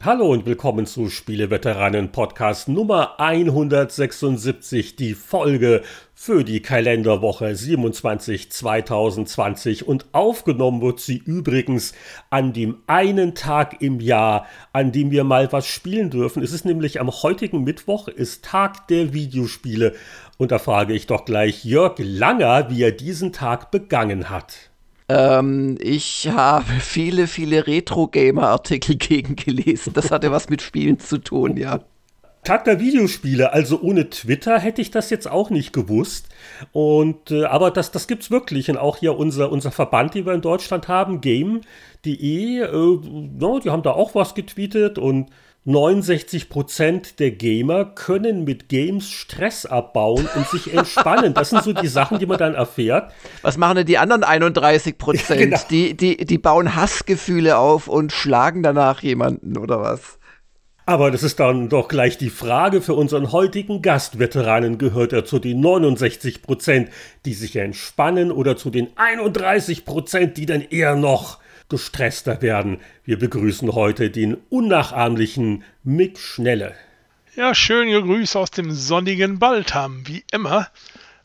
Hallo 0.00 0.30
und 0.30 0.46
willkommen 0.46 0.86
zu 0.86 1.10
Spieleveteranen 1.10 2.12
Podcast 2.12 2.68
Nummer 2.68 3.18
176, 3.18 4.94
die 4.94 5.14
Folge 5.14 5.82
für 6.14 6.44
die 6.44 6.62
Kalenderwoche 6.62 7.56
27 7.56 8.48
2020 8.52 9.88
und 9.88 10.06
aufgenommen 10.12 10.82
wird 10.82 11.00
sie 11.00 11.16
übrigens 11.16 11.94
an 12.30 12.52
dem 12.52 12.76
einen 12.86 13.34
Tag 13.34 13.82
im 13.82 13.98
Jahr, 13.98 14.46
an 14.72 14.92
dem 14.92 15.10
wir 15.10 15.24
mal 15.24 15.50
was 15.50 15.66
spielen 15.66 16.10
dürfen. 16.10 16.44
Es 16.44 16.52
ist 16.52 16.64
nämlich 16.64 17.00
am 17.00 17.10
heutigen 17.10 17.64
Mittwoch, 17.64 18.06
ist 18.06 18.44
Tag 18.44 18.86
der 18.86 19.12
Videospiele 19.12 19.96
und 20.36 20.52
da 20.52 20.60
frage 20.60 20.94
ich 20.94 21.08
doch 21.08 21.24
gleich 21.24 21.64
Jörg 21.64 21.96
Langer, 21.98 22.70
wie 22.70 22.84
er 22.84 22.92
diesen 22.92 23.32
Tag 23.32 23.72
begangen 23.72 24.30
hat. 24.30 24.67
Ähm, 25.08 25.78
ich 25.80 26.28
habe 26.28 26.70
viele, 26.80 27.26
viele 27.26 27.66
Retro-Gamer-Artikel 27.66 28.96
gegen 28.98 29.36
gelesen. 29.36 29.92
Das 29.94 30.10
hatte 30.10 30.30
was 30.30 30.48
mit 30.48 30.62
Spielen 30.62 30.98
zu 30.98 31.18
tun, 31.18 31.56
ja. 31.56 31.80
Tag 32.44 32.64
der 32.64 32.80
Videospiele, 32.80 33.52
also 33.52 33.80
ohne 33.82 34.08
Twitter 34.08 34.58
hätte 34.58 34.80
ich 34.80 34.90
das 34.90 35.10
jetzt 35.10 35.30
auch 35.30 35.50
nicht 35.50 35.72
gewusst. 35.72 36.28
Und 36.72 37.30
äh, 37.30 37.44
aber 37.44 37.70
das, 37.70 37.90
das 37.90 38.06
gibt's 38.06 38.30
wirklich. 38.30 38.70
Und 38.70 38.78
auch 38.78 38.96
hier 38.96 39.18
unser, 39.18 39.50
unser 39.50 39.70
Verband, 39.70 40.14
die 40.14 40.24
wir 40.24 40.32
in 40.32 40.40
Deutschland 40.40 40.88
haben, 40.88 41.20
Game.de, 41.20 42.60
äh, 42.60 42.64
ja, 42.64 43.58
die 43.60 43.70
haben 43.70 43.82
da 43.82 43.90
auch 43.90 44.14
was 44.14 44.34
getweetet 44.34 44.98
und 44.98 45.30
69% 45.66 47.16
der 47.16 47.32
Gamer 47.32 47.84
können 47.84 48.44
mit 48.44 48.68
Games 48.68 49.10
Stress 49.10 49.66
abbauen 49.66 50.26
und 50.34 50.48
sich 50.48 50.72
entspannen. 50.72 51.34
Das 51.34 51.50
sind 51.50 51.62
so 51.62 51.72
die 51.74 51.88
Sachen, 51.88 52.18
die 52.18 52.26
man 52.26 52.38
dann 52.38 52.54
erfährt. 52.54 53.12
Was 53.42 53.58
machen 53.58 53.76
denn 53.76 53.86
die 53.86 53.98
anderen 53.98 54.24
31%? 54.24 54.94
Ja, 55.28 55.36
genau. 55.36 55.58
die, 55.70 55.94
die, 55.94 56.24
die 56.24 56.38
bauen 56.38 56.74
Hassgefühle 56.74 57.58
auf 57.58 57.88
und 57.88 58.12
schlagen 58.12 58.62
danach 58.62 59.02
jemanden 59.02 59.58
oder 59.58 59.80
was? 59.80 60.18
Aber 60.88 61.10
das 61.10 61.22
ist 61.22 61.38
dann 61.38 61.68
doch 61.68 61.88
gleich 61.88 62.16
die 62.16 62.30
Frage 62.30 62.80
für 62.80 62.94
unseren 62.94 63.30
heutigen 63.30 63.82
Gastveteranen. 63.82 64.78
Gehört 64.78 65.12
er 65.12 65.26
zu 65.26 65.38
den 65.38 65.62
69% 65.62 66.88
die 67.26 67.34
sich 67.34 67.56
entspannen 67.56 68.32
oder 68.32 68.56
zu 68.56 68.70
den 68.70 68.88
31% 68.94 70.28
die 70.28 70.46
dann 70.46 70.62
eher 70.62 70.96
noch 70.96 71.40
gestresster 71.68 72.42
werden. 72.42 72.80
Wir 73.04 73.18
begrüßen 73.18 73.72
heute 73.74 74.10
den 74.10 74.34
unnachahmlichen 74.48 75.64
Mick 75.84 76.18
Schnelle. 76.18 76.74
Ja, 77.36 77.54
schöne 77.54 78.02
Grüße 78.02 78.38
aus 78.38 78.50
dem 78.50 78.72
sonnigen 78.72 79.38
Baltham, 79.38 80.06
wie 80.06 80.24
immer. 80.32 80.68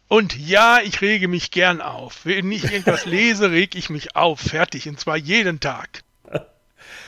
Und 0.08 0.38
ja, 0.38 0.80
ich 0.84 1.02
rege 1.02 1.28
mich 1.28 1.50
gern 1.50 1.82
auf. 1.82 2.26
Wenn 2.26 2.52
ich 2.52 2.66
irgendwas 2.66 3.06
lese, 3.06 3.50
reg 3.50 3.76
ich 3.76 3.90
mich 3.90 4.16
auf. 4.16 4.40
Fertig. 4.40 4.88
Und 4.88 5.00
zwar 5.00 5.18
jeden 5.18 5.60
Tag. 5.60 6.04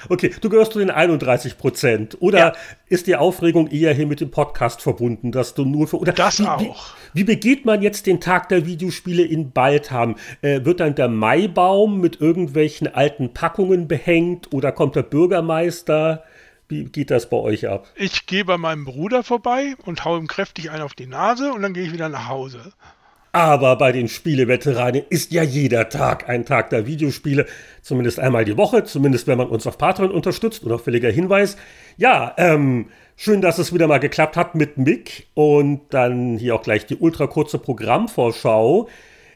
Okay, 0.09 0.33
du 0.41 0.49
gehörst 0.49 0.73
zu 0.73 0.79
den 0.79 0.91
31 0.91 1.57
Prozent. 1.57 2.17
Oder 2.19 2.39
ja. 2.39 2.53
ist 2.87 3.07
die 3.07 3.15
Aufregung 3.15 3.67
eher 3.67 3.93
hier 3.93 4.07
mit 4.07 4.21
dem 4.21 4.31
Podcast 4.31 4.81
verbunden, 4.81 5.31
dass 5.31 5.53
du 5.53 5.65
nur 5.65 5.87
für. 5.87 5.97
Oder 5.97 6.13
das 6.13 6.39
wie, 6.39 6.47
auch. 6.47 6.59
Wie, 7.13 7.21
wie, 7.21 7.23
begeht 7.23 7.65
man 7.65 7.81
jetzt 7.81 8.07
den 8.07 8.19
Tag 8.19 8.49
der 8.49 8.65
Videospiele 8.65 9.23
in 9.23 9.51
Baltham? 9.51 10.15
Äh, 10.41 10.65
wird 10.65 10.79
dann 10.79 10.95
der 10.95 11.07
Maibaum 11.07 11.99
mit 11.99 12.21
irgendwelchen 12.21 12.93
alten 12.93 13.33
Packungen 13.33 13.87
behängt 13.87 14.53
oder 14.53 14.71
kommt 14.71 14.95
der 14.95 15.03
Bürgermeister? 15.03 16.23
Wie 16.67 16.85
geht 16.85 17.11
das 17.11 17.29
bei 17.29 17.37
euch 17.37 17.67
ab? 17.67 17.87
Ich 17.95 18.25
gehe 18.25 18.43
bei 18.43 18.57
meinem 18.57 18.85
Bruder 18.85 19.23
vorbei 19.23 19.75
und 19.85 20.03
hau 20.03 20.17
ihm 20.17 20.27
kräftig 20.27 20.71
einen 20.71 20.81
auf 20.81 20.95
die 20.95 21.05
Nase 21.05 21.53
und 21.53 21.61
dann 21.61 21.73
gehe 21.73 21.83
ich 21.83 21.93
wieder 21.93 22.09
nach 22.09 22.27
Hause. 22.27 22.73
Aber 23.35 23.75
bei 23.75 23.91
den 23.91 24.07
Spieleveteranen 24.07 25.03
ist 25.09 25.33
ja 25.33 25.43
jeder 25.43 25.89
Tag 25.89 26.29
ein 26.29 26.45
Tag 26.45 26.69
der 26.69 26.87
Videospiele, 26.87 27.45
zumindest 27.81 28.17
einmal 28.17 28.45
die 28.45 28.55
Woche, 28.55 28.85
zumindest 28.85 29.27
wenn 29.27 29.37
man 29.37 29.49
uns 29.49 29.67
auf 29.67 29.77
Patreon 29.77 30.11
unterstützt. 30.11 30.63
Und 30.63 30.71
auch 30.71 30.79
fälliger 30.79 31.11
Hinweis. 31.11 31.57
Ja, 31.97 32.33
ähm, 32.37 32.85
schön, 33.17 33.41
dass 33.41 33.57
es 33.57 33.73
wieder 33.73 33.87
mal 33.87 33.97
geklappt 33.97 34.37
hat 34.37 34.55
mit 34.55 34.77
Mick. 34.77 35.27
Und 35.33 35.81
dann 35.89 36.37
hier 36.37 36.55
auch 36.55 36.61
gleich 36.61 36.85
die 36.85 36.95
ultra 36.95 37.27
kurze 37.27 37.59
Programmvorschau. 37.59 38.87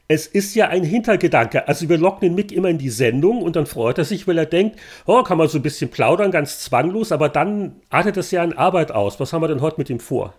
Es 0.08 0.28
ist 0.28 0.56
ja 0.56 0.70
ein 0.70 0.86
Hintergedanke. 0.86 1.68
Also 1.68 1.90
wir 1.90 1.98
locken 1.98 2.22
den 2.22 2.36
Mick 2.36 2.54
immer 2.54 2.70
in 2.70 2.78
die 2.78 2.92
Sendung 2.92 3.42
und 3.42 3.58
dann 3.58 3.66
freut 3.66 3.98
er 3.98 4.06
sich, 4.06 4.26
weil 4.30 4.38
er 4.38 4.46
denkt, 4.46 4.80
oh, 5.08 5.24
kann 5.24 5.38
man 5.38 5.50
so 5.50 5.58
ein 5.58 5.62
bisschen 5.62 5.92
plaudern, 5.92 6.32
ganz 6.32 6.62
zwanglos, 6.62 7.12
aber 7.12 7.28
dann 7.28 7.82
artet 7.90 8.16
es 8.16 8.32
ja 8.32 8.46
in 8.46 8.54
Arbeit 8.54 8.94
aus. 8.94 9.20
Was 9.20 9.34
haben 9.34 9.42
wir 9.42 9.50
denn 9.50 9.60
heute 9.60 9.78
mit 9.78 9.90
ihm 9.90 10.00
vor? 10.00 10.36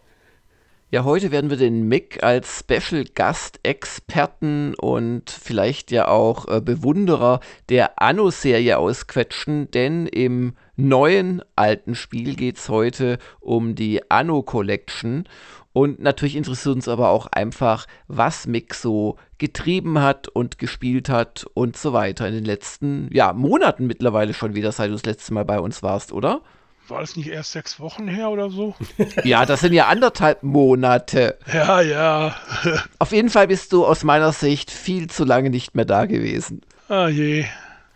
Ja, 0.92 1.04
heute 1.04 1.30
werden 1.30 1.50
wir 1.50 1.56
den 1.56 1.86
Mick 1.86 2.20
als 2.24 2.58
Special 2.58 3.04
Gast, 3.14 3.60
Experten 3.62 4.74
und 4.74 5.30
vielleicht 5.30 5.92
ja 5.92 6.08
auch 6.08 6.48
äh, 6.48 6.60
Bewunderer 6.60 7.38
der 7.68 8.02
Anno-Serie 8.02 8.76
ausquetschen, 8.76 9.70
denn 9.70 10.08
im 10.08 10.54
neuen 10.74 11.42
alten 11.54 11.94
Spiel 11.94 12.34
geht 12.34 12.56
es 12.56 12.68
heute 12.68 13.18
um 13.38 13.76
die 13.76 14.10
Anno 14.10 14.42
Collection. 14.42 15.28
Und 15.72 16.00
natürlich 16.00 16.34
interessiert 16.34 16.74
uns 16.74 16.88
aber 16.88 17.10
auch 17.10 17.28
einfach, 17.28 17.86
was 18.08 18.48
Mick 18.48 18.74
so 18.74 19.14
getrieben 19.38 20.02
hat 20.02 20.26
und 20.26 20.58
gespielt 20.58 21.08
hat 21.08 21.46
und 21.54 21.76
so 21.76 21.92
weiter 21.92 22.26
in 22.26 22.34
den 22.34 22.44
letzten 22.44 23.08
ja, 23.12 23.32
Monaten 23.32 23.86
mittlerweile 23.86 24.34
schon 24.34 24.56
wieder, 24.56 24.72
seit 24.72 24.88
du 24.88 24.94
das 24.94 25.06
letzte 25.06 25.34
Mal 25.34 25.44
bei 25.44 25.60
uns 25.60 25.84
warst, 25.84 26.12
oder? 26.12 26.42
War 26.90 27.00
das 27.00 27.16
nicht 27.16 27.28
erst 27.28 27.52
sechs 27.52 27.78
Wochen 27.78 28.08
her 28.08 28.30
oder 28.30 28.50
so? 28.50 28.74
ja, 29.24 29.46
das 29.46 29.60
sind 29.60 29.72
ja 29.72 29.86
anderthalb 29.86 30.42
Monate. 30.42 31.38
Ja, 31.52 31.80
ja. 31.80 32.34
Auf 32.98 33.12
jeden 33.12 33.30
Fall 33.30 33.46
bist 33.46 33.72
du 33.72 33.86
aus 33.86 34.02
meiner 34.02 34.32
Sicht 34.32 34.70
viel 34.70 35.08
zu 35.08 35.24
lange 35.24 35.50
nicht 35.50 35.76
mehr 35.76 35.84
da 35.84 36.06
gewesen. 36.06 36.62
Ah 36.88 37.08
je. 37.08 37.44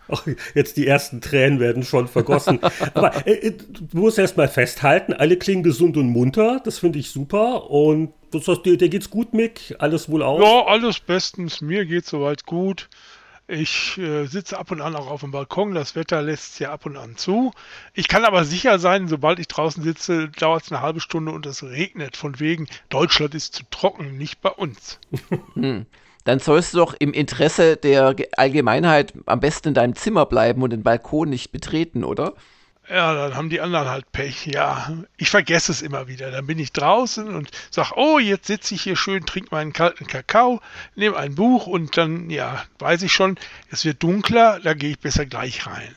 Ach, 0.07 0.25
jetzt 0.53 0.77
die 0.77 0.87
ersten 0.87 1.19
Tränen 1.19 1.59
werden 1.59 1.83
schon 1.83 2.07
vergossen. 2.07 2.59
Aber 2.93 3.27
äh, 3.27 3.47
äh 3.47 3.51
du 3.51 3.97
musst 3.97 4.17
erst 4.17 4.37
mal 4.37 4.47
festhalten, 4.47 5.13
alle 5.13 5.35
klingen 5.37 5.63
gesund 5.63 5.97
und 5.97 6.07
munter. 6.07 6.61
Das 6.63 6.79
finde 6.79 6.99
ich 6.99 7.09
super. 7.09 7.69
Und 7.69 8.13
das 8.31 8.47
heißt, 8.47 8.65
dir, 8.65 8.77
dir 8.77 8.89
geht's 8.89 9.09
gut, 9.09 9.33
Mick? 9.33 9.75
Alles 9.79 10.09
wohl 10.09 10.23
auch? 10.23 10.39
Ja, 10.39 10.71
alles 10.71 10.99
bestens. 10.99 11.59
Mir 11.59 11.85
geht's 11.85 12.09
soweit 12.11 12.45
gut. 12.45 12.87
Ich 13.47 13.99
äh, 13.99 14.25
sitze 14.25 14.57
ab 14.57 14.71
und 14.71 14.81
an 14.81 14.95
auch 14.95 15.09
auf 15.09 15.21
dem 15.21 15.29
Balkon. 15.29 15.75
Das 15.75 15.95
Wetter 15.95 16.21
lässt 16.23 16.53
es 16.53 16.59
ja 16.59 16.71
ab 16.71 16.85
und 16.87 16.97
an 16.97 17.15
zu. 17.15 17.51
Ich 17.93 18.07
kann 18.07 18.25
aber 18.25 18.43
sicher 18.43 18.79
sein, 18.79 19.07
sobald 19.07 19.37
ich 19.37 19.47
draußen 19.47 19.83
sitze, 19.83 20.29
dauert 20.29 20.63
es 20.63 20.71
eine 20.71 20.81
halbe 20.81 20.99
Stunde 20.99 21.31
und 21.31 21.45
es 21.45 21.63
regnet. 21.63 22.17
Von 22.17 22.39
wegen, 22.39 22.67
Deutschland 22.89 23.35
ist 23.35 23.53
zu 23.53 23.63
trocken, 23.69 24.17
nicht 24.17 24.41
bei 24.41 24.49
uns. 24.49 24.99
Hm. 25.53 25.85
Dann 26.23 26.39
sollst 26.39 26.73
du 26.73 26.79
doch 26.79 26.95
im 26.97 27.13
Interesse 27.13 27.77
der 27.77 28.15
Allgemeinheit 28.35 29.13
am 29.27 29.39
besten 29.39 29.69
in 29.69 29.73
deinem 29.75 29.95
Zimmer 29.95 30.25
bleiben 30.25 30.63
und 30.63 30.71
den 30.71 30.81
Balkon 30.81 31.29
nicht 31.29 31.51
betreten, 31.51 32.03
oder? 32.03 32.33
Ja, 32.89 33.13
dann 33.15 33.35
haben 33.35 33.49
die 33.49 33.61
anderen 33.61 33.89
halt 33.89 34.11
Pech. 34.11 34.45
Ja, 34.45 34.93
ich 35.17 35.29
vergesse 35.29 35.71
es 35.71 35.81
immer 35.81 36.07
wieder. 36.07 36.29
Dann 36.31 36.45
bin 36.45 36.59
ich 36.59 36.71
draußen 36.71 37.33
und 37.33 37.49
sag, 37.71 37.93
oh, 37.95 38.19
jetzt 38.19 38.47
sitze 38.47 38.75
ich 38.75 38.83
hier 38.83 38.95
schön, 38.95 39.25
trinke 39.25 39.49
meinen 39.51 39.73
kalten 39.73 40.05
Kakao, 40.05 40.61
nehme 40.95 41.17
ein 41.17 41.35
Buch 41.35 41.67
und 41.67 41.97
dann, 41.97 42.29
ja, 42.29 42.63
weiß 42.79 43.01
ich 43.01 43.11
schon, 43.11 43.37
es 43.71 43.85
wird 43.85 44.03
dunkler, 44.03 44.59
da 44.63 44.73
gehe 44.73 44.91
ich 44.91 44.99
besser 44.99 45.25
gleich 45.25 45.65
rein. 45.65 45.95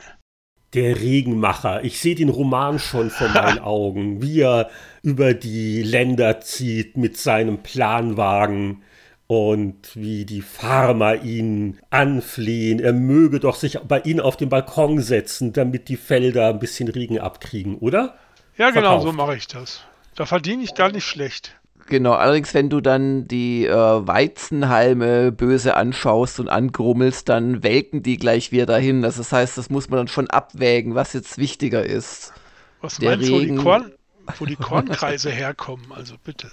Der 0.75 1.00
Regenmacher. 1.00 1.84
Ich 1.84 2.00
sehe 2.00 2.15
den 2.15 2.28
Roman 2.28 2.78
schon 2.78 3.10
vor 3.10 3.28
meinen 3.28 3.59
Augen, 3.60 4.22
wie 4.22 4.41
er 4.41 4.70
über 5.03 5.34
die 5.34 5.82
Länder 5.82 6.41
zieht 6.41 6.97
mit 6.97 7.16
seinem 7.16 7.62
Planwagen 7.62 8.82
und 9.28 9.94
wie 9.94 10.24
die 10.24 10.40
Farmer 10.40 11.22
ihn 11.22 11.78
anflehen, 11.90 12.80
er 12.80 12.94
möge 12.94 13.40
doch 13.40 13.56
sich 13.56 13.78
bei 13.86 14.00
ihnen 14.00 14.20
auf 14.20 14.38
den 14.38 14.48
Balkon 14.48 15.00
setzen, 15.00 15.52
damit 15.52 15.88
die 15.90 15.98
Felder 15.98 16.48
ein 16.48 16.58
bisschen 16.58 16.88
Regen 16.88 17.18
abkriegen, 17.18 17.76
oder? 17.76 18.16
Ja, 18.56 18.70
genau, 18.70 19.00
Verkauft. 19.00 19.06
so 19.06 19.12
mache 19.12 19.36
ich 19.36 19.46
das. 19.46 19.84
Da 20.14 20.25
verdiene 20.25 20.62
ich 20.64 20.75
gar 20.75 20.90
nicht 20.90 21.04
schlecht. 21.04 21.54
Genau, 21.88 22.14
allerdings, 22.14 22.54
wenn 22.54 22.70
du 22.70 22.80
dann 22.80 23.28
die 23.28 23.66
äh, 23.66 23.70
Weizenhalme 23.72 25.31
böse 25.31 25.74
anschaust 25.74 26.40
und 26.40 26.48
angrummelst, 26.48 27.28
dann 27.28 27.62
welken 27.62 28.02
die 28.02 28.16
gleich 28.16 28.50
wieder 28.50 28.66
dahin. 28.66 29.04
Also 29.04 29.19
das 29.19 29.32
heißt, 29.32 29.58
das 29.58 29.69
muss 29.69 29.90
man 29.90 29.98
dann 29.98 30.08
schon 30.08 30.28
abwägen, 30.28 30.94
was 30.94 31.12
jetzt 31.12 31.36
wichtiger 31.36 31.84
ist. 31.84 32.32
Was 32.81 32.96
Der 32.96 33.10
meinst 33.10 33.28
du, 33.28 33.34
wo 33.34 33.40
die, 33.40 33.54
Korn, 33.56 33.92
wo 34.38 34.46
die 34.46 34.56
Kornkreise 34.56 35.31
herkommen? 35.31 35.92
Also 35.92 36.14
bitte. 36.22 36.50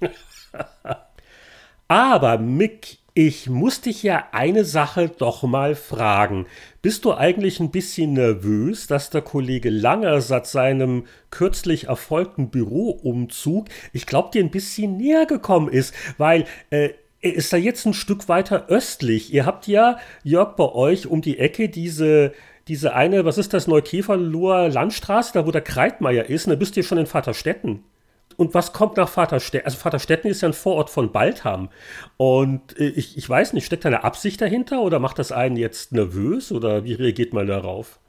Aber 1.92 2.38
Mick, 2.38 2.96
ich 3.12 3.50
muss 3.50 3.82
dich 3.82 4.02
ja 4.02 4.28
eine 4.32 4.64
Sache 4.64 5.10
doch 5.10 5.42
mal 5.42 5.74
fragen. 5.74 6.46
Bist 6.80 7.04
du 7.04 7.12
eigentlich 7.12 7.60
ein 7.60 7.70
bisschen 7.70 8.14
nervös, 8.14 8.86
dass 8.86 9.10
der 9.10 9.20
Kollege 9.20 9.68
Langer 9.68 10.22
seit 10.22 10.46
seinem 10.46 11.04
kürzlich 11.28 11.88
erfolgten 11.88 12.48
Büroumzug, 12.48 13.66
ich 13.92 14.06
glaube, 14.06 14.30
dir 14.32 14.42
ein 14.42 14.50
bisschen 14.50 14.96
näher 14.96 15.26
gekommen 15.26 15.68
ist? 15.68 15.92
Weil 16.16 16.46
äh, 16.70 16.94
er 17.20 17.34
ist 17.34 17.52
da 17.52 17.58
jetzt 17.58 17.84
ein 17.84 17.92
Stück 17.92 18.26
weiter 18.26 18.68
östlich. 18.68 19.30
Ihr 19.30 19.44
habt 19.44 19.66
ja, 19.66 19.98
Jörg, 20.24 20.56
bei 20.56 20.72
euch 20.72 21.06
um 21.08 21.20
die 21.20 21.38
Ecke 21.38 21.68
diese 21.68 22.32
diese 22.68 22.94
eine, 22.94 23.26
was 23.26 23.36
ist 23.36 23.52
das, 23.52 23.66
Neukäferloher 23.66 24.70
Landstraße, 24.70 25.32
da 25.34 25.46
wo 25.46 25.50
der 25.50 25.60
Kreitmeier 25.60 26.30
ist, 26.30 26.46
und 26.46 26.52
da 26.52 26.56
bist 26.56 26.74
du 26.74 26.80
ja 26.80 26.86
schon 26.86 26.96
in 26.96 27.06
Vaterstetten. 27.06 27.84
Und 28.42 28.54
was 28.54 28.72
kommt 28.72 28.96
nach 28.96 29.08
Vaterstetten? 29.08 29.66
Also 29.66 29.78
Vaterstetten 29.78 30.28
ist 30.28 30.40
ja 30.40 30.48
ein 30.48 30.52
Vorort 30.52 30.90
von 30.90 31.12
Baltham. 31.12 31.68
Und 32.16 32.76
äh, 32.76 32.88
ich, 32.88 33.16
ich 33.16 33.28
weiß 33.28 33.52
nicht, 33.52 33.66
steckt 33.66 33.84
da 33.84 33.88
eine 33.88 34.02
Absicht 34.02 34.40
dahinter 34.40 34.82
oder 34.82 34.98
macht 34.98 35.20
das 35.20 35.30
einen 35.30 35.54
jetzt 35.54 35.92
nervös 35.92 36.50
oder 36.50 36.82
wie 36.82 36.94
reagiert 36.94 37.32
man 37.32 37.46
darauf? 37.46 38.00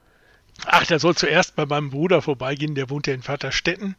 Ach, 0.66 0.84
der 0.86 0.98
soll 0.98 1.14
zuerst 1.14 1.54
bei 1.54 1.66
meinem 1.66 1.90
Bruder 1.90 2.20
vorbeigehen, 2.20 2.74
der 2.74 2.90
wohnt 2.90 3.06
ja 3.06 3.14
in 3.14 3.22
Vaterstetten. 3.22 3.94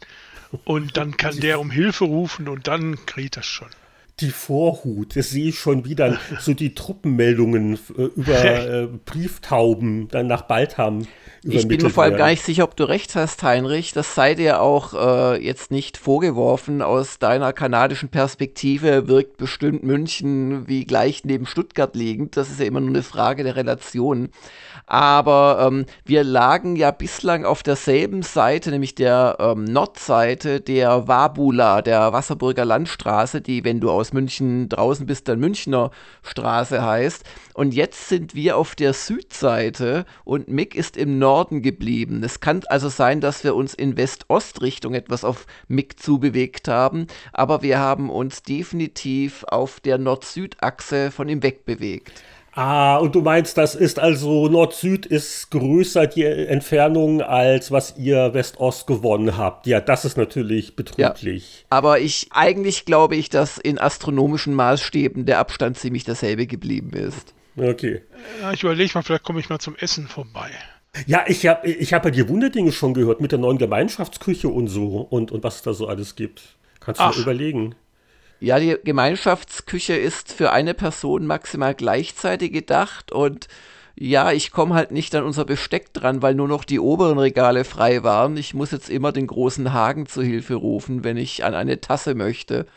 Und 0.66 0.98
dann 0.98 1.16
kann 1.16 1.40
der 1.40 1.62
um 1.62 1.72
Hilfe 1.72 2.04
rufen 2.04 2.50
und 2.50 2.68
dann 2.68 3.06
kriegt 3.06 3.38
das 3.38 3.46
schon 3.46 3.70
die 4.22 4.30
Vorhut. 4.30 5.16
Das 5.16 5.32
sehe 5.32 5.50
ich 5.50 5.60
schon 5.60 5.84
wieder 5.84 6.18
so 6.40 6.54
die 6.54 6.74
Truppenmeldungen 6.74 7.78
äh, 7.98 8.04
über 8.16 8.46
äh, 8.84 8.88
Brieftauben 9.06 10.08
dann 10.10 10.28
nach 10.28 10.44
Baltham. 10.44 11.06
Ich 11.44 11.68
bin 11.68 11.82
mir 11.82 11.90
vor 11.90 12.06
allem 12.06 12.18
gar 12.18 12.30
nicht 12.30 12.44
sicher, 12.44 12.64
ob 12.64 12.76
du 12.76 12.86
recht 12.86 13.16
hast, 13.16 13.44
Heinrich. 13.44 13.92
Das 13.92 14.16
sei 14.16 14.34
dir 14.34 14.62
auch 14.62 14.94
äh, 14.94 15.44
jetzt 15.44 15.70
nicht 15.70 15.98
vorgeworfen. 15.98 16.82
Aus 16.82 17.20
deiner 17.20 17.54
kanadischen 17.54 18.10
Perspektive 18.10 19.08
wirkt 19.08 19.38
bestimmt 19.38 19.84
München 19.84 20.68
wie 20.68 20.86
gleich 20.86 21.24
neben 21.24 21.46
Stuttgart 21.46 21.96
liegend. 21.96 22.38
Das 22.38 22.50
ist 22.50 22.60
ja 22.60 22.66
immer 22.66 22.80
nur 22.80 22.90
eine 22.90 23.04
Frage 23.04 23.44
der 23.44 23.56
Relation. 23.56 24.30
Aber 24.88 25.66
ähm, 25.68 25.86
wir 26.04 26.24
lagen 26.24 26.76
ja 26.76 26.92
bislang 26.92 27.46
auf 27.46 27.64
derselben 27.64 28.22
Seite, 28.22 28.70
nämlich 28.70 28.94
der 28.94 29.38
ähm, 29.40 29.64
Nordseite 29.64 30.62
der 30.62 31.08
Wabula, 31.08 31.82
der 31.82 32.14
Wasserburger 32.14 32.66
Landstraße, 32.66 33.42
die, 33.42 33.64
wenn 33.64 33.80
du 33.80 33.90
aus 33.90 34.14
München 34.14 34.70
draußen 34.70 35.06
bist, 35.06 35.28
dann 35.28 35.40
Münchner 35.40 35.92
Straße 36.22 36.84
heißt. 36.84 37.24
Und 37.56 37.74
jetzt 37.74 38.10
sind 38.10 38.36
wir 38.36 38.58
auf 38.58 38.76
der 38.76 38.94
Südseite 38.94 40.06
und 40.24 40.50
Mick 40.50 40.76
ist 40.76 40.98
im 40.98 41.18
Norden 41.20 41.62
geblieben. 41.62 42.22
Es 42.24 42.40
kann 42.40 42.62
also 42.68 42.90
sein, 42.90 43.22
dass 43.22 43.44
wir 43.44 43.56
uns 43.56 43.74
in 43.74 43.98
West-Ost-Richtung 43.98 44.94
etwas 44.94 45.24
auf 45.24 45.48
Mick 45.68 46.00
zubewegt 46.00 46.68
haben, 46.68 47.08
aber 47.32 47.62
wir 47.62 47.80
haben 47.80 48.10
uns 48.10 48.44
definitiv 48.44 49.46
auf 49.46 49.80
der 49.80 49.98
Nord-Süd-Achse 49.98 51.12
von 51.12 51.30
ihm 51.30 51.42
wegbewegt. 51.42 52.12
Ah, 52.56 52.96
und 52.98 53.14
du 53.16 53.22
meinst, 53.22 53.58
das 53.58 53.76
ist 53.76 54.00
also 54.00 54.48
Nord-Süd 54.48 55.06
ist 55.06 55.52
größer 55.52 56.08
die 56.08 56.24
Entfernung 56.24 57.22
als 57.22 57.70
was 57.70 57.98
ihr 57.98 58.34
West-Ost 58.34 58.88
gewonnen 58.88 59.38
habt. 59.38 59.68
Ja, 59.68 59.82
das 59.82 60.06
ist 60.06 60.16
natürlich 60.16 60.78
betrüblich. 60.78 61.62
Ja, 61.64 61.78
aber 61.78 62.00
ich 62.00 62.30
eigentlich 62.32 62.86
glaube 62.86 63.18
ich, 63.18 63.28
dass 63.28 63.58
in 63.58 63.78
astronomischen 63.78 64.54
Maßstäben 64.54 65.26
der 65.26 65.40
Abstand 65.40 65.78
ziemlich 65.78 66.06
dasselbe 66.06 66.48
geblieben 66.48 66.92
ist. 66.94 67.34
Okay. 67.58 68.04
Ja, 68.42 68.54
ich 68.54 68.64
überlege 68.64 68.92
mal, 68.94 69.02
vielleicht 69.02 69.24
komme 69.24 69.42
ich 69.42 69.50
mal 69.50 69.60
zum 69.60 69.76
Essen 69.76 70.08
vorbei. 70.08 70.50
Ja, 71.08 71.26
ich 71.28 71.46
habe 71.48 71.68
ich 71.68 71.94
hab 71.94 72.06
ja 72.06 72.12
die 72.12 72.30
Wunderdinge 72.30 72.72
schon 72.72 72.94
gehört 72.94 73.20
mit 73.20 73.34
der 73.34 73.40
neuen 73.40 73.58
Gemeinschaftsküche 73.58 74.48
und 74.48 74.68
so 74.68 75.02
und, 75.10 75.34
und 75.34 75.44
was 75.44 75.58
es 75.58 75.62
da 75.64 75.74
so 75.74 75.88
alles 75.88 76.16
gibt. 76.16 76.56
Kannst 76.80 77.02
du 77.02 77.04
Ach. 77.04 77.16
mal 77.16 77.22
überlegen. 77.22 77.76
Ja, 78.46 78.60
die 78.60 78.78
Gemeinschaftsküche 78.84 79.96
ist 79.96 80.32
für 80.32 80.52
eine 80.52 80.76
Person 80.76 81.26
maximal 81.26 81.74
gleichzeitig 81.74 82.54
gedacht 82.54 83.12
und 83.12 83.48
ja, 83.96 84.32
ich 84.32 84.52
komme 84.52 84.76
halt 84.76 84.92
nicht 84.92 85.16
an 85.16 85.24
unser 85.24 85.46
Besteck 85.46 85.92
dran, 85.94 86.22
weil 86.22 86.36
nur 86.36 86.48
noch 86.48 86.64
die 86.64 86.80
oberen 86.80 87.18
Regale 87.18 87.64
frei 87.64 88.04
waren. 88.04 88.38
Ich 88.38 88.54
muss 88.54 88.70
jetzt 88.70 88.92
immer 88.92 89.12
den 89.12 89.26
großen 89.26 89.74
Hagen 89.74 90.06
zu 90.06 90.22
Hilfe 90.22 90.54
rufen, 90.54 91.04
wenn 91.04 91.18
ich 91.18 91.44
an 91.44 91.56
eine 91.56 91.82
Tasse 91.82 92.14
möchte. 92.14 92.68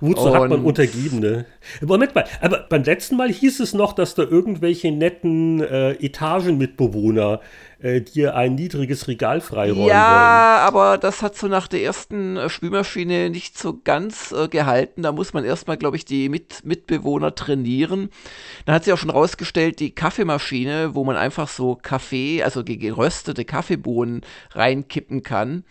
Wozu 0.00 0.34
hat 0.34 0.48
man 0.48 0.64
Untergebene? 0.64 1.46
Moment 1.80 2.14
mal, 2.14 2.24
aber 2.40 2.66
beim 2.68 2.82
letzten 2.84 3.16
Mal 3.16 3.30
hieß 3.30 3.60
es 3.60 3.74
noch, 3.74 3.92
dass 3.92 4.14
da 4.14 4.22
irgendwelche 4.22 4.90
netten 4.92 5.60
äh, 5.60 5.92
Etagenmitbewohner 5.92 7.40
äh, 7.78 8.00
dir 8.00 8.34
ein 8.34 8.54
niedriges 8.54 9.06
Regal 9.08 9.40
freiräumen 9.40 9.88
Ja, 9.88 10.64
wollen. 10.64 10.66
aber 10.66 10.98
das 10.98 11.22
hat 11.22 11.36
so 11.36 11.46
nach 11.46 11.68
der 11.68 11.82
ersten 11.82 12.36
äh, 12.36 12.48
Spülmaschine 12.48 13.30
nicht 13.30 13.58
so 13.58 13.78
ganz 13.82 14.32
äh, 14.32 14.48
gehalten. 14.48 15.02
Da 15.02 15.12
muss 15.12 15.32
man 15.34 15.44
erstmal, 15.44 15.76
glaube 15.76 15.96
ich, 15.96 16.04
die 16.04 16.28
Mit 16.28 16.64
Mitbewohner 16.64 17.34
trainieren. 17.34 18.10
Dann 18.64 18.74
hat 18.74 18.84
sich 18.84 18.92
auch 18.92 18.98
schon 18.98 19.10
rausgestellt, 19.10 19.80
die 19.80 19.94
Kaffeemaschine, 19.94 20.94
wo 20.94 21.04
man 21.04 21.16
einfach 21.16 21.48
so 21.48 21.78
Kaffee, 21.80 22.42
also 22.42 22.64
geröstete 22.64 23.44
Kaffeebohnen 23.44 24.22
reinkippen 24.52 25.22
kann 25.22 25.64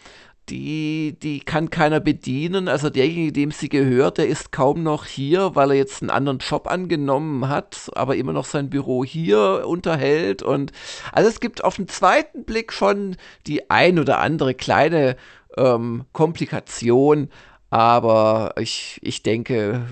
die, 0.50 1.18
die 1.22 1.40
kann 1.40 1.70
keiner 1.70 2.00
bedienen. 2.00 2.68
Also 2.68 2.90
derjenige, 2.90 3.32
dem 3.32 3.52
sie 3.52 3.70
gehört, 3.70 4.18
der 4.18 4.28
ist 4.28 4.52
kaum 4.52 4.84
noch 4.84 5.06
hier, 5.06 5.56
weil 5.56 5.72
er 5.72 5.78
jetzt 5.78 6.02
einen 6.02 6.12
anderen 6.12 6.40
Job 6.40 6.68
angenommen 6.68 7.50
hat, 7.50 7.90
aber 7.96 8.16
immer 8.16 8.34
noch 8.34 8.46
sein 8.46 8.70
Büro 8.70 9.04
hier 9.04 9.64
unterhält. 9.66 10.44
Und 10.44 10.72
also 11.12 11.30
es 11.30 11.40
gibt 11.40 11.64
auf 11.64 11.78
den 11.78 11.88
zweiten 11.88 12.46
Blick 12.46 12.72
schon 12.74 13.18
die 13.48 13.70
ein 13.70 14.00
oder 14.00 14.20
andere 14.20 14.54
kleine 14.54 15.16
ähm, 15.58 16.06
Komplikation. 16.14 17.30
Aber 17.72 18.54
ich, 18.58 19.00
ich 19.02 19.24
denke, 19.24 19.86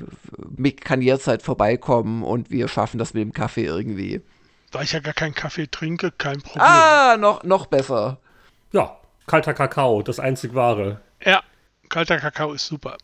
Mick 0.55 0.85
kann 0.85 1.01
jederzeit 1.01 1.41
vorbeikommen 1.41 2.23
und 2.23 2.51
wir 2.51 2.67
schaffen 2.67 2.97
das 2.97 3.13
mit 3.13 3.23
dem 3.23 3.33
Kaffee 3.33 3.65
irgendwie. 3.65 4.21
Da 4.71 4.81
ich 4.81 4.93
ja 4.93 4.99
gar 4.99 5.13
keinen 5.13 5.35
Kaffee 5.35 5.67
trinke, 5.67 6.11
kein 6.11 6.41
Problem. 6.41 6.63
Ah, 6.63 7.17
noch, 7.17 7.43
noch 7.43 7.65
besser. 7.65 8.19
Ja, 8.71 8.97
kalter 9.27 9.53
Kakao, 9.53 10.01
das 10.01 10.19
einzig 10.19 10.53
wahre. 10.53 11.01
Ja, 11.23 11.41
kalter 11.89 12.17
Kakao 12.17 12.53
ist 12.53 12.67
super. 12.67 12.97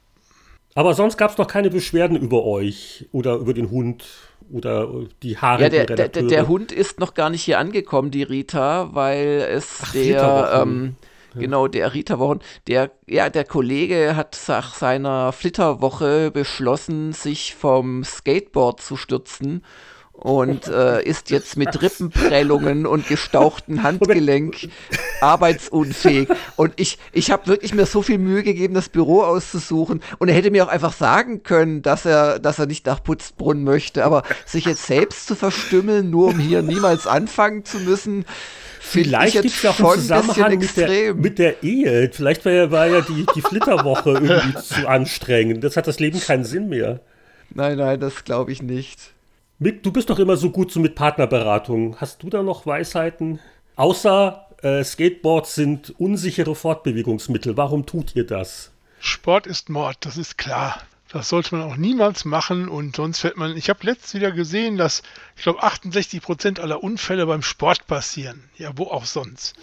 Aber 0.76 0.94
sonst 0.94 1.18
gab 1.18 1.32
es 1.32 1.38
noch 1.38 1.48
keine 1.48 1.70
Beschwerden 1.70 2.16
über 2.18 2.46
euch 2.46 3.08
oder 3.12 3.36
über 3.36 3.54
den 3.54 3.72
Hund 3.72 4.06
oder 4.52 4.88
die 5.24 5.38
Haare 5.38 5.64
ja, 5.64 5.70
der, 5.70 5.86
der, 5.86 6.08
der, 6.08 6.48
Hund 6.48 6.72
ist 6.72 7.00
noch 7.00 7.14
gar 7.14 7.30
nicht 7.30 7.44
hier 7.44 7.60
angekommen, 7.60 8.12
die 8.12 8.24
Rita, 8.24 8.94
weil 8.94 9.46
es 9.50 9.80
Ach, 9.84 9.92
der 9.94 10.62
ähm, 10.64 10.96
ja. 11.34 11.42
genau 11.42 11.68
der 11.68 11.94
Rita 11.94 12.20
Wochen, 12.20 12.40
der 12.68 12.92
ja 13.08 13.30
der 13.30 13.46
Kollege 13.46 14.16
hat 14.16 14.40
nach 14.48 14.74
seiner 14.74 15.32
Flitterwoche 15.32 16.32
beschlossen, 16.32 17.14
sich 17.14 17.56
vom 17.56 18.04
Skateboard 18.04 18.82
zu 18.82 18.96
stürzen 18.96 19.64
und 20.20 20.68
äh, 20.68 21.02
ist 21.02 21.30
jetzt 21.30 21.56
mit 21.56 21.82
Rippenprellungen 21.82 22.86
und 22.86 23.08
gestauchten 23.08 23.84
Handgelenk 23.84 24.70
arbeitsunfähig. 25.22 26.28
Und 26.58 26.74
ich, 26.76 26.98
ich 27.14 27.32
habe 27.32 27.48
wirklich 27.48 27.74
mir 27.74 27.86
so 27.86 28.02
viel 28.02 28.18
Mühe 28.18 28.44
gegeben, 28.44 28.74
das 28.74 28.90
Büro 28.90 29.22
auszusuchen. 29.22 30.02
Und 30.18 30.28
er 30.28 30.36
hätte 30.36 30.52
mir 30.52 30.66
auch 30.66 30.70
einfach 30.70 30.94
sagen 30.94 31.44
können, 31.44 31.82
dass 31.82 32.06
er, 32.06 32.40
dass 32.40 32.60
er 32.60 32.66
nicht 32.66 32.86
nach 32.86 33.02
Putzbrunn 33.02 33.64
möchte. 33.64 34.04
Aber 34.04 34.24
sich 34.46 34.66
jetzt 34.66 34.86
selbst 34.86 35.28
zu 35.28 35.36
verstümmeln, 35.36 36.10
nur 36.10 36.28
um 36.28 36.40
hier 36.40 36.62
niemals 36.62 37.08
anfangen 37.08 37.64
zu 37.64 37.80
müssen, 37.80 38.26
Vielleicht 38.82 39.34
gibt 39.34 39.54
es 39.54 39.62
ja 39.62 39.72
auch 39.72 39.80
einen 39.80 40.02
Zusammenhang 40.02 40.58
mit 40.58 40.78
der, 40.78 41.14
mit 41.14 41.38
der, 41.38 41.64
Ehe. 41.64 42.10
Vielleicht 42.12 42.44
war 42.46 42.52
ja, 42.52 42.72
war 42.72 42.88
ja 42.88 43.02
die, 43.02 43.26
die 43.36 43.42
Flitterwoche 43.42 44.12
irgendwie 44.12 44.56
zu 44.64 44.88
anstrengend. 44.88 45.64
Das 45.64 45.78
hat 45.78 45.86
das 45.86 46.00
Leben 46.00 46.20
keinen 46.20 46.46
Sinn 46.46 46.70
mehr. 46.70 47.00
Nein, 47.54 47.78
nein, 47.78 48.00
das 48.00 48.24
glaube 48.24 48.52
ich 48.52 48.64
nicht. 48.64 49.14
Mick, 49.62 49.84
du 49.84 49.92
bist 49.92 50.10
doch 50.10 50.20
immer 50.20 50.38
so 50.38 50.52
gut 50.52 50.72
so 50.72 50.80
mit 50.80 50.96
Partnerberatung. 50.96 51.98
Hast 52.00 52.24
du 52.24 52.30
da 52.30 52.42
noch 52.42 52.66
Weisheiten? 52.66 53.40
Außer 53.76 54.48
äh, 54.62 54.86
Skateboards 54.86 55.54
sind 55.54 55.94
unsichere 56.00 56.56
Fortbewegungsmittel. 56.56 57.58
Warum 57.58 57.86
tut 57.86 58.16
ihr 58.16 58.26
das? 58.26 58.72
Sport 59.02 59.48
ist 59.48 59.70
Mord, 59.70 59.98
das 60.00 60.18
ist 60.18 60.38
klar. 60.38 60.82
Das 61.12 61.28
sollte 61.28 61.56
man 61.56 61.70
auch 61.70 61.76
niemals 61.76 62.24
machen 62.24 62.70
und 62.70 62.96
sonst 62.96 63.20
fällt 63.20 63.36
man. 63.36 63.58
Ich 63.58 63.70
habe 63.70 63.86
letztens 63.86 64.14
wieder 64.14 64.32
gesehen, 64.32 64.78
dass 64.78 65.04
ich 65.36 65.44
glaube 65.44 65.62
68 65.62 66.22
Prozent 66.22 66.60
aller 66.62 66.82
Unfälle 66.82 67.26
beim 67.26 67.42
Sport 67.42 67.86
passieren. 67.86 68.50
Ja, 68.56 68.72
wo 68.76 68.84
auch 68.86 69.06
sonst. 69.06 69.56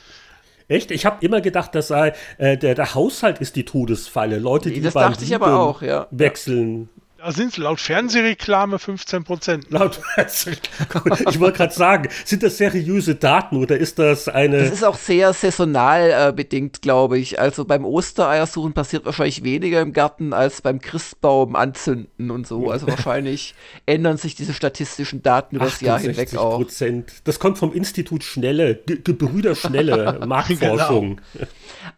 Echt? 0.68 0.90
Ich 0.90 1.06
habe 1.06 1.24
immer 1.24 1.40
gedacht, 1.40 1.74
dass 1.74 1.90
äh, 1.90 2.12
der, 2.38 2.56
der 2.56 2.94
Haushalt 2.94 3.38
ist 3.38 3.56
die 3.56 3.64
Todesfalle. 3.64 4.40
Leute, 4.40 4.70
die 4.70 4.82
das 4.82 4.92
beim 4.92 5.12
dachte 5.12 5.24
ich 5.24 5.34
aber 5.34 5.58
auch, 5.58 5.80
ja. 5.80 6.06
wechseln. 6.10 6.90
Da 7.18 7.32
sind 7.32 7.48
es 7.48 7.56
laut 7.56 7.80
Fernsehreklame 7.80 8.78
15 8.78 9.24
Prozent. 9.24 9.70
Laut 9.70 9.98
Ich 10.18 11.40
wollte 11.40 11.56
gerade 11.56 11.72
sagen, 11.72 12.10
sind 12.26 12.42
das 12.42 12.58
seriöse 12.58 13.14
Daten 13.14 13.56
oder 13.56 13.78
ist 13.78 13.98
das 13.98 14.28
eine. 14.28 14.58
Das 14.58 14.70
ist 14.70 14.84
auch 14.84 14.98
sehr 14.98 15.32
saisonal 15.32 16.28
äh, 16.28 16.32
bedingt, 16.32 16.82
glaube 16.82 17.18
ich. 17.18 17.40
Also 17.40 17.64
beim 17.64 17.86
Ostereiersuchen 17.86 18.74
passiert 18.74 19.06
wahrscheinlich 19.06 19.42
weniger 19.44 19.80
im 19.80 19.94
Garten 19.94 20.34
als 20.34 20.60
beim 20.60 20.78
Christbaum 20.78 21.56
anzünden 21.56 22.30
und 22.30 22.46
so. 22.46 22.70
Also 22.70 22.86
wahrscheinlich 22.86 23.54
ändern 23.86 24.18
sich 24.18 24.34
diese 24.34 24.52
statistischen 24.52 25.22
Daten 25.22 25.56
über 25.56 25.64
das 25.64 25.80
Jahr 25.80 25.98
hinweg 25.98 26.36
auch. 26.36 26.58
Prozent. 26.58 27.12
Das 27.24 27.38
kommt 27.38 27.56
vom 27.56 27.72
Institut 27.72 28.24
Schnelle, 28.24 28.74
Ge 28.86 29.00
Gebrüder 29.02 29.54
Schnelle, 29.54 30.20
Marktforschung. 30.26 31.20
Genau. 31.32 31.46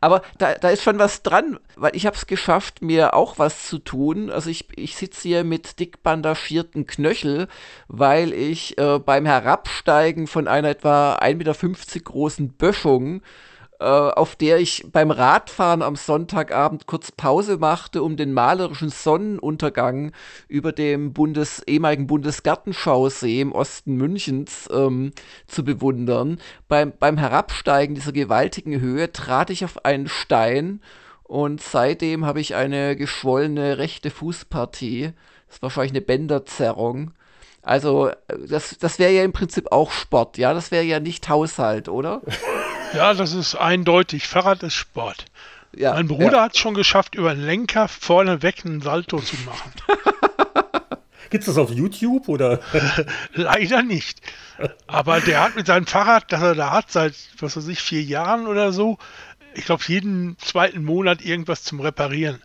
Aber 0.00 0.22
da, 0.38 0.54
da 0.54 0.68
ist 0.68 0.84
schon 0.84 1.00
was 1.00 1.24
dran, 1.24 1.58
weil 1.76 1.96
ich 1.96 2.06
habe 2.06 2.16
es 2.16 2.26
geschafft, 2.26 2.82
mir 2.82 3.14
auch 3.14 3.40
was 3.40 3.66
zu 3.66 3.78
tun. 3.78 4.30
Also 4.30 4.48
ich, 4.48 4.66
ich 4.76 4.96
sitze 4.96 5.07
hier 5.14 5.44
mit 5.44 5.76
bandagierten 6.02 6.86
Knöchel, 6.86 7.48
weil 7.88 8.32
ich 8.32 8.78
äh, 8.78 8.98
beim 8.98 9.26
Herabsteigen 9.26 10.26
von 10.26 10.48
einer 10.48 10.68
etwa 10.68 11.16
1,50 11.16 11.34
Meter 11.36 12.00
großen 12.00 12.48
Böschung 12.50 13.22
äh, 13.80 13.84
auf 13.84 14.34
der 14.34 14.58
ich 14.58 14.86
beim 14.90 15.12
Radfahren 15.12 15.82
am 15.82 15.94
Sonntagabend 15.94 16.86
kurz 16.86 17.12
Pause 17.12 17.58
machte, 17.58 18.02
um 18.02 18.16
den 18.16 18.32
malerischen 18.32 18.88
Sonnenuntergang 18.88 20.12
über 20.48 20.72
dem 20.72 21.12
Bundes 21.12 21.62
ehemaligen 21.66 22.08
Bundesgartenschausee 22.08 23.40
im 23.40 23.52
Osten 23.52 23.94
Münchens 23.94 24.68
ähm, 24.72 25.12
zu 25.46 25.64
bewundern. 25.64 26.40
Beim, 26.66 26.92
beim 26.98 27.18
Herabsteigen 27.18 27.94
dieser 27.94 28.12
gewaltigen 28.12 28.80
Höhe 28.80 29.12
trat 29.12 29.50
ich 29.50 29.64
auf 29.64 29.84
einen 29.84 30.08
Stein 30.08 30.80
und 31.28 31.62
seitdem 31.62 32.24
habe 32.24 32.40
ich 32.40 32.54
eine 32.54 32.96
geschwollene 32.96 33.76
rechte 33.76 34.10
Fußpartie. 34.10 35.12
Das 35.46 35.56
ist 35.56 35.62
wahrscheinlich 35.62 35.92
eine 35.92 36.00
Bänderzerrung. 36.00 37.12
Also, 37.62 38.10
das, 38.48 38.78
das 38.78 38.98
wäre 38.98 39.12
ja 39.12 39.24
im 39.24 39.32
Prinzip 39.32 39.70
auch 39.70 39.90
Sport, 39.90 40.38
ja? 40.38 40.54
Das 40.54 40.70
wäre 40.70 40.84
ja 40.84 41.00
nicht 41.00 41.28
Haushalt, 41.28 41.88
oder? 41.88 42.22
Ja, 42.94 43.12
das 43.12 43.34
ist 43.34 43.54
eindeutig. 43.54 44.26
Fahrrad 44.26 44.62
ist 44.62 44.72
Sport. 44.72 45.26
Ja, 45.76 45.92
mein 45.92 46.08
Bruder 46.08 46.38
ja. 46.38 46.42
hat 46.44 46.54
es 46.54 46.58
schon 46.58 46.72
geschafft, 46.72 47.16
über 47.16 47.34
den 47.34 47.44
Lenker 47.44 47.86
vorne 47.86 48.40
weg 48.42 48.62
einen 48.64 48.80
Salto 48.80 49.18
zu 49.18 49.36
machen. 49.44 49.72
Gibt 51.30 51.42
es 51.42 51.46
das 51.46 51.58
auf 51.58 51.70
YouTube 51.70 52.28
oder? 52.28 52.60
Leider 53.34 53.82
nicht. 53.82 54.22
Aber 54.86 55.20
der 55.20 55.42
hat 55.42 55.56
mit 55.56 55.66
seinem 55.66 55.86
Fahrrad, 55.86 56.32
das 56.32 56.40
er 56.40 56.54
da 56.54 56.70
hat, 56.70 56.90
seit, 56.90 57.14
was 57.38 57.56
weiß 57.58 57.68
ich, 57.68 57.80
vier 57.80 58.02
Jahren 58.02 58.46
oder 58.46 58.72
so, 58.72 58.96
ich 59.58 59.64
glaube, 59.64 59.82
jeden 59.86 60.36
zweiten 60.38 60.84
Monat 60.84 61.20
irgendwas 61.22 61.64
zum 61.64 61.80
Reparieren. 61.80 62.42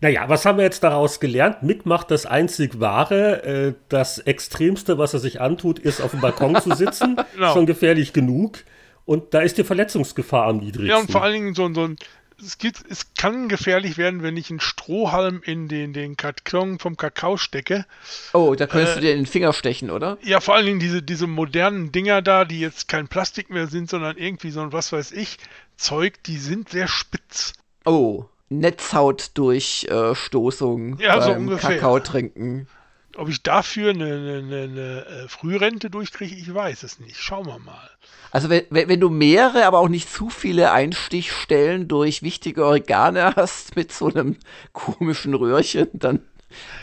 Naja, 0.00 0.28
was 0.28 0.44
haben 0.44 0.58
wir 0.58 0.64
jetzt 0.64 0.82
daraus 0.82 1.20
gelernt? 1.20 1.62
Mick 1.62 1.86
macht 1.86 2.10
das 2.10 2.26
einzig 2.26 2.80
Wahre. 2.80 3.44
Äh, 3.44 3.74
das 3.88 4.18
Extremste, 4.18 4.98
was 4.98 5.14
er 5.14 5.20
sich 5.20 5.40
antut, 5.40 5.78
ist 5.78 6.02
auf 6.02 6.10
dem 6.10 6.20
Balkon 6.20 6.60
zu 6.60 6.74
sitzen. 6.74 7.16
genau. 7.34 7.54
Schon 7.54 7.64
gefährlich 7.64 8.12
genug. 8.12 8.58
Und 9.06 9.32
da 9.32 9.40
ist 9.40 9.56
die 9.56 9.64
Verletzungsgefahr 9.64 10.48
am 10.48 10.58
niedrigsten. 10.58 10.88
Ja, 10.88 10.98
und 10.98 11.10
vor 11.10 11.22
allen 11.22 11.32
Dingen 11.32 11.54
so, 11.54 11.72
so 11.72 11.84
ein. 11.84 11.96
Es, 12.38 12.58
gibt, 12.58 12.84
es 12.88 13.14
kann 13.14 13.48
gefährlich 13.48 13.96
werden, 13.96 14.22
wenn 14.22 14.36
ich 14.36 14.50
einen 14.50 14.60
Strohhalm 14.60 15.42
in 15.44 15.68
den, 15.68 15.92
den 15.92 16.16
Karton 16.16 16.78
vom 16.78 16.96
Kakao 16.96 17.36
stecke. 17.36 17.86
Oh, 18.32 18.54
da 18.54 18.66
könntest 18.66 18.92
äh, 18.92 19.00
du 19.00 19.06
dir 19.06 19.12
in 19.12 19.20
den 19.20 19.26
Finger 19.26 19.52
stechen, 19.52 19.90
oder? 19.90 20.18
Ja, 20.22 20.40
vor 20.40 20.54
allen 20.54 20.66
Dingen 20.66 20.80
diese, 20.80 21.02
diese 21.02 21.26
modernen 21.26 21.92
Dinger 21.92 22.22
da, 22.22 22.44
die 22.44 22.60
jetzt 22.60 22.88
kein 22.88 23.08
Plastik 23.08 23.50
mehr 23.50 23.66
sind, 23.66 23.88
sondern 23.88 24.18
irgendwie 24.18 24.50
so 24.50 24.60
ein, 24.60 24.72
was 24.72 24.92
weiß 24.92 25.12
ich, 25.12 25.38
Zeug, 25.76 26.22
die 26.24 26.38
sind 26.38 26.68
sehr 26.68 26.88
spitz. 26.88 27.54
Oh. 27.84 28.26
Netzhautdurchstoßung 28.48 30.98
ja, 30.98 31.20
so 31.20 31.32
ungefähr. 31.32 31.78
Kakao 31.78 32.00
trinken. 32.00 32.68
Ob 33.16 33.28
ich 33.28 33.42
dafür 33.42 33.90
eine, 33.90 34.04
eine, 34.04 34.62
eine 34.62 35.06
äh, 35.06 35.28
Frührente 35.28 35.90
durchkriege, 35.90 36.34
ich 36.34 36.54
weiß 36.54 36.82
es 36.82 36.98
nicht. 37.00 37.16
Schauen 37.16 37.46
wir 37.46 37.58
mal. 37.58 37.90
Also 38.30 38.50
wenn, 38.50 38.64
wenn 38.70 39.00
du 39.00 39.08
mehrere, 39.08 39.66
aber 39.66 39.78
auch 39.78 39.88
nicht 39.88 40.12
zu 40.12 40.28
viele 40.30 40.72
Einstichstellen 40.72 41.88
durch 41.88 42.22
wichtige 42.22 42.64
Organe 42.64 43.32
hast 43.36 43.76
mit 43.76 43.92
so 43.92 44.08
einem 44.08 44.36
komischen 44.72 45.34
Röhrchen, 45.34 45.88
dann 45.92 46.20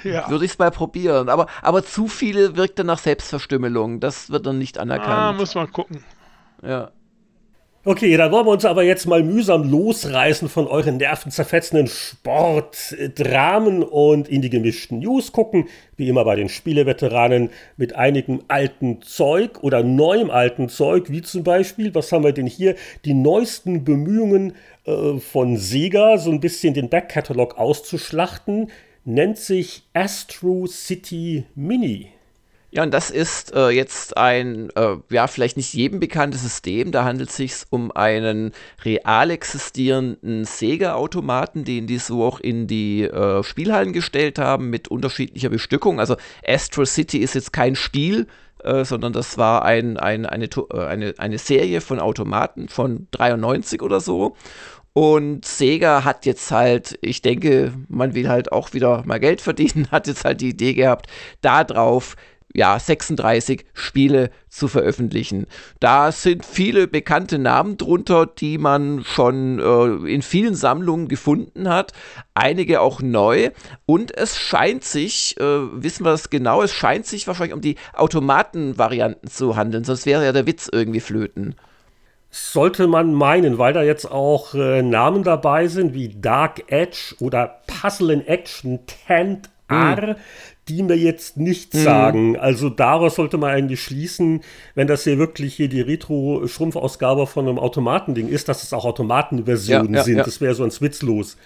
ja. 0.03 0.29
würde 0.29 0.45
ich 0.45 0.51
es 0.51 0.59
mal 0.59 0.71
probieren. 0.71 1.29
Aber, 1.29 1.47
aber 1.61 1.83
zu 1.83 2.07
viele 2.07 2.55
wirkt 2.55 2.79
dann 2.79 2.87
nach 2.87 2.99
Selbstverstümmelung. 2.99 3.99
Das 3.99 4.29
wird 4.29 4.45
dann 4.45 4.57
nicht 4.57 4.77
anerkannt. 4.77 5.11
Ah, 5.11 5.33
muss 5.33 5.55
man 5.55 5.71
gucken. 5.71 6.03
Ja. 6.61 6.91
Okay, 7.85 8.15
dann 8.15 8.31
wollen 8.31 8.45
wir 8.45 8.51
uns 8.51 8.63
aber 8.63 8.83
jetzt 8.83 9.07
mal 9.07 9.23
mühsam 9.23 9.69
losreißen 9.69 10.47
von 10.47 10.67
euren 10.67 10.95
nervenzerfetzenden 10.95 11.87
Sportdramen 11.87 13.83
und 13.83 14.29
in 14.29 14.41
die 14.41 14.49
gemischten 14.49 14.99
News 14.99 15.33
gucken. 15.33 15.67
Wie 15.97 16.07
immer 16.07 16.23
bei 16.23 16.37
den 16.37 16.47
Spieleveteranen 16.47 17.49
mit 17.75 17.93
einigem 17.93 18.41
alten 18.47 19.01
Zeug 19.01 19.61
oder 19.63 19.83
neuem 19.83 20.29
alten 20.29 20.69
Zeug, 20.69 21.11
wie 21.11 21.23
zum 21.23 21.43
Beispiel, 21.43 21.93
was 21.93 22.09
haben 22.13 22.23
wir 22.23 22.31
denn 22.31 22.47
hier? 22.47 22.75
Die 23.03 23.13
neuesten 23.13 23.83
Bemühungen 23.83 24.55
äh, 24.85 25.17
von 25.17 25.57
Sega, 25.57 26.17
so 26.17 26.31
ein 26.31 26.39
bisschen 26.39 26.73
den 26.73 26.87
Backkatalog 26.87 27.57
auszuschlachten, 27.57 28.71
nennt 29.03 29.37
sich 29.37 29.83
Astro 29.93 30.67
City 30.67 31.43
Mini. 31.53 32.12
Ja, 32.75 32.81
und 32.81 32.91
das 32.91 33.11
ist 33.11 33.53
äh, 33.53 33.69
jetzt 33.69 34.17
ein, 34.17 34.71
äh, 34.71 34.95
ja, 35.11 35.27
vielleicht 35.27 35.57
nicht 35.57 35.75
jedem 35.75 35.99
bekanntes 35.99 36.41
System. 36.41 36.91
Da 36.91 37.03
handelt 37.03 37.29
es 37.29 37.35
sich 37.35 37.53
um 37.69 37.91
einen 37.91 38.51
real 38.83 39.29
existierenden 39.29 40.43
Sega-Automaten, 40.43 41.65
den 41.65 41.85
die 41.85 41.99
so 41.99 42.23
auch 42.23 42.39
in 42.39 42.65
die 42.65 43.03
äh, 43.03 43.43
Spielhallen 43.43 43.93
gestellt 43.93 44.39
haben 44.39 44.71
mit 44.71 44.87
unterschiedlicher 44.87 45.49
Bestückung. 45.49 45.99
Also 45.99 46.15
Astro 46.47 46.83
City 46.85 47.19
ist 47.19 47.35
jetzt 47.35 47.53
kein 47.53 47.75
Spiel, 47.75 48.25
äh, 48.63 48.83
sondern 48.83 49.13
das 49.13 49.37
war 49.37 49.63
ein, 49.63 49.97
ein, 49.97 50.25
eine, 50.25 50.45
äh, 50.45 50.79
eine, 50.79 51.13
eine 51.19 51.37
Serie 51.37 51.79
von 51.79 51.99
Automaten 51.99 52.69
von 52.69 53.07
93 53.11 53.83
oder 53.83 53.99
so. 53.99 54.35
Und 54.93 55.43
Sega 55.45 56.03
hat 56.03 56.27
jetzt 56.27 56.51
halt, 56.51 56.99
ich 57.01 57.23
denke, 57.23 57.73
man 57.89 58.13
will 58.13 58.29
halt 58.29 58.51
auch 58.51 58.73
wieder 58.73 59.01
mal 59.05 59.19
Geld 59.19 59.41
verdienen, 59.41 59.87
hat 59.91 60.07
jetzt 60.07 60.23
halt 60.23 60.41
die 60.41 60.49
Idee 60.49 60.73
gehabt, 60.73 61.07
da 61.41 61.63
drauf 61.63 62.15
ja, 62.53 62.77
36 62.77 63.65
Spiele 63.73 64.29
zu 64.47 64.67
veröffentlichen. 64.67 65.47
Da 65.79 66.11
sind 66.11 66.45
viele 66.45 66.87
bekannte 66.87 67.39
Namen 67.39 67.77
drunter, 67.77 68.27
die 68.27 68.57
man 68.57 69.03
schon 69.03 69.59
äh, 69.59 70.11
in 70.11 70.21
vielen 70.21 70.55
Sammlungen 70.55 71.07
gefunden 71.07 71.67
hat, 71.67 71.93
einige 72.35 72.81
auch 72.81 73.01
neu. 73.01 73.49
Und 73.85 74.15
es 74.15 74.37
scheint 74.37 74.83
sich, 74.83 75.35
äh, 75.39 75.43
wissen 75.43 76.05
wir 76.05 76.11
das 76.11 76.29
genau, 76.29 76.61
es 76.61 76.71
scheint 76.71 77.07
sich 77.07 77.27
wahrscheinlich 77.27 77.55
um 77.55 77.61
die 77.61 77.75
Automatenvarianten 77.93 79.29
zu 79.29 79.55
handeln, 79.55 79.83
sonst 79.83 80.05
wäre 80.05 80.23
ja 80.23 80.31
der 80.31 80.45
Witz 80.45 80.69
irgendwie 80.71 80.99
flöten. 80.99 81.55
Sollte 82.29 82.87
man 82.87 83.13
meinen, 83.13 83.59
weil 83.59 83.73
da 83.73 83.83
jetzt 83.83 84.09
auch 84.09 84.55
äh, 84.55 84.81
Namen 84.81 85.23
dabei 85.23 85.67
sind 85.67 85.93
wie 85.93 86.09
Dark 86.09 86.63
Edge 86.71 87.15
oder 87.19 87.61
Puzzle 87.67 88.09
in 88.09 88.25
Action, 88.25 88.79
Tent 88.87 89.49
R, 89.67 90.07
hm 90.07 90.15
die 90.67 90.83
mir 90.83 90.97
jetzt 90.97 91.37
nichts 91.37 91.75
mhm. 91.77 91.83
sagen. 91.83 92.37
Also 92.37 92.69
daraus 92.69 93.15
sollte 93.15 93.37
man 93.37 93.51
eigentlich 93.51 93.81
schließen, 93.81 94.41
wenn 94.75 94.87
das 94.87 95.03
hier 95.03 95.17
wirklich 95.17 95.55
hier 95.55 95.67
die 95.67 95.81
Retro-Schrumpfausgabe 95.81 97.27
von 97.27 97.47
einem 97.47 97.59
Automatending 97.59 98.27
ist, 98.27 98.47
dass 98.47 98.63
es 98.63 98.73
auch 98.73 98.85
Automatenversionen 98.85 99.93
ja, 99.93 99.99
ja, 99.99 100.03
sind. 100.03 100.17
Ja. 100.17 100.23
Das 100.23 100.39
wäre 100.41 100.55
sonst 100.55 100.81
witzlos. 100.81 101.37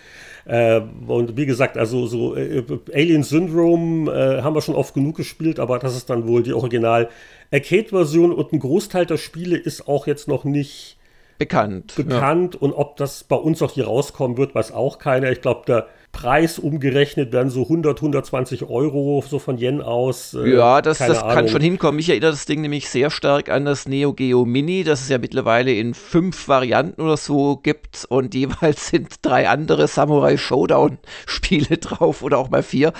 Äh, 0.45 0.81
und 1.07 1.35
wie 1.35 1.45
gesagt, 1.45 1.77
also 1.77 2.07
so 2.07 2.35
äh, 2.35 2.63
Alien 2.93 3.23
Syndrome 3.23 4.11
äh, 4.11 4.41
haben 4.41 4.55
wir 4.55 4.61
schon 4.61 4.75
oft 4.75 4.93
genug 4.93 5.17
gespielt, 5.17 5.59
aber 5.59 5.79
das 5.79 5.95
ist 5.95 6.09
dann 6.09 6.27
wohl 6.27 6.43
die 6.43 6.53
Original 6.53 7.09
Arcade-Version 7.51 8.31
und 8.33 8.53
ein 8.53 8.59
Großteil 8.59 9.05
der 9.05 9.17
Spiele 9.17 9.57
ist 9.57 9.87
auch 9.87 10.07
jetzt 10.07 10.27
noch 10.27 10.45
nicht 10.45 10.97
bekannt. 11.37 11.93
Bekannt 11.95 12.55
und 12.55 12.73
ob 12.73 12.97
das 12.97 13.23
bei 13.23 13.35
uns 13.35 13.61
auch 13.61 13.71
hier 13.71 13.85
rauskommen 13.85 14.37
wird, 14.37 14.55
weiß 14.55 14.71
auch 14.71 14.99
keiner. 14.99 15.31
Ich 15.31 15.41
glaube, 15.41 15.63
der 15.67 15.87
Preis 16.17 16.57
umgerechnet 16.57 17.31
werden 17.31 17.51
so 17.51 17.61
100, 17.61 17.99
120 17.99 18.63
Euro 18.63 19.23
so 19.29 19.37
von 19.37 19.59
Yen 19.59 19.81
aus. 19.83 20.33
Äh, 20.33 20.55
ja, 20.55 20.81
das, 20.81 20.97
das 20.97 21.21
kann 21.21 21.47
schon 21.47 21.61
hinkommen. 21.61 21.97
Mich 21.97 22.09
erinnert 22.09 22.33
das 22.33 22.47
Ding 22.47 22.61
nämlich 22.61 22.89
sehr 22.89 23.11
stark 23.11 23.49
an 23.49 23.65
das 23.65 23.87
Neo 23.87 24.13
Geo 24.13 24.43
Mini, 24.43 24.83
das 24.83 25.01
es 25.01 25.09
ja 25.09 25.19
mittlerweile 25.19 25.71
in 25.73 25.93
fünf 25.93 26.47
Varianten 26.47 27.01
oder 27.01 27.17
so 27.17 27.57
gibt 27.57 28.07
und 28.09 28.33
jeweils 28.33 28.87
sind 28.89 29.17
drei 29.21 29.47
andere 29.47 29.87
Samurai 29.87 30.37
Showdown 30.37 30.97
Spiele 31.27 31.77
drauf 31.77 32.23
oder 32.23 32.39
auch 32.39 32.49
mal 32.49 32.63
vier, 32.63 32.93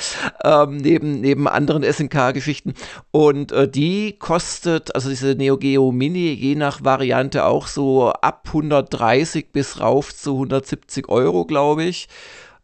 ähm, 0.44 0.78
neben, 0.78 1.20
neben 1.20 1.48
anderen 1.48 1.82
SNK-Geschichten. 1.82 2.76
Und 3.10 3.52
äh, 3.52 3.68
die 3.68 4.20
kostet, 4.20 4.94
also 4.94 5.10
diese 5.10 5.34
Neo 5.34 5.58
Geo 5.58 5.92
Mini, 5.92 6.34
je 6.34 6.54
nach 6.54 6.84
Variante 6.84 7.46
auch 7.46 7.66
so 7.66 8.12
ab 8.12 8.44
130 8.46 9.52
bis 9.52 9.80
rauf 9.80 10.16
zu 10.16 10.34
170 10.34 11.10
Euro, 11.10 11.46
glaube 11.46 11.84
ich. 11.84 12.08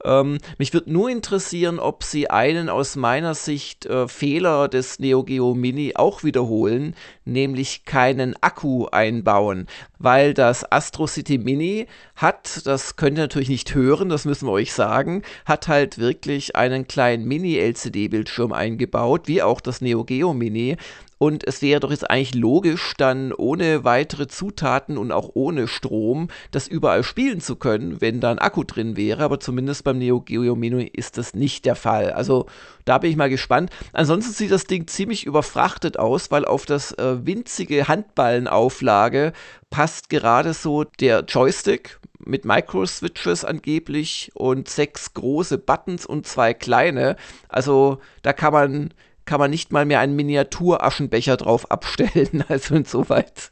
Ähm, 0.03 0.37
mich 0.57 0.73
würde 0.73 0.91
nur 0.91 1.09
interessieren, 1.09 1.79
ob 1.79 2.03
sie 2.03 2.29
einen 2.29 2.69
aus 2.69 2.95
meiner 2.95 3.35
Sicht 3.35 3.85
äh, 3.85 4.07
Fehler 4.07 4.67
des 4.67 4.99
Neo 4.99 5.23
Geo 5.23 5.53
Mini 5.55 5.93
auch 5.95 6.23
wiederholen, 6.23 6.95
nämlich 7.25 7.85
keinen 7.85 8.35
Akku 8.41 8.87
einbauen, 8.87 9.67
weil 9.99 10.33
das 10.33 10.69
Astro 10.71 11.07
City 11.07 11.37
Mini 11.37 11.87
hat, 12.15 12.65
das 12.65 12.95
könnt 12.95 13.17
ihr 13.17 13.23
natürlich 13.23 13.49
nicht 13.49 13.73
hören, 13.75 14.09
das 14.09 14.25
müssen 14.25 14.47
wir 14.47 14.51
euch 14.51 14.73
sagen, 14.73 15.23
hat 15.45 15.67
halt 15.67 15.97
wirklich 15.97 16.55
einen 16.55 16.87
kleinen 16.87 17.25
Mini-LCD-Bildschirm 17.25 18.51
eingebaut, 18.51 19.27
wie 19.27 19.41
auch 19.41 19.61
das 19.61 19.79
Neo 19.81 20.03
Geo 20.03 20.33
Mini. 20.33 20.77
Und 21.23 21.47
es 21.47 21.61
wäre 21.61 21.79
doch 21.79 21.89
jetzt 21.89 22.09
eigentlich 22.09 22.35
logisch, 22.35 22.95
dann 22.97 23.31
ohne 23.31 23.85
weitere 23.85 24.27
Zutaten 24.27 24.97
und 24.97 25.13
auch 25.13 25.29
ohne 25.35 25.69
Strom 25.69 26.27
das 26.51 26.67
überall 26.67 27.01
spielen 27.01 27.39
zu 27.39 27.55
können, 27.55 28.01
wenn 28.01 28.19
da 28.19 28.29
ein 28.29 28.39
Akku 28.39 28.65
drin 28.65 28.97
wäre. 28.97 29.23
Aber 29.23 29.39
zumindest 29.39 29.85
beim 29.85 29.99
Neo 29.99 30.19
Geo 30.19 30.53
Mini 30.57 30.83
ist 30.83 31.17
das 31.17 31.33
nicht 31.33 31.63
der 31.63 31.77
Fall. 31.77 32.11
Also 32.11 32.47
da 32.83 32.97
bin 32.97 33.09
ich 33.09 33.15
mal 33.15 33.29
gespannt. 33.29 33.69
Ansonsten 33.93 34.33
sieht 34.33 34.51
das 34.51 34.65
Ding 34.65 34.85
ziemlich 34.87 35.25
überfrachtet 35.25 35.97
aus, 35.97 36.29
weil 36.29 36.43
auf 36.43 36.65
das 36.65 36.91
äh, 36.91 37.25
winzige 37.25 37.87
Handballenauflage 37.87 39.31
passt 39.69 40.09
gerade 40.09 40.53
so 40.53 40.83
der 40.83 41.23
Joystick 41.23 42.01
mit 42.19 42.43
Micro-Switches 42.43 43.45
angeblich 43.45 44.29
und 44.33 44.67
sechs 44.67 45.13
große 45.13 45.57
Buttons 45.57 46.05
und 46.05 46.27
zwei 46.27 46.53
kleine. 46.53 47.15
Also 47.47 47.99
da 48.23 48.33
kann 48.33 48.51
man 48.51 48.93
kann 49.25 49.39
man 49.39 49.51
nicht 49.51 49.71
mal 49.71 49.85
mehr 49.85 49.99
einen 49.99 50.15
Miniatur-Aschenbecher 50.15 51.37
drauf 51.37 51.71
abstellen. 51.71 52.43
Also 52.49 52.75
insoweit. 52.75 53.51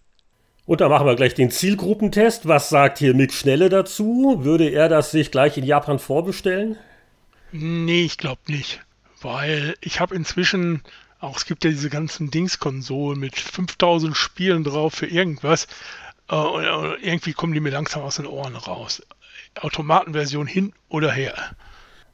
Und 0.66 0.82
da 0.82 0.90
machen 0.90 1.08
wir 1.08 1.16
gleich 1.16 1.34
den 1.34 1.52
Zielgruppentest. 1.52 2.48
Was 2.48 2.70
sagt 2.70 3.00
hier 3.00 3.14
Mick 3.14 3.34
Schnelle 3.34 3.70
dazu? 3.70 4.38
Würde 4.40 4.70
er 4.70 4.90
das 4.90 5.12
sich 5.12 5.32
gleich 5.32 5.58
in 5.58 5.66
Japan 5.66 6.00
vorbestellen? 6.00 6.78
Nee, 7.52 8.04
ich 8.04 8.18
glaube 8.18 8.42
nicht. 8.48 8.82
Weil 9.22 9.76
ich 9.82 10.00
habe 10.00 10.16
inzwischen, 10.16 10.84
auch 11.20 11.38
es 11.38 11.46
gibt 11.46 11.64
ja 11.64 11.72
diese 11.72 11.90
ganzen 11.90 12.32
Dings-Konsolen 12.32 13.20
mit 13.20 13.38
5000 13.38 14.16
Spielen 14.16 14.64
drauf 14.64 14.94
für 14.94 15.08
irgendwas. 15.08 15.68
Äh, 16.30 16.36
irgendwie 17.02 17.34
kommen 17.34 17.54
die 17.54 17.60
mir 17.60 17.72
langsam 17.72 18.04
aus 18.04 18.16
den 18.16 18.28
Ohren 18.28 18.56
raus. 18.56 19.02
Automatenversion 19.60 20.48
hin 20.48 20.74
oder 20.90 21.12
her. 21.12 21.36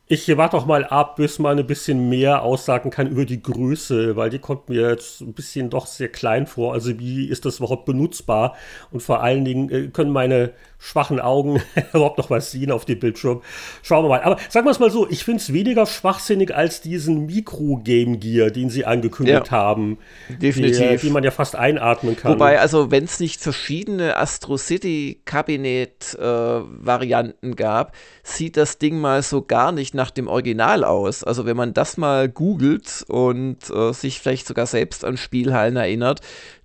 Ich 0.09 0.37
warte 0.37 0.55
doch 0.55 0.65
mal 0.65 0.85
ab, 0.85 1.17
bis 1.17 1.37
man 1.37 1.59
ein 1.59 1.67
bisschen 1.67 2.07
mehr 2.07 2.41
aussagen 2.41 2.91
kann 2.91 3.07
über 3.07 3.25
die 3.25 3.43
Größe, 3.43 4.15
weil 4.15 4.29
die 4.29 4.39
kommt 4.39 4.69
mir 4.69 4.89
jetzt 4.89 5.19
ein 5.19 5.33
bisschen 5.33 5.69
doch 5.69 5.85
sehr 5.85 6.07
klein 6.07 6.47
vor. 6.47 6.71
Also 6.71 6.97
wie 6.97 7.27
ist 7.27 7.43
das 7.43 7.57
überhaupt 7.57 7.83
benutzbar? 7.83 8.55
Und 8.89 9.03
vor 9.03 9.21
allen 9.21 9.43
Dingen 9.43 9.69
äh, 9.69 9.87
können 9.87 10.11
meine 10.11 10.53
schwachen 10.79 11.19
Augen 11.19 11.61
überhaupt 11.93 12.19
noch 12.19 12.29
was 12.29 12.51
sehen 12.51 12.71
auf 12.71 12.85
dem 12.85 12.99
Bildschirm. 12.99 13.41
Schauen 13.81 14.05
wir 14.05 14.09
mal. 14.09 14.21
Aber 14.21 14.37
sagen 14.49 14.65
wir 14.65 14.71
es 14.71 14.79
mal 14.79 14.91
so, 14.91 15.09
ich 15.09 15.25
finde 15.25 15.41
es 15.41 15.51
weniger 15.51 15.85
schwachsinnig 15.85 16.55
als 16.55 16.79
diesen 16.79 17.25
Mikro-Game 17.25 18.21
Gear, 18.21 18.49
den 18.49 18.69
sie 18.69 18.85
angekündigt 18.85 19.47
ja, 19.47 19.51
haben. 19.51 19.97
Definitiv. 20.29 21.01
Den 21.01 21.11
man 21.11 21.25
ja 21.25 21.31
fast 21.31 21.57
einatmen 21.57 22.15
kann. 22.15 22.31
Wobei, 22.31 22.61
also 22.61 22.91
wenn 22.91 23.03
es 23.03 23.19
nicht 23.19 23.41
verschiedene 23.41 24.15
Astro 24.15 24.55
City 24.57 25.19
Kabinett-Varianten 25.25 27.51
äh, 27.51 27.55
gab, 27.55 27.93
sieht 28.23 28.55
das 28.55 28.77
Ding 28.77 28.99
mal 28.99 29.21
so 29.23 29.41
gar 29.41 29.73
nicht 29.73 29.96
nach 29.97 30.11
dem 30.11 30.29
Original 30.29 30.85
aus. 30.85 31.25
Also 31.25 31.45
wenn 31.45 31.57
man 31.57 31.73
das 31.73 31.97
mal 31.97 32.29
googelt 32.29 33.03
und 33.09 33.69
äh, 33.69 33.91
sich 33.91 34.21
vielleicht 34.21 34.47
sogar 34.47 34.65
selbst 34.65 35.03
an 35.03 35.17
Spielhallen 35.17 35.75
erinnert, 35.75 36.21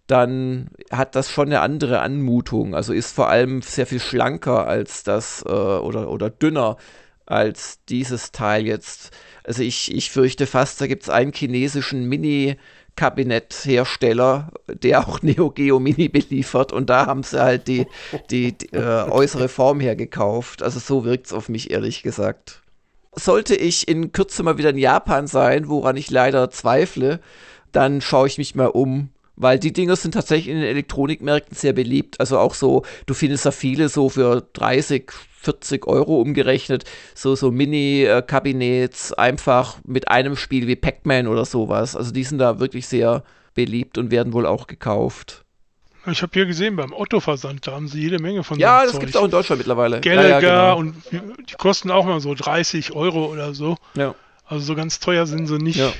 dann 0.07 0.69
hat 0.91 1.17
das 1.17 1.31
schon 1.31 1.49
eine 1.49 1.61
andere 1.61 2.01
Anmutung. 2.01 2.75
Also 2.75 2.93
ist 2.93 3.15
vor 3.15 3.29
allem 3.29 3.62
sehr 3.62 3.87
viel 3.87 4.01
schlanker 4.01 4.69
als 4.69 5.03
das 5.03 5.43
äh, 5.47 5.51
oder, 5.51 6.11
oder 6.11 6.31
dünner 6.31 6.77
als 7.27 7.81
dieses 7.89 8.31
Teil 8.33 8.67
jetzt. 8.67 9.11
Also 9.45 9.62
ich, 9.62 9.93
ich 9.93 10.11
fürchte 10.11 10.47
fast, 10.47 10.81
da 10.81 10.87
gibt 10.87 11.05
es 11.05 11.09
einen 11.11 11.33
chinesischen 11.33 12.09
Mini- 12.09 12.57
Kabinettshersteller, 12.95 14.53
der 14.67 15.09
auch 15.09 15.23
Neo 15.23 15.51
Geo 15.51 15.81
Mini 15.81 16.09
beliefert 16.09 16.73
und 16.73 16.91
da 16.91 17.07
haben 17.07 17.23
sie 17.23 17.43
halt 17.43 17.69
die, 17.69 17.87
die, 18.31 18.53
die 18.53 18.75
äh, 18.75 19.09
äußere 19.09 19.49
Form 19.49 19.81
hergekauft. 19.81 20.62
Also 20.62 20.79
so 20.79 21.05
wirkt 21.05 21.27
es 21.27 21.33
auf 21.33 21.49
mich 21.49 21.71
ehrlich 21.71 22.03
gesagt. 22.03 22.62
Sollte 23.14 23.54
ich 23.54 23.88
in 23.88 24.12
Kürze 24.12 24.42
mal 24.42 24.59
wieder 24.59 24.71
in 24.71 24.78
Japan 24.78 25.26
sein, 25.26 25.69
woran 25.69 25.97
ich 25.97 26.11
leider 26.11 26.50
zweifle, 26.50 27.21
dann 27.71 28.00
schaue 28.00 28.26
ich 28.26 28.38
mich 28.38 28.54
mal 28.54 28.66
um 28.66 29.11
weil 29.37 29.59
die 29.59 29.73
Dinger 29.73 29.97
sind 29.97 30.12
tatsächlich 30.12 30.49
in 30.49 30.61
den 30.61 30.69
Elektronikmärkten 30.69 31.57
sehr 31.57 31.73
beliebt. 31.73 32.21
Also 32.21 32.38
auch 32.38 32.54
so, 32.54 32.83
du 33.07 33.14
findest 33.14 33.47
da 33.47 33.50
viele 33.50 33.88
so 33.88 34.09
für 34.09 34.47
30, 34.52 35.11
40 35.40 35.87
Euro 35.87 36.21
umgerechnet, 36.21 36.85
so, 37.14 37.35
so 37.35 37.50
Mini-Kabinetts, 37.50 39.12
einfach 39.12 39.78
mit 39.85 40.09
einem 40.09 40.37
Spiel 40.37 40.66
wie 40.66 40.76
Pac-Man 40.76 41.26
oder 41.26 41.45
sowas. 41.45 41.97
Also 41.97 42.12
die 42.12 42.25
sind 42.25 42.38
da 42.38 42.61
wirklich 42.61 42.87
sehr 42.87 43.25
beliebt 43.54 43.99
und 43.99 44.11
werden 44.11 44.33
wohl 44.33 44.47
auch 44.47 44.66
gekauft. 44.66 45.42
Ich 46.06 46.23
habe 46.23 46.30
hier 46.35 46.47
gesehen, 46.47 46.76
beim 46.76 46.92
Otto-Versand, 46.92 47.66
da 47.66 47.73
haben 47.73 47.87
sie 47.87 48.00
jede 48.00 48.18
Menge 48.18 48.42
von 48.42 48.59
Ja, 48.59 48.85
das 48.85 48.99
gibt 48.99 49.11
es 49.11 49.16
auch 49.16 49.25
in 49.25 49.30
Deutschland 49.30 49.59
mittlerweile. 49.59 50.00
Gallagher 50.00 50.28
ja, 50.28 50.40
ja, 50.40 50.75
genau. 50.75 50.78
und 50.78 50.94
die 51.12 51.54
kosten 51.54 51.90
auch 51.90 52.04
mal 52.04 52.21
so 52.21 52.35
30 52.35 52.92
Euro 52.92 53.26
oder 53.26 53.54
so. 53.54 53.76
Ja. 53.94 54.14
Also 54.47 54.64
so 54.64 54.75
ganz 54.75 54.99
teuer 54.99 55.26
sind 55.26 55.47
sie 55.47 55.59
nicht. 55.59 55.78
Ja. 55.78 55.92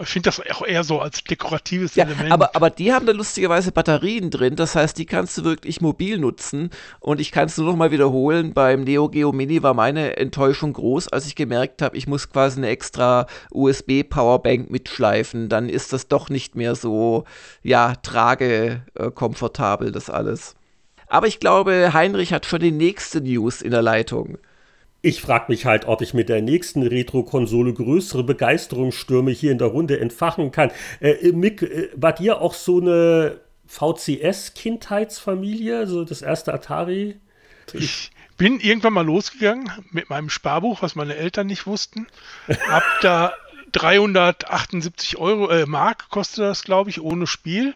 Ich 0.00 0.08
finde 0.08 0.30
das 0.30 0.40
auch 0.40 0.66
eher 0.66 0.84
so 0.84 1.00
als 1.00 1.22
dekoratives 1.22 1.96
ja, 1.96 2.04
Element. 2.04 2.32
Aber, 2.32 2.56
aber 2.56 2.70
die 2.70 2.94
haben 2.94 3.04
da 3.04 3.12
lustigerweise 3.12 3.72
Batterien 3.72 4.30
drin, 4.30 4.56
das 4.56 4.74
heißt, 4.74 4.96
die 4.96 5.04
kannst 5.04 5.36
du 5.36 5.44
wirklich 5.44 5.82
mobil 5.82 6.16
nutzen. 6.16 6.70
Und 6.98 7.20
ich 7.20 7.30
kann 7.30 7.46
es 7.46 7.58
nur 7.58 7.66
noch 7.66 7.76
mal 7.76 7.90
wiederholen, 7.90 8.54
beim 8.54 8.84
Neo 8.84 9.10
Geo 9.10 9.32
Mini 9.32 9.62
war 9.62 9.74
meine 9.74 10.16
Enttäuschung 10.16 10.72
groß, 10.72 11.08
als 11.08 11.26
ich 11.26 11.34
gemerkt 11.34 11.82
habe, 11.82 11.96
ich 11.98 12.06
muss 12.06 12.30
quasi 12.30 12.58
eine 12.58 12.68
extra 12.68 13.26
USB-Powerbank 13.50 14.70
mitschleifen. 14.70 15.50
Dann 15.50 15.68
ist 15.68 15.92
das 15.92 16.08
doch 16.08 16.30
nicht 16.30 16.56
mehr 16.56 16.74
so, 16.74 17.24
ja, 17.62 17.94
tragekomfortabel, 17.96 19.92
das 19.92 20.08
alles. 20.08 20.54
Aber 21.06 21.26
ich 21.26 21.38
glaube, 21.38 21.92
Heinrich 21.92 22.32
hat 22.32 22.46
schon 22.46 22.60
die 22.60 22.72
nächste 22.72 23.20
News 23.20 23.60
in 23.60 23.72
der 23.72 23.82
Leitung. 23.82 24.38
Ich 25.04 25.20
frage 25.20 25.46
mich 25.48 25.66
halt, 25.66 25.86
ob 25.86 26.00
ich 26.00 26.14
mit 26.14 26.28
der 26.28 26.42
nächsten 26.42 26.86
Retro-Konsole 26.86 27.74
größere 27.74 28.22
Begeisterungsstürme 28.22 29.32
hier 29.32 29.50
in 29.50 29.58
der 29.58 29.66
Runde 29.66 29.98
entfachen 29.98 30.52
kann. 30.52 30.70
Äh, 31.00 31.32
Mick, 31.32 31.62
äh, 31.62 31.88
war 31.96 32.12
dir 32.12 32.40
auch 32.40 32.54
so 32.54 32.80
eine 32.80 33.40
VCS-Kindheitsfamilie, 33.66 35.88
so 35.88 36.04
das 36.04 36.22
erste 36.22 36.54
Atari? 36.54 37.16
Ich 37.72 38.12
bin 38.36 38.60
irgendwann 38.60 38.92
mal 38.92 39.04
losgegangen 39.04 39.68
mit 39.90 40.08
meinem 40.08 40.30
Sparbuch, 40.30 40.82
was 40.82 40.94
meine 40.94 41.16
Eltern 41.16 41.48
nicht 41.48 41.66
wussten. 41.66 42.06
Hab 42.68 42.84
da 43.00 43.32
378 43.72 45.16
Euro, 45.16 45.50
äh, 45.50 45.66
Mark 45.66 46.10
kostet 46.10 46.44
das, 46.44 46.62
glaube 46.62 46.90
ich, 46.90 47.00
ohne 47.00 47.26
Spiel. 47.26 47.74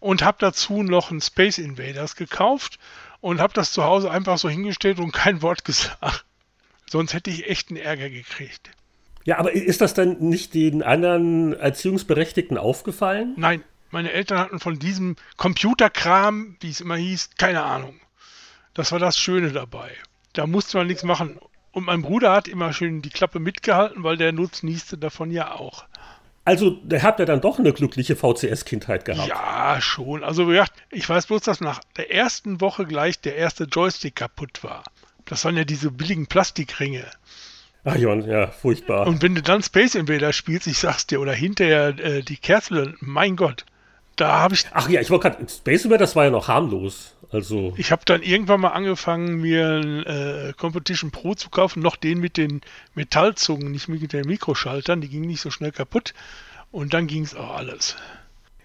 Und 0.00 0.24
habe 0.24 0.38
dazu 0.40 0.82
noch 0.82 1.12
ein 1.12 1.20
Space 1.20 1.58
Invaders 1.58 2.16
gekauft 2.16 2.80
und 3.20 3.40
habe 3.40 3.52
das 3.54 3.70
zu 3.72 3.84
Hause 3.84 4.10
einfach 4.10 4.36
so 4.36 4.48
hingestellt 4.48 4.98
und 4.98 5.12
kein 5.12 5.42
Wort 5.42 5.64
gesagt. 5.64 6.24
Sonst 6.90 7.14
hätte 7.14 7.30
ich 7.30 7.48
echt 7.48 7.70
einen 7.70 7.78
Ärger 7.78 8.10
gekriegt. 8.10 8.70
Ja, 9.24 9.38
aber 9.38 9.52
ist 9.52 9.80
das 9.80 9.94
dann 9.94 10.18
nicht 10.20 10.54
den 10.54 10.82
anderen 10.82 11.52
Erziehungsberechtigten 11.52 12.56
aufgefallen? 12.58 13.34
Nein, 13.36 13.64
meine 13.90 14.12
Eltern 14.12 14.38
hatten 14.38 14.60
von 14.60 14.78
diesem 14.78 15.16
Computerkram, 15.36 16.56
wie 16.60 16.70
es 16.70 16.80
immer 16.80 16.96
hieß, 16.96 17.30
keine 17.36 17.62
Ahnung. 17.62 18.00
Das 18.74 18.92
war 18.92 18.98
das 18.98 19.18
Schöne 19.18 19.50
dabei. 19.50 19.90
Da 20.32 20.46
musste 20.46 20.76
man 20.76 20.86
nichts 20.86 21.02
machen. 21.02 21.40
Und 21.72 21.86
mein 21.86 22.02
Bruder 22.02 22.32
hat 22.32 22.46
immer 22.46 22.72
schön 22.72 23.02
die 23.02 23.10
Klappe 23.10 23.40
mitgehalten, 23.40 24.04
weil 24.04 24.16
der 24.16 24.32
nutznießte 24.32 24.96
davon 24.96 25.30
ja 25.30 25.52
auch. 25.52 25.84
Also, 26.44 26.70
der 26.70 27.02
habt 27.02 27.18
ja 27.18 27.24
dann 27.24 27.40
doch 27.40 27.58
eine 27.58 27.72
glückliche 27.72 28.14
VCS-Kindheit 28.14 29.04
gehabt. 29.04 29.28
Ja, 29.28 29.80
schon. 29.80 30.22
Also, 30.22 30.48
ich 30.90 31.08
weiß 31.08 31.26
bloß, 31.26 31.42
dass 31.42 31.60
nach 31.60 31.80
der 31.96 32.12
ersten 32.14 32.60
Woche 32.60 32.86
gleich 32.86 33.20
der 33.20 33.34
erste 33.34 33.64
Joystick 33.64 34.14
kaputt 34.14 34.62
war. 34.62 34.84
Das 35.26 35.44
waren 35.44 35.56
ja 35.56 35.64
diese 35.64 35.90
billigen 35.90 36.26
Plastikringe. 36.26 37.04
Ach 37.84 37.96
Jon, 37.96 38.28
ja, 38.28 38.48
furchtbar. 38.48 39.06
Und 39.06 39.22
wenn 39.22 39.34
du 39.34 39.42
dann 39.42 39.62
Space 39.62 39.94
Invader 39.94 40.32
spielst, 40.32 40.66
ich 40.66 40.78
sag's 40.78 41.06
dir, 41.06 41.20
oder 41.20 41.32
hinterher 41.32 41.96
äh, 41.98 42.22
die 42.22 42.36
Kerzel, 42.36 42.94
mein 43.00 43.36
Gott, 43.36 43.64
da 44.16 44.40
habe 44.40 44.54
ich. 44.54 44.64
Ach 44.72 44.88
ja, 44.88 45.00
ich 45.00 45.10
wollte 45.10 45.30
gerade, 45.30 45.48
Space 45.48 45.84
Invader, 45.84 45.98
das 45.98 46.16
war 46.16 46.24
ja 46.24 46.30
noch 46.30 46.48
harmlos. 46.48 47.14
Also. 47.30 47.74
Ich 47.76 47.92
habe 47.92 48.02
dann 48.04 48.22
irgendwann 48.22 48.60
mal 48.60 48.70
angefangen, 48.70 49.40
mir 49.40 49.80
ein 49.82 50.02
äh, 50.04 50.52
Competition 50.56 51.10
Pro 51.10 51.34
zu 51.34 51.50
kaufen, 51.50 51.80
noch 51.80 51.96
den 51.96 52.18
mit 52.18 52.36
den 52.36 52.60
Metallzungen, 52.94 53.70
nicht 53.70 53.88
mit 53.88 54.12
den 54.12 54.26
Mikroschaltern, 54.26 55.00
die 55.00 55.08
gingen 55.08 55.26
nicht 55.26 55.40
so 55.40 55.50
schnell 55.50 55.72
kaputt. 55.72 56.14
Und 56.72 56.94
dann 56.94 57.06
ging 57.06 57.22
es 57.22 57.34
auch 57.34 57.56
alles. 57.56 57.96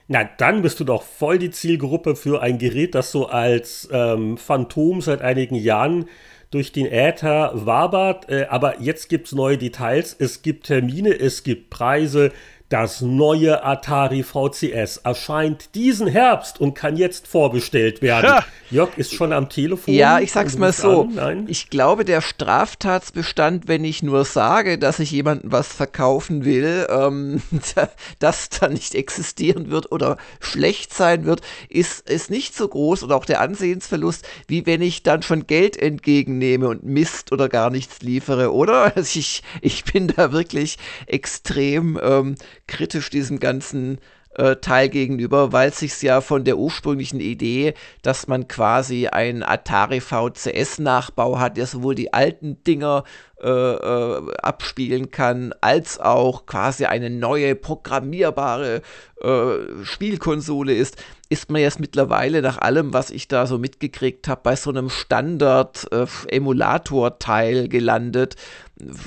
Na, 0.07 0.23
dann 0.23 0.61
bist 0.61 0.79
du 0.79 0.83
doch 0.83 1.03
voll 1.03 1.37
die 1.37 1.51
Zielgruppe 1.51 2.15
für 2.15 2.41
ein 2.41 2.57
Gerät, 2.57 2.95
das 2.95 3.11
so 3.11 3.27
als 3.27 3.87
ähm, 3.91 4.37
Phantom 4.37 5.01
seit 5.01 5.21
einigen 5.21 5.55
Jahren 5.55 6.05
durch 6.51 6.71
den 6.71 6.85
Äther 6.85 7.51
wabert. 7.53 8.29
Äh, 8.29 8.45
aber 8.49 8.81
jetzt 8.81 9.09
gibt 9.09 9.27
es 9.27 9.33
neue 9.33 9.57
Details, 9.57 10.15
es 10.19 10.41
gibt 10.41 10.67
Termine, 10.67 11.17
es 11.17 11.43
gibt 11.43 11.69
Preise. 11.69 12.31
Das 12.71 13.01
neue 13.01 13.65
Atari 13.65 14.23
VCS 14.23 15.01
erscheint 15.03 15.75
diesen 15.75 16.07
Herbst 16.07 16.61
und 16.61 16.73
kann 16.73 16.95
jetzt 16.95 17.27
vorbestellt 17.27 18.01
werden. 18.01 18.27
Ja. 18.27 18.45
Jörg 18.69 18.97
ist 18.97 19.13
schon 19.13 19.33
am 19.33 19.49
Telefon. 19.49 19.93
Ja, 19.93 20.21
ich 20.21 20.31
sag's 20.31 20.57
mal 20.57 20.71
so. 20.71 21.09
Ich 21.47 21.69
glaube, 21.69 22.05
der 22.05 22.21
Straftatsbestand, 22.21 23.67
wenn 23.67 23.83
ich 23.83 24.03
nur 24.03 24.23
sage, 24.23 24.77
dass 24.77 24.99
ich 24.99 25.11
jemandem 25.11 25.51
was 25.51 25.67
verkaufen 25.67 26.45
will, 26.45 26.87
ähm, 26.89 27.41
das 28.19 28.47
dann 28.47 28.71
nicht 28.71 28.95
existieren 28.95 29.69
wird 29.69 29.91
oder 29.91 30.15
schlecht 30.39 30.93
sein 30.93 31.25
wird, 31.25 31.41
ist, 31.67 32.09
ist 32.09 32.31
nicht 32.31 32.55
so 32.55 32.69
groß 32.69 33.03
und 33.03 33.11
auch 33.11 33.25
der 33.25 33.41
Ansehensverlust, 33.41 34.25
wie 34.47 34.65
wenn 34.65 34.81
ich 34.81 35.03
dann 35.03 35.23
schon 35.23 35.45
Geld 35.45 35.75
entgegennehme 35.75 36.69
und 36.69 36.85
Mist 36.85 37.33
oder 37.33 37.49
gar 37.49 37.69
nichts 37.69 38.01
liefere, 38.01 38.53
oder? 38.53 38.93
Also 39.01 39.19
ich, 39.19 39.41
ich 39.61 39.83
bin 39.83 40.07
da 40.07 40.31
wirklich 40.31 40.77
extrem 41.07 41.99
ähm, 42.01 42.35
kritisch 42.71 43.09
diesem 43.09 43.39
ganzen 43.39 43.99
äh, 44.35 44.55
Teil 44.55 44.87
gegenüber, 44.87 45.51
weil 45.51 45.69
es 45.69 46.01
ja 46.01 46.21
von 46.21 46.45
der 46.45 46.57
ursprünglichen 46.57 47.19
Idee, 47.19 47.73
dass 48.01 48.29
man 48.29 48.47
quasi 48.47 49.07
einen 49.07 49.43
Atari 49.43 49.99
VCS-Nachbau 49.99 51.37
hat, 51.37 51.57
der 51.57 51.65
sowohl 51.65 51.95
die 51.95 52.13
alten 52.13 52.63
Dinger 52.63 53.03
äh, 53.43 53.49
äh, 53.49 54.21
abspielen 54.41 55.11
kann, 55.11 55.53
als 55.59 55.99
auch 55.99 56.45
quasi 56.45 56.85
eine 56.85 57.09
neue 57.09 57.55
programmierbare 57.55 58.81
äh, 59.21 59.83
Spielkonsole 59.83 60.75
ist, 60.75 60.95
ist 61.27 61.49
man 61.49 61.61
jetzt 61.61 61.81
mittlerweile 61.81 62.41
nach 62.41 62.57
allem, 62.57 62.93
was 62.93 63.09
ich 63.09 63.27
da 63.27 63.45
so 63.47 63.57
mitgekriegt 63.57 64.27
habe, 64.27 64.41
bei 64.43 64.55
so 64.55 64.69
einem 64.69 64.89
Standard-Emulator-Teil 64.89 67.67
gelandet, 67.67 68.35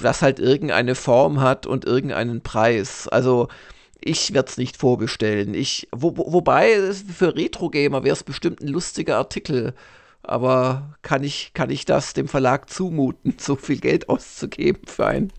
das 0.03 0.23
halt 0.23 0.39
irgendeine 0.39 0.95
Form 0.95 1.41
hat 1.41 1.67
und 1.67 1.85
irgendeinen 1.85 2.41
Preis. 2.43 3.09
Also 3.09 3.49
ich 4.01 4.35
werde 4.35 4.51
es 4.51 4.59
nicht 4.59 4.77
vorbestellen. 4.77 5.55
Ich, 5.55 5.89
wo, 5.93 6.17
wobei, 6.17 6.93
für 6.93 7.35
Retro-Gamer 7.35 8.05
wäre 8.05 8.13
es 8.13 8.23
bestimmt 8.23 8.61
ein 8.61 8.69
lustiger 8.69 9.17
Artikel. 9.17 9.75
Aber 10.23 10.95
kann 11.03 11.23
ich, 11.25 11.53
kann 11.55 11.71
ich 11.71 11.85
das 11.85 12.15
dem 12.15 12.29
Verlag 12.29 12.71
zumuten, 12.71 13.37
so 13.39 13.57
viel 13.57 13.79
Geld 13.79 14.09
auszugeben 14.09 14.83
für 14.87 15.07
einen? 15.07 15.33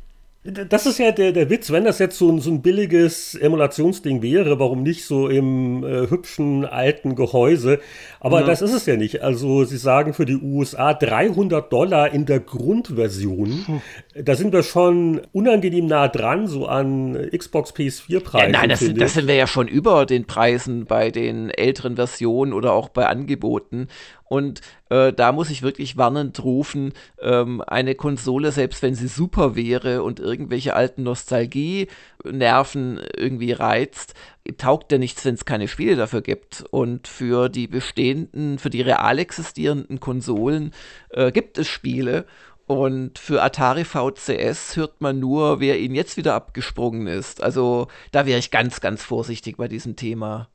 Das 0.48 0.86
ist 0.86 1.00
ja 1.00 1.12
der, 1.12 1.32
der 1.32 1.50
Witz, 1.50 1.72
wenn 1.72 1.86
das 1.86 1.98
jetzt 1.98 2.20
so 2.20 2.32
ein, 2.32 2.40
so 2.40 2.52
ein 2.52 2.62
billiges 2.62 3.34
Emulationsding 3.34 4.22
wäre, 4.22 4.60
warum 4.60 4.84
nicht 4.84 5.06
so 5.06 5.28
im 5.28 5.84
äh, 5.84 6.08
hübschen 6.08 6.66
alten 6.66 7.16
Gehäuse? 7.16 7.80
Aber 8.20 8.42
ja. 8.42 8.46
das 8.46 8.62
ist 8.62 8.74
es 8.74 8.86
ja 8.86 8.96
nicht. 8.96 9.24
Also 9.24 9.64
sie 9.64 9.78
sagen 9.78 10.14
für 10.14 10.26
die 10.26 10.36
USA 10.36 10.94
300 10.94 11.74
Dollar 11.74 12.14
in 12.14 12.28
der 12.28 12.42
Grundversion. 12.42 13.66
Hm. 13.66 13.82
Da 14.24 14.36
sind 14.36 14.54
wir 14.54 14.62
schon 14.62 15.22
unangenehm 15.32 15.88
nah 15.88 16.10
dran, 16.10 16.48
so 16.48 16.68
an 16.68 17.18
Xbox 17.36 17.74
PS4-Preisen. 17.74 18.54
Ja, 18.54 18.60
nein, 18.60 18.70
das, 18.70 18.86
das 18.96 19.16
sind 19.16 19.28
wir 19.28 19.36
ja 19.36 19.48
schon 19.48 19.68
über 19.68 20.06
den 20.06 20.26
Preisen 20.26 20.86
bei 20.86 21.10
den 21.10 21.50
älteren 21.50 21.96
Versionen 21.96 22.54
oder 22.54 22.74
auch 22.74 22.90
bei 22.90 23.08
Angeboten. 23.08 23.88
Und 24.28 24.62
äh, 24.90 25.14
da 25.14 25.32
muss 25.32 25.50
ich 25.50 25.62
wirklich 25.62 25.98
warnend 25.98 26.44
rufen, 26.44 26.94
ähm, 27.20 27.62
eine 27.66 27.96
Konsole, 27.96 28.52
selbst 28.52 28.82
wenn 28.82 28.96
sie 28.96 29.08
super 29.08 29.56
wäre 29.56 30.04
und 30.04 30.20
irgendwelche 30.20 30.76
alten 30.76 31.04
Nostalgie-Nerven 31.04 33.02
irgendwie 33.16 33.52
reizt, 33.52 34.14
taugt 34.58 34.92
ja 34.92 34.98
nichts, 34.98 35.26
wenn 35.26 35.36
es 35.36 35.46
keine 35.46 35.68
Spiele 35.68 35.96
dafür 35.96 36.22
gibt. 36.22 36.64
Und 36.70 37.08
für 37.08 37.50
die 37.50 37.68
bestehenden, 37.68 38.60
für 38.60 38.70
die 38.70 38.82
real 38.82 39.18
existierenden 39.20 40.00
Konsolen 40.00 40.72
äh, 41.10 41.32
gibt 41.32 41.58
es 41.58 41.68
Spiele. 41.68 42.26
Und 42.68 43.20
für 43.20 43.44
Atari 43.44 43.86
VCS 43.86 44.76
hört 44.76 45.00
man 45.00 45.20
nur, 45.20 45.60
wer 45.60 45.80
ihnen 45.80 45.94
jetzt 45.94 46.18
wieder 46.18 46.34
abgesprungen 46.34 47.08
ist. 47.08 47.44
Also 47.44 47.88
da 48.12 48.26
wäre 48.26 48.40
ich 48.40 48.50
ganz, 48.50 48.82
ganz 48.82 49.04
vorsichtig 49.04 49.58
bei 49.58 49.68
diesem 49.68 49.96
Thema. 49.96 50.50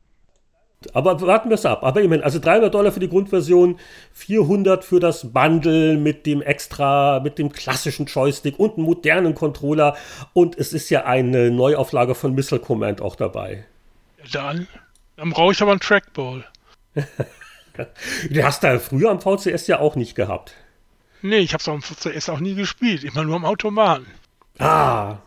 Aber 0.94 1.20
warten 1.20 1.50
wir 1.50 1.56
es 1.56 1.66
ab. 1.66 1.84
Aber 1.84 2.00
immerhin, 2.00 2.24
also 2.24 2.38
300 2.38 2.72
Dollar 2.72 2.90
für 2.90 3.00
die 3.00 3.08
Grundversion, 3.08 3.78
400 4.14 4.82
für 4.82 4.98
das 4.98 5.30
Bundle 5.32 5.98
mit 5.98 6.24
dem 6.24 6.40
extra, 6.40 7.20
mit 7.20 7.38
dem 7.38 7.52
klassischen 7.52 8.06
Joystick 8.06 8.58
und 8.58 8.76
einem 8.76 8.86
modernen 8.86 9.34
Controller. 9.34 9.96
Und 10.32 10.56
es 10.58 10.72
ist 10.72 10.88
ja 10.88 11.04
eine 11.04 11.50
Neuauflage 11.50 12.14
von 12.14 12.34
Missile 12.34 12.60
Command 12.60 13.02
auch 13.02 13.16
dabei. 13.16 13.64
Dann, 14.32 14.68
dann 15.16 15.30
brauche 15.30 15.52
ich 15.52 15.60
aber 15.60 15.72
einen 15.72 15.80
Trackball. 15.80 16.46
du 18.30 18.42
hast 18.42 18.64
da 18.64 18.78
früher 18.78 19.10
am 19.10 19.20
VCS 19.20 19.66
ja 19.66 19.80
auch 19.80 19.96
nicht 19.96 20.14
gehabt. 20.14 20.54
Nee, 21.20 21.38
ich 21.38 21.52
habe 21.52 21.60
es 21.60 21.68
am 21.68 21.82
VCS 21.82 22.30
auch 22.30 22.40
nie 22.40 22.54
gespielt, 22.54 23.04
immer 23.04 23.24
nur 23.24 23.36
am 23.36 23.44
Automaten. 23.44 24.06
Ah, 24.58 25.18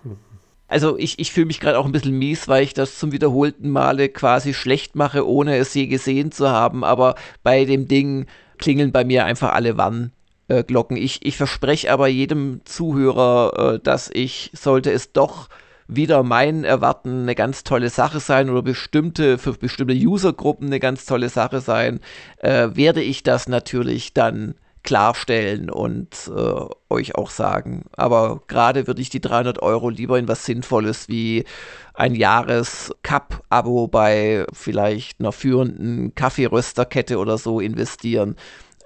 also 0.74 0.98
ich, 0.98 1.20
ich 1.20 1.32
fühle 1.32 1.46
mich 1.46 1.60
gerade 1.60 1.78
auch 1.78 1.86
ein 1.86 1.92
bisschen 1.92 2.18
mies, 2.18 2.48
weil 2.48 2.64
ich 2.64 2.74
das 2.74 2.98
zum 2.98 3.12
wiederholten 3.12 3.70
Male 3.70 4.10
quasi 4.10 4.56
schlecht 4.56 4.96
mache, 4.96 5.28
ohne 5.28 5.58
es 5.58 5.74
je 5.76 5.86
gesehen 5.86 6.32
zu 6.32 6.50
haben. 6.50 6.84
Aber 6.84 7.14
bei 7.44 7.66
dem 7.66 7.88
Ding 7.88 8.26
klingeln 8.58 8.92
bei 8.92 9.06
mir 9.06 9.24
einfach 9.26 9.54
alle 9.54 9.78
Warnglocken. 9.78 10.98
Ich, 10.98 11.24
ich 11.24 11.38
verspreche 11.38 11.92
aber 11.92 12.08
jedem 12.08 12.62
Zuhörer, 12.66 13.76
äh, 13.76 13.80
dass 13.80 14.10
ich, 14.12 14.50
sollte 14.54 14.92
es 14.92 15.14
doch 15.14 15.48
wieder 15.88 16.24
mein 16.24 16.64
Erwarten 16.64 17.22
eine 17.22 17.36
ganz 17.36 17.64
tolle 17.64 17.90
Sache 17.90 18.20
sein 18.20 18.50
oder 18.50 18.64
bestimmte, 18.64 19.38
für 19.38 19.54
bestimmte 19.54 19.94
Usergruppen 19.94 20.68
eine 20.68 20.80
ganz 20.80 21.06
tolle 21.06 21.30
Sache 21.30 21.62
sein, 21.62 22.00
äh, 22.38 22.70
werde 22.74 23.04
ich 23.04 23.22
das 23.22 23.48
natürlich 23.48 24.14
dann 24.14 24.56
klarstellen 24.84 25.70
und 25.70 26.32
äh, 26.36 26.66
euch 26.90 27.16
auch 27.16 27.30
sagen. 27.30 27.86
Aber 27.96 28.42
gerade 28.48 28.88
würde 28.88 29.02
ich 29.02 29.10
die 29.10 29.22
300 29.22 29.62
Euro 29.62 29.90
lieber 29.90 30.20
in 30.20 30.28
was 30.28 30.46
Sinnvolles 30.46 31.08
wie 31.10 31.46
ein 31.94 32.16
Jahres-Cup-Abo 32.16 33.88
bei 33.88 34.46
vielleicht 34.52 35.20
einer 35.20 35.32
führenden 35.32 36.16
Kaffeerösterkette 36.16 37.18
oder 37.18 37.38
so 37.38 37.60
investieren, 37.60 38.36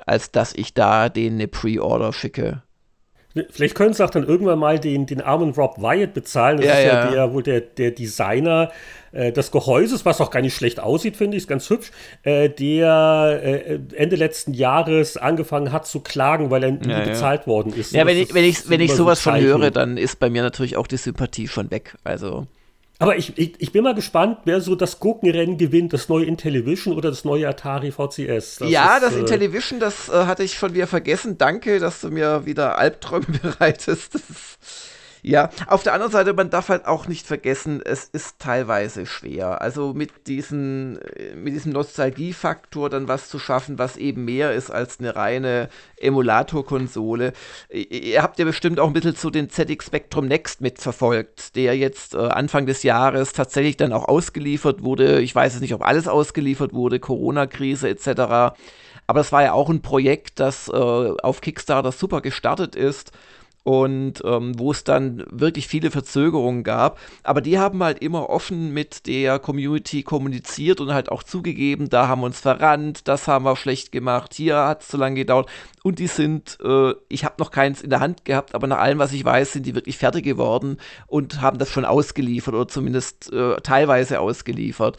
als 0.05 0.31
dass 0.31 0.53
ich 0.53 0.73
da 0.73 1.09
denen 1.09 1.37
eine 1.37 1.47
Pre-Order 1.47 2.13
schicke. 2.13 2.63
Vielleicht 3.51 3.75
können 3.75 3.93
sie 3.93 4.03
auch 4.03 4.09
dann 4.09 4.23
irgendwann 4.23 4.59
mal 4.59 4.79
den, 4.79 5.05
den 5.05 5.21
armen 5.21 5.51
Rob 5.51 5.77
Wyatt 5.79 6.13
bezahlen. 6.13 6.57
Das 6.57 6.65
ja, 6.65 6.73
ist 6.73 6.85
ja, 6.85 7.05
ja, 7.05 7.11
der 7.11 7.33
wohl 7.33 7.43
der, 7.43 7.61
der 7.61 7.91
Designer 7.91 8.71
äh, 9.17 9.31
des 9.31 9.51
Gehäuses, 9.51 10.05
was 10.05 10.21
auch 10.21 10.29
gar 10.29 10.41
nicht 10.41 10.55
schlecht 10.55 10.79
aussieht, 10.79 11.17
finde 11.17 11.35
ich, 11.35 11.43
ist 11.43 11.47
ganz 11.47 11.69
hübsch, 11.69 11.91
äh, 12.21 12.49
der 12.49 13.39
äh, 13.43 13.79
Ende 13.95 14.15
letzten 14.15 14.53
Jahres 14.53 15.17
angefangen 15.17 15.71
hat 15.71 15.87
zu 15.87 16.01
klagen, 16.01 16.51
weil 16.51 16.63
er 16.63 16.71
nie 16.71 16.89
ja, 16.89 17.03
bezahlt 17.03 17.47
worden 17.47 17.73
ist. 17.73 17.93
Ja, 17.93 18.05
wenn 18.05 18.17
ich, 18.17 18.33
wenn 18.33 18.43
ich, 18.43 18.69
wenn 18.69 18.79
ich 18.79 18.93
sowas 18.93 19.23
so 19.23 19.31
schon 19.31 19.41
höre, 19.41 19.71
dann 19.71 19.97
ist 19.97 20.19
bei 20.19 20.29
mir 20.29 20.43
natürlich 20.43 20.77
auch 20.77 20.85
die 20.85 20.97
Sympathie 20.97 21.47
schon 21.47 21.71
weg. 21.71 21.95
Also. 22.03 22.45
Aber 22.99 23.15
ich, 23.15 23.37
ich, 23.37 23.55
ich, 23.59 23.71
bin 23.71 23.83
mal 23.83 23.95
gespannt, 23.95 24.39
wer 24.45 24.61
so 24.61 24.75
das 24.75 24.99
Gurkenrennen 24.99 25.57
gewinnt, 25.57 25.93
das 25.93 26.09
neue 26.09 26.25
Intellivision 26.25 26.95
oder 26.95 27.09
das 27.09 27.25
neue 27.25 27.47
Atari 27.47 27.91
VCS. 27.91 28.57
Das 28.57 28.69
ja, 28.69 28.97
ist, 28.97 29.03
das 29.03 29.15
äh, 29.15 29.19
Intellivision, 29.19 29.79
das 29.79 30.09
äh, 30.09 30.25
hatte 30.25 30.43
ich 30.43 30.53
schon 30.53 30.73
wieder 30.73 30.87
vergessen. 30.87 31.37
Danke, 31.37 31.79
dass 31.79 32.01
du 32.01 32.09
mir 32.09 32.45
wieder 32.45 32.77
Albträume 32.77 33.25
bereitest. 33.41 34.15
Das 34.15 34.21
ist 34.29 34.59
ja, 35.21 35.49
auf 35.67 35.83
der 35.83 35.93
anderen 35.93 36.11
Seite, 36.11 36.33
man 36.33 36.49
darf 36.49 36.69
halt 36.69 36.85
auch 36.85 37.07
nicht 37.07 37.25
vergessen, 37.25 37.81
es 37.83 38.05
ist 38.05 38.39
teilweise 38.39 39.05
schwer. 39.05 39.61
Also 39.61 39.93
mit, 39.93 40.27
diesen, 40.27 41.01
äh, 41.01 41.35
mit 41.35 41.53
diesem 41.53 41.73
Nostalgiefaktor 41.73 42.89
dann 42.89 43.07
was 43.07 43.29
zu 43.29 43.39
schaffen, 43.39 43.79
was 43.79 43.97
eben 43.97 44.25
mehr 44.25 44.53
ist 44.53 44.69
als 44.69 44.99
eine 44.99 45.15
reine 45.15 45.69
Emulator-Konsole. 45.99 47.33
Ihr 47.69 48.21
habt 48.21 48.39
ja 48.39 48.45
bestimmt 48.45 48.79
auch 48.79 48.87
ein 48.87 48.93
bisschen 48.93 49.15
zu 49.15 49.29
den 49.29 49.49
ZX 49.49 49.85
Spectrum 49.85 50.27
Next 50.27 50.61
mitverfolgt, 50.61 51.55
der 51.55 51.75
jetzt 51.77 52.13
äh, 52.13 52.17
Anfang 52.17 52.65
des 52.65 52.83
Jahres 52.83 53.33
tatsächlich 53.33 53.77
dann 53.77 53.93
auch 53.93 54.07
ausgeliefert 54.07 54.83
wurde. 54.83 55.21
Ich 55.21 55.33
weiß 55.33 55.55
es 55.55 55.61
nicht, 55.61 55.73
ob 55.73 55.85
alles 55.85 56.07
ausgeliefert 56.07 56.73
wurde, 56.73 56.99
Corona-Krise 56.99 57.89
etc. 57.89 58.55
Aber 59.07 59.21
es 59.21 59.31
war 59.31 59.43
ja 59.43 59.53
auch 59.53 59.69
ein 59.69 59.81
Projekt, 59.81 60.39
das 60.39 60.67
äh, 60.67 60.71
auf 60.73 61.41
Kickstarter 61.41 61.91
super 61.91 62.21
gestartet 62.21 62.75
ist 62.75 63.11
und 63.63 64.23
ähm, 64.23 64.57
wo 64.57 64.71
es 64.71 64.85
dann 64.85 65.25
wirklich 65.29 65.67
viele 65.67 65.91
Verzögerungen 65.91 66.63
gab. 66.63 66.99
Aber 67.23 67.41
die 67.41 67.59
haben 67.59 67.83
halt 67.83 67.99
immer 67.99 68.29
offen 68.29 68.73
mit 68.73 69.07
der 69.07 69.39
Community 69.39 70.03
kommuniziert 70.03 70.79
und 70.79 70.93
halt 70.93 71.11
auch 71.11 71.21
zugegeben, 71.21 71.89
da 71.89 72.07
haben 72.07 72.21
wir 72.21 72.27
uns 72.27 72.39
verrannt, 72.39 73.09
das 73.09 73.27
haben 73.27 73.43
wir 73.43 73.57
schlecht 73.57 73.91
gemacht, 73.91 74.33
hier 74.33 74.55
hat 74.55 74.83
es 74.83 74.87
zu 74.87 74.95
lange 74.95 75.15
gedauert. 75.15 75.49
Und 75.83 75.99
die 75.99 76.07
sind, 76.07 76.57
äh, 76.63 76.93
ich 77.09 77.25
habe 77.25 77.35
noch 77.39 77.51
keins 77.51 77.81
in 77.81 77.89
der 77.89 77.99
Hand 77.99 78.23
gehabt, 78.23 78.55
aber 78.55 78.67
nach 78.67 78.79
allem, 78.79 78.99
was 78.99 79.11
ich 79.11 79.25
weiß, 79.25 79.53
sind 79.53 79.65
die 79.65 79.75
wirklich 79.75 79.97
fertig 79.97 80.23
geworden 80.23 80.77
und 81.05 81.41
haben 81.41 81.57
das 81.57 81.69
schon 81.69 81.85
ausgeliefert 81.85 82.53
oder 82.53 82.67
zumindest 82.69 83.31
äh, 83.33 83.57
teilweise 83.57 84.21
ausgeliefert. 84.21 84.97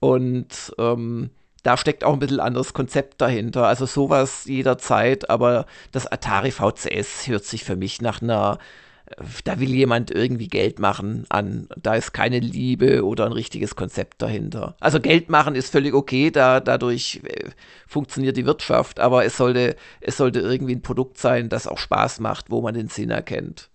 Und 0.00 0.74
ähm, 0.78 1.30
da 1.62 1.76
steckt 1.76 2.04
auch 2.04 2.12
ein 2.12 2.18
bisschen 2.18 2.40
anderes 2.40 2.72
Konzept 2.74 3.20
dahinter. 3.20 3.66
Also 3.66 3.86
sowas 3.86 4.44
jederzeit, 4.46 5.30
aber 5.30 5.66
das 5.92 6.06
Atari 6.06 6.50
VCS 6.50 7.28
hört 7.28 7.44
sich 7.44 7.64
für 7.64 7.76
mich 7.76 8.02
nach 8.02 8.20
einer, 8.20 8.58
äh, 9.06 9.22
da 9.44 9.60
will 9.60 9.70
jemand 9.70 10.10
irgendwie 10.10 10.48
Geld 10.48 10.80
machen 10.80 11.24
an. 11.28 11.68
Da 11.80 11.94
ist 11.94 12.12
keine 12.12 12.40
Liebe 12.40 13.04
oder 13.04 13.26
ein 13.26 13.32
richtiges 13.32 13.76
Konzept 13.76 14.22
dahinter. 14.22 14.76
Also 14.80 15.00
Geld 15.00 15.30
machen 15.30 15.54
ist 15.54 15.70
völlig 15.70 15.94
okay, 15.94 16.30
da, 16.30 16.58
dadurch 16.58 17.20
äh, 17.24 17.50
funktioniert 17.86 18.36
die 18.36 18.46
Wirtschaft, 18.46 18.98
aber 18.98 19.24
es 19.24 19.36
sollte, 19.36 19.76
es 20.00 20.16
sollte 20.16 20.40
irgendwie 20.40 20.74
ein 20.74 20.82
Produkt 20.82 21.18
sein, 21.18 21.48
das 21.48 21.68
auch 21.68 21.78
Spaß 21.78 22.18
macht, 22.20 22.50
wo 22.50 22.60
man 22.60 22.74
den 22.74 22.88
Sinn 22.88 23.10
erkennt. 23.10 23.68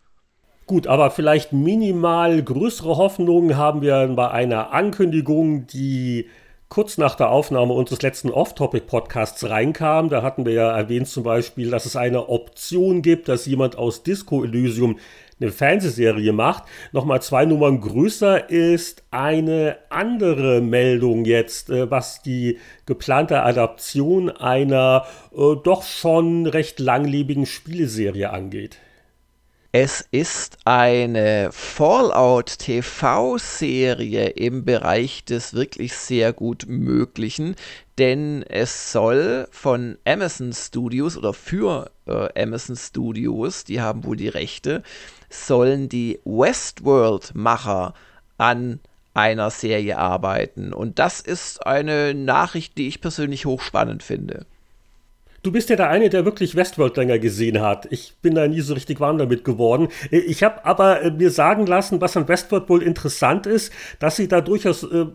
Gut, 0.66 0.86
aber 0.86 1.12
vielleicht 1.12 1.54
minimal 1.54 2.44
größere 2.44 2.98
Hoffnungen 2.98 3.56
haben 3.56 3.82
wir 3.82 4.06
bei 4.18 4.30
einer 4.30 4.74
Ankündigung, 4.74 5.66
die 5.68 6.28
kurz 6.70 6.98
nach 6.98 7.16
der 7.16 7.30
Aufnahme 7.30 7.74
unseres 7.74 8.02
letzten 8.02 8.30
Off-Topic-Podcasts 8.30 9.50
reinkam. 9.50 10.10
Da 10.10 10.22
hatten 10.22 10.46
wir 10.46 10.54
ja 10.54 10.76
erwähnt 10.76 11.08
zum 11.08 11.24
Beispiel, 11.24 11.70
dass 11.70 11.86
es 11.86 11.96
eine 11.96 12.30
Option 12.30 13.02
gibt, 13.02 13.30
dass 13.30 13.46
jemand 13.46 13.78
aus 13.78 14.04
Disco 14.04 14.44
Elysium 14.44 15.00
eine 15.40 15.52
Fernsehserie 15.52 16.34
macht. 16.34 16.64
Nochmal 16.92 17.22
zwei 17.22 17.46
Nummern 17.46 17.80
größer 17.80 18.50
ist 18.50 19.04
eine 19.12 19.78
andere 19.90 20.62
Meldung 20.62 21.26
jetzt, 21.26 21.70
äh, 21.70 21.90
was 21.92 22.22
die 22.22 22.58
geplante 22.86 23.44
Adaption 23.44 24.30
einer 24.30 25.06
äh, 25.36 25.56
doch 25.64 25.84
schon 25.84 26.48
recht 26.48 26.80
langlebigen 26.80 27.46
Spieleserie 27.46 28.32
angeht. 28.32 28.78
Es 29.74 30.08
ist 30.12 30.60
eine 30.64 31.50
Fallout 31.52 32.58
TV-Serie 32.60 34.30
im 34.30 34.64
Bereich 34.64 35.26
des 35.26 35.54
wirklich 35.54 35.94
sehr 35.94 36.32
gut 36.32 36.68
Möglichen, 36.70 37.56
denn 37.98 38.44
es 38.44 38.94
soll 38.94 39.46
von 39.52 39.98
Amazon 40.06 40.54
Studios 40.54 41.18
oder 41.18 41.34
für 41.34 41.92
äh, 42.06 42.42
Amazon 42.42 42.78
Studios, 42.78 43.66
die 43.66 43.82
haben 43.82 44.06
wohl 44.06 44.16
die 44.16 44.30
Rechte, 44.30 44.84
sollen 45.30 45.90
die 45.90 46.22
Westworld-Macher 46.24 47.94
an 48.38 48.80
einer 49.14 49.50
Serie 49.50 49.98
arbeiten. 49.98 50.72
Und 50.72 50.98
das 50.98 51.20
ist 51.20 51.68
eine 51.68 52.14
Nachricht, 52.14 52.78
die 52.78 52.88
ich 52.88 53.02
persönlich 53.02 53.46
hochspannend 53.46 54.02
finde. 54.02 54.46
Du 55.48 55.54
bist 55.54 55.70
ja 55.70 55.78
der 55.78 55.90
eine, 55.90 56.10
der 56.10 56.26
wirklich 56.26 56.58
Westworld 56.58 56.98
länger 56.98 57.20
gesehen 57.20 57.62
hat. 57.62 57.88
Ich 57.90 58.16
bin 58.22 58.36
da 58.36 58.50
nie 58.50 58.60
so 58.60 58.74
richtig 58.74 59.00
warm 59.00 59.18
damit 59.18 59.46
geworden. 59.46 59.88
Ich 60.12 60.44
habe 60.44 60.66
aber 60.66 61.02
äh, 61.02 61.10
mir 61.10 61.32
sagen 61.32 61.66
lassen, 61.66 62.02
was 62.02 62.18
an 62.18 62.28
Westworld 62.28 62.68
wohl 62.68 62.84
interessant 62.84 63.46
ist, 63.46 63.72
dass 64.00 64.18
sie 64.18 64.28
da 64.28 64.42
durchaus 64.42 64.84
äh, 64.84 65.06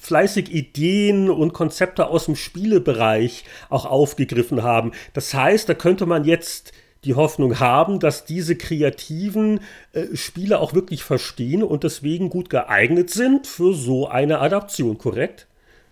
fleißig 0.00 0.54
Ideen 0.54 1.28
und 1.28 1.54
Konzepte 1.54 2.06
aus 2.06 2.26
dem 2.26 2.36
Spielebereich 2.36 3.42
auch 3.68 3.84
aufgegriffen 3.84 4.62
haben. 4.62 4.92
Das 5.12 5.34
heißt, 5.34 5.68
da 5.68 5.74
könnte 5.74 6.06
man 6.06 6.22
jetzt 6.22 6.70
die 7.02 7.16
Hoffnung 7.16 7.58
haben, 7.58 7.98
dass 7.98 8.24
diese 8.24 8.54
kreativen 8.54 9.58
äh, 9.92 10.14
Spiele 10.14 10.60
auch 10.60 10.72
wirklich 10.72 11.02
verstehen 11.02 11.64
und 11.64 11.82
deswegen 11.82 12.30
gut 12.30 12.48
geeignet 12.48 13.10
sind 13.10 13.48
für 13.48 13.74
so 13.74 14.06
eine 14.06 14.38
Adaption, 14.38 14.98
korrekt? 14.98 15.48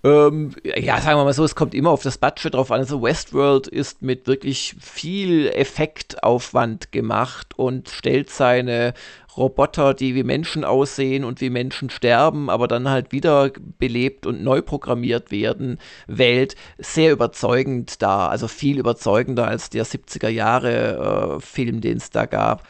Ähm, 0.09 0.53
ja, 0.65 1.01
sagen 1.01 1.19
wir 1.19 1.25
mal 1.25 1.33
so, 1.33 1.45
es 1.45 1.55
kommt 1.55 1.75
immer 1.75 1.91
auf 1.91 2.03
das 2.03 2.19
Budget 2.19 2.55
drauf 2.55 2.71
an. 2.71 2.81
Also 2.81 3.03
Westworld 3.03 3.67
ist 3.67 4.01
mit 4.03 4.27
wirklich 4.27 4.77
viel 4.81 5.49
Effektaufwand 5.49 6.93
gemacht 6.93 7.59
und 7.59 7.89
stellt 7.89 8.31
seine 8.31 8.95
Roboter, 9.37 9.95
die 9.95 10.15
wie 10.15 10.25
Menschen 10.25 10.65
aussehen 10.65 11.25
und 11.25 11.41
wie 11.41 11.51
Menschen 11.51 11.91
sterben, 11.91 12.51
aber 12.51 12.67
dann 12.67 12.89
halt 12.89 13.13
wieder 13.13 13.53
belebt 13.79 14.27
und 14.27 14.43
neu 14.43 14.63
programmiert 14.63 15.31
werden, 15.31 15.79
Welt 16.07 16.57
sehr 16.79 17.13
überzeugend 17.13 18.03
dar. 18.03 18.31
Also 18.31 18.49
viel 18.49 18.79
überzeugender 18.79 19.47
als 19.47 19.71
der 19.71 19.85
70er 19.85 20.29
Jahre 20.29 21.37
äh, 21.37 21.41
Film, 21.41 21.81
den 21.81 21.99
es 21.99 22.11
da 22.11 22.27
gab. 22.27 22.67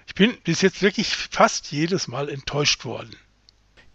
Ich 0.07 0.15
bin 0.15 0.35
bis 0.43 0.61
jetzt 0.61 0.81
wirklich 0.81 1.15
fast 1.15 1.71
jedes 1.71 2.07
Mal 2.07 2.29
enttäuscht 2.29 2.83
worden 2.85 3.15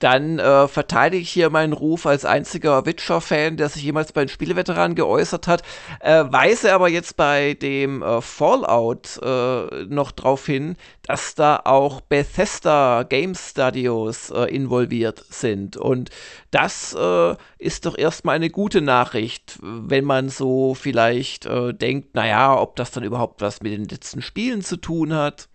dann 0.01 0.39
äh, 0.39 0.67
verteidige 0.67 1.23
ich 1.23 1.31
hier 1.31 1.51
meinen 1.51 1.75
Ruf 1.75 2.07
als 2.07 2.25
einziger 2.25 2.87
Witcher-Fan, 2.87 3.57
der 3.59 3.69
sich 3.69 3.83
jemals 3.83 4.13
bei 4.13 4.25
den 4.25 4.31
Spieleveteranen 4.31 4.95
geäußert 4.95 5.47
hat, 5.47 5.63
äh, 6.01 6.25
weise 6.27 6.73
aber 6.73 6.89
jetzt 6.89 7.17
bei 7.17 7.55
dem 7.55 8.03
äh, 8.03 8.21
Fallout 8.23 9.21
äh, 9.23 9.85
noch 9.85 10.11
darauf 10.11 10.47
hin, 10.47 10.77
dass 11.03 11.35
da 11.35 11.61
auch 11.65 12.01
Bethesda 12.01 13.03
Game 13.03 13.35
Studios 13.35 14.31
äh, 14.31 14.45
involviert 14.45 15.23
sind. 15.29 15.77
Und 15.77 16.11
das 16.51 16.95
äh, 16.99 17.37
ist 17.59 17.85
doch 17.85 17.97
erstmal 17.97 18.37
eine 18.37 18.51
gute 18.51 18.81
Nachricht, 18.81 19.59
wenn 19.63 20.05
man 20.05 20.31
so 20.31 20.75
vielleicht 20.75 21.47
denkt, 21.51 22.15
naja, 22.15 22.59
ob 22.59 22.77
das 22.77 22.91
dann 22.91 23.05
überhaupt 23.05 23.43
was 23.43 23.61
mit 23.61 23.73
den 23.73 23.85
letzten 23.85 24.23
Spielen 24.23 24.63
zu 24.63 24.77
tun 24.77 25.15
hat. 25.15 25.49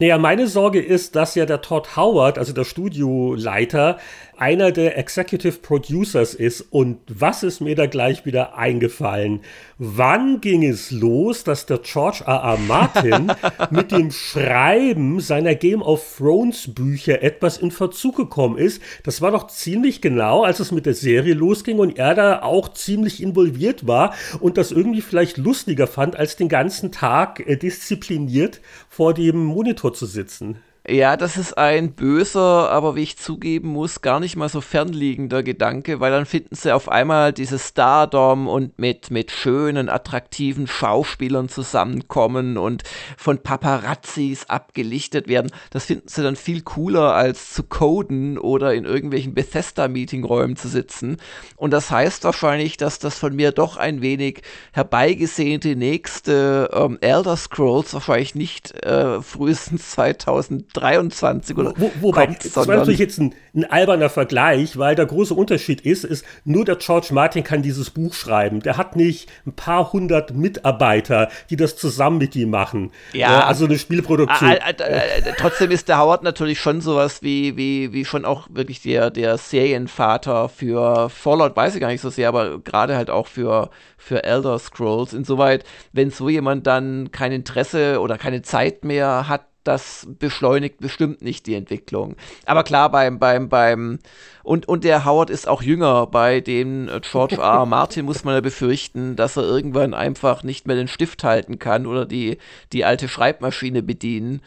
Naja, 0.00 0.18
meine 0.18 0.48
Sorge 0.48 0.80
ist, 0.80 1.14
dass 1.14 1.36
ja 1.36 1.46
der 1.46 1.62
Todd 1.62 1.94
Howard, 1.94 2.36
also 2.36 2.52
der 2.52 2.64
Studioleiter, 2.64 3.98
einer 4.36 4.72
der 4.72 4.98
Executive 4.98 5.58
Producers 5.58 6.34
ist. 6.34 6.62
Und 6.72 6.98
was 7.08 7.44
ist 7.44 7.60
mir 7.60 7.76
da 7.76 7.86
gleich 7.86 8.26
wieder 8.26 8.58
eingefallen? 8.58 9.40
Wann 9.78 10.40
ging 10.40 10.64
es 10.64 10.90
los, 10.90 11.44
dass 11.44 11.66
der 11.66 11.78
George 11.78 12.24
R. 12.26 12.42
R. 12.42 12.58
Martin 12.58 13.32
mit 13.70 13.92
dem 13.92 14.10
Schreiben 14.10 15.20
seiner 15.20 15.54
Game 15.54 15.82
of 15.82 16.16
Thrones 16.18 16.74
Bücher 16.74 17.22
etwas 17.22 17.58
in 17.58 17.70
Verzug 17.70 18.16
gekommen 18.16 18.58
ist? 18.58 18.82
Das 19.04 19.20
war 19.20 19.30
doch 19.30 19.46
ziemlich 19.46 20.00
genau, 20.00 20.42
als 20.42 20.60
es 20.60 20.72
mit 20.72 20.86
der 20.86 20.94
Serie 20.94 21.34
losging 21.34 21.78
und 21.78 21.98
er 21.98 22.14
da 22.14 22.42
auch 22.42 22.72
ziemlich 22.72 23.22
involviert 23.22 23.86
war 23.86 24.14
und 24.40 24.56
das 24.58 24.72
irgendwie 24.72 25.02
vielleicht 25.02 25.36
lustiger 25.36 25.86
fand, 25.86 26.16
als 26.16 26.36
den 26.36 26.48
ganzen 26.48 26.90
Tag 26.90 27.40
äh, 27.46 27.56
diszipliniert 27.56 28.60
vor 28.94 29.12
dem 29.12 29.44
Monitor 29.44 29.92
zu 29.92 30.06
sitzen. 30.06 30.58
Ja, 30.86 31.16
das 31.16 31.38
ist 31.38 31.56
ein 31.56 31.92
böser, 31.94 32.70
aber 32.70 32.94
wie 32.94 33.04
ich 33.04 33.16
zugeben 33.16 33.68
muss, 33.68 34.02
gar 34.02 34.20
nicht 34.20 34.36
mal 34.36 34.50
so 34.50 34.60
fernliegender 34.60 35.42
Gedanke, 35.42 35.98
weil 35.98 36.12
dann 36.12 36.26
finden 36.26 36.54
sie 36.54 36.74
auf 36.74 36.90
einmal 36.90 37.32
dieses 37.32 37.68
Stardom 37.68 38.46
und 38.48 38.78
mit, 38.78 39.10
mit 39.10 39.30
schönen, 39.30 39.88
attraktiven 39.88 40.66
Schauspielern 40.66 41.48
zusammenkommen 41.48 42.58
und 42.58 42.82
von 43.16 43.38
Paparazzis 43.38 44.50
abgelichtet 44.50 45.26
werden. 45.26 45.50
Das 45.70 45.86
finden 45.86 46.08
sie 46.08 46.22
dann 46.22 46.36
viel 46.36 46.60
cooler, 46.60 47.14
als 47.14 47.54
zu 47.54 47.62
coden 47.62 48.36
oder 48.36 48.74
in 48.74 48.84
irgendwelchen 48.84 49.32
Bethesda-Meetingräumen 49.32 50.56
zu 50.56 50.68
sitzen. 50.68 51.16
Und 51.56 51.70
das 51.70 51.90
heißt 51.90 52.24
wahrscheinlich, 52.24 52.76
dass 52.76 52.98
das 52.98 53.18
von 53.18 53.34
mir 53.34 53.52
doch 53.52 53.78
ein 53.78 54.02
wenig 54.02 54.42
herbeigesehnte 54.74 55.76
nächste 55.76 56.68
ähm, 56.74 56.98
Elder 57.00 57.38
Scrolls 57.38 57.94
wahrscheinlich 57.94 58.34
nicht 58.34 58.74
äh, 58.84 59.22
frühestens 59.22 59.92
2000 59.92 60.73
2023 60.74 61.56
oder 61.56 61.72
wo, 61.76 61.90
wobei, 62.00 62.26
kommt, 62.26 62.44
das 62.44 62.56
war 62.56 62.76
natürlich 62.76 62.98
jetzt 62.98 63.18
ein, 63.18 63.34
ein, 63.54 63.64
alberner 63.64 64.10
Vergleich, 64.10 64.76
weil 64.76 64.94
der 64.94 65.06
große 65.06 65.34
Unterschied 65.34 65.80
ist, 65.80 66.04
ist, 66.04 66.24
nur 66.44 66.64
der 66.64 66.76
George 66.76 67.08
Martin 67.12 67.44
kann 67.44 67.62
dieses 67.62 67.90
Buch 67.90 68.14
schreiben. 68.14 68.60
Der 68.60 68.76
hat 68.76 68.96
nicht 68.96 69.30
ein 69.46 69.52
paar 69.52 69.92
hundert 69.92 70.34
Mitarbeiter, 70.34 71.28
die 71.50 71.56
das 71.56 71.76
zusammen 71.76 72.18
mit 72.18 72.34
ihm 72.36 72.50
machen. 72.50 72.90
Ja. 73.12 73.40
Äh, 73.40 73.42
also 73.44 73.66
eine 73.66 73.78
Spielproduktion. 73.78 74.50
Äh, 74.50 74.70
äh, 74.70 75.32
trotzdem 75.38 75.70
ist 75.70 75.88
der 75.88 75.98
Howard 75.98 76.22
natürlich 76.22 76.60
schon 76.60 76.80
sowas 76.80 77.22
wie, 77.22 77.56
wie, 77.56 77.92
wie 77.92 78.04
schon 78.04 78.24
auch 78.24 78.48
wirklich 78.50 78.82
der, 78.82 79.10
der 79.10 79.38
Serienvater 79.38 80.48
für 80.48 81.08
Fallout, 81.08 81.56
weiß 81.56 81.74
ich 81.74 81.80
gar 81.80 81.88
nicht 81.88 82.00
so 82.00 82.10
sehr, 82.10 82.28
aber 82.28 82.58
gerade 82.58 82.96
halt 82.96 83.10
auch 83.10 83.28
für, 83.28 83.70
für 83.96 84.24
Elder 84.24 84.58
Scrolls. 84.58 85.12
Insoweit, 85.12 85.64
wenn 85.92 86.10
so 86.10 86.28
jemand 86.28 86.66
dann 86.66 87.12
kein 87.12 87.32
Interesse 87.32 88.00
oder 88.00 88.18
keine 88.18 88.42
Zeit 88.42 88.84
mehr 88.84 89.28
hat, 89.28 89.46
das 89.64 90.06
beschleunigt 90.18 90.78
bestimmt 90.78 91.22
nicht 91.22 91.46
die 91.46 91.54
Entwicklung. 91.54 92.16
Aber 92.46 92.62
klar, 92.62 92.90
beim, 92.90 93.18
beim, 93.18 93.48
beim, 93.48 93.98
und, 94.42 94.68
und 94.68 94.84
der 94.84 95.04
Howard 95.04 95.30
ist 95.30 95.48
auch 95.48 95.62
jünger. 95.62 96.06
Bei 96.06 96.40
dem 96.40 96.90
George 97.00 97.36
R. 97.36 97.42
R. 97.42 97.66
Martin 97.66 98.04
muss 98.04 98.24
man 98.24 98.34
ja 98.34 98.40
befürchten, 98.40 99.16
dass 99.16 99.36
er 99.36 99.42
irgendwann 99.44 99.94
einfach 99.94 100.42
nicht 100.42 100.66
mehr 100.66 100.76
den 100.76 100.88
Stift 100.88 101.24
halten 101.24 101.58
kann 101.58 101.86
oder 101.86 102.04
die, 102.04 102.38
die 102.72 102.84
alte 102.84 103.08
Schreibmaschine 103.08 103.82
bedienen. 103.82 104.42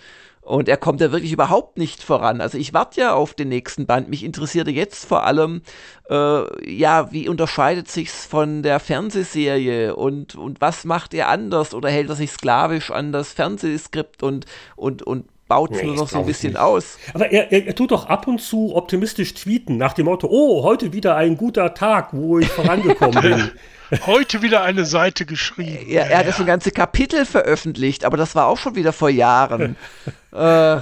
Und 0.47 0.69
er 0.69 0.77
kommt 0.77 1.01
ja 1.01 1.12
wirklich 1.12 1.33
überhaupt 1.33 1.77
nicht 1.77 2.01
voran. 2.01 2.39
Also 2.39 2.57
ich 2.57 2.73
warte 2.73 3.01
ja 3.01 3.13
auf 3.13 3.33
den 3.33 3.49
nächsten 3.49 3.86
Band. 3.86 4.07
Mich 4.07 4.23
interessierte 4.23 4.71
jetzt 4.71 5.05
vor 5.05 5.25
allem, 5.25 5.62
äh, 6.10 6.71
ja, 6.73 7.12
wie 7.12 7.27
unterscheidet 7.27 7.91
sich's 7.91 8.25
von 8.25 8.63
der 8.63 8.79
Fernsehserie 8.79 9.93
und, 9.93 10.36
und 10.36 10.62
was 10.62 10.86
macht 10.86 11.13
er 11.13 11.27
anders 11.27 11.73
oder 11.73 11.89
hält 11.89 12.07
er 12.07 12.15
sich 12.15 12.31
sklavisch 12.31 12.91
an 12.91 13.12
das 13.12 13.33
Fernsehskript 13.33 14.23
und, 14.23 14.45
und, 14.77 15.03
und 15.03 15.25
baut 15.49 15.71
es 15.71 15.81
nee, 15.81 15.88
nur 15.88 15.95
noch 15.95 16.07
so 16.07 16.19
ein 16.19 16.25
bisschen 16.25 16.53
nicht. 16.53 16.62
aus. 16.62 16.97
Aber 17.13 17.29
er, 17.29 17.51
er, 17.51 17.67
er, 17.67 17.75
tut 17.75 17.91
doch 17.91 18.07
ab 18.07 18.25
und 18.27 18.41
zu 18.41 18.73
optimistisch 18.73 19.33
tweeten 19.33 19.75
nach 19.75 19.93
dem 19.93 20.05
Motto, 20.05 20.27
oh, 20.29 20.63
heute 20.63 20.93
wieder 20.93 21.17
ein 21.17 21.36
guter 21.36 21.73
Tag, 21.73 22.10
wo 22.13 22.39
ich 22.39 22.47
vorangekommen 22.47 23.21
bin. 23.21 23.51
Heute 24.05 24.41
wieder 24.41 24.63
eine 24.63 24.83
Seite 24.83 25.25
geschrieben. 25.25 25.89
Ja, 25.89 26.01
er 26.01 26.17
hat 26.17 26.25
ja 26.25 26.33
schon 26.33 26.45
ganze 26.45 26.71
Kapitel 26.71 27.25
veröffentlicht, 27.25 28.03
aber 28.03 28.17
das 28.17 28.36
war 28.36 28.47
auch 28.47 28.57
schon 28.57 28.75
wieder 28.75 28.91
vor 28.91 29.10
Jahren. 29.10 29.77
äh. 30.38 30.82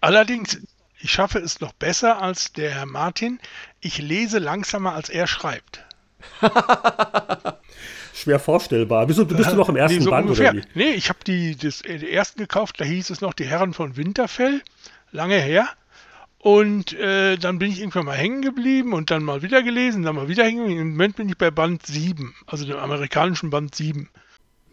Allerdings, 0.00 0.58
ich 0.98 1.12
schaffe 1.12 1.38
es 1.38 1.60
noch 1.60 1.72
besser 1.72 2.20
als 2.20 2.52
der 2.52 2.70
Herr 2.70 2.86
Martin. 2.86 3.38
Ich 3.80 3.98
lese 3.98 4.38
langsamer, 4.38 4.94
als 4.94 5.08
er 5.08 5.26
schreibt. 5.26 5.84
Schwer 8.14 8.38
vorstellbar. 8.38 9.06
Bist 9.06 9.18
du, 9.18 9.26
bist 9.26 9.50
du 9.50 9.56
noch 9.56 9.68
im 9.68 9.76
ersten 9.76 9.98
nee, 9.98 10.04
so 10.04 10.10
Band 10.10 10.26
ungefähr. 10.26 10.52
oder 10.52 10.62
wie? 10.62 10.66
Nee, 10.74 10.90
ich 10.90 11.08
habe 11.08 11.20
die, 11.26 11.56
das, 11.56 11.82
den 11.82 12.02
ersten 12.02 12.40
gekauft, 12.40 12.80
da 12.80 12.84
hieß 12.84 13.10
es 13.10 13.20
noch 13.20 13.32
die 13.32 13.46
Herren 13.46 13.74
von 13.74 13.96
Winterfell. 13.96 14.62
Lange 15.12 15.36
her. 15.36 15.68
Und 16.38 16.92
äh, 16.94 17.36
dann 17.36 17.60
bin 17.60 17.70
ich 17.70 17.78
irgendwann 17.78 18.06
mal 18.06 18.16
hängen 18.16 18.42
geblieben 18.42 18.92
und 18.92 19.12
dann 19.12 19.22
mal 19.22 19.42
wieder 19.42 19.62
gelesen, 19.62 20.02
dann 20.02 20.16
mal 20.16 20.28
wieder 20.28 20.44
hängen 20.44 20.58
geblieben. 20.58 20.80
Im 20.80 20.90
Moment 20.90 21.16
bin 21.16 21.28
ich 21.28 21.38
bei 21.38 21.52
Band 21.52 21.86
7, 21.86 22.34
also 22.46 22.64
dem 22.64 22.76
amerikanischen 22.76 23.50
Band 23.50 23.74
7. 23.74 24.08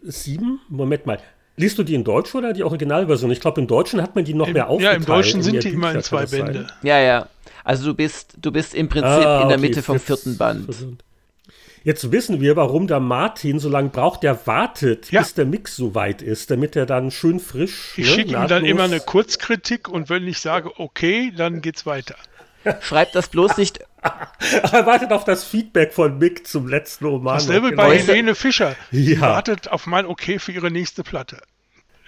7? 0.02 0.60
Moment 0.68 1.06
mal. 1.06 1.20
Liest 1.56 1.78
du 1.78 1.82
die 1.82 1.94
in 1.94 2.04
Deutsch 2.04 2.34
oder 2.34 2.52
die 2.52 2.62
Originalversion? 2.62 3.30
Ich 3.30 3.40
glaube, 3.40 3.60
im 3.60 3.66
Deutschen 3.66 4.00
hat 4.00 4.14
man 4.14 4.24
die 4.24 4.34
noch 4.34 4.46
Im, 4.46 4.54
mehr 4.54 4.68
aufgeteilt. 4.68 4.92
Ja, 4.92 4.98
im 4.98 5.04
Deutschen 5.04 5.42
sind 5.42 5.62
die 5.62 5.68
immer 5.68 5.94
in 5.94 6.02
zwei 6.02 6.26
Bände. 6.26 6.66
Ja, 6.82 6.98
ja. 6.98 7.28
Also 7.64 7.84
du 7.86 7.94
bist, 7.94 8.34
du 8.40 8.50
bist 8.50 8.74
im 8.74 8.88
Prinzip 8.88 9.10
ah, 9.10 9.42
in 9.42 9.48
der 9.48 9.58
okay, 9.58 9.68
Mitte 9.68 9.82
vom 9.82 10.00
vierten 10.00 10.38
Band. 10.38 10.66
Jetzt 11.82 12.12
wissen 12.12 12.40
wir, 12.40 12.56
warum 12.56 12.86
der 12.86 13.00
Martin 13.00 13.58
so 13.58 13.68
lange 13.68 13.88
braucht. 13.88 14.22
Der 14.22 14.46
wartet, 14.46 15.10
ja. 15.10 15.20
bis 15.20 15.34
der 15.34 15.46
Mix 15.46 15.76
so 15.76 15.94
weit 15.94 16.20
ist, 16.20 16.50
damit 16.50 16.76
er 16.76 16.86
dann 16.86 17.10
schön 17.10 17.40
frisch. 17.40 17.94
Ich 17.96 18.06
ne, 18.06 18.12
schicke 18.12 18.32
ihm 18.32 18.48
dann 18.48 18.64
immer 18.64 18.84
eine 18.84 19.00
Kurzkritik 19.00 19.88
und 19.88 20.10
wenn 20.10 20.26
ich 20.26 20.40
sage, 20.40 20.78
okay, 20.78 21.32
dann 21.34 21.62
geht's 21.62 21.86
weiter. 21.86 22.16
Schreibt 22.80 23.14
das 23.14 23.28
bloß 23.28 23.56
nicht. 23.56 23.80
er 24.72 24.86
wartet 24.86 25.12
auf 25.12 25.24
das 25.24 25.44
Feedback 25.44 25.92
von 25.92 26.18
Mick 26.18 26.46
zum 26.46 26.68
letzten 26.68 27.06
Roman. 27.06 27.34
Dasselbe 27.34 27.70
genau. 27.70 27.82
bei 27.82 27.98
Helene 27.98 28.34
Fischer. 28.34 28.76
Sie 28.90 29.14
ja. 29.14 29.20
wartet 29.20 29.68
auf 29.68 29.86
mein 29.86 30.06
Okay 30.06 30.38
für 30.38 30.52
ihre 30.52 30.70
nächste 30.70 31.02
Platte. 31.02 31.42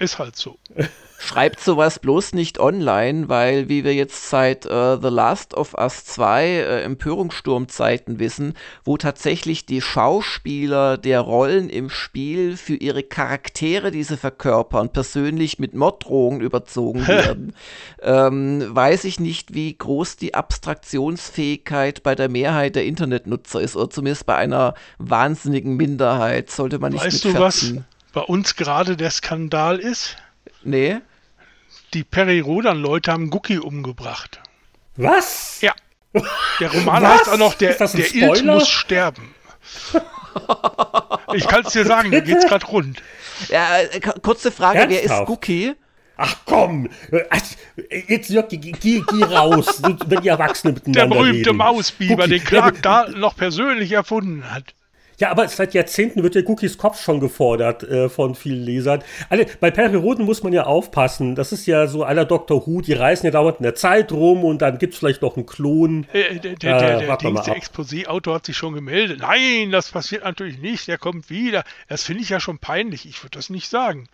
Ist 0.03 0.19
halt 0.19 0.35
so. 0.35 0.59
Schreibt 1.21 1.61
sowas 1.61 2.01
bloß 2.01 2.33
nicht 2.33 2.59
online, 2.59 3.29
weil, 3.29 3.69
wie 3.69 3.85
wir 3.85 3.95
jetzt 3.95 4.29
seit 4.29 4.67
äh, 4.67 4.99
The 5.01 5.09
Last 5.09 5.55
of 5.55 5.75
Us 5.75 6.05
2 6.05 6.45
äh, 6.45 6.83
Empörungssturmzeiten 6.83 8.19
wissen, 8.19 8.55
wo 8.85 8.97
tatsächlich 8.97 9.65
die 9.65 9.81
Schauspieler 9.81 10.99
der 10.99 11.21
Rollen 11.21 11.71
im 11.71 11.91
Spiel 11.91 12.57
für 12.57 12.75
ihre 12.75 13.05
Charaktere, 13.05 13.93
die 13.93 14.03
sie 14.03 14.17
verkörpern, 14.17 14.89
persönlich 14.89 15.61
mit 15.61 15.75
Morddrohungen 15.75 16.41
überzogen 16.41 17.07
werden, 17.07 17.55
ähm, 18.03 18.67
weiß 18.75 19.05
ich 19.05 19.21
nicht, 19.21 19.55
wie 19.55 19.79
groß 19.79 20.17
die 20.17 20.35
Abstraktionsfähigkeit 20.35 22.03
bei 22.03 22.17
der 22.17 22.29
Mehrheit 22.29 22.75
der 22.75 22.85
Internetnutzer 22.85 23.61
ist, 23.61 23.77
oder 23.77 23.91
zumindest 23.91 24.27
bei 24.27 24.35
einer 24.35 24.75
wahnsinnigen 24.99 25.77
Minderheit, 25.77 26.51
sollte 26.51 26.81
man 26.81 26.91
nicht 26.91 27.05
Weißt 27.05 27.25
du, 27.25 27.39
was 27.39 27.75
bei 28.13 28.21
uns 28.21 28.57
gerade 28.57 28.97
der 28.97 29.11
Skandal 29.11 29.79
ist? 29.79 30.17
Nee 30.63 31.01
die 31.95 32.05
Peri-Rodan-Leute 32.05 33.13
haben 33.13 33.31
Gucki 33.31 33.59
umgebracht. 33.59 34.41
Was? 34.97 35.61
Ja. 35.61 35.75
Der 36.61 36.71
Roman 36.73 37.07
heißt 37.07 37.29
auch 37.29 37.39
noch, 37.39 37.55
der, 37.55 37.75
der 37.75 38.15
Ilt 38.15 38.45
muss 38.45 38.69
sterben. 38.69 39.35
ich 41.35 41.47
kann 41.47 41.65
es 41.65 41.73
dir 41.73 41.87
sagen, 41.87 42.11
da 42.11 42.21
geht's 42.21 42.47
gerade 42.47 42.67
rund. 42.67 43.03
Ja, 43.49 43.79
äh, 43.79 44.01
kurze 44.01 44.53
Frage, 44.53 44.81
Ernsthaft? 44.81 45.09
wer 45.09 45.21
ist 45.21 45.27
Guki? 45.27 45.75
Ach 46.19 46.37
komm, 46.45 46.89
jetzt 48.07 48.29
Jörg, 48.29 48.49
geh, 48.49 48.59
geh, 48.59 49.03
geh 49.09 49.25
raus, 49.25 49.83
wenn 49.83 50.21
die 50.21 50.29
Erwachsenen 50.29 50.75
miteinander 50.75 51.01
Der 51.01 51.23
berühmte 51.23 51.51
reden. 51.51 51.57
Mausbiber, 51.57 52.29
den 52.29 52.45
Clark 52.45 52.83
da 52.83 53.09
noch 53.09 53.35
persönlich 53.35 53.91
erfunden 53.93 54.45
hat. 54.53 54.75
Ja, 55.23 55.31
aber 55.31 55.47
seit 55.47 55.73
Jahrzehnten 55.73 56.25
wird 56.25 56.35
der 56.35 56.49
Cookies 56.49 56.77
Kopf 56.77 57.01
schon 57.01 57.21
gefordert 57.21 57.85
äh, 57.85 58.09
von 58.09 58.35
vielen 58.35 58.65
Lesern. 58.65 59.05
Alle, 59.29 59.47
bei 59.61 59.71
Perioden 59.71 60.25
muss 60.25 60.43
man 60.43 60.53
ja 60.53 60.65
aufpassen. 60.65 61.37
Das 61.37 61.53
ist 61.53 61.65
ja 61.67 61.87
so 61.87 62.03
aller 62.03 62.25
Dr. 62.25 62.67
Who, 62.67 62.81
die 62.81 62.93
reisen 62.93 63.27
ja 63.27 63.31
dauernd 63.31 63.59
in 63.59 63.63
der 63.63 63.77
Zeit 63.77 64.11
rum 64.11 64.43
und 64.43 64.63
dann 64.63 64.79
gibt 64.79 64.95
es 64.95 64.99
vielleicht 64.99 65.23
noch 65.23 65.37
einen 65.37 65.47
Klon. 65.47 66.09
Äh, 66.13 66.41
der 66.41 66.57
der, 66.57 66.57
der, 66.57 66.97
äh, 67.03 67.07
der, 67.07 67.17
der 67.35 67.57
Exposé-Autor 67.57 68.35
hat 68.35 68.47
sich 68.47 68.57
schon 68.57 68.75
gemeldet. 68.75 69.21
Nein, 69.21 69.71
das 69.71 69.93
passiert 69.93 70.25
natürlich 70.25 70.59
nicht. 70.59 70.89
Der 70.89 70.99
kommt 70.99 71.31
wieder. 71.31 71.63
Das 71.87 72.03
finde 72.03 72.25
ich 72.25 72.29
ja 72.29 72.41
schon 72.41 72.59
peinlich. 72.59 73.07
Ich 73.07 73.23
würde 73.23 73.39
das 73.39 73.49
nicht 73.49 73.69
sagen. 73.69 74.09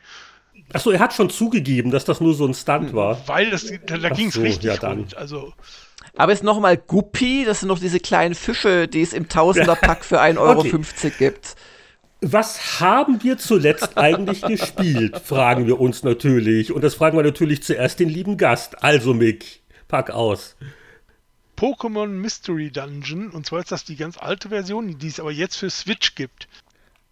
Achso, 0.75 0.91
er 0.91 1.01
hat 1.01 1.15
schon 1.15 1.31
zugegeben, 1.31 1.91
dass 1.91 2.05
das 2.05 2.21
nur 2.21 2.35
so 2.35 2.45
ein 2.45 2.53
Stunt 2.53 2.93
war. 2.93 3.27
Weil 3.27 3.49
das, 3.49 3.73
da, 3.87 3.97
da 3.97 4.11
ging 4.11 4.29
es 4.29 4.35
so, 4.35 4.43
richtig 4.43 4.65
ja, 4.73 4.77
dann. 4.77 4.99
Rund. 4.99 5.17
Also. 5.17 5.55
Aber 6.19 6.33
es 6.33 6.41
ist 6.41 6.45
nochmal 6.45 6.77
Guppi, 6.77 7.45
das 7.47 7.61
sind 7.61 7.69
noch 7.69 7.79
diese 7.79 8.01
kleinen 8.01 8.35
Fische, 8.35 8.89
die 8.89 9.03
es 9.03 9.13
im 9.13 9.29
Tausenderpack 9.29 10.05
für 10.05 10.21
1,50 10.21 10.37
Euro 10.39 10.61
okay. 10.61 11.13
gibt. 11.17 11.55
Was 12.21 12.81
haben 12.81 13.23
wir 13.23 13.39
zuletzt 13.39 13.97
eigentlich 13.97 14.43
gespielt, 14.43 15.17
fragen 15.25 15.69
wir 15.69 15.81
uns 15.81 16.03
natürlich. 16.03 16.73
Und 16.73 16.83
das 16.83 16.97
fragen 16.97 17.17
wir 17.17 17.23
natürlich 17.23 17.63
zuerst 17.63 18.01
den 18.01 18.09
lieben 18.09 18.37
Gast. 18.37 18.83
Also 18.83 19.15
Mick, 19.15 19.63
pack 19.87 20.11
aus. 20.11 20.57
Pokémon 21.57 22.09
Mystery 22.09 22.73
Dungeon. 22.73 23.31
Und 23.31 23.47
zwar 23.47 23.61
ist 23.61 23.71
das 23.71 23.85
die 23.85 23.95
ganz 23.95 24.19
alte 24.19 24.49
Version, 24.49 24.99
die 24.99 25.07
es 25.07 25.21
aber 25.21 25.31
jetzt 25.31 25.55
für 25.55 25.71
Switch 25.71 26.17
gibt. 26.17 26.49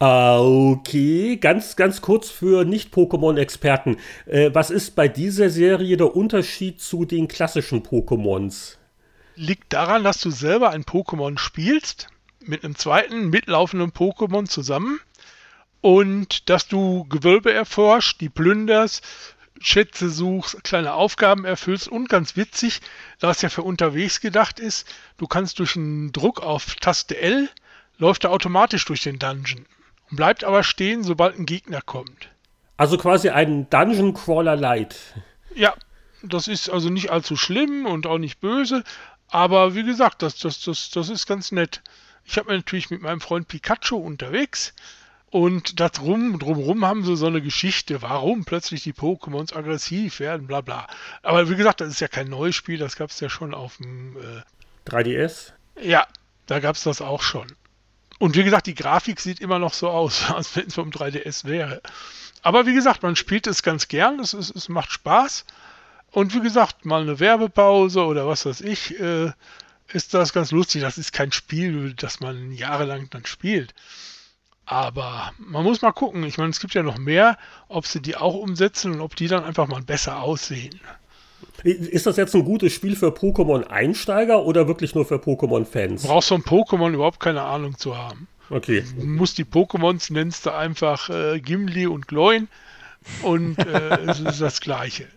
Okay, 0.00 1.36
ganz, 1.36 1.76
ganz 1.76 2.02
kurz 2.02 2.28
für 2.28 2.64
Nicht-Pokémon-Experten. 2.64 3.98
Äh, 4.26 4.50
was 4.52 4.70
ist 4.70 4.96
bei 4.96 5.06
dieser 5.06 5.48
Serie 5.48 5.96
der 5.96 6.16
Unterschied 6.16 6.80
zu 6.80 7.04
den 7.04 7.28
klassischen 7.28 7.84
Pokémons? 7.84 8.76
Liegt 9.36 9.72
daran, 9.72 10.04
dass 10.04 10.20
du 10.20 10.30
selber 10.30 10.70
ein 10.70 10.84
Pokémon 10.84 11.38
spielst, 11.38 12.08
mit 12.40 12.64
einem 12.64 12.76
zweiten 12.76 13.28
mitlaufenden 13.28 13.92
Pokémon 13.92 14.46
zusammen 14.46 15.00
und 15.80 16.48
dass 16.48 16.68
du 16.68 17.04
Gewölbe 17.04 17.52
erforscht, 17.52 18.20
die 18.20 18.28
plünderst, 18.28 19.04
Schätze 19.60 20.10
suchst, 20.10 20.64
kleine 20.64 20.92
Aufgaben 20.92 21.44
erfüllst 21.44 21.88
und 21.88 22.08
ganz 22.08 22.36
witzig, 22.36 22.80
da 23.20 23.30
es 23.30 23.42
ja 23.42 23.48
für 23.48 23.62
unterwegs 23.62 24.20
gedacht 24.20 24.60
ist, 24.60 24.86
du 25.16 25.26
kannst 25.26 25.58
durch 25.58 25.76
einen 25.76 26.12
Druck 26.12 26.42
auf 26.42 26.74
Taste 26.76 27.16
L, 27.16 27.48
läuft 27.98 28.24
er 28.24 28.30
automatisch 28.30 28.84
durch 28.84 29.02
den 29.02 29.18
Dungeon 29.18 29.64
und 30.10 30.16
bleibt 30.16 30.44
aber 30.44 30.62
stehen, 30.62 31.02
sobald 31.02 31.38
ein 31.38 31.46
Gegner 31.46 31.80
kommt. 31.80 32.28
Also 32.76 32.98
quasi 32.98 33.30
ein 33.30 33.70
Dungeon 33.70 34.12
Crawler 34.12 34.56
Light. 34.56 34.96
Ja, 35.54 35.74
das 36.22 36.48
ist 36.48 36.68
also 36.68 36.90
nicht 36.90 37.10
allzu 37.10 37.36
schlimm 37.36 37.86
und 37.86 38.06
auch 38.06 38.18
nicht 38.18 38.40
böse, 38.40 38.84
aber 39.36 39.74
wie 39.74 39.82
gesagt, 39.82 40.22
das, 40.22 40.38
das, 40.38 40.62
das, 40.62 40.88
das 40.88 41.10
ist 41.10 41.26
ganz 41.26 41.52
nett. 41.52 41.82
Ich 42.24 42.38
habe 42.38 42.54
natürlich 42.54 42.88
mit 42.88 43.02
meinem 43.02 43.20
Freund 43.20 43.46
Pikachu 43.48 43.98
unterwegs 43.98 44.72
und 45.28 45.78
darum, 45.78 46.38
drumherum 46.38 46.86
haben 46.86 47.04
sie 47.04 47.18
so 47.18 47.26
eine 47.26 47.42
Geschichte, 47.42 48.00
warum 48.00 48.46
plötzlich 48.46 48.82
die 48.82 48.94
Pokémons 48.94 49.54
aggressiv 49.54 50.20
werden, 50.20 50.46
bla 50.46 50.62
bla. 50.62 50.86
Aber 51.22 51.50
wie 51.50 51.54
gesagt, 51.54 51.82
das 51.82 51.90
ist 51.90 52.00
ja 52.00 52.08
kein 52.08 52.28
neues 52.28 52.54
Spiel, 52.54 52.78
das 52.78 52.96
gab 52.96 53.10
es 53.10 53.20
ja 53.20 53.28
schon 53.28 53.52
auf 53.52 53.76
dem 53.76 54.16
äh, 54.16 54.90
3DS. 54.90 55.52
Ja, 55.82 56.06
da 56.46 56.58
gab 56.60 56.76
es 56.76 56.84
das 56.84 57.02
auch 57.02 57.20
schon. 57.20 57.46
Und 58.18 58.36
wie 58.36 58.44
gesagt, 58.44 58.66
die 58.66 58.74
Grafik 58.74 59.20
sieht 59.20 59.40
immer 59.40 59.58
noch 59.58 59.74
so 59.74 59.90
aus, 59.90 60.30
als 60.34 60.56
wenn 60.56 60.68
es 60.68 60.76
vom 60.76 60.88
3DS 60.88 61.44
wäre. 61.44 61.82
Aber 62.40 62.64
wie 62.64 62.72
gesagt, 62.72 63.02
man 63.02 63.16
spielt 63.16 63.46
es 63.46 63.62
ganz 63.62 63.88
gern, 63.88 64.18
es, 64.18 64.32
es, 64.32 64.48
es 64.48 64.70
macht 64.70 64.92
Spaß. 64.92 65.44
Und 66.16 66.34
wie 66.34 66.40
gesagt, 66.40 66.86
mal 66.86 67.02
eine 67.02 67.20
Werbepause 67.20 68.02
oder 68.02 68.26
was 68.26 68.46
weiß 68.46 68.62
ich, 68.62 68.98
äh, 68.98 69.32
ist 69.92 70.14
das 70.14 70.32
ganz 70.32 70.50
lustig. 70.50 70.80
Das 70.80 70.96
ist 70.96 71.12
kein 71.12 71.30
Spiel, 71.30 71.92
das 71.92 72.20
man 72.20 72.52
jahrelang 72.52 73.08
dann 73.10 73.26
spielt. 73.26 73.74
Aber 74.64 75.32
man 75.36 75.62
muss 75.62 75.82
mal 75.82 75.92
gucken. 75.92 76.24
Ich 76.24 76.38
meine, 76.38 76.48
es 76.48 76.60
gibt 76.60 76.72
ja 76.72 76.82
noch 76.82 76.96
mehr, 76.96 77.36
ob 77.68 77.86
sie 77.86 78.00
die 78.00 78.16
auch 78.16 78.34
umsetzen 78.34 78.94
und 78.94 79.02
ob 79.02 79.14
die 79.14 79.28
dann 79.28 79.44
einfach 79.44 79.68
mal 79.68 79.82
besser 79.82 80.22
aussehen. 80.22 80.80
Ist 81.62 82.06
das 82.06 82.16
jetzt 82.16 82.34
ein 82.34 82.46
gutes 82.46 82.72
Spiel 82.72 82.96
für 82.96 83.08
Pokémon-Einsteiger 83.08 84.42
oder 84.42 84.68
wirklich 84.68 84.94
nur 84.94 85.04
für 85.04 85.16
Pokémon-Fans? 85.16 86.00
Du 86.00 86.08
brauchst 86.08 86.28
von 86.28 86.42
Pokémon 86.42 86.94
überhaupt 86.94 87.20
keine 87.20 87.42
Ahnung 87.42 87.76
zu 87.76 87.94
haben. 87.94 88.26
Okay. 88.48 88.86
Du 88.98 89.04
musst 89.04 89.36
die 89.36 89.44
Pokémons 89.44 90.10
nennst 90.10 90.46
du 90.46 90.54
einfach 90.54 91.10
äh, 91.10 91.40
Gimli 91.40 91.86
und 91.86 92.08
Gloin 92.08 92.48
und 93.20 93.58
äh, 93.58 94.00
es 94.06 94.20
ist 94.20 94.40
das 94.40 94.62
Gleiche. 94.62 95.08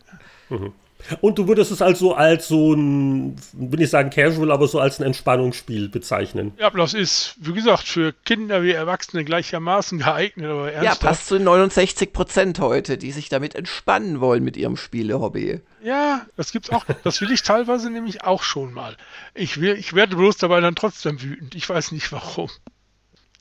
Mhm. 0.49 0.73
Und 1.21 1.37
du 1.37 1.47
würdest 1.47 1.71
es 1.71 1.81
also 1.81 2.13
als 2.13 2.47
so 2.47 2.73
ein, 2.73 3.35
will 3.53 3.81
ich 3.81 3.89
sagen 3.89 4.09
casual, 4.09 4.51
aber 4.51 4.67
so 4.67 4.79
als 4.79 4.99
ein 4.99 5.05
Entspannungsspiel 5.05 5.89
bezeichnen. 5.89 6.53
Ja, 6.57 6.69
das 6.69 6.93
ist, 6.93 7.35
wie 7.39 7.53
gesagt, 7.53 7.87
für 7.87 8.13
Kinder 8.25 8.63
wie 8.63 8.71
Erwachsene 8.71 9.23
gleichermaßen 9.23 9.99
geeignet, 9.99 10.49
aber 10.49 10.71
ernsthaft. 10.71 11.01
Ja, 11.01 11.07
passt 11.07 11.27
zu 11.27 11.39
69 11.39 12.13
Prozent 12.13 12.59
heute, 12.59 12.97
die 12.97 13.11
sich 13.11 13.29
damit 13.29 13.55
entspannen 13.55 14.19
wollen 14.19 14.43
mit 14.43 14.57
ihrem 14.57 14.77
Spielehobby. 14.77 15.61
Ja, 15.83 16.25
das 16.35 16.51
gibt's 16.51 16.69
auch. 16.69 16.85
Das 17.03 17.21
will 17.21 17.31
ich 17.31 17.43
teilweise 17.43 17.89
nämlich 17.89 18.23
auch 18.23 18.43
schon 18.43 18.73
mal. 18.73 18.97
Ich, 19.33 19.61
will, 19.61 19.75
ich 19.75 19.93
werde 19.93 20.15
bloß 20.15 20.37
dabei 20.37 20.59
dann 20.59 20.75
trotzdem 20.75 21.21
wütend. 21.21 21.55
Ich 21.55 21.67
weiß 21.67 21.91
nicht 21.91 22.11
warum. 22.11 22.49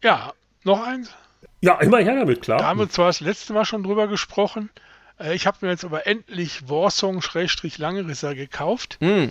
Ja, 0.03 0.33
noch 0.63 0.87
eins? 0.87 1.11
Ja, 1.61 1.81
immer 1.81 1.99
her 1.99 2.15
damit, 2.15 2.41
klar. 2.43 2.59
Da 2.59 2.67
haben 2.67 2.79
wir 2.79 2.89
zwar 2.89 3.07
das 3.07 3.21
letzte 3.21 3.53
Mal 3.53 3.65
schon 3.65 3.83
drüber 3.83 4.07
gesprochen. 4.07 4.71
Äh, 5.19 5.35
ich 5.35 5.47
habe 5.47 5.59
mir 5.61 5.71
jetzt 5.71 5.85
aber 5.85 6.07
endlich 6.07 6.69
Warsong-Langerisser 6.69 8.35
gekauft. 8.35 8.99
Mm. 9.01 9.27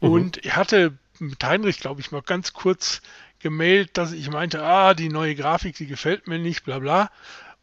Und 0.00 0.44
ich 0.44 0.54
hatte 0.56 0.92
mit 1.18 1.42
Heinrich, 1.42 1.80
glaube 1.80 2.00
ich, 2.00 2.12
mal 2.12 2.22
ganz 2.22 2.52
kurz 2.52 3.00
gemailt, 3.40 3.96
dass 3.96 4.12
ich 4.12 4.30
meinte, 4.30 4.62
ah, 4.62 4.94
die 4.94 5.08
neue 5.08 5.34
Grafik, 5.34 5.76
die 5.76 5.86
gefällt 5.86 6.26
mir 6.26 6.38
nicht, 6.38 6.64
bla 6.64 6.78
bla. 6.78 7.10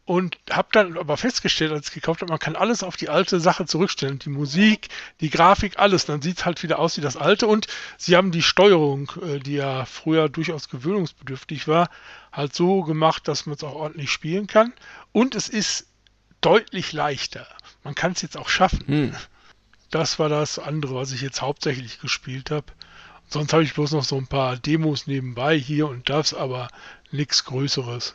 Und 0.06 0.38
habe 0.50 0.68
dann 0.72 0.98
aber 0.98 1.16
festgestellt, 1.16 1.72
als 1.72 1.88
ich 1.88 1.94
gekauft 1.94 2.20
habe, 2.20 2.30
man 2.30 2.38
kann 2.38 2.56
alles 2.56 2.82
auf 2.82 2.96
die 2.96 3.08
alte 3.08 3.40
Sache 3.40 3.64
zurückstellen. 3.64 4.18
Die 4.18 4.28
Musik, 4.28 4.88
die 5.20 5.30
Grafik, 5.30 5.78
alles. 5.78 6.04
Dann 6.04 6.20
sieht 6.20 6.38
es 6.38 6.44
halt 6.44 6.62
wieder 6.62 6.78
aus 6.78 6.98
wie 6.98 7.00
das 7.00 7.16
alte. 7.16 7.46
Und 7.46 7.68
sie 7.96 8.14
haben 8.14 8.30
die 8.30 8.42
Steuerung, 8.42 9.10
äh, 9.22 9.38
die 9.38 9.54
ja 9.54 9.86
früher 9.86 10.28
durchaus 10.28 10.68
gewöhnungsbedürftig 10.68 11.68
war, 11.68 11.88
halt 12.32 12.54
so 12.54 12.82
gemacht, 12.82 13.28
dass 13.28 13.46
man 13.46 13.54
es 13.54 13.64
auch 13.64 13.74
ordentlich 13.74 14.10
spielen 14.10 14.46
kann. 14.46 14.74
Und 15.12 15.34
es 15.34 15.48
ist 15.48 15.86
deutlich 16.44 16.92
leichter. 16.92 17.46
Man 17.82 17.94
kann 17.94 18.12
es 18.12 18.20
jetzt 18.22 18.36
auch 18.36 18.48
schaffen. 18.48 18.86
Hm. 18.86 19.16
Das 19.90 20.18
war 20.18 20.28
das 20.28 20.58
andere, 20.58 20.94
was 20.94 21.12
ich 21.12 21.22
jetzt 21.22 21.40
hauptsächlich 21.40 22.00
gespielt 22.00 22.50
habe. 22.50 22.66
Sonst 23.28 23.52
habe 23.52 23.62
ich 23.62 23.74
bloß 23.74 23.92
noch 23.92 24.02
so 24.04 24.16
ein 24.16 24.26
paar 24.26 24.56
Demos 24.56 25.06
nebenbei 25.06 25.56
hier 25.58 25.88
und 25.88 26.10
das, 26.10 26.34
aber 26.34 26.68
nichts 27.10 27.44
Größeres. 27.44 28.14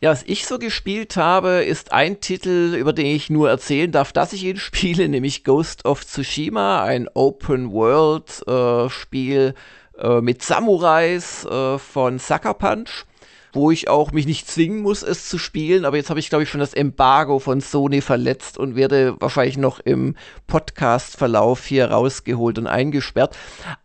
Ja, 0.00 0.10
was 0.10 0.22
ich 0.22 0.46
so 0.46 0.58
gespielt 0.58 1.16
habe, 1.16 1.64
ist 1.64 1.92
ein 1.92 2.20
Titel, 2.20 2.74
über 2.74 2.92
den 2.92 3.06
ich 3.06 3.30
nur 3.30 3.48
erzählen 3.50 3.92
darf, 3.92 4.12
dass 4.12 4.32
ich 4.32 4.44
ihn 4.44 4.56
spiele, 4.58 5.08
nämlich 5.08 5.44
Ghost 5.44 5.84
of 5.84 6.04
Tsushima, 6.06 6.82
ein 6.82 7.08
Open-World-Spiel 7.08 9.54
äh, 9.98 10.00
äh, 10.00 10.20
mit 10.20 10.42
Samurais 10.42 11.44
äh, 11.44 11.78
von 11.78 12.18
Sucker 12.18 12.54
Punch 12.54 13.04
wo 13.52 13.70
ich 13.70 13.88
auch 13.88 14.12
mich 14.12 14.26
nicht 14.26 14.48
zwingen 14.48 14.82
muss, 14.82 15.02
es 15.02 15.28
zu 15.28 15.38
spielen. 15.38 15.84
Aber 15.84 15.96
jetzt 15.96 16.10
habe 16.10 16.20
ich, 16.20 16.28
glaube 16.28 16.44
ich, 16.44 16.50
schon 16.50 16.60
das 16.60 16.74
Embargo 16.74 17.38
von 17.38 17.60
Sony 17.60 18.00
verletzt 18.00 18.58
und 18.58 18.76
werde 18.76 19.16
wahrscheinlich 19.20 19.58
noch 19.58 19.80
im 19.80 20.16
Podcast-Verlauf 20.46 21.66
hier 21.66 21.90
rausgeholt 21.90 22.58
und 22.58 22.66
eingesperrt. 22.66 23.36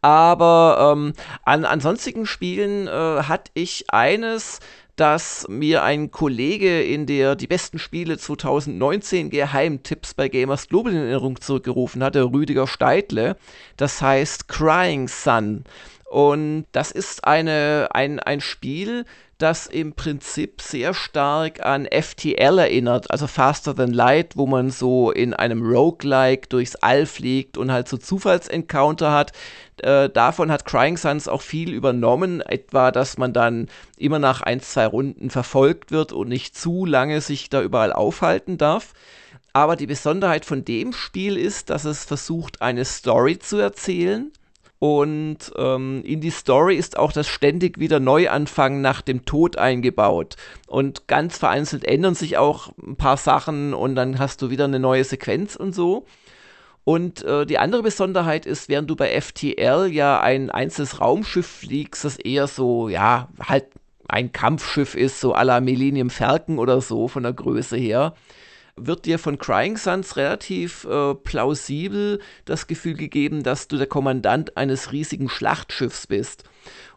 Aber 0.02 0.94
ähm, 0.94 1.14
an, 1.44 1.66
an 1.66 1.80
sonstigen 1.80 2.26
Spielen 2.26 2.88
äh, 2.88 2.92
hatte 3.24 3.52
ich 3.54 3.86
eines, 3.90 4.60
dass 4.96 5.46
mir 5.50 5.84
ein 5.84 6.12
Kollege 6.12 6.82
in 6.82 7.06
der 7.06 7.36
die 7.36 7.48
besten 7.48 7.80
Spiele 7.80 8.18
2019 8.18 9.30
Geheimtipps 9.30 10.14
bei 10.14 10.30
Gamers 10.30 10.70
Global 10.70 10.94
in 10.94 11.00
Erinnerung 11.00 11.42
zurückgerufen 11.42 12.04
hatte, 12.04 12.24
Rüdiger 12.24 12.68
Steidle. 12.68 13.36
Das 13.78 14.02
heißt 14.02 14.48
Crying 14.48 15.08
Sun. 15.08 15.66
Und 16.06 16.66
das 16.72 16.92
ist 16.92 17.26
eine, 17.26 17.90
ein, 17.92 18.20
ein 18.20 18.40
Spiel, 18.40 19.06
das 19.38 19.68
im 19.68 19.94
Prinzip 19.94 20.62
sehr 20.62 20.94
stark 20.94 21.66
an 21.66 21.86
FTL 21.86 22.58
erinnert, 22.58 23.12
also 23.12 23.28
Faster 23.28 23.76
Than 23.76 23.92
Light, 23.92 24.38
wo 24.38 24.48
man 24.48 24.70
so 24.70 25.12
in 25.12 25.34
einem 25.34 25.62
Roguelike 25.62 26.48
durchs 26.48 26.76
All 26.78 27.06
fliegt 27.06 27.58
und 27.58 27.72
halt 27.72 27.90
so 27.90 27.98
Zufallsencounter 27.98 29.12
hat. 29.12 29.34
Äh, 29.82 30.10
davon 30.10 30.52
hat 30.52 30.66
Crying 30.66 30.96
Suns 30.96 31.28
auch 31.28 31.42
viel 31.42 31.74
übernommen, 31.74 32.40
etwa, 32.40 32.92
dass 32.92 33.18
man 33.18 33.34
dann 33.34 33.68
immer 33.98 34.20
nach 34.20 34.42
ein, 34.42 34.62
zwei 34.62 34.88
Runden 34.88 35.30
verfolgt 35.30 35.92
wird 35.92 36.14
und 36.14 36.30
nicht 36.30 36.58
zu 36.58 36.86
lange 36.86 37.20
sich 37.20 37.50
da 37.50 37.62
überall 37.62 37.92
aufhalten 37.92 38.58
darf. 38.58 38.94
Aber 39.52 39.76
die 39.76 39.88
Besonderheit 39.88 40.46
von 40.46 40.64
dem 40.64 40.94
Spiel 40.94 41.38
ist, 41.38 41.70
dass 41.70 41.84
es 41.84 42.06
versucht, 42.06 42.62
eine 42.62 42.86
Story 42.86 43.40
zu 43.40 43.58
erzählen 43.58 44.32
und 44.80 45.38
ähm, 45.58 46.04
in 46.04 46.20
die 46.20 46.30
Story 46.30 46.76
ist 46.76 46.98
auch 46.98 47.12
das 47.12 47.28
ständig 47.28 47.80
wieder 47.80 48.00
Neuanfangen 48.00 48.82
nach 48.82 49.02
dem 49.02 49.26
Tod 49.26 49.58
eingebaut. 49.58 50.36
Und 50.68 51.08
ganz 51.08 51.38
vereinzelt 51.38 51.86
ändern 51.86 52.16
sich 52.16 52.38
auch 52.38 52.74
ein 52.86 52.98
paar 52.98 53.18
Sachen 53.18 53.74
und 53.74 53.96
dann 53.96 54.20
hast 54.20 54.42
du 54.42 54.50
wieder 54.50 54.66
eine 54.66 54.80
neue 54.80 55.04
Sequenz 55.04 55.56
und 55.56 55.74
so. 55.74 56.06
Und 56.84 57.24
äh, 57.24 57.46
die 57.46 57.58
andere 57.58 57.84
Besonderheit 57.84 58.46
ist, 58.46 58.70
während 58.70 58.90
du 58.90 58.96
bei 58.96 59.20
FTL 59.20 59.88
ja 59.92 60.20
ein 60.20 60.52
einzelnes 60.52 61.02
Raumschiff 61.02 61.48
fliegst, 61.48 62.04
das 62.04 62.18
eher 62.18 62.48
so, 62.48 62.90
ja, 62.90 63.30
halt 63.40 63.66
ein 64.08 64.32
Kampfschiff 64.32 64.94
ist, 64.94 65.20
so 65.20 65.34
à 65.36 65.44
la 65.44 65.62
Millennium 65.62 66.12
Falcon 66.12 66.60
oder 66.60 66.82
so 66.82 67.08
von 67.08 67.24
der 67.24 67.34
Größe 67.34 67.76
her, 67.76 68.14
wird 68.78 69.06
dir 69.06 69.20
von 69.20 69.38
Crying 69.38 69.78
Suns 69.78 70.18
relativ 70.18 70.86
äh, 70.86 71.16
plausibel 71.16 72.20
das 72.44 72.68
Gefühl 72.68 72.96
gegeben, 72.96 73.44
dass 73.44 73.68
du 73.68 73.78
der 73.78 73.88
Kommandant 73.88 74.58
eines 74.58 74.92
riesigen 74.92 75.30
Schlachtschiffs 75.30 76.08
bist. 76.08 76.44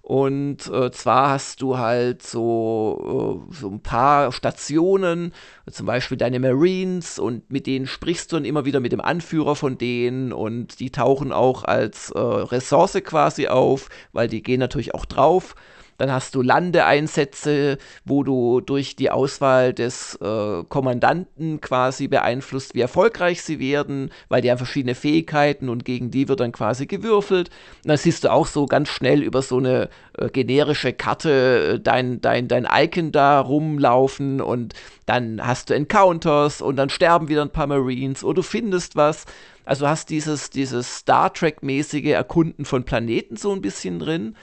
Und 0.02 0.66
äh, 0.68 0.90
zwar 0.90 1.30
hast 1.30 1.60
du 1.60 1.76
halt 1.76 2.22
so, 2.22 3.44
äh, 3.50 3.54
so 3.54 3.68
ein 3.68 3.82
paar 3.82 4.32
Stationen, 4.32 5.34
zum 5.70 5.86
Beispiel 5.86 6.16
deine 6.16 6.40
Marines, 6.40 7.18
und 7.18 7.50
mit 7.50 7.66
denen 7.66 7.86
sprichst 7.86 8.32
du 8.32 8.36
dann 8.36 8.46
immer 8.46 8.64
wieder 8.64 8.80
mit 8.80 8.92
dem 8.92 9.02
Anführer 9.02 9.54
von 9.54 9.76
denen 9.76 10.32
und 10.32 10.80
die 10.80 10.90
tauchen 10.90 11.30
auch 11.30 11.62
als 11.64 12.10
äh, 12.10 12.18
Ressource 12.18 12.98
quasi 13.04 13.48
auf, 13.48 13.90
weil 14.12 14.28
die 14.28 14.42
gehen 14.42 14.60
natürlich 14.60 14.94
auch 14.94 15.04
drauf. 15.04 15.54
Dann 15.98 16.10
hast 16.12 16.34
du 16.34 16.42
Landeeinsätze, 16.42 17.76
wo 18.04 18.22
du 18.22 18.60
durch 18.60 18.96
die 18.96 19.10
Auswahl 19.10 19.74
des 19.74 20.14
äh, 20.22 20.64
Kommandanten 20.68 21.60
quasi 21.60 22.08
beeinflusst, 22.08 22.74
wie 22.74 22.80
erfolgreich 22.80 23.42
sie 23.42 23.58
werden, 23.58 24.10
weil 24.28 24.40
die 24.40 24.50
haben 24.50 24.58
verschiedene 24.58 24.94
Fähigkeiten 24.94 25.68
und 25.68 25.84
gegen 25.84 26.10
die 26.10 26.28
wird 26.28 26.40
dann 26.40 26.52
quasi 26.52 26.86
gewürfelt. 26.86 27.50
Und 27.82 27.88
dann 27.88 27.96
siehst 27.98 28.24
du 28.24 28.32
auch 28.32 28.46
so 28.46 28.66
ganz 28.66 28.88
schnell 28.88 29.22
über 29.22 29.42
so 29.42 29.58
eine 29.58 29.90
äh, 30.16 30.28
generische 30.30 30.92
Karte 30.92 31.74
äh, 31.74 31.80
dein, 31.80 32.20
dein, 32.20 32.48
dein 32.48 32.66
Icon 32.72 33.12
da 33.12 33.40
rumlaufen 33.40 34.40
und 34.40 34.74
dann 35.06 35.44
hast 35.44 35.70
du 35.70 35.74
Encounters 35.74 36.62
und 36.62 36.76
dann 36.76 36.90
sterben 36.90 37.28
wieder 37.28 37.42
ein 37.42 37.50
paar 37.50 37.66
Marines 37.66 38.22
oder 38.22 38.38
du 38.38 38.42
findest 38.42 38.94
was. 38.94 39.24
Also 39.64 39.88
hast 39.88 40.10
dieses, 40.10 40.50
dieses 40.50 40.98
Star 40.98 41.32
Trek-mäßige 41.32 42.12
Erkunden 42.12 42.64
von 42.64 42.84
Planeten 42.84 43.36
so 43.36 43.52
ein 43.52 43.60
bisschen 43.60 43.98
drin. 43.98 44.36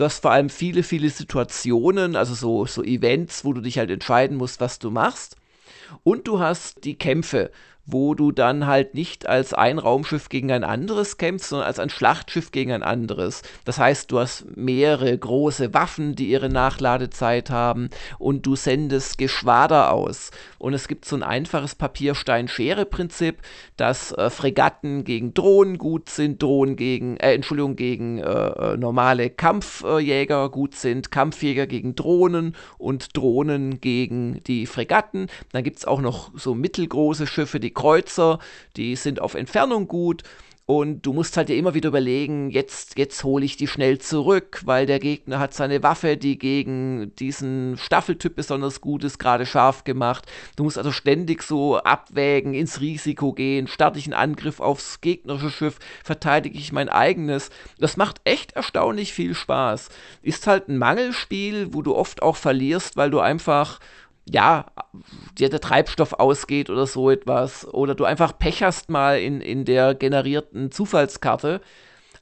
Du 0.00 0.06
hast 0.06 0.22
vor 0.22 0.30
allem 0.30 0.48
viele, 0.48 0.82
viele 0.82 1.10
Situationen, 1.10 2.16
also 2.16 2.32
so, 2.32 2.64
so 2.64 2.82
Events, 2.82 3.44
wo 3.44 3.52
du 3.52 3.60
dich 3.60 3.76
halt 3.76 3.90
entscheiden 3.90 4.38
musst, 4.38 4.58
was 4.58 4.78
du 4.78 4.90
machst. 4.90 5.36
Und 6.04 6.26
du 6.26 6.40
hast 6.40 6.84
die 6.84 6.96
Kämpfe 6.96 7.50
wo 7.92 8.14
du 8.14 8.32
dann 8.32 8.66
halt 8.66 8.94
nicht 8.94 9.26
als 9.26 9.54
ein 9.54 9.78
Raumschiff 9.78 10.28
gegen 10.28 10.52
ein 10.52 10.64
anderes 10.64 11.16
kämpfst, 11.16 11.48
sondern 11.48 11.66
als 11.66 11.78
ein 11.78 11.90
Schlachtschiff 11.90 12.52
gegen 12.52 12.72
ein 12.72 12.82
anderes. 12.82 13.42
Das 13.64 13.78
heißt, 13.78 14.10
du 14.10 14.20
hast 14.20 14.44
mehrere 14.56 15.16
große 15.16 15.74
Waffen, 15.74 16.14
die 16.14 16.28
ihre 16.28 16.48
Nachladezeit 16.48 17.50
haben 17.50 17.90
und 18.18 18.46
du 18.46 18.56
sendest 18.56 19.18
Geschwader 19.18 19.92
aus. 19.92 20.30
Und 20.60 20.74
es 20.74 20.88
gibt 20.88 21.06
so 21.06 21.16
ein 21.16 21.22
einfaches 21.22 21.74
Papierstein-Schere-Prinzip, 21.74 23.38
dass 23.78 24.12
äh, 24.12 24.28
Fregatten 24.28 25.04
gegen 25.04 25.32
Drohnen 25.32 25.78
gut 25.78 26.10
sind, 26.10 26.42
Drohnen 26.42 26.76
gegen, 26.76 27.16
äh, 27.16 27.32
Entschuldigung, 27.32 27.76
gegen 27.76 28.18
äh, 28.18 28.24
äh 28.24 28.76
normale 28.76 29.30
Kampfjäger 29.30 30.50
gut 30.50 30.74
sind, 30.74 31.10
Kampfjäger 31.10 31.66
gegen 31.66 31.94
Drohnen 31.94 32.54
und 32.76 33.16
Drohnen 33.16 33.80
gegen 33.80 34.44
die 34.44 34.66
Fregatten. 34.66 35.28
Dann 35.52 35.64
gibt 35.64 35.78
es 35.78 35.86
auch 35.86 36.02
noch 36.02 36.30
so 36.34 36.54
mittelgroße 36.54 37.26
Schiffe, 37.26 37.58
die 37.58 37.72
Kreuzer, 37.72 38.38
die 38.76 38.96
sind 38.96 39.18
auf 39.18 39.34
Entfernung 39.34 39.88
gut. 39.88 40.24
Und 40.70 41.04
du 41.04 41.12
musst 41.12 41.36
halt 41.36 41.48
dir 41.48 41.56
immer 41.56 41.74
wieder 41.74 41.88
überlegen, 41.88 42.48
jetzt, 42.48 42.96
jetzt 42.96 43.24
hole 43.24 43.44
ich 43.44 43.56
die 43.56 43.66
schnell 43.66 43.98
zurück, 43.98 44.62
weil 44.64 44.86
der 44.86 45.00
Gegner 45.00 45.40
hat 45.40 45.52
seine 45.52 45.82
Waffe, 45.82 46.16
die 46.16 46.38
gegen 46.38 47.12
diesen 47.16 47.76
Staffeltyp 47.76 48.36
besonders 48.36 48.80
gut 48.80 49.02
ist, 49.02 49.18
gerade 49.18 49.46
scharf 49.46 49.82
gemacht. 49.82 50.26
Du 50.54 50.62
musst 50.62 50.78
also 50.78 50.92
ständig 50.92 51.42
so 51.42 51.78
abwägen, 51.78 52.54
ins 52.54 52.80
Risiko 52.80 53.32
gehen, 53.32 53.66
starte 53.66 53.98
ich 53.98 54.06
einen 54.06 54.14
Angriff 54.14 54.60
aufs 54.60 55.00
gegnerische 55.00 55.50
Schiff, 55.50 55.80
verteidige 56.04 56.56
ich 56.56 56.70
mein 56.70 56.88
eigenes. 56.88 57.50
Das 57.80 57.96
macht 57.96 58.20
echt 58.22 58.52
erstaunlich 58.52 59.12
viel 59.12 59.34
Spaß. 59.34 59.88
Ist 60.22 60.46
halt 60.46 60.68
ein 60.68 60.78
Mangelspiel, 60.78 61.74
wo 61.74 61.82
du 61.82 61.96
oft 61.96 62.22
auch 62.22 62.36
verlierst, 62.36 62.96
weil 62.96 63.10
du 63.10 63.18
einfach 63.18 63.80
ja, 64.32 64.66
dir 65.38 65.48
der 65.48 65.60
Treibstoff 65.60 66.14
ausgeht 66.14 66.70
oder 66.70 66.86
so 66.86 67.10
etwas. 67.10 67.66
Oder 67.66 67.94
du 67.94 68.04
einfach 68.04 68.38
Pech 68.38 68.62
hast 68.62 68.90
mal 68.90 69.18
in, 69.18 69.40
in 69.40 69.64
der 69.64 69.94
generierten 69.94 70.70
Zufallskarte. 70.70 71.60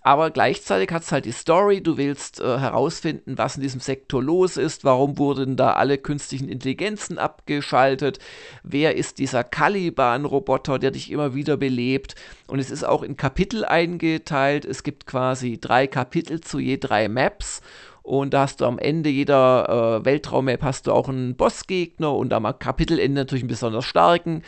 Aber 0.02 0.30
gleichzeitig 0.30 0.90
hat 0.92 1.02
es 1.02 1.12
halt 1.12 1.24
die 1.24 1.32
Story, 1.32 1.82
du 1.82 1.96
willst 1.98 2.40
äh, 2.40 2.58
herausfinden, 2.58 3.36
was 3.36 3.56
in 3.56 3.62
diesem 3.62 3.80
Sektor 3.80 4.22
los 4.22 4.56
ist, 4.56 4.84
warum 4.84 5.18
wurden 5.18 5.56
da 5.56 5.72
alle 5.72 5.98
künstlichen 5.98 6.48
Intelligenzen 6.48 7.18
abgeschaltet, 7.18 8.18
wer 8.62 8.96
ist 8.96 9.18
dieser 9.18 9.42
Caliban-Roboter, 9.42 10.78
der 10.78 10.92
dich 10.92 11.10
immer 11.10 11.34
wieder 11.34 11.56
belebt. 11.56 12.14
Und 12.46 12.60
es 12.60 12.70
ist 12.70 12.84
auch 12.84 13.02
in 13.02 13.16
Kapitel 13.16 13.64
eingeteilt, 13.64 14.64
es 14.64 14.84
gibt 14.84 15.04
quasi 15.04 15.58
drei 15.60 15.88
Kapitel 15.88 16.40
zu 16.40 16.60
je 16.60 16.78
drei 16.78 17.08
Maps 17.08 17.60
und 18.08 18.32
da 18.32 18.40
hast 18.40 18.62
du 18.62 18.64
am 18.64 18.78
Ende 18.78 19.10
jeder 19.10 20.00
äh, 20.00 20.04
Weltraummap 20.04 20.62
hast 20.62 20.86
du 20.86 20.92
auch 20.92 21.10
einen 21.10 21.36
Bossgegner 21.36 22.14
und 22.14 22.32
am 22.32 22.58
Kapitelende 22.58 23.20
natürlich 23.20 23.42
einen 23.42 23.48
besonders 23.48 23.84
starken. 23.84 24.42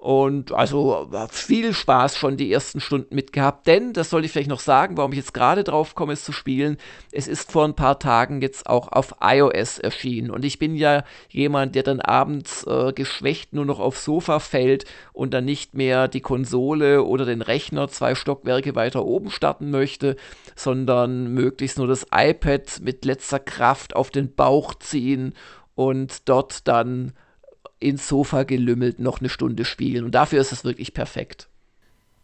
Und 0.00 0.52
also 0.52 1.10
viel 1.30 1.74
Spaß 1.74 2.16
schon 2.16 2.38
die 2.38 2.50
ersten 2.50 2.80
Stunden 2.80 3.14
mitgehabt. 3.14 3.66
Denn, 3.66 3.92
das 3.92 4.08
sollte 4.08 4.24
ich 4.24 4.32
vielleicht 4.32 4.48
noch 4.48 4.60
sagen, 4.60 4.96
warum 4.96 5.12
ich 5.12 5.18
jetzt 5.18 5.34
gerade 5.34 5.62
drauf 5.62 5.94
komme, 5.94 6.14
es 6.14 6.24
zu 6.24 6.32
spielen. 6.32 6.78
Es 7.12 7.28
ist 7.28 7.52
vor 7.52 7.66
ein 7.66 7.76
paar 7.76 7.98
Tagen 7.98 8.40
jetzt 8.40 8.66
auch 8.66 8.88
auf 8.88 9.16
iOS 9.20 9.78
erschienen. 9.78 10.30
Und 10.30 10.42
ich 10.46 10.58
bin 10.58 10.74
ja 10.74 11.04
jemand, 11.28 11.74
der 11.74 11.82
dann 11.82 12.00
abends 12.00 12.66
äh, 12.66 12.94
geschwächt 12.94 13.52
nur 13.52 13.66
noch 13.66 13.78
aufs 13.78 14.02
Sofa 14.02 14.38
fällt 14.38 14.86
und 15.12 15.34
dann 15.34 15.44
nicht 15.44 15.74
mehr 15.74 16.08
die 16.08 16.22
Konsole 16.22 17.04
oder 17.04 17.26
den 17.26 17.42
Rechner 17.42 17.88
zwei 17.88 18.14
Stockwerke 18.14 18.74
weiter 18.74 19.04
oben 19.04 19.30
starten 19.30 19.70
möchte, 19.70 20.16
sondern 20.56 21.34
möglichst 21.34 21.76
nur 21.76 21.88
das 21.88 22.06
iPad 22.10 22.80
mit 22.80 23.04
letzter 23.04 23.38
Kraft 23.38 23.94
auf 23.94 24.10
den 24.10 24.34
Bauch 24.34 24.72
ziehen 24.76 25.34
und 25.74 26.26
dort 26.26 26.66
dann 26.68 27.12
ins 27.80 28.06
Sofa 28.06 28.44
gelümmelt 28.44 29.00
noch 29.00 29.20
eine 29.20 29.28
Stunde 29.28 29.64
spielen. 29.64 30.04
Und 30.04 30.14
dafür 30.14 30.40
ist 30.40 30.52
es 30.52 30.64
wirklich 30.64 30.94
perfekt. 30.94 31.48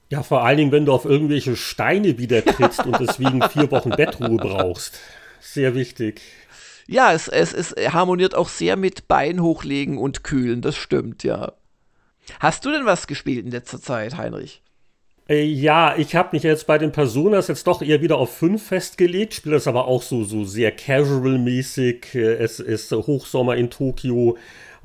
Ja, 0.08 0.22
vor 0.22 0.44
allen 0.44 0.58
Dingen, 0.58 0.72
wenn 0.72 0.86
du 0.86 0.92
auf 0.92 1.04
irgendwelche 1.04 1.56
Steine 1.56 2.18
wieder 2.18 2.44
trittst 2.44 2.86
und 2.86 3.00
deswegen 3.00 3.42
vier 3.42 3.70
Wochen 3.72 3.90
Bettruhe 3.90 4.36
brauchst. 4.36 5.00
Sehr 5.40 5.74
wichtig. 5.74 6.20
Ja, 6.86 7.12
es, 7.12 7.26
es, 7.26 7.52
es 7.52 7.74
harmoniert 7.92 8.36
auch 8.36 8.48
sehr 8.48 8.76
mit 8.76 9.08
Bein 9.08 9.42
hochlegen 9.42 9.98
und 9.98 10.22
kühlen, 10.22 10.62
das 10.62 10.76
stimmt, 10.76 11.24
ja. 11.24 11.54
Hast 12.38 12.64
du 12.64 12.70
denn 12.70 12.86
was 12.86 13.08
gespielt 13.08 13.44
in 13.44 13.50
letzter 13.50 13.80
Zeit, 13.80 14.16
Heinrich? 14.16 14.62
Äh, 15.28 15.42
ja, 15.42 15.96
ich 15.96 16.14
habe 16.14 16.30
mich 16.32 16.44
jetzt 16.44 16.68
bei 16.68 16.78
den 16.78 16.92
Personas 16.92 17.48
jetzt 17.48 17.66
doch 17.66 17.82
eher 17.82 18.00
wieder 18.00 18.18
auf 18.18 18.36
fünf 18.36 18.68
festgelegt, 18.68 19.34
spiele 19.34 19.56
das 19.56 19.66
aber 19.66 19.86
auch 19.86 20.02
so, 20.02 20.22
so 20.22 20.44
sehr 20.44 20.70
casual-mäßig. 20.70 22.14
Äh, 22.14 22.34
es 22.34 22.60
ist 22.60 22.92
Hochsommer 22.92 23.56
in 23.56 23.70
Tokio 23.70 24.36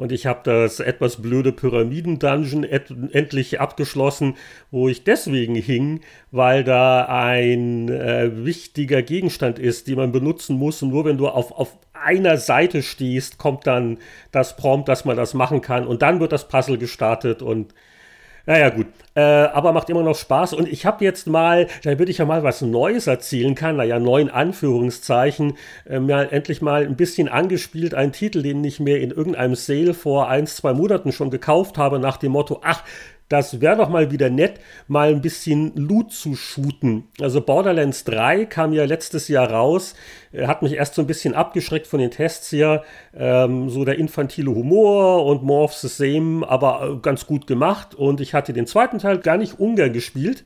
und 0.01 0.11
ich 0.11 0.25
habe 0.25 0.39
das 0.45 0.79
etwas 0.79 1.21
blöde 1.21 1.51
Pyramiden-Dungeon 1.51 2.63
endlich 2.63 3.59
abgeschlossen, 3.59 4.35
wo 4.71 4.89
ich 4.89 5.03
deswegen 5.03 5.53
hing, 5.53 6.01
weil 6.31 6.63
da 6.63 7.05
ein 7.05 7.87
äh, 7.87 8.43
wichtiger 8.43 9.03
Gegenstand 9.03 9.59
ist, 9.59 9.87
den 9.87 9.97
man 9.97 10.11
benutzen 10.11 10.57
muss. 10.57 10.81
Und 10.81 10.89
nur 10.89 11.05
wenn 11.05 11.19
du 11.19 11.27
auf, 11.27 11.51
auf 11.51 11.77
einer 11.93 12.37
Seite 12.37 12.81
stehst, 12.81 13.37
kommt 13.37 13.67
dann 13.67 13.99
das 14.31 14.57
Prompt, 14.57 14.89
dass 14.89 15.05
man 15.05 15.17
das 15.17 15.35
machen 15.35 15.61
kann. 15.61 15.85
Und 15.85 16.01
dann 16.01 16.19
wird 16.19 16.31
das 16.31 16.47
Puzzle 16.47 16.79
gestartet 16.79 17.43
und 17.43 17.75
naja, 18.45 18.69
gut. 18.69 18.87
Äh, 19.13 19.21
aber 19.21 19.73
macht 19.73 19.89
immer 19.89 20.03
noch 20.03 20.15
Spaß. 20.15 20.53
Und 20.53 20.67
ich 20.67 20.85
habe 20.85 21.03
jetzt 21.03 21.27
mal, 21.27 21.67
damit 21.83 22.09
ich 22.09 22.19
ja 22.19 22.25
mal 22.25 22.43
was 22.43 22.61
Neues 22.61 23.07
erzählen 23.07 23.55
kann, 23.55 23.75
naja, 23.75 23.99
neuen 23.99 24.29
Anführungszeichen, 24.29 25.57
äh, 25.87 25.99
mir 25.99 26.31
endlich 26.31 26.61
mal 26.61 26.83
ein 26.83 26.95
bisschen 26.95 27.27
angespielt. 27.27 27.93
Ein 27.93 28.13
Titel, 28.13 28.41
den 28.41 28.63
ich 28.63 28.79
mir 28.79 28.99
in 29.01 29.11
irgendeinem 29.11 29.55
Sale 29.55 29.93
vor 29.93 30.29
ein, 30.29 30.47
zwei 30.47 30.73
Monaten 30.73 31.11
schon 31.11 31.29
gekauft 31.29 31.77
habe, 31.77 31.99
nach 31.99 32.17
dem 32.17 32.31
Motto, 32.31 32.61
ach, 32.63 32.83
das 33.31 33.61
wäre 33.61 33.77
doch 33.77 33.89
mal 33.89 34.11
wieder 34.11 34.29
nett, 34.29 34.59
mal 34.87 35.09
ein 35.09 35.21
bisschen 35.21 35.73
Loot 35.75 36.11
zu 36.11 36.35
shooten. 36.35 37.05
Also 37.21 37.41
Borderlands 37.41 38.03
3 38.03 38.45
kam 38.45 38.73
ja 38.73 38.83
letztes 38.85 39.27
Jahr 39.29 39.49
raus, 39.49 39.95
hat 40.35 40.61
mich 40.61 40.73
erst 40.73 40.95
so 40.95 41.01
ein 41.01 41.07
bisschen 41.07 41.33
abgeschreckt 41.33 41.87
von 41.87 41.99
den 41.99 42.11
Tests 42.11 42.49
hier. 42.49 42.83
Ähm, 43.15 43.69
so 43.69 43.85
der 43.85 43.97
infantile 43.97 44.51
Humor 44.51 45.25
und 45.25 45.43
More 45.43 45.63
of 45.63 45.73
the 45.73 45.87
Same, 45.87 46.47
aber 46.47 46.81
äh, 46.81 46.97
ganz 47.01 47.25
gut 47.25 47.47
gemacht. 47.47 47.95
Und 47.95 48.19
ich 48.19 48.33
hatte 48.33 48.51
den 48.51 48.67
zweiten 48.67 48.99
Teil 48.99 49.19
gar 49.19 49.37
nicht 49.37 49.59
ungern 49.59 49.93
gespielt. 49.93 50.43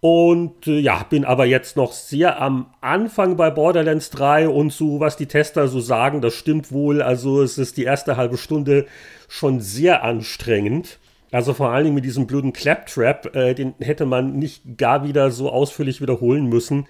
Und 0.00 0.66
äh, 0.66 0.80
ja, 0.80 1.02
bin 1.08 1.24
aber 1.24 1.46
jetzt 1.46 1.76
noch 1.76 1.92
sehr 1.92 2.42
am 2.42 2.66
Anfang 2.80 3.36
bei 3.36 3.50
Borderlands 3.50 4.10
3 4.10 4.48
und 4.48 4.72
so, 4.72 5.00
was 5.00 5.16
die 5.16 5.26
Tester 5.26 5.68
so 5.68 5.80
sagen, 5.80 6.20
das 6.20 6.34
stimmt 6.34 6.72
wohl. 6.72 7.00
Also 7.00 7.42
es 7.42 7.58
ist 7.58 7.76
die 7.76 7.84
erste 7.84 8.16
halbe 8.16 8.36
Stunde 8.36 8.86
schon 9.28 9.60
sehr 9.60 10.02
anstrengend. 10.02 10.98
Also 11.34 11.52
vor 11.52 11.70
allen 11.70 11.82
Dingen 11.82 11.96
mit 11.96 12.04
diesem 12.04 12.28
blöden 12.28 12.52
Claptrap, 12.52 13.34
äh, 13.34 13.54
den 13.54 13.74
hätte 13.80 14.06
man 14.06 14.38
nicht 14.38 14.78
gar 14.78 15.04
wieder 15.04 15.32
so 15.32 15.50
ausführlich 15.50 16.00
wiederholen 16.00 16.46
müssen. 16.46 16.86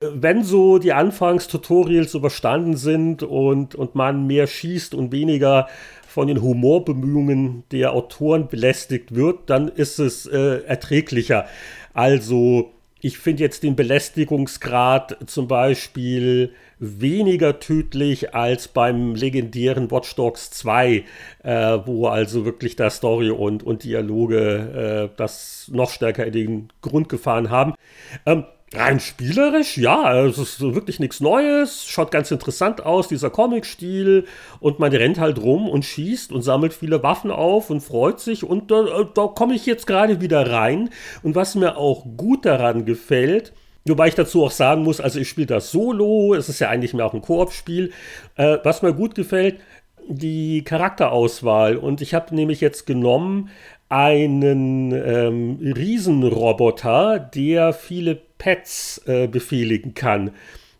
Äh, 0.00 0.08
wenn 0.12 0.44
so 0.44 0.76
die 0.76 0.92
Anfangstutorials 0.92 2.12
überstanden 2.12 2.76
sind 2.76 3.22
und, 3.22 3.74
und 3.74 3.94
man 3.94 4.26
mehr 4.26 4.48
schießt 4.48 4.94
und 4.94 5.12
weniger 5.12 5.68
von 6.06 6.28
den 6.28 6.42
Humorbemühungen 6.42 7.64
der 7.72 7.94
Autoren 7.94 8.48
belästigt 8.48 9.14
wird, 9.14 9.48
dann 9.48 9.68
ist 9.68 9.98
es 9.98 10.26
äh, 10.26 10.62
erträglicher. 10.66 11.46
Also 11.94 12.74
ich 13.00 13.16
finde 13.16 13.44
jetzt 13.44 13.62
den 13.62 13.76
Belästigungsgrad 13.76 15.16
zum 15.24 15.48
Beispiel 15.48 16.52
weniger 16.78 17.58
tödlich 17.58 18.34
als 18.34 18.68
beim 18.68 19.14
legendären 19.14 19.90
Watch 19.90 20.14
Dogs 20.14 20.50
2, 20.50 21.04
äh, 21.42 21.78
wo 21.84 22.08
also 22.08 22.44
wirklich 22.44 22.76
da 22.76 22.90
Story 22.90 23.30
und, 23.30 23.62
und 23.62 23.84
Dialoge 23.84 25.10
äh, 25.12 25.16
das 25.16 25.70
noch 25.72 25.90
stärker 25.90 26.26
in 26.26 26.32
den 26.32 26.68
Grund 26.82 27.08
gefahren 27.08 27.50
haben. 27.50 27.74
Ähm, 28.26 28.44
Rein 28.74 28.98
spielerisch, 28.98 29.78
ja, 29.78 30.24
es 30.24 30.38
ist 30.38 30.60
wirklich 30.60 30.98
nichts 30.98 31.20
Neues, 31.20 31.86
schaut 31.86 32.10
ganz 32.10 32.32
interessant 32.32 32.84
aus, 32.84 33.06
dieser 33.06 33.30
Comic-Stil. 33.30 34.24
Und 34.58 34.80
man 34.80 34.92
rennt 34.92 35.20
halt 35.20 35.40
rum 35.40 35.68
und 35.68 35.84
schießt 35.84 36.32
und 36.32 36.42
sammelt 36.42 36.74
viele 36.74 37.00
Waffen 37.04 37.30
auf 37.30 37.70
und 37.70 37.80
freut 37.80 38.18
sich. 38.18 38.42
Und 38.42 38.72
da, 38.72 39.04
da 39.04 39.28
komme 39.28 39.54
ich 39.54 39.66
jetzt 39.66 39.86
gerade 39.86 40.20
wieder 40.20 40.50
rein. 40.50 40.90
Und 41.22 41.36
was 41.36 41.54
mir 41.54 41.76
auch 41.76 42.04
gut 42.16 42.44
daran 42.44 42.84
gefällt, 42.84 43.52
Wobei 43.88 44.08
ich 44.08 44.14
dazu 44.14 44.44
auch 44.44 44.50
sagen 44.50 44.82
muss, 44.82 45.00
also 45.00 45.20
ich 45.20 45.28
spiele 45.28 45.46
das 45.46 45.70
solo, 45.70 46.34
es 46.34 46.48
ist 46.48 46.58
ja 46.58 46.68
eigentlich 46.68 46.94
mehr 46.94 47.06
auch 47.06 47.14
ein 47.14 47.22
Koop-Spiel. 47.22 47.92
Äh, 48.36 48.58
was 48.64 48.82
mir 48.82 48.92
gut 48.92 49.14
gefällt, 49.14 49.56
die 50.08 50.62
Charakterauswahl. 50.64 51.76
Und 51.76 52.00
ich 52.00 52.14
habe 52.14 52.34
nämlich 52.34 52.60
jetzt 52.60 52.86
genommen 52.86 53.50
einen 53.88 54.92
ähm, 54.92 55.58
Riesenroboter, 55.60 57.18
der 57.18 57.72
viele 57.72 58.16
Pets 58.38 59.02
äh, 59.06 59.28
befehligen 59.28 59.94
kann. 59.94 60.32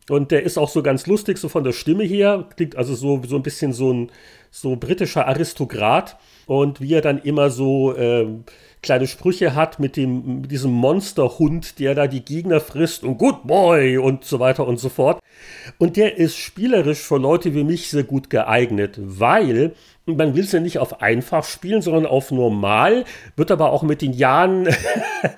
Und 0.09 0.31
der 0.31 0.45
ist 0.45 0.57
auch 0.57 0.69
so 0.69 0.83
ganz 0.83 1.07
lustig, 1.07 1.39
so 1.39 1.49
von 1.49 1.65
der 1.65 1.73
Stimme 1.73 2.05
her. 2.05 2.49
Klingt 2.57 2.77
also 2.77 2.95
so, 2.95 3.21
so 3.27 3.37
ein 3.37 3.43
bisschen 3.43 3.73
so 3.73 3.93
ein 3.93 4.11
so 4.51 4.77
britischer 4.77 5.27
Aristokrat. 5.27 6.17
Und 6.47 6.81
wie 6.81 6.95
er 6.95 7.01
dann 7.01 7.19
immer 7.19 7.51
so 7.51 7.95
äh, 7.95 8.27
kleine 8.83 9.09
Sprüche 9.09 9.55
hat 9.55 9.81
mit, 9.81 9.97
dem, 9.97 10.43
mit 10.43 10.51
diesem 10.51 10.71
Monsterhund, 10.71 11.81
der 11.81 11.95
da 11.95 12.07
die 12.07 12.25
Gegner 12.25 12.61
frisst 12.61 13.03
und 13.03 13.19
Good 13.19 13.45
Boy 13.45 13.99
und 13.99 14.25
so 14.25 14.39
weiter 14.39 14.67
und 14.67 14.79
so 14.79 14.89
fort. 14.89 15.21
Und 15.79 15.97
der 15.97 16.17
ist 16.17 16.37
spielerisch 16.37 17.01
für 17.01 17.19
Leute 17.19 17.55
wie 17.55 17.65
mich 17.65 17.91
sehr 17.91 18.05
gut 18.05 18.31
geeignet, 18.31 18.99
weil 18.99 19.73
man 20.07 20.37
will 20.37 20.45
es 20.45 20.53
ja 20.53 20.61
nicht 20.61 20.79
auf 20.79 21.03
einfach 21.03 21.45
spielen, 21.45 21.83
sondern 21.83 22.07
auf 22.07 22.31
normal, 22.31 23.05
wird 23.35 23.51
aber 23.51 23.73
auch 23.73 23.83
mit 23.83 24.03
den 24.03 24.13
Jahren 24.13 24.69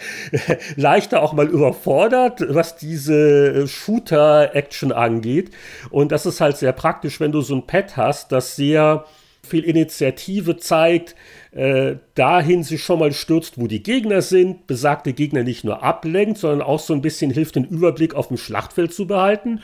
leichter 0.77 1.23
auch 1.23 1.33
mal 1.33 1.49
überfordert, 1.49 2.45
was 2.49 2.77
diese 2.77 3.67
Shooter-Action 3.67 4.93
angeht. 4.93 5.51
Und 5.91 6.13
das 6.13 6.27
ist 6.27 6.43
halt 6.43 6.59
sehr 6.59 6.73
praktisch, 6.73 7.19
wenn 7.19 7.33
du 7.33 7.41
so 7.41 7.55
ein 7.55 7.67
Pad 7.67 7.97
hast, 7.97 8.31
das 8.31 8.57
sehr 8.57 9.07
viel 9.49 9.65
Initiative 9.65 10.57
zeigt, 10.57 11.15
äh, 11.53 11.97
dahin 12.15 12.63
sich 12.63 12.83
schon 12.83 13.01
mal 13.01 13.13
stürzt, 13.13 13.59
wo 13.59 13.67
die 13.67 13.83
Gegner 13.83 14.23
sind, 14.23 14.67
besagte 14.67 15.13
Gegner 15.13 15.43
nicht 15.43 15.65
nur 15.65 15.83
ablenkt, 15.83 16.39
sondern 16.39 16.63
auch 16.63 16.79
so 16.79 16.93
ein 16.95 17.03
bisschen 17.03 17.31
hilft, 17.31 17.57
den 17.57 17.65
Überblick 17.65 18.15
auf 18.15 18.29
dem 18.29 18.37
Schlachtfeld 18.37 18.93
zu 18.93 19.07
behalten. 19.07 19.61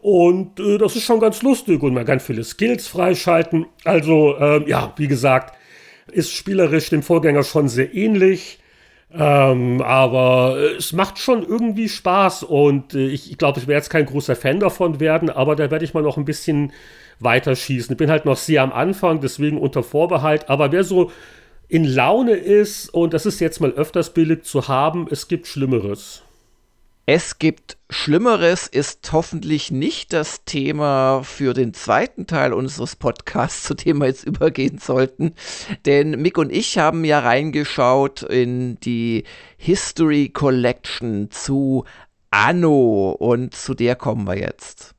Und 0.00 0.58
äh, 0.58 0.78
das 0.78 0.96
ist 0.96 1.04
schon 1.04 1.20
ganz 1.20 1.42
lustig 1.42 1.82
und 1.82 1.94
man 1.94 2.06
kann 2.06 2.20
viele 2.20 2.44
Skills 2.44 2.88
freischalten. 2.88 3.66
Also, 3.84 4.36
äh, 4.36 4.68
ja, 4.68 4.92
wie 4.96 5.08
gesagt, 5.08 5.56
ist 6.10 6.32
spielerisch 6.32 6.90
dem 6.90 7.02
Vorgänger 7.02 7.44
schon 7.44 7.68
sehr 7.68 7.94
ähnlich. 7.94 8.58
Ähm, 9.10 9.80
aber 9.80 10.58
es 10.76 10.92
macht 10.92 11.18
schon 11.18 11.42
irgendwie 11.42 11.88
Spaß 11.88 12.42
und 12.42 12.94
äh, 12.94 13.06
ich, 13.06 13.30
ich 13.30 13.38
glaube, 13.38 13.58
ich 13.58 13.66
werde 13.66 13.78
jetzt 13.78 13.88
kein 13.88 14.04
großer 14.04 14.36
Fan 14.36 14.60
davon 14.60 15.00
werden, 15.00 15.30
aber 15.30 15.56
da 15.56 15.70
werde 15.70 15.84
ich 15.84 15.94
mal 15.94 16.02
noch 16.02 16.18
ein 16.18 16.26
bisschen 16.26 16.72
weiter 17.20 17.56
schießen. 17.56 17.92
Ich 17.92 17.98
bin 17.98 18.10
halt 18.10 18.24
noch 18.24 18.36
sehr 18.36 18.62
am 18.62 18.72
Anfang, 18.72 19.20
deswegen 19.20 19.58
unter 19.58 19.82
Vorbehalt, 19.82 20.48
aber 20.48 20.72
wer 20.72 20.84
so 20.84 21.10
in 21.68 21.84
Laune 21.84 22.32
ist 22.32 22.92
und 22.94 23.12
das 23.12 23.26
ist 23.26 23.40
jetzt 23.40 23.60
mal 23.60 23.72
öfters 23.72 24.14
billig 24.14 24.44
zu 24.44 24.68
haben, 24.68 25.06
es 25.10 25.28
gibt 25.28 25.46
Schlimmeres. 25.46 26.22
Es 27.10 27.38
gibt 27.38 27.78
Schlimmeres 27.88 28.66
ist 28.66 29.12
hoffentlich 29.12 29.70
nicht 29.70 30.12
das 30.12 30.44
Thema 30.44 31.22
für 31.24 31.54
den 31.54 31.72
zweiten 31.72 32.26
Teil 32.26 32.52
unseres 32.52 32.96
Podcasts, 32.96 33.62
zu 33.62 33.72
dem 33.72 34.00
wir 34.00 34.08
jetzt 34.08 34.24
übergehen 34.24 34.76
sollten. 34.76 35.32
Denn 35.86 36.10
Mick 36.20 36.36
und 36.36 36.52
ich 36.52 36.76
haben 36.76 37.06
ja 37.06 37.20
reingeschaut 37.20 38.24
in 38.24 38.78
die 38.80 39.24
History 39.56 40.28
Collection 40.28 41.30
zu 41.30 41.86
Anno 42.30 43.16
und 43.18 43.54
zu 43.54 43.72
der 43.72 43.96
kommen 43.96 44.26
wir 44.26 44.38
jetzt. 44.38 44.94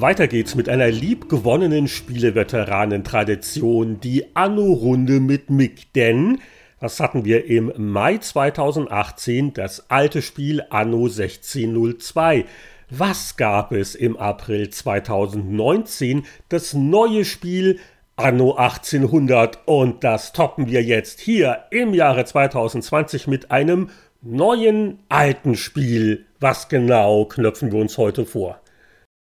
Weiter 0.00 0.28
geht's 0.28 0.54
mit 0.54 0.68
einer 0.68 0.90
liebgewonnenen 0.90 1.88
Spieleveteranentradition, 1.88 4.00
die 4.00 4.36
Anno-Runde 4.36 5.18
mit 5.18 5.50
Mick. 5.50 5.92
Denn, 5.94 6.40
was 6.78 7.00
hatten 7.00 7.24
wir 7.24 7.46
im 7.46 7.72
Mai 7.76 8.18
2018? 8.18 9.54
Das 9.54 9.90
alte 9.90 10.22
Spiel 10.22 10.62
Anno 10.70 11.06
1602. 11.06 12.44
Was 12.90 13.36
gab 13.36 13.72
es 13.72 13.94
im 13.94 14.16
April 14.16 14.70
2019? 14.70 16.24
Das 16.48 16.74
neue 16.74 17.24
Spiel 17.24 17.80
Anno 18.14 18.54
1800. 18.54 19.66
Und 19.66 20.04
das 20.04 20.32
toppen 20.32 20.68
wir 20.68 20.82
jetzt 20.82 21.20
hier 21.20 21.64
im 21.70 21.94
Jahre 21.94 22.24
2020 22.24 23.26
mit 23.26 23.50
einem 23.50 23.90
neuen 24.22 25.00
alten 25.08 25.56
Spiel. 25.56 26.26
Was 26.40 26.68
genau 26.68 27.24
knöpfen 27.24 27.72
wir 27.72 27.80
uns 27.80 27.98
heute 27.98 28.26
vor? 28.26 28.60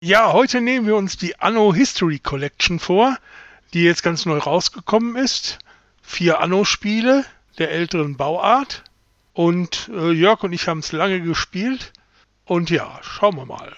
Ja, 0.05 0.33
heute 0.33 0.59
nehmen 0.59 0.85
wir 0.85 0.97
uns 0.97 1.15
die 1.15 1.39
Anno 1.39 1.73
History 1.73 2.19
Collection 2.19 2.77
vor, 2.77 3.17
die 3.73 3.85
jetzt 3.85 4.03
ganz 4.03 4.25
neu 4.25 4.37
rausgekommen 4.37 5.15
ist. 5.15 5.59
Vier 6.01 6.41
Anno-Spiele 6.41 7.23
der 7.57 7.71
älteren 7.71 8.17
Bauart. 8.17 8.83
Und 9.31 9.89
äh, 9.93 10.11
Jörg 10.11 10.43
und 10.43 10.51
ich 10.51 10.67
haben 10.67 10.79
es 10.79 10.91
lange 10.91 11.21
gespielt. 11.21 11.93
Und 12.43 12.69
ja, 12.69 12.99
schauen 13.01 13.37
wir 13.37 13.45
mal. 13.45 13.73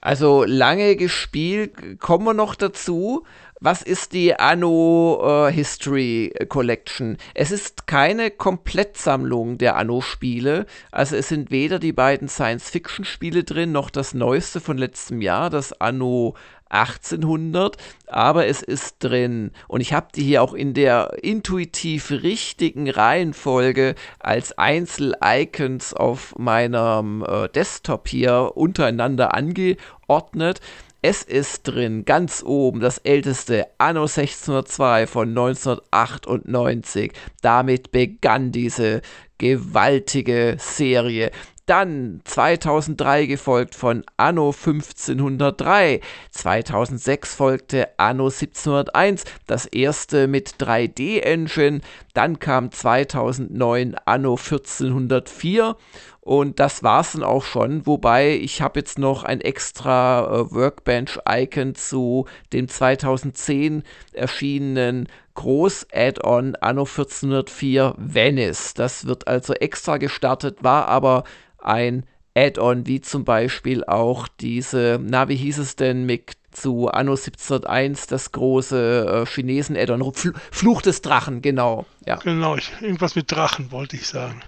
Also 0.00 0.44
lange 0.44 0.94
gespielt, 0.94 1.98
kommen 1.98 2.24
wir 2.24 2.34
noch 2.34 2.54
dazu. 2.54 3.26
Was 3.60 3.82
ist 3.82 4.12
die 4.12 4.38
Anno 4.38 5.48
äh, 5.48 5.52
History 5.52 6.32
Collection? 6.48 7.16
Es 7.34 7.50
ist 7.50 7.88
keine 7.88 8.30
Komplettsammlung 8.30 9.58
der 9.58 9.74
Anno-Spiele. 9.76 10.64
Also 10.92 11.16
es 11.16 11.28
sind 11.28 11.50
weder 11.50 11.80
die 11.80 11.92
beiden 11.92 12.28
Science-Fiction-Spiele 12.28 13.42
drin, 13.42 13.72
noch 13.72 13.90
das 13.90 14.14
neueste 14.14 14.60
von 14.60 14.78
letztem 14.78 15.20
Jahr, 15.20 15.50
das 15.50 15.72
Anno 15.80 16.36
1800, 16.70 17.76
aber 18.06 18.46
es 18.46 18.62
ist 18.62 18.96
drin 19.00 19.52
und 19.68 19.80
ich 19.80 19.92
habe 19.92 20.08
die 20.14 20.22
hier 20.22 20.42
auch 20.42 20.52
in 20.52 20.74
der 20.74 21.16
intuitiv 21.22 22.10
richtigen 22.10 22.90
Reihenfolge 22.90 23.94
als 24.18 24.56
Einzel-Icons 24.56 25.94
auf 25.94 26.34
meinem 26.38 27.24
äh, 27.26 27.48
Desktop 27.48 28.08
hier 28.08 28.52
untereinander 28.54 29.34
angeordnet. 29.34 30.60
Es 31.00 31.22
ist 31.22 31.62
drin, 31.62 32.04
ganz 32.04 32.42
oben, 32.44 32.80
das 32.80 32.98
älteste 32.98 33.68
Anno 33.78 34.02
1602 34.02 35.06
von 35.06 35.28
1998. 35.28 37.12
Damit 37.40 37.92
begann 37.92 38.50
diese 38.50 39.02
gewaltige 39.38 40.56
Serie. 40.58 41.30
Dann 41.68 42.22
2003 42.24 43.26
gefolgt 43.26 43.74
von 43.74 44.02
Anno 44.16 44.52
1503. 44.52 46.00
2006 46.30 47.34
folgte 47.34 47.88
Anno 47.98 48.28
1701, 48.28 49.24
das 49.46 49.66
erste 49.66 50.28
mit 50.28 50.54
3D-Engine. 50.58 51.82
Dann 52.14 52.38
kam 52.38 52.72
2009 52.72 53.96
Anno 54.06 54.36
1404 54.36 55.76
und 56.22 56.58
das 56.58 56.82
war's 56.82 57.12
dann 57.12 57.22
auch 57.22 57.44
schon. 57.44 57.86
Wobei 57.86 58.36
ich 58.36 58.62
habe 58.62 58.80
jetzt 58.80 58.98
noch 58.98 59.24
ein 59.24 59.42
extra 59.42 60.24
äh, 60.24 60.50
Workbench-Icon 60.50 61.74
zu 61.74 62.24
dem 62.54 62.68
2010 62.68 63.82
erschienenen 64.14 65.06
Groß-Add-on 65.34 66.56
Anno 66.56 66.84
1404 66.84 67.94
Venice. 67.98 68.72
Das 68.72 69.06
wird 69.06 69.28
also 69.28 69.52
extra 69.52 69.98
gestartet, 69.98 70.64
war 70.64 70.88
aber 70.88 71.24
ein 71.58 72.04
Add-on, 72.34 72.86
wie 72.86 73.00
zum 73.00 73.24
Beispiel 73.24 73.84
auch 73.84 74.28
diese, 74.28 75.00
na, 75.02 75.28
wie 75.28 75.36
hieß 75.36 75.58
es 75.58 75.76
denn, 75.76 76.06
mit 76.06 76.36
zu 76.50 76.88
Anno 76.88 77.12
1701, 77.12 78.06
das 78.06 78.32
große 78.32 79.24
äh, 79.24 79.26
Chinesen-Add-on, 79.26 80.12
Fluch 80.50 80.82
des 80.82 81.02
Drachen, 81.02 81.42
genau. 81.42 81.86
Ja. 82.06 82.16
Genau, 82.16 82.56
ich, 82.56 82.70
irgendwas 82.80 83.14
mit 83.14 83.30
Drachen 83.30 83.70
wollte 83.70 83.96
ich 83.96 84.06
sagen. 84.06 84.40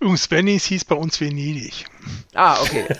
Übrigens, 0.00 0.30
Venice 0.30 0.66
hieß 0.66 0.84
bei 0.84 0.96
uns 0.96 1.20
Venedig. 1.20 1.86
Ah, 2.34 2.60
okay. 2.60 2.84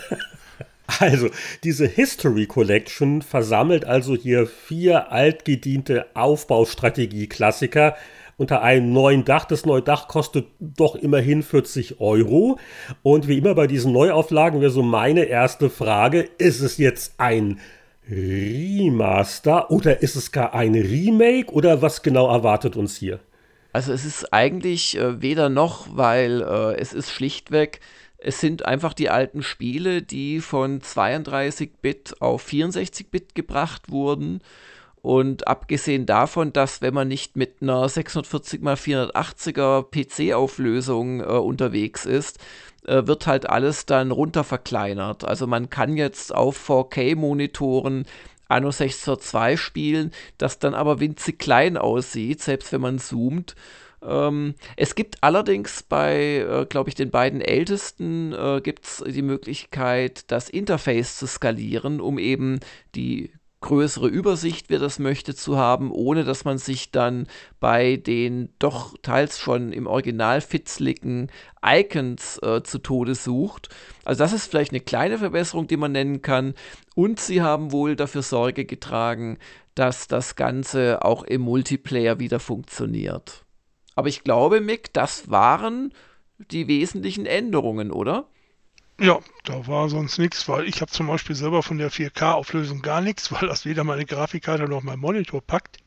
Also, 1.01 1.31
diese 1.65 1.85
History 1.89 2.47
Collection 2.47 3.21
versammelt 3.21 3.85
also 3.85 4.15
hier 4.15 4.47
vier 4.47 5.11
altgediente 5.11 6.07
Aufbaustrategie-Klassiker 6.15 7.97
unter 8.37 8.63
einem 8.63 8.93
neuen 8.93 9.25
Dach. 9.25 9.45
Das 9.45 9.65
neue 9.65 9.83
Dach 9.83 10.09
kostet 10.09 10.47
doch 10.61 10.95
immerhin 10.95 11.43
40 11.43 12.01
Euro. 12.01 12.59
Und 13.03 13.29
wie 13.29 13.39
immer 13.39 13.55
bei 13.55 13.67
diesen 13.67 13.93
Neuauflagen 13.93 14.61
wäre 14.61 14.71
so 14.71 14.83
meine 14.83 15.25
erste 15.25 15.71
Frage, 15.71 16.29
ist 16.39 16.61
es 16.61 16.79
jetzt 16.79 17.15
ein 17.19 17.61
Remaster 18.09 19.71
oder 19.71 20.03
ist 20.03 20.17
es 20.17 20.31
gar 20.31 20.55
ein 20.55 20.75
Remake 20.75 21.53
oder 21.53 21.83
was 21.83 22.03
genau 22.03 22.31
erwartet 22.31 22.77
uns 22.77 22.97
hier? 22.97 23.21
Also 23.73 23.93
es 23.93 24.05
ist 24.05 24.33
eigentlich 24.33 24.97
äh, 24.97 25.21
weder 25.21 25.49
noch, 25.49 25.89
weil 25.97 26.41
äh, 26.41 26.81
es 26.81 26.93
ist 26.93 27.11
schlichtweg, 27.11 27.81
es 28.19 28.41
sind 28.41 28.65
einfach 28.65 28.95
die 28.95 29.11
alten 29.11 29.43
Spiele, 29.43 30.03
die 30.03 30.41
von 30.41 30.81
32-Bit 30.81 32.21
auf 32.21 32.47
64-Bit 32.49 33.35
gebracht 33.35 33.91
wurden. 33.91 34.41
Und 35.07 35.47
abgesehen 35.47 36.05
davon, 36.05 36.53
dass 36.53 36.83
wenn 36.83 36.93
man 36.93 37.07
nicht 37.07 37.37
mit 37.37 37.63
einer 37.63 37.87
640x480er 37.87 39.85
PC-Auflösung 39.89 41.21
äh, 41.21 41.27
unterwegs 41.27 42.07
ist, 42.07 42.41
äh, 42.87 43.07
wird 43.07 43.29
halt 43.29 43.49
alles 43.49 43.87
dann 43.87 44.11
runter 44.11 44.43
verkleinert. 44.43 45.23
Also 45.23 45.47
man 45.47 45.71
kann 45.71 45.97
jetzt 45.97 46.35
auf 46.35 46.59
4K-Monitoren 46.69 48.05
Anno 48.49 48.71
1602 48.71 49.57
spielen, 49.57 50.11
das 50.39 50.59
dann 50.59 50.75
aber 50.75 50.99
winzig 50.99 51.39
klein 51.39 51.77
aussieht, 51.77 52.43
selbst 52.43 52.73
wenn 52.73 52.81
man 52.81 52.99
zoomt. 52.99 53.55
Ähm, 54.03 54.57
es 54.75 54.97
gibt 54.97 55.23
allerdings 55.23 55.85
bei, 55.85 56.39
äh, 56.39 56.67
glaube 56.69 56.89
ich, 56.89 56.97
den 56.97 57.13
beiden 57.13 57.41
ältesten 57.41 58.33
äh, 58.33 58.61
es 58.83 59.05
die 59.07 59.23
Möglichkeit, 59.23 60.33
das 60.33 60.51
Interface 60.51 61.17
zu 61.17 61.29
skalieren, 61.29 62.01
um 62.01 62.19
eben 62.19 62.59
die 62.97 63.31
größere 63.61 64.09
Übersicht, 64.09 64.67
wer 64.69 64.79
das 64.79 64.99
möchte, 64.99 65.35
zu 65.35 65.57
haben, 65.57 65.91
ohne 65.91 66.25
dass 66.25 66.45
man 66.45 66.59
sich 66.59 66.91
dann 66.91 67.27
bei 67.59 67.97
den 67.97 68.51
doch 68.59 68.97
teils 69.03 69.39
schon 69.39 69.73
im 69.73 69.87
Original 69.87 70.41
fitzligen 70.41 71.31
Icons 71.65 72.39
äh, 72.43 72.63
zu 72.63 72.79
Tode 72.79 73.15
sucht. 73.15 73.71
Also 74.05 74.23
das 74.23 74.33
ist 74.33 74.47
vielleicht 74.47 74.73
eine 74.73 74.81
kleine 74.81 75.19
Verbesserung, 75.19 75.67
die 75.67 75.77
man 75.77 75.93
nennen 75.93 76.23
kann. 76.23 76.55
Und 76.95 77.19
sie 77.19 77.43
haben 77.43 77.73
wohl 77.73 77.97
dafür 77.97 78.23
Sorge 78.23 78.67
getragen, 78.67 79.39
dass 79.75 80.07
das 80.07 80.37
Ganze 80.37 81.05
auch 81.05 81.23
im 81.23 81.43
Multiplayer 81.43 82.19
wieder 82.19 82.41
funktioniert. 82.41 83.45
Aber 83.95 84.09
ich 84.09 84.23
glaube, 84.23 84.61
Mick, 84.61 84.93
das 84.93 85.31
waren 85.31 85.93
die 86.39 86.69
wesentlichen 86.69 87.27
Änderungen, 87.27 87.91
oder? 87.91 88.29
Ja, 88.99 89.21
da 89.45 89.67
war 89.67 89.89
sonst 89.91 90.19
nichts, 90.19 90.49
weil 90.49 90.67
ich 90.67 90.81
habe 90.81 90.91
zum 90.91 91.07
Beispiel 91.07 91.37
selber 91.37 91.63
von 91.63 91.77
der 91.79 91.91
4K-Auflösung 91.91 92.81
gar 92.81 93.01
nichts, 93.01 93.31
weil 93.33 93.49
das 93.49 93.65
weder 93.65 93.85
meine 93.85 94.07
Grafikkarte 94.07 94.65
noch 94.65 94.83
mein 94.83 94.99
Monitor 94.99 95.43
packt. 95.43 95.79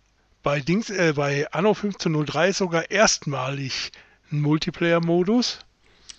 Bei 0.44 0.60
Dings, 0.60 0.90
äh, 0.90 1.14
bei 1.16 1.52
Anno 1.52 1.70
1503 1.70 2.50
ist 2.50 2.58
sogar 2.60 2.92
erstmalig 2.92 3.92
ein 4.32 4.42
Multiplayer-Modus. 4.42 5.60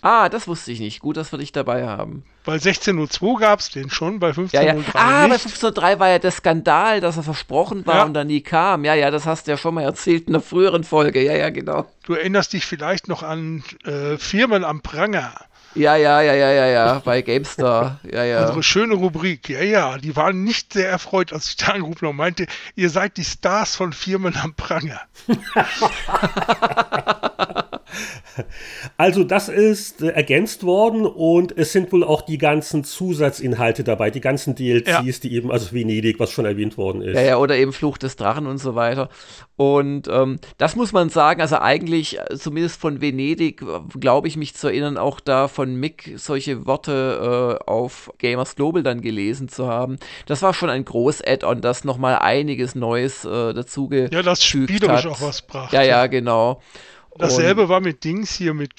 Ah, 0.03 0.29
das 0.29 0.47
wusste 0.47 0.71
ich 0.71 0.79
nicht. 0.79 0.99
Gut, 0.99 1.15
dass 1.15 1.31
wir 1.31 1.37
dich 1.37 1.51
dabei 1.51 1.85
haben. 1.85 2.23
Bei 2.43 2.55
16.02 2.55 3.39
gab 3.39 3.59
es 3.59 3.69
den 3.69 3.91
schon, 3.91 4.19
bei 4.19 4.31
15.03 4.31 4.53
ja, 4.53 4.61
ja. 4.63 4.75
Ah, 4.93 5.27
nicht. 5.27 5.43
bei 5.43 5.69
15.03 5.69 5.99
war 5.99 6.09
ja 6.09 6.19
der 6.19 6.31
Skandal, 6.31 7.01
dass 7.01 7.17
er 7.17 7.23
versprochen 7.23 7.85
war 7.85 7.97
ja. 7.97 8.03
und 8.03 8.15
dann 8.15 8.27
nie 8.27 8.41
kam. 8.41 8.83
Ja, 8.83 8.95
ja, 8.95 9.11
das 9.11 9.27
hast 9.27 9.45
du 9.45 9.51
ja 9.51 9.57
schon 9.57 9.75
mal 9.75 9.83
erzählt 9.83 10.27
in 10.27 10.33
einer 10.33 10.41
früheren 10.41 10.83
Folge. 10.83 11.23
Ja, 11.23 11.33
ja, 11.33 11.51
genau. 11.51 11.85
Du 12.03 12.13
erinnerst 12.13 12.53
dich 12.53 12.65
vielleicht 12.65 13.07
noch 13.07 13.21
an 13.21 13.63
äh, 13.85 14.17
Firmen 14.17 14.63
am 14.63 14.81
Pranger. 14.81 15.33
Ja, 15.73 15.95
ja, 15.95 16.21
ja, 16.21 16.33
ja, 16.33 16.51
ja, 16.51 16.65
ja, 16.67 16.99
bei 16.99 17.21
GameStar. 17.21 17.99
Ja, 18.03 18.23
ja. 18.23 18.41
Unsere 18.41 18.63
schöne 18.63 18.95
Rubrik. 18.95 19.49
Ja, 19.49 19.61
ja, 19.61 19.97
die 19.97 20.15
waren 20.15 20.43
nicht 20.43 20.73
sehr 20.73 20.89
erfreut, 20.89 21.31
als 21.31 21.49
ich 21.49 21.55
da 21.55 21.67
angerufen 21.67 22.01
habe 22.01 22.09
und 22.09 22.17
meinte, 22.17 22.47
ihr 22.75 22.89
seid 22.89 23.17
die 23.17 23.23
Stars 23.23 23.75
von 23.75 23.93
Firmen 23.93 24.35
am 24.35 24.53
Pranger. 24.53 25.01
Also 28.97 29.23
das 29.23 29.49
ist 29.49 30.01
äh, 30.01 30.09
ergänzt 30.09 30.63
worden 30.63 31.05
und 31.05 31.57
es 31.57 31.71
sind 31.71 31.91
wohl 31.91 32.03
auch 32.03 32.21
die 32.21 32.37
ganzen 32.37 32.83
Zusatzinhalte 32.83 33.83
dabei, 33.83 34.09
die 34.09 34.21
ganzen 34.21 34.55
DLCs, 34.55 34.87
ja. 34.87 35.01
die 35.01 35.33
eben, 35.33 35.51
also 35.51 35.73
Venedig, 35.73 36.19
was 36.19 36.31
schon 36.31 36.45
erwähnt 36.45 36.77
worden 36.77 37.01
ist. 37.01 37.15
Ja, 37.15 37.21
ja, 37.21 37.37
oder 37.37 37.55
eben 37.55 37.73
Fluch 37.73 37.97
des 37.97 38.15
Drachen 38.15 38.47
und 38.47 38.57
so 38.57 38.75
weiter. 38.75 39.09
Und 39.55 40.07
ähm, 40.07 40.39
das 40.57 40.75
muss 40.75 40.91
man 40.91 41.09
sagen, 41.09 41.41
also 41.41 41.57
eigentlich, 41.57 42.19
äh, 42.19 42.37
zumindest 42.37 42.79
von 42.79 43.01
Venedig, 43.01 43.63
glaube 43.99 44.27
ich 44.27 44.37
mich 44.37 44.55
zu 44.55 44.67
erinnern, 44.67 44.97
auch 44.97 45.19
da 45.19 45.47
von 45.47 45.75
Mick 45.75 46.13
solche 46.15 46.65
Worte 46.65 47.59
äh, 47.61 47.69
auf 47.69 48.11
Gamers 48.17 48.55
Global 48.55 48.83
dann 48.83 49.01
gelesen 49.01 49.49
zu 49.49 49.67
haben. 49.67 49.97
Das 50.25 50.41
war 50.41 50.53
schon 50.53 50.69
ein 50.69 50.85
groß 50.85 51.21
Add-on, 51.25 51.61
das 51.61 51.83
nochmal 51.83 52.15
einiges 52.15 52.75
Neues 52.75 53.25
äh, 53.25 53.53
dazu 53.53 53.89
Ja, 53.91 54.21
das 54.21 54.43
spielerisch 54.43 55.05
auch 55.05 55.21
was 55.21 55.41
brachte. 55.41 55.75
Ja, 55.75 55.83
ja, 55.83 56.07
genau. 56.07 56.61
Dasselbe 57.17 57.69
war 57.69 57.81
mit 57.81 58.03
Dings 58.03 58.33
hier 58.33 58.53
mit, 58.53 58.73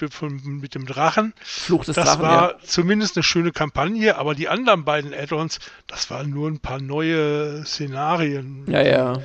mit 0.44 0.74
dem 0.74 0.86
Drachen. 0.86 1.34
Fluch 1.42 1.84
des 1.84 1.96
das 1.96 2.06
Drachen. 2.06 2.22
Das 2.22 2.30
war 2.30 2.50
ja. 2.52 2.58
zumindest 2.64 3.16
eine 3.16 3.22
schöne 3.22 3.52
Kampagne, 3.52 4.16
aber 4.16 4.34
die 4.34 4.48
anderen 4.48 4.84
beiden 4.84 5.12
Add-ons, 5.12 5.58
das 5.86 6.10
waren 6.10 6.30
nur 6.30 6.48
ein 6.48 6.58
paar 6.58 6.80
neue 6.80 7.64
Szenarien. 7.64 8.64
Ja, 8.68 8.82
ja. 8.82 9.22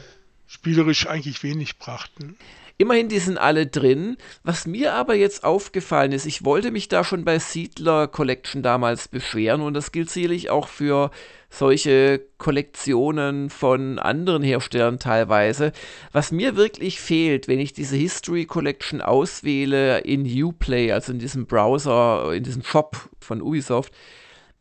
Spielerisch 0.47 1.07
eigentlich 1.07 1.43
wenig 1.43 1.77
brachten. 1.77 2.37
Immerhin, 2.79 3.09
die 3.09 3.17
sind 3.17 3.39
alle 3.39 3.65
drin. 3.65 4.17
Was 4.43 4.67
mir 4.67 4.93
aber 4.93 5.15
jetzt 5.15 5.43
aufgefallen 5.43 6.11
ist, 6.11 6.27
ich 6.27 6.45
wollte 6.45 6.69
mich 6.69 6.87
da 6.87 7.03
schon 7.03 7.25
bei 7.25 7.39
Siedler 7.39 8.07
Collection 8.07 8.61
damals 8.61 9.07
beschweren 9.07 9.61
und 9.61 9.73
das 9.73 9.91
gilt 9.91 10.11
sicherlich 10.11 10.51
auch 10.51 10.67
für 10.67 11.09
solche 11.49 12.21
Kollektionen 12.37 13.49
von 13.49 13.97
anderen 13.97 14.43
Herstellern 14.43 14.99
teilweise. 14.99 15.71
Was 16.11 16.31
mir 16.31 16.55
wirklich 16.55 16.99
fehlt, 16.99 17.47
wenn 17.47 17.59
ich 17.59 17.73
diese 17.73 17.95
History 17.95 18.45
Collection 18.45 19.01
auswähle 19.01 19.99
in 19.99 20.25
Uplay, 20.43 20.91
also 20.91 21.13
in 21.13 21.19
diesem 21.19 21.47
Browser, 21.47 22.31
in 22.33 22.43
diesem 22.43 22.63
Shop 22.63 23.09
von 23.19 23.41
Ubisoft, 23.41 23.91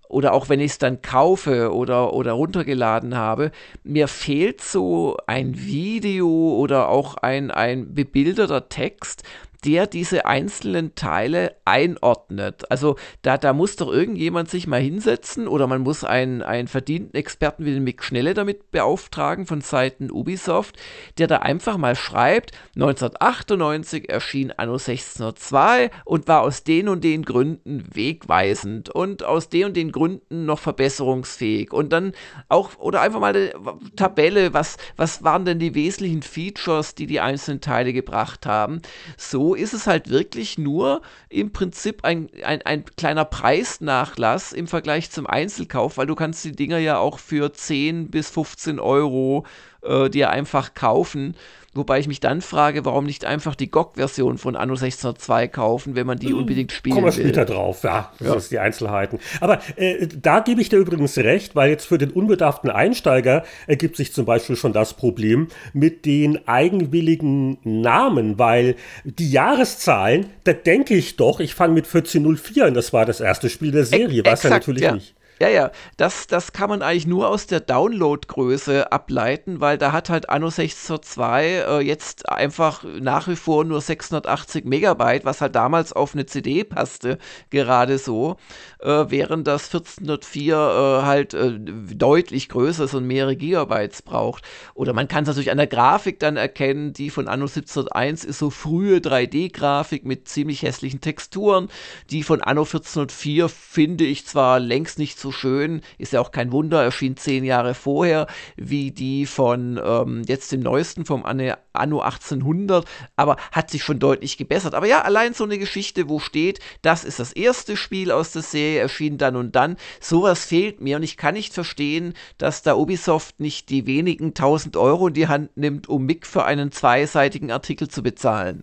oder 0.09 0.33
auch 0.33 0.49
wenn 0.49 0.61
ich 0.61 0.73
es 0.73 0.79
dann 0.79 1.03
kaufe 1.03 1.75
oder, 1.75 2.13
oder 2.13 2.33
runtergeladen 2.33 3.17
habe, 3.17 3.51
mir 3.85 4.09
fehlt 4.09 4.61
so 4.61 5.17
ein 5.27 5.59
Video 5.59 6.29
oder 6.29 6.89
auch 6.89 7.17
ein, 7.17 7.51
ein 7.51 7.95
bebilderter 7.95 8.69
Text, 8.69 9.23
der 9.67 9.89
diese 9.89 10.27
einzelnen 10.27 10.95
Teile 10.95 11.57
einordnet. 11.65 12.71
Also 12.71 12.95
da, 13.23 13.37
da 13.37 13.53
muss 13.53 13.75
doch 13.75 13.93
irgendjemand 13.93 14.49
sich 14.49 14.69
mal 14.69 14.81
hinsetzen 14.81 15.49
oder 15.49 15.67
man 15.67 15.83
muss 15.83 16.05
einen, 16.05 16.43
einen 16.43 16.69
verdienten 16.69 17.15
Experten 17.15 17.65
wie 17.65 17.75
den 17.75 17.83
Mick 17.83 18.05
Schnelle 18.05 18.35
damit 18.35 18.71
beauftragen 18.71 19.45
von 19.45 19.63
Seiten 19.63 20.13
Ubisoft, 20.13 20.77
der 21.19 21.27
da 21.27 21.39
einfach 21.39 21.79
mal 21.79 21.97
schreibt, 21.97 22.53
1998 22.77 24.09
erschien 24.09 24.53
Anno 24.53 24.75
1602 24.75 25.91
und 26.05 26.29
war 26.29 26.43
aus 26.43 26.63
den 26.63 26.89
und 26.89 27.03
den 27.03 27.25
Gründen 27.25 27.85
wegweisend 27.93 28.91
und 28.91 29.25
aus 29.25 29.49
den 29.49 29.67
und 29.67 29.77
den 29.77 29.91
Gründen 29.91 30.47
noch 30.47 30.61
verbesserungsfähig 30.61 31.73
und 31.73 31.93
dann 31.93 32.13
auch, 32.49 32.79
oder 32.79 33.01
einfach 33.01 33.19
mal 33.19 33.35
eine 33.35 33.53
Tabelle, 33.97 34.55
was, 34.55 34.77
was 34.97 35.25
waren 35.25 35.45
denn 35.45 35.59
die 35.59 35.75
wesentlichen 35.75 36.23
Features, 36.23 36.95
die 36.95 37.09
die 37.09 37.19
einzelnen 37.19 37.61
Teile 37.61 37.93
gebracht 37.93 38.47
haben. 38.47 38.81
So 39.17 39.56
ist 39.57 39.75
es 39.75 39.87
halt 39.87 40.11
wirklich 40.11 40.59
nur 40.59 41.03
im 41.29 41.53
Prinzip 41.53 42.05
ein, 42.05 42.29
ein, 42.45 42.63
ein 42.63 42.85
kleiner 42.97 43.25
Preisnachlass 43.25 44.53
im 44.53 44.67
Vergleich 44.67 45.11
zum 45.11 45.27
Einzelkauf, 45.27 45.97
weil 45.97 46.07
du 46.07 46.15
kannst 46.15 46.45
die 46.45 46.53
Dinger 46.53 46.79
ja 46.79 46.99
auch 46.99 47.19
für 47.19 47.53
10 47.53 48.11
bis 48.11 48.31
15 48.31 48.79
Euro 48.79 49.45
äh, 49.83 50.09
dir 50.11 50.31
einfach 50.31 50.75
kaufen. 50.75 51.37
Wobei 51.77 51.99
ich 51.99 52.09
mich 52.09 52.21
dann 52.21 52.41
frage, 52.41 52.85
warum 52.85 53.05
nicht 53.05 53.25
einfach 53.25 53.55
die 53.55 53.71
GOG-Version 53.71 54.39
von 54.39 54.57
Anno 54.57 54.75
1602 54.75 55.49
kaufen, 55.49 55.95
wenn 55.95 56.07
man 56.07 56.19
die 56.19 56.29
hm, 56.29 56.39
unbedingt 56.39 56.73
spielen 56.73 56.95
Kommen 56.95 57.07
wir 57.07 57.13
später 57.13 57.45
drauf, 57.45 57.83
ja, 57.83 58.13
das 58.19 58.29
ja. 58.29 58.35
ist 58.35 58.51
die 58.51 58.59
Einzelheiten. 58.59 59.19
Aber 59.41 59.61
äh, 59.77 60.07
da 60.07 60.41
gebe 60.41 60.61
ich 60.61 60.69
dir 60.69 60.79
übrigens 60.79 61.17
recht, 61.19 61.55
weil 61.55 61.71
jetzt 61.71 61.87
für 61.87 61.99
den 61.99 62.11
unbedarften 62.11 62.71
Einsteiger 62.71 63.45
ergibt 63.67 63.97
sich 63.97 64.13
zum 64.13 64.25
Beispiel 64.25 64.57
schon 64.57 64.73
das 64.73 64.95
Problem 64.95 65.49
mit 65.73 66.05
den 66.07 66.47
eigenwilligen 66.49 67.59
Namen, 67.63 68.39
weil 68.39 68.77
die 69.05 69.31
Jahreszahlen, 69.31 70.27
da 70.45 70.53
denke 70.53 70.95
ich 70.95 71.17
doch, 71.17 71.41
ich 71.41 71.55
fange 71.55 71.75
mit 71.75 71.87
1404 71.87 72.67
an, 72.67 72.75
das 72.75 72.93
war 72.93 73.05
das 73.05 73.21
erste 73.21 73.51
Spiel 73.51 73.73
der 73.73 73.85
Serie, 73.85 74.25
war 74.25 74.33
es 74.33 74.43
ja 74.43 74.51
natürlich 74.51 74.83
ja. 74.83 74.93
nicht. 74.93 75.15
Ja, 75.39 75.51
ja, 75.51 75.71
das, 75.99 76.27
das 76.27 76.53
kann 76.55 76.71
man 76.71 76.81
eigentlich 76.81 77.07
nur 77.07 77.29
aus 77.29 77.47
der 77.47 77.61
Downloadgröße 77.61 78.91
ableiten, 78.91 79.61
weil 79.61 79.77
da 79.77 79.93
hat 79.93 80.09
halt 80.09 80.31
Anno 80.31 80.47
16.2 80.49 81.43
äh, 81.43 81.81
jetzt 81.81 82.31
einfach 82.31 82.85
nach 82.85 83.29
wie 83.29 83.37
vor 83.37 83.65
nur 83.67 83.83
680 83.83 84.65
Megabyte, 84.65 85.27
was 85.27 85.43
halt 85.43 85.55
damals 85.55 85.93
auf 85.93 86.15
eine 86.15 86.25
CD 86.25 86.65
passte, 86.65 87.19
gerade 87.51 87.99
so, 87.99 88.39
äh, 88.81 89.05
während 89.09 89.47
das 89.47 89.67
1404 89.67 90.55
äh, 90.57 91.05
halt 91.05 91.35
äh, 91.35 91.59
deutlich 91.59 92.49
größer 92.49 92.85
ist 92.85 92.95
und 92.95 93.07
mehrere 93.07 93.37
Gigabytes 93.37 94.01
braucht. 94.01 94.43
Oder 94.73 94.95
man 94.95 95.07
kann 95.07 95.25
es 95.25 95.29
natürlich 95.29 95.51
an 95.51 95.59
der 95.59 95.67
Grafik 95.67 96.19
dann 96.19 96.39
erkennen, 96.39 96.95
die 96.95 97.11
von 97.11 97.29
Anno 97.29 97.45
1701 97.45 98.25
ist 98.25 98.39
so 98.39 98.49
frühe 98.49 99.01
3D-Grafik 99.01 100.07
mit 100.07 100.29
ziemlich 100.29 100.63
hässlichen 100.63 101.03
Texturen. 101.03 101.69
Die 102.09 102.23
von 102.23 102.41
Anno 102.41 102.63
1404 102.63 103.51
finde 103.51 104.05
ich 104.05 104.27
zwar 104.27 104.61
längst 104.61 104.99
nicht 104.99 105.19
so 105.19 105.26
so 105.27 105.33
schön, 105.33 105.81
ist 105.99 106.13
ja 106.13 106.21
auch 106.21 106.31
kein 106.31 106.53
Wunder, 106.53 106.85
erschien 106.85 107.17
zehn 107.17 107.43
Jahre 107.43 107.75
vorher, 107.75 108.29
wie 108.57 108.93
die 108.93 109.27
von 109.27 109.81
ähm, 109.85 110.23
jetzt 110.27 110.53
dem 110.53 110.61
neuesten, 110.61 111.05
vom 111.05 111.25
Anno 111.25 112.01
1800, 112.01 112.87
aber 113.17 113.37
hat 113.51 113.71
sich 113.71 113.83
schon 113.83 113.99
deutlich 113.99 114.37
gebessert. 114.37 114.75
Aber 114.75 114.87
ja, 114.87 115.03
allein 115.03 115.35
so 115.35 115.43
eine 115.43 115.59
Geschichte, 115.59 116.09
wo 116.09 116.21
steht, 116.21 116.61
das 116.83 117.05
ist 117.05 117.19
das 117.19 117.33
erste 117.33 117.77
Spiel 117.77 118.13
aus 118.13 118.31
der 118.31 118.43
Serie, 118.43 118.81
erschien 118.81 119.19
dann 119.19 119.35
und 119.35 119.57
dann, 119.57 119.77
sowas 120.01 120.45
fehlt 120.45 120.81
mir 120.81 120.97
und 120.97 121.03
ich 121.03 121.17
kann 121.17 121.35
nicht 121.35 121.53
verstehen, 121.53 122.15
dass 122.39 122.63
da 122.63 122.77
Ubisoft 122.77 123.41
nicht 123.41 123.69
die 123.69 123.87
wenigen 123.87 124.33
tausend 124.35 124.77
Euro 124.77 125.09
in 125.09 125.15
die 125.15 125.27
Hand 125.27 125.57
nimmt, 125.57 125.89
um 125.89 126.07
Mick 126.07 126.25
für 126.25 126.45
einen 126.45 126.71
zweiseitigen 126.71 127.51
Artikel 127.51 127.89
zu 127.89 128.05
bezahlen. 128.05 128.63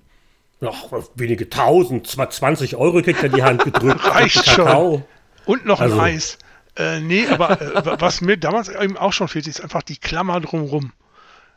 Ach, 0.66 0.86
wenige 1.16 1.50
tausend, 1.50 2.08
20 2.08 2.78
Euro 2.78 3.02
kriegt 3.02 3.22
er 3.22 3.28
die 3.28 3.44
Hand 3.44 3.66
gedrückt. 3.66 4.06
Reicht 4.16 4.46
schon. 4.50 5.04
Und 5.46 5.66
noch 5.66 5.80
also. 5.80 5.96
ein 5.96 6.16
Eis. 6.16 6.38
Äh, 6.76 7.00
nee, 7.02 7.28
aber 7.28 7.62
äh, 7.62 8.02
was 8.02 8.22
mir 8.22 8.38
damals 8.38 8.70
eben 8.70 8.98
auch 8.98 9.14
schon 9.14 9.28
fehlt, 9.28 9.48
ist 9.48 9.62
einfach 9.62 9.84
die 9.84 9.98
Klammer 9.98 10.40
drumrum. 10.42 10.92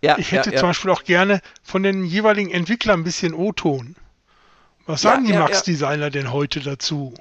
Ja, 0.02 0.18
ich 0.18 0.32
hätte 0.32 0.52
ja, 0.52 0.58
zum 0.58 0.68
Beispiel 0.68 0.90
auch 0.90 1.04
gerne 1.04 1.40
von 1.62 1.82
den 1.82 2.04
jeweiligen 2.04 2.50
Entwicklern 2.50 3.00
ein 3.00 3.04
bisschen 3.04 3.32
O-Ton. 3.34 3.96
Was 4.84 5.00
sagen 5.00 5.24
die 5.26 5.32
Max-Designer 5.32 6.10
denn 6.10 6.32
heute 6.32 6.60
dazu? 6.60 7.14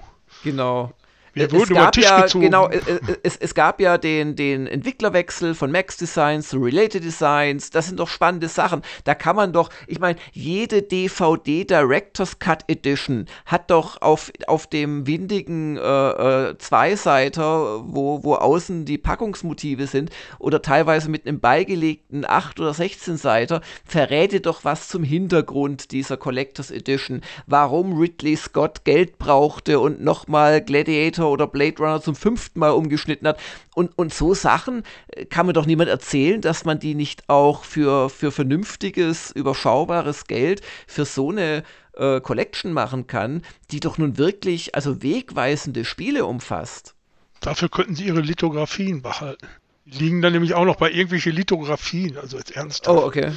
Genau. 0.44 0.94
Wir 1.36 1.52
wurden 1.52 1.72
über 1.72 1.92
Tisch 1.92 2.06
ja, 2.06 2.22
gezogen. 2.22 2.46
Genau, 2.46 2.70
es, 2.70 2.84
es, 3.24 3.36
es, 3.36 3.54
gab 3.54 3.82
ja 3.82 3.98
den, 3.98 4.38
den 4.38 4.68
Entwicklerwechsel 4.68 5.54
von 5.54 5.70
Max 5.70 5.98
Designs 5.98 6.48
zu 6.48 6.60
Related 6.60 7.04
Designs. 7.04 7.70
Das 7.72 7.88
sind 7.88 8.00
doch 8.00 8.08
spannende 8.08 8.48
Sachen. 8.48 8.82
Da 9.04 9.16
kann 9.16 9.36
man 9.36 9.52
doch, 9.52 9.70
ich 9.86 10.00
meine, 10.00 10.18
jede 10.32 10.82
DVD 10.82 11.66
Director's 11.66 12.40
Cut 12.40 12.64
Edition 12.68 13.26
hat 13.46 13.70
doch 13.70 14.02
auf, 14.02 14.32
auf 14.48 14.68
dem 14.68 15.08
windigen 15.08 15.76
äh, 15.78 15.82
äh, 15.82 16.58
Zweiseiter, 16.58 17.84
wo, 17.86 18.24
wo 18.24 18.36
außen 18.36 18.86
die 18.86 18.98
Packungsmotive 18.98 19.88
sind, 19.88 20.12
oder 20.40 20.62
teilweise 20.62 21.10
mit 21.10 21.28
einem 21.28 21.42
beigelegten 21.42 22.26
8 22.26 22.62
oder 22.62 22.74
16 22.74 23.18
Seiter, 23.18 23.60
verräte 23.84 24.40
doch 24.40 24.64
was 24.64 24.88
zum 24.88 25.04
Hintergrund 25.04 25.92
dieser 25.92 26.16
Collectors 26.16 26.72
Edition. 26.72 27.22
Warum 27.46 27.98
Ridley 28.00 28.38
Scott 28.38 28.86
Geld 28.86 29.18
brauchte 29.18 29.82
und 29.82 30.02
nochmal 30.02 30.62
Gladiator 30.62 31.25
Terminator 31.26 31.32
oder 31.32 31.48
Blade 31.48 31.78
Runner 31.78 32.02
zum 32.02 32.16
fünften 32.16 32.60
Mal 32.60 32.72
umgeschnitten 32.72 33.28
hat. 33.28 33.40
Und, 33.74 33.98
und 33.98 34.14
so 34.14 34.34
Sachen 34.34 34.84
äh, 35.08 35.26
kann 35.26 35.48
mir 35.48 35.54
doch 35.54 35.66
niemand 35.66 35.90
erzählen, 35.90 36.42
dass 36.42 36.66
man 36.66 36.80
die 36.80 36.96
nicht 36.96 37.30
auch 37.30 37.64
für, 37.64 38.10
für 38.10 38.32
vernünftiges, 38.32 39.32
überschaubares 39.32 40.26
Geld 40.26 40.62
für 40.88 41.06
so 41.06 41.32
eine 41.32 41.64
äh, 41.94 42.22
Collection 42.22 42.74
machen 42.74 43.08
kann, 43.08 43.42
die 43.72 43.80
doch 43.80 43.98
nun 43.98 44.18
wirklich, 44.18 44.76
also 44.76 45.02
wegweisende 45.02 45.86
Spiele 45.86 46.26
umfasst. 46.26 46.96
Dafür 47.42 47.70
könnten 47.70 47.96
sie 47.96 48.06
ihre 48.06 48.22
Lithografien 48.22 49.02
behalten. 49.02 49.48
Die 49.86 50.00
liegen 50.00 50.22
dann 50.22 50.34
nämlich 50.34 50.56
auch 50.56 50.66
noch 50.66 50.78
bei 50.78 50.90
irgendwelchen 50.90 51.34
Lithografien, 51.34 52.18
also 52.18 52.38
jetzt 52.38 52.56
ernsthaft. 52.56 52.98
Oh, 52.98 53.06
okay. 53.06 53.34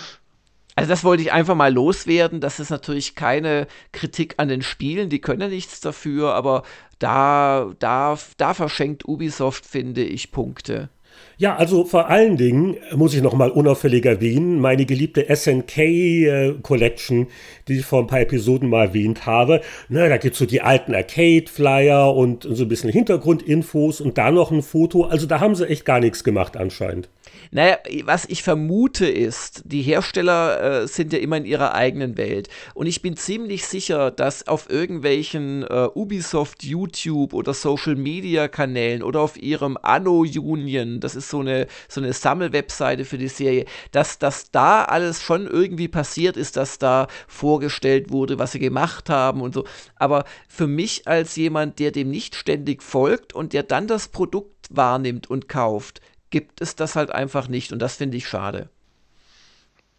Also 0.78 0.90
das 0.90 1.02
wollte 1.02 1.24
ich 1.24 1.32
einfach 1.32 1.56
mal 1.56 1.74
loswerden. 1.74 2.40
Das 2.40 2.60
ist 2.60 2.70
natürlich 2.70 3.16
keine 3.16 3.66
Kritik 3.90 4.34
an 4.36 4.46
den 4.46 4.62
Spielen, 4.62 5.08
die 5.08 5.20
können 5.20 5.40
ja 5.40 5.48
nichts 5.48 5.80
dafür, 5.80 6.34
aber 6.34 6.62
da, 7.00 7.72
da, 7.80 8.16
da 8.36 8.54
verschenkt 8.54 9.08
Ubisoft, 9.08 9.66
finde 9.66 10.04
ich, 10.04 10.30
Punkte. 10.30 10.88
Ja, 11.36 11.56
also 11.56 11.84
vor 11.84 12.08
allen 12.08 12.36
Dingen 12.36 12.76
muss 12.94 13.12
ich 13.12 13.22
nochmal 13.22 13.50
unauffällig 13.50 14.04
erwähnen, 14.06 14.60
meine 14.60 14.86
geliebte 14.86 15.26
SNK 15.34 15.78
äh, 15.78 16.54
Collection, 16.62 17.26
die 17.66 17.78
ich 17.78 17.84
vor 17.84 18.00
ein 18.00 18.06
paar 18.06 18.20
Episoden 18.20 18.68
mal 18.68 18.86
erwähnt 18.86 19.26
habe. 19.26 19.60
Na, 19.88 20.08
da 20.08 20.16
gibt's 20.16 20.38
so 20.38 20.46
die 20.46 20.62
alten 20.62 20.94
Arcade-Flyer 20.94 22.14
und 22.14 22.46
so 22.48 22.64
ein 22.64 22.68
bisschen 22.68 22.90
Hintergrundinfos 22.90 24.00
und 24.00 24.16
da 24.16 24.30
noch 24.30 24.52
ein 24.52 24.62
Foto. 24.62 25.06
Also 25.06 25.26
da 25.26 25.40
haben 25.40 25.56
sie 25.56 25.68
echt 25.68 25.84
gar 25.84 25.98
nichts 25.98 26.22
gemacht 26.22 26.56
anscheinend. 26.56 27.08
Naja, 27.50 27.78
was 28.04 28.24
ich 28.26 28.42
vermute 28.42 29.08
ist, 29.08 29.62
die 29.64 29.82
Hersteller 29.82 30.82
äh, 30.82 30.86
sind 30.88 31.12
ja 31.12 31.18
immer 31.18 31.38
in 31.38 31.44
ihrer 31.44 31.74
eigenen 31.74 32.16
Welt. 32.16 32.48
Und 32.74 32.86
ich 32.86 33.02
bin 33.02 33.16
ziemlich 33.16 33.66
sicher, 33.66 34.10
dass 34.10 34.46
auf 34.48 34.70
irgendwelchen 34.70 35.62
äh, 35.62 35.88
Ubisoft 35.94 36.62
YouTube 36.64 37.32
oder 37.32 37.54
Social 37.54 37.96
Media 37.96 38.48
Kanälen 38.48 39.02
oder 39.02 39.20
auf 39.20 39.40
ihrem 39.40 39.78
Anno 39.82 40.20
Union, 40.20 41.00
das 41.00 41.14
ist 41.14 41.30
so 41.30 41.40
eine, 41.40 41.66
so 41.88 42.00
eine 42.00 42.12
Sammelwebseite 42.12 43.04
für 43.04 43.18
die 43.18 43.28
Serie, 43.28 43.64
dass 43.92 44.18
das 44.18 44.50
da 44.50 44.84
alles 44.84 45.22
schon 45.22 45.46
irgendwie 45.46 45.88
passiert 45.88 46.36
ist, 46.36 46.56
dass 46.56 46.78
da 46.78 47.08
vorgestellt 47.26 48.10
wurde, 48.10 48.38
was 48.38 48.52
sie 48.52 48.58
gemacht 48.58 49.08
haben 49.08 49.40
und 49.40 49.54
so. 49.54 49.64
Aber 49.96 50.24
für 50.48 50.66
mich 50.66 51.06
als 51.08 51.36
jemand, 51.36 51.78
der 51.78 51.92
dem 51.92 52.10
nicht 52.10 52.34
ständig 52.34 52.82
folgt 52.82 53.32
und 53.32 53.52
der 53.52 53.62
dann 53.62 53.86
das 53.86 54.08
Produkt 54.08 54.68
wahrnimmt 54.70 55.30
und 55.30 55.48
kauft, 55.48 56.00
gibt 56.30 56.60
es 56.60 56.76
das 56.76 56.96
halt 56.96 57.10
einfach 57.10 57.48
nicht 57.48 57.72
und 57.72 57.78
das 57.78 57.96
finde 57.96 58.16
ich 58.16 58.28
schade. 58.28 58.70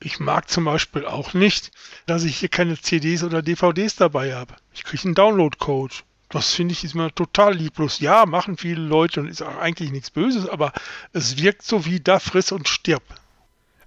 Ich 0.01 0.19
mag 0.19 0.49
zum 0.49 0.63
Beispiel 0.63 1.05
auch 1.05 1.33
nicht, 1.33 1.71
dass 2.05 2.23
ich 2.23 2.37
hier 2.37 2.49
keine 2.49 2.79
CDs 2.79 3.23
oder 3.23 3.41
DVDs 3.41 3.97
dabei 3.97 4.33
habe. 4.33 4.55
Ich 4.73 4.83
kriege 4.83 5.03
einen 5.03 5.15
Download-Code. 5.15 5.93
Das 6.29 6.53
finde 6.53 6.73
ich 6.73 6.83
ist 6.83 6.93
mir 6.93 7.13
total 7.13 7.55
lieblos. 7.55 7.99
Ja, 7.99 8.25
machen 8.25 8.55
viele 8.55 8.81
Leute 8.81 9.19
und 9.19 9.27
ist 9.27 9.41
auch 9.41 9.57
eigentlich 9.57 9.91
nichts 9.91 10.11
Böses, 10.11 10.47
aber 10.47 10.71
es 11.11 11.37
wirkt 11.37 11.63
so 11.63 11.85
wie 11.85 11.99
da 11.99 12.19
friss 12.19 12.51
und 12.51 12.69
stirb. 12.69 13.03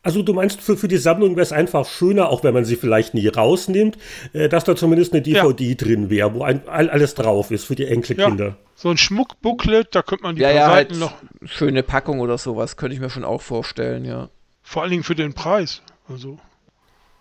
Also 0.04 0.22
du 0.22 0.32
meinst, 0.32 0.60
für, 0.60 0.76
für 0.76 0.88
die 0.88 0.96
Sammlung 0.96 1.36
wäre 1.36 1.42
es 1.42 1.52
einfach 1.52 1.86
schöner, 1.86 2.28
auch 2.28 2.42
wenn 2.42 2.52
man 2.52 2.64
sie 2.64 2.74
vielleicht 2.74 3.14
nie 3.14 3.28
rausnimmt, 3.28 3.96
äh, 4.32 4.48
dass 4.48 4.64
da 4.64 4.74
zumindest 4.74 5.12
eine 5.12 5.22
DVD 5.22 5.68
ja. 5.68 5.74
drin 5.74 6.10
wäre, 6.10 6.34
wo 6.34 6.42
ein, 6.42 6.68
alles 6.68 7.14
drauf 7.14 7.52
ist 7.52 7.64
für 7.64 7.76
die 7.76 7.86
Enkelkinder. 7.86 8.46
Ja. 8.46 8.56
So 8.74 8.90
ein 8.90 8.98
Schmuckbooklet, 8.98 9.94
da 9.94 10.02
könnte 10.02 10.24
man 10.24 10.34
die 10.34 10.42
ja, 10.42 10.50
ja, 10.50 10.66
Seiten 10.66 11.00
halt 11.00 11.00
noch. 11.00 11.48
Schöne 11.48 11.84
Packung 11.84 12.18
oder 12.18 12.36
sowas, 12.36 12.76
könnte 12.76 12.94
ich 12.94 13.00
mir 13.00 13.10
schon 13.10 13.24
auch 13.24 13.42
vorstellen, 13.42 14.04
ja. 14.04 14.28
Vor 14.62 14.82
allen 14.82 14.90
Dingen 14.90 15.04
für 15.04 15.14
den 15.14 15.34
Preis. 15.34 15.82
Also. 16.08 16.38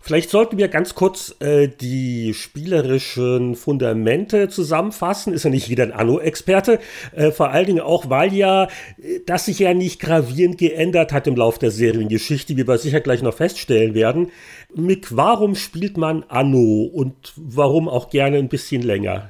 Vielleicht 0.04 0.32
sollten 0.32 0.58
wir 0.58 0.68
ganz 0.68 0.96
kurz 0.96 1.36
äh, 1.40 1.68
die 1.68 2.34
spielerischen 2.34 3.56
Fundamente 3.56 4.50
zusammenfassen. 4.50 5.32
Ist 5.32 5.44
ja 5.44 5.52
nicht 5.52 5.68
jeder 5.68 5.84
ein 5.84 5.92
Anno-Experte. 5.92 6.80
Äh, 7.12 7.32
vor 7.32 7.52
allen 7.52 7.68
Dingen 7.68 7.82
auch, 7.82 8.10
weil 8.10 8.34
ja 8.34 8.64
äh, 8.64 9.20
das 9.28 9.46
sich 9.46 9.60
ja 9.60 9.76
nicht 9.76 10.00
gravierend 10.00 10.58
geändert 10.58 11.14
hat 11.14 11.28
im 11.28 11.36
Lauf 11.36 11.60
der 11.60 11.70
Seriengeschichte, 11.70 12.58
wie 12.58 12.68
wir 12.68 12.78
sicher 12.80 13.00
gleich 13.00 13.22
noch 13.22 13.36
feststellen 13.36 13.94
werden. 13.94 14.32
Mick, 14.74 15.16
warum 15.16 15.54
spielt 15.56 15.98
man 15.98 16.24
Anno 16.24 16.90
und 16.92 17.34
warum 17.36 17.88
auch 17.88 18.10
gerne 18.10 18.38
ein 18.38 18.50
bisschen 18.50 18.82
länger? 18.82 19.30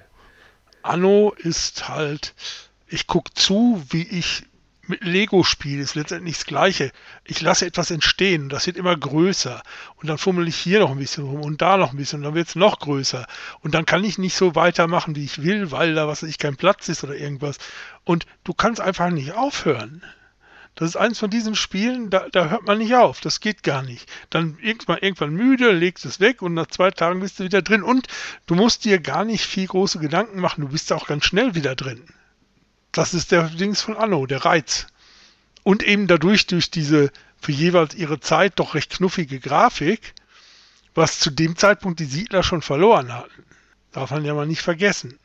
Anno 0.83 1.33
ist 1.37 1.89
halt, 1.89 2.33
ich 2.87 3.07
gucke 3.07 3.33
zu, 3.33 3.81
wie 3.89 4.07
ich 4.07 4.43
mit 4.91 5.03
Lego 5.03 5.43
spiele, 5.43 5.81
ist 5.81 5.95
letztendlich 5.95 6.37
das 6.37 6.45
Gleiche. 6.45 6.91
Ich 7.23 7.41
lasse 7.41 7.65
etwas 7.65 7.89
entstehen, 7.89 8.49
das 8.49 8.67
wird 8.67 8.77
immer 8.77 8.95
größer. 8.95 9.63
Und 9.95 10.09
dann 10.09 10.17
fummel 10.17 10.47
ich 10.47 10.57
hier 10.57 10.81
noch 10.81 10.91
ein 10.91 10.99
bisschen 10.99 11.23
rum 11.23 11.41
und 11.41 11.61
da 11.61 11.77
noch 11.77 11.91
ein 11.91 11.97
bisschen 11.97 12.19
und 12.19 12.23
dann 12.23 12.35
wird 12.35 12.49
es 12.49 12.55
noch 12.55 12.79
größer. 12.79 13.25
Und 13.61 13.73
dann 13.73 13.85
kann 13.85 14.03
ich 14.03 14.17
nicht 14.17 14.35
so 14.35 14.53
weitermachen, 14.53 15.15
wie 15.15 15.25
ich 15.25 15.41
will, 15.41 15.71
weil 15.71 15.95
da 15.95 16.07
was 16.07 16.23
ich 16.23 16.37
kein 16.37 16.57
Platz 16.57 16.89
ist 16.89 17.03
oder 17.03 17.15
irgendwas. 17.15 17.57
Und 18.03 18.25
du 18.43 18.53
kannst 18.53 18.81
einfach 18.81 19.09
nicht 19.09 19.33
aufhören. 19.33 20.03
Das 20.75 20.89
ist 20.89 20.95
eins 20.95 21.19
von 21.19 21.29
diesen 21.29 21.55
Spielen, 21.55 22.09
da, 22.09 22.27
da 22.31 22.49
hört 22.49 22.65
man 22.65 22.77
nicht 22.77 22.95
auf. 22.95 23.21
Das 23.21 23.39
geht 23.39 23.63
gar 23.63 23.83
nicht. 23.83 24.09
Dann 24.29 24.57
irgendwann, 24.61 24.99
irgendwann 24.99 25.33
müde, 25.33 25.71
legst 25.71 26.05
es 26.05 26.19
weg 26.19 26.41
und 26.41 26.53
nach 26.53 26.67
zwei 26.67 26.91
Tagen 26.91 27.19
bist 27.19 27.39
du 27.39 27.43
wieder 27.43 27.61
drin. 27.61 27.83
Und 27.83 28.07
du 28.45 28.55
musst 28.55 28.85
dir 28.85 28.99
gar 28.99 29.25
nicht 29.25 29.45
viel 29.45 29.67
große 29.67 29.99
Gedanken 29.99 30.39
machen. 30.39 30.61
Du 30.61 30.69
bist 30.69 30.91
auch 30.93 31.07
ganz 31.07 31.25
schnell 31.25 31.55
wieder 31.55 31.75
drin. 31.75 32.03
Das 32.91 33.13
ist 33.13 33.31
der 33.31 33.43
Dings 33.43 33.81
von 33.81 33.95
Anno, 33.95 34.25
der 34.25 34.45
Reiz. 34.45 34.87
Und 35.63 35.83
eben 35.83 36.07
dadurch, 36.07 36.47
durch 36.47 36.71
diese 36.71 37.11
für 37.39 37.51
jeweils 37.51 37.95
ihre 37.95 38.19
Zeit 38.19 38.53
doch 38.57 38.75
recht 38.75 38.91
knuffige 38.91 39.39
Grafik, 39.39 40.13
was 40.93 41.19
zu 41.19 41.31
dem 41.31 41.55
Zeitpunkt 41.55 41.99
die 41.99 42.05
Siedler 42.05 42.43
schon 42.43 42.61
verloren 42.61 43.13
hatten. 43.13 43.43
Darf 43.91 44.11
man 44.11 44.25
ja 44.25 44.33
mal 44.33 44.45
nicht 44.45 44.61
vergessen. 44.61 45.17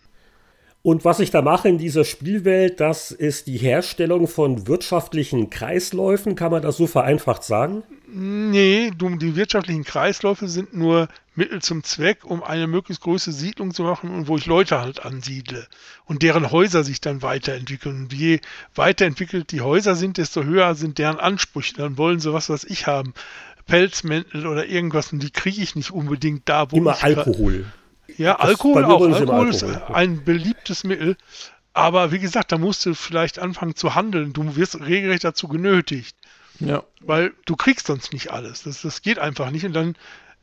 Und 0.82 1.04
was 1.04 1.18
ich 1.18 1.32
da 1.32 1.42
mache 1.42 1.68
in 1.68 1.78
dieser 1.78 2.04
Spielwelt, 2.04 2.78
das 2.78 3.10
ist 3.10 3.48
die 3.48 3.56
Herstellung 3.56 4.28
von 4.28 4.68
wirtschaftlichen 4.68 5.50
Kreisläufen. 5.50 6.36
Kann 6.36 6.52
man 6.52 6.62
das 6.62 6.76
so 6.76 6.86
vereinfacht 6.86 7.42
sagen? 7.42 7.82
Nee, 8.06 8.92
die 8.96 9.34
wirtschaftlichen 9.34 9.82
Kreisläufe 9.82 10.46
sind 10.46 10.74
nur 10.74 11.08
Mittel 11.36 11.62
zum 11.62 11.84
Zweck, 11.84 12.24
um 12.24 12.42
eine 12.42 12.66
möglichst 12.66 13.02
große 13.02 13.32
Siedlung 13.32 13.74
zu 13.74 13.82
machen 13.82 14.10
und 14.10 14.28
wo 14.28 14.36
ich 14.36 14.46
Leute 14.46 14.80
halt 14.80 15.04
ansiedle 15.04 15.66
und 16.04 16.22
deren 16.22 16.50
Häuser 16.50 16.84
sich 16.84 17.00
dann 17.00 17.22
weiterentwickeln. 17.22 18.04
Und 18.04 18.12
je 18.12 18.40
weiterentwickelt 18.74 19.52
die 19.52 19.60
Häuser 19.60 19.94
sind, 19.94 20.18
desto 20.18 20.42
höher 20.42 20.74
sind 20.74 20.98
deren 20.98 21.18
Ansprüche. 21.18 21.74
Dann 21.76 21.98
wollen 21.98 22.20
sie 22.20 22.32
was, 22.32 22.48
was 22.48 22.64
ich 22.64 22.86
haben. 22.86 23.14
Pelzmäntel 23.66 24.46
oder 24.46 24.66
irgendwas 24.66 25.12
und 25.12 25.22
die 25.22 25.30
kriege 25.30 25.60
ich 25.60 25.74
nicht 25.74 25.90
unbedingt 25.90 26.48
da, 26.48 26.70
wo 26.70 26.76
Immer 26.76 26.94
ich 26.94 27.02
Alkohol. 27.02 27.66
Ja, 28.16 28.36
Alkohol 28.36 28.84
auch. 28.84 29.02
Alkohol 29.02 29.48
ist 29.48 29.64
ein 29.64 30.24
beliebtes 30.24 30.84
Mittel. 30.84 31.16
Aber 31.72 32.10
wie 32.10 32.18
gesagt, 32.18 32.52
da 32.52 32.58
musst 32.58 32.86
du 32.86 32.94
vielleicht 32.94 33.38
anfangen 33.38 33.74
zu 33.74 33.94
handeln. 33.94 34.32
Du 34.32 34.56
wirst 34.56 34.80
regelrecht 34.80 35.24
dazu 35.24 35.46
genötigt. 35.48 36.16
Ja. 36.60 36.84
Weil 37.00 37.34
du 37.44 37.56
kriegst 37.56 37.88
sonst 37.88 38.14
nicht 38.14 38.30
alles. 38.30 38.62
Das, 38.62 38.80
das 38.80 39.02
geht 39.02 39.18
einfach 39.18 39.50
nicht 39.50 39.66
und 39.66 39.74
dann 39.74 39.94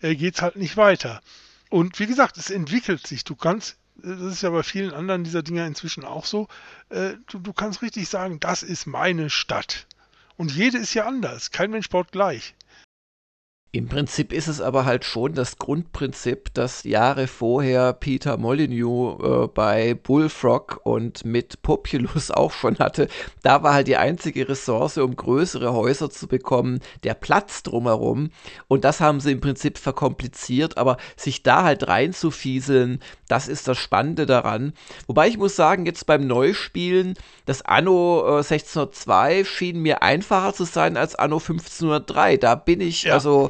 äh, 0.04 0.16
geht 0.16 0.36
es 0.36 0.42
halt 0.42 0.58
nicht 0.58 0.78
weiter. 0.78 1.22
Und 1.70 2.00
wie 2.00 2.06
gesagt, 2.06 2.38
es 2.38 2.52
entwickelt 2.52 3.08
sich. 3.08 3.24
Du 3.24 3.36
kannst, 3.36 3.78
das 3.96 4.20
ist 4.22 4.44
ja 4.44 4.52
bei 4.52 4.62
vielen 4.62 4.94
anderen 4.94 5.24
dieser 5.24 5.42
Dinger 5.42 5.66
inzwischen 5.66 6.06
auch 6.06 6.26
so, 6.26 6.48
äh, 6.90 7.14
du, 7.28 7.40
du 7.40 7.54
kannst 7.54 7.82
richtig 7.82 8.08
sagen, 8.10 8.40
das 8.40 8.62
ist 8.62 8.86
meine 8.86 9.30
Stadt. 9.30 9.88
Und 10.36 10.52
jede 10.52 10.78
ist 10.78 10.94
ja 10.94 11.06
anders. 11.06 11.52
Kein 11.52 11.72
Mensch 11.72 11.90
baut 11.90 12.12
gleich. 12.12 12.54
Im 13.76 13.88
Prinzip 13.88 14.32
ist 14.34 14.48
es 14.48 14.62
aber 14.62 14.86
halt 14.86 15.04
schon 15.04 15.34
das 15.34 15.58
Grundprinzip, 15.58 16.54
das 16.54 16.84
Jahre 16.84 17.26
vorher 17.26 17.94
Peter 17.94 18.38
Molyneux 18.38 19.20
äh, 19.20 19.48
bei 19.48 19.96
Bullfrog 19.96 20.82
und 20.84 21.26
mit 21.26 21.64
Populus 21.64 22.30
auch 22.32 22.52
schon 22.52 22.78
hatte. 22.78 23.08
Da 23.42 23.64
war 23.64 23.74
halt 23.74 23.88
die 23.88 23.98
einzige 23.98 24.48
Ressource, 24.48 25.00
um 25.00 25.16
größere 25.16 25.74
Häuser 25.74 26.12
zu 26.12 26.28
bekommen, 26.28 26.82
der 27.04 27.16
Platz 27.16 27.64
drumherum. 27.64 28.30
Und 28.68 28.84
das 28.84 29.02
haben 29.02 29.20
sie 29.20 29.32
im 29.32 29.42
Prinzip 29.42 29.80
verkompliziert, 29.80 30.78
aber 30.78 30.98
sich 31.16 31.42
da 31.42 31.64
halt 31.64 31.88
reinzufieseln, 31.88 33.00
das 33.28 33.48
ist 33.48 33.68
das 33.68 33.80
Spannende 33.80 34.28
daran. 34.28 34.74
Wobei 35.08 35.28
ich 35.30 35.40
muss 35.40 35.56
sagen, 35.56 35.88
jetzt 35.88 36.06
beim 36.06 36.28
Neuspielen, 36.28 37.16
das 37.48 37.64
Anno 37.64 38.24
äh, 38.24 38.38
1602 38.38 39.46
schien 39.46 39.82
mir 39.82 40.04
einfacher 40.04 40.54
zu 40.54 40.66
sein 40.66 40.96
als 40.96 41.16
Anno 41.16 41.38
1503. 41.38 42.38
Da 42.38 42.54
bin 42.54 42.80
ich 42.80 43.06
ja. 43.06 43.16
also 43.16 43.50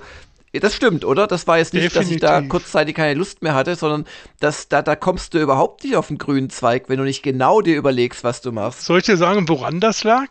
das 0.59 0.75
stimmt, 0.75 1.03
oder? 1.03 1.25
Das 1.27 1.47
war 1.47 1.57
jetzt 1.57 1.73
nicht, 1.73 1.85
Definitiv. 1.85 2.19
dass 2.21 2.39
ich 2.39 2.43
da 2.43 2.47
kurzzeitig 2.47 2.95
keine 2.95 3.15
Lust 3.15 3.41
mehr 3.41 3.55
hatte, 3.55 3.75
sondern 3.75 4.05
dass, 4.39 4.67
da, 4.67 4.81
da 4.81 4.95
kommst 4.95 5.33
du 5.33 5.39
überhaupt 5.39 5.83
nicht 5.83 5.95
auf 5.95 6.07
den 6.07 6.17
grünen 6.17 6.49
Zweig, 6.49 6.89
wenn 6.89 6.97
du 6.97 7.03
nicht 7.03 7.23
genau 7.23 7.61
dir 7.61 7.75
überlegst, 7.75 8.23
was 8.23 8.41
du 8.41 8.51
machst. 8.51 8.85
Soll 8.85 8.99
ich 8.99 9.05
dir 9.05 9.17
sagen, 9.17 9.49
woran 9.49 9.79
das 9.79 10.03
lag? 10.03 10.29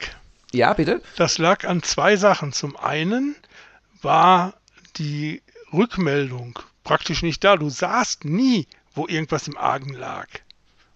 Ja, 0.53 0.75
bitte. 0.75 1.01
Das 1.17 1.39
lag 1.39 1.65
an 1.65 1.83
zwei 1.83 2.17
Sachen. 2.17 2.53
Zum 2.53 2.77
einen 2.77 3.35
war 4.01 4.55
die 4.97 5.43
Rückmeldung 5.73 6.59
praktisch 6.85 7.23
nicht 7.23 7.43
da. 7.43 7.57
Du 7.57 7.71
sahst 7.71 8.25
nie, 8.25 8.67
wo 8.95 9.07
irgendwas 9.09 9.49
im 9.49 9.57
Argen 9.57 9.95
lag. 9.95 10.27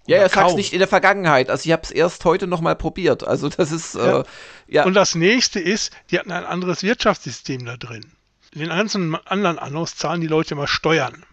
Ja, 0.06 0.18
er 0.18 0.28
sagt 0.28 0.54
nicht 0.54 0.72
in 0.72 0.78
der 0.78 0.88
Vergangenheit. 0.88 1.50
Also 1.50 1.66
ich 1.66 1.72
habe 1.72 1.82
es 1.82 1.90
erst 1.90 2.24
heute 2.24 2.46
nochmal 2.46 2.76
probiert. 2.76 3.24
Also 3.24 3.48
das 3.48 3.72
ist 3.72 3.94
ja. 3.94 4.20
Äh, 4.20 4.24
ja. 4.68 4.84
Und 4.84 4.94
das 4.94 5.14
nächste 5.14 5.58
ist, 5.58 5.92
die 6.10 6.18
hatten 6.18 6.30
ein 6.30 6.44
anderes 6.44 6.82
Wirtschaftssystem 6.82 7.64
da 7.64 7.76
drin. 7.76 8.04
In 8.56 8.60
den 8.60 8.70
ganzen 8.70 9.14
anderen 9.26 9.58
Annos 9.58 9.96
zahlen 9.96 10.22
die 10.22 10.28
Leute 10.28 10.54
immer 10.54 10.66
Steuern. 10.66 11.26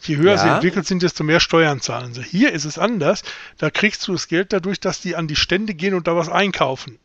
Je 0.00 0.14
höher 0.14 0.34
ja. 0.34 0.38
sie 0.38 0.46
entwickelt 0.46 0.86
sind, 0.86 1.02
desto 1.02 1.24
mehr 1.24 1.40
Steuern 1.40 1.80
zahlen 1.80 2.14
sie. 2.14 2.22
Hier 2.22 2.52
ist 2.52 2.64
es 2.64 2.78
anders. 2.78 3.24
Da 3.56 3.68
kriegst 3.68 4.06
du 4.06 4.12
das 4.12 4.28
Geld 4.28 4.52
dadurch, 4.52 4.78
dass 4.78 5.00
die 5.00 5.16
an 5.16 5.26
die 5.26 5.34
Stände 5.34 5.74
gehen 5.74 5.94
und 5.94 6.06
da 6.06 6.14
was 6.14 6.28
einkaufen. 6.28 7.00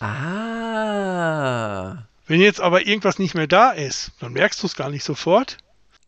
Ah. 0.00 1.26
Wenn 2.26 2.40
jetzt 2.40 2.62
aber 2.62 2.86
irgendwas 2.86 3.18
nicht 3.18 3.34
mehr 3.34 3.46
da 3.46 3.72
ist, 3.72 4.12
dann 4.18 4.32
merkst 4.32 4.62
du 4.62 4.66
es 4.66 4.76
gar 4.76 4.88
nicht 4.88 5.04
sofort. 5.04 5.58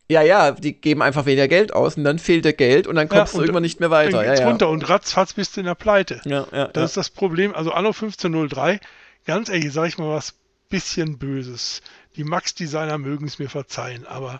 Ja, 0.09 0.23
ja, 0.23 0.49
die 0.49 0.73
geben 0.73 1.03
einfach 1.03 1.27
weniger 1.27 1.47
Geld 1.47 1.75
aus 1.75 1.97
und 1.97 2.03
dann 2.03 2.17
fehlt 2.17 2.43
der 2.43 2.53
Geld 2.53 2.87
und 2.87 2.95
dann 2.95 3.07
kommst 3.07 3.33
ja, 3.33 3.37
du 3.37 3.43
irgendwann 3.43 3.61
nicht 3.61 3.79
mehr 3.79 3.91
weiter. 3.91 4.17
Dann 4.17 4.25
geht's 4.25 4.39
ja, 4.39 4.45
ja. 4.45 4.51
runter 4.51 4.69
und 4.69 4.89
ratzfatz 4.89 5.33
bist 5.33 5.57
du 5.57 5.59
in 5.59 5.67
der 5.67 5.75
Pleite. 5.75 6.21
Ja, 6.25 6.47
ja, 6.51 6.69
das 6.69 6.89
ist 6.89 6.97
das 6.97 7.11
Problem. 7.11 7.53
Also 7.53 7.71
Anno 7.71 7.89
1503, 7.89 8.79
ganz 9.27 9.47
ehrlich, 9.49 9.71
sag 9.71 9.89
ich 9.89 9.99
mal 9.99 10.09
was, 10.09 10.33
bisschen 10.71 11.19
Böses. 11.19 11.83
Die 12.15 12.23
Max-Designer 12.23 12.97
mögen 12.97 13.25
es 13.25 13.39
mir 13.39 13.49
verzeihen, 13.49 14.05
aber 14.05 14.37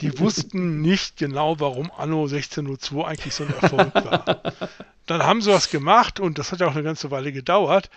die 0.00 0.18
wussten 0.18 0.80
nicht 0.82 1.16
genau, 1.16 1.60
warum 1.60 1.90
Anno 1.96 2.24
1602 2.24 3.04
eigentlich 3.04 3.34
so 3.34 3.44
ein 3.44 3.54
Erfolg 3.60 3.94
war. 3.94 4.42
Dann 5.06 5.22
haben 5.22 5.40
sie 5.40 5.52
was 5.52 5.70
gemacht 5.70 6.20
und 6.20 6.38
das 6.38 6.52
hat 6.52 6.60
ja 6.60 6.66
auch 6.66 6.74
eine 6.74 6.82
ganze 6.82 7.10
Weile 7.10 7.32
gedauert 7.32 7.88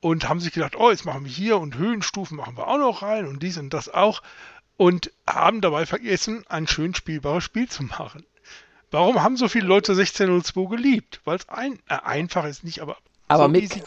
und 0.00 0.28
haben 0.28 0.40
sich 0.40 0.52
gedacht, 0.52 0.76
oh, 0.76 0.90
jetzt 0.90 1.04
machen 1.04 1.24
wir 1.24 1.32
hier 1.32 1.58
und 1.58 1.76
Höhenstufen 1.76 2.36
machen 2.36 2.56
wir 2.56 2.66
auch 2.66 2.78
noch 2.78 3.02
rein 3.02 3.26
und 3.26 3.42
dies 3.42 3.58
und 3.58 3.72
das 3.72 3.88
auch 3.88 4.22
und 4.76 5.12
haben 5.26 5.60
dabei 5.60 5.86
vergessen, 5.86 6.44
ein 6.48 6.66
schön 6.66 6.94
spielbares 6.94 7.44
Spiel 7.44 7.68
zu 7.68 7.82
machen. 7.82 8.24
Warum 8.90 9.22
haben 9.22 9.36
so 9.36 9.48
viele 9.48 9.66
Leute 9.66 9.92
1602 9.92 10.76
geliebt? 10.76 11.20
Weil 11.24 11.36
es 11.36 11.48
ein, 11.48 11.78
äh, 11.88 11.98
einfach 12.04 12.44
ist, 12.46 12.64
nicht, 12.64 12.80
aber, 12.80 12.96
aber 13.26 13.44
so 13.44 13.48
Mick, 13.50 13.84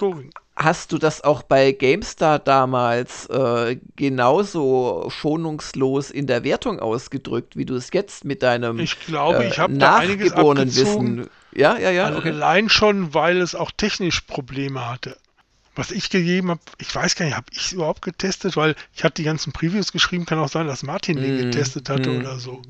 hast 0.56 0.92
du 0.92 0.98
das 0.98 1.24
auch 1.24 1.44
bei 1.44 1.72
GameStar 1.72 2.40
damals 2.40 3.28
äh, 3.28 3.78
genauso 3.96 5.08
schonungslos 5.10 6.12
in 6.12 6.28
der 6.28 6.44
Wertung 6.44 6.80
ausgedrückt, 6.80 7.56
wie 7.56 7.66
du 7.66 7.76
es 7.76 7.90
jetzt 7.94 8.26
mit 8.26 8.44
deinem 8.44 8.80
ich 8.80 9.00
glaube, 9.00 9.46
ich 9.46 9.58
äh, 9.58 9.68
nachgeborenen 9.68 10.76
Wissen. 10.76 11.30
Ja, 11.54 11.78
ja, 11.78 11.92
ja. 11.92 12.16
Okay. 12.16 12.30
Allein 12.30 12.70
schon, 12.70 13.14
weil 13.14 13.42
es 13.42 13.56
auch 13.56 13.72
technisch 13.72 14.22
Probleme 14.22 14.90
hatte. 14.90 15.18
Was 15.76 15.92
ich 15.92 16.10
gegeben 16.10 16.50
habe, 16.50 16.62
ich 16.80 16.94
weiß 16.94 17.16
gar 17.16 17.26
nicht, 17.26 17.36
habe 17.36 17.48
ich 17.52 17.68
es 17.68 17.72
überhaupt 17.72 18.02
getestet, 18.02 18.58
weil 18.58 18.76
ich 18.94 19.06
hatte 19.06 19.16
die 19.16 19.24
ganzen 19.24 19.54
Previews 19.54 19.94
geschrieben, 19.94 20.26
kann 20.26 20.40
auch 20.40 20.50
sein, 20.50 20.68
dass 20.68 20.84
Martin 20.84 21.18
mm, 21.18 21.24
die 21.24 21.38
getestet 21.46 21.90
hatte 21.90 22.10
mm. 22.10 22.20
oder 22.20 22.40
so 22.40 22.62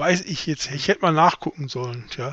weiß 0.00 0.22
ich 0.22 0.46
jetzt, 0.46 0.70
ich 0.72 0.88
hätte 0.88 1.02
mal 1.02 1.12
nachgucken 1.12 1.68
sollen, 1.68 2.06
ja. 2.16 2.32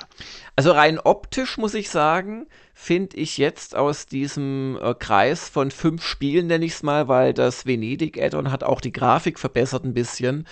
Also 0.56 0.72
rein 0.72 1.00
optisch 1.00 1.58
muss 1.58 1.74
ich 1.74 1.90
sagen, 1.90 2.48
finde 2.74 3.18
ich 3.18 3.38
jetzt 3.38 3.76
aus 3.76 4.06
diesem 4.06 4.80
äh, 4.82 4.94
Kreis 4.94 5.50
von 5.50 5.70
fünf 5.70 6.04
Spielen, 6.04 6.48
nenne 6.48 6.66
ich 6.66 6.72
es 6.72 6.84
mal, 6.84 7.08
weil 7.08 7.34
das 7.34 7.66
Venedig-Add-on 7.66 8.52
hat 8.52 8.64
auch 8.64 8.82
die 8.82 8.94
Grafik 8.94 9.38
verbessert 9.38 9.84
ein 9.84 9.94
bisschen 9.94 10.48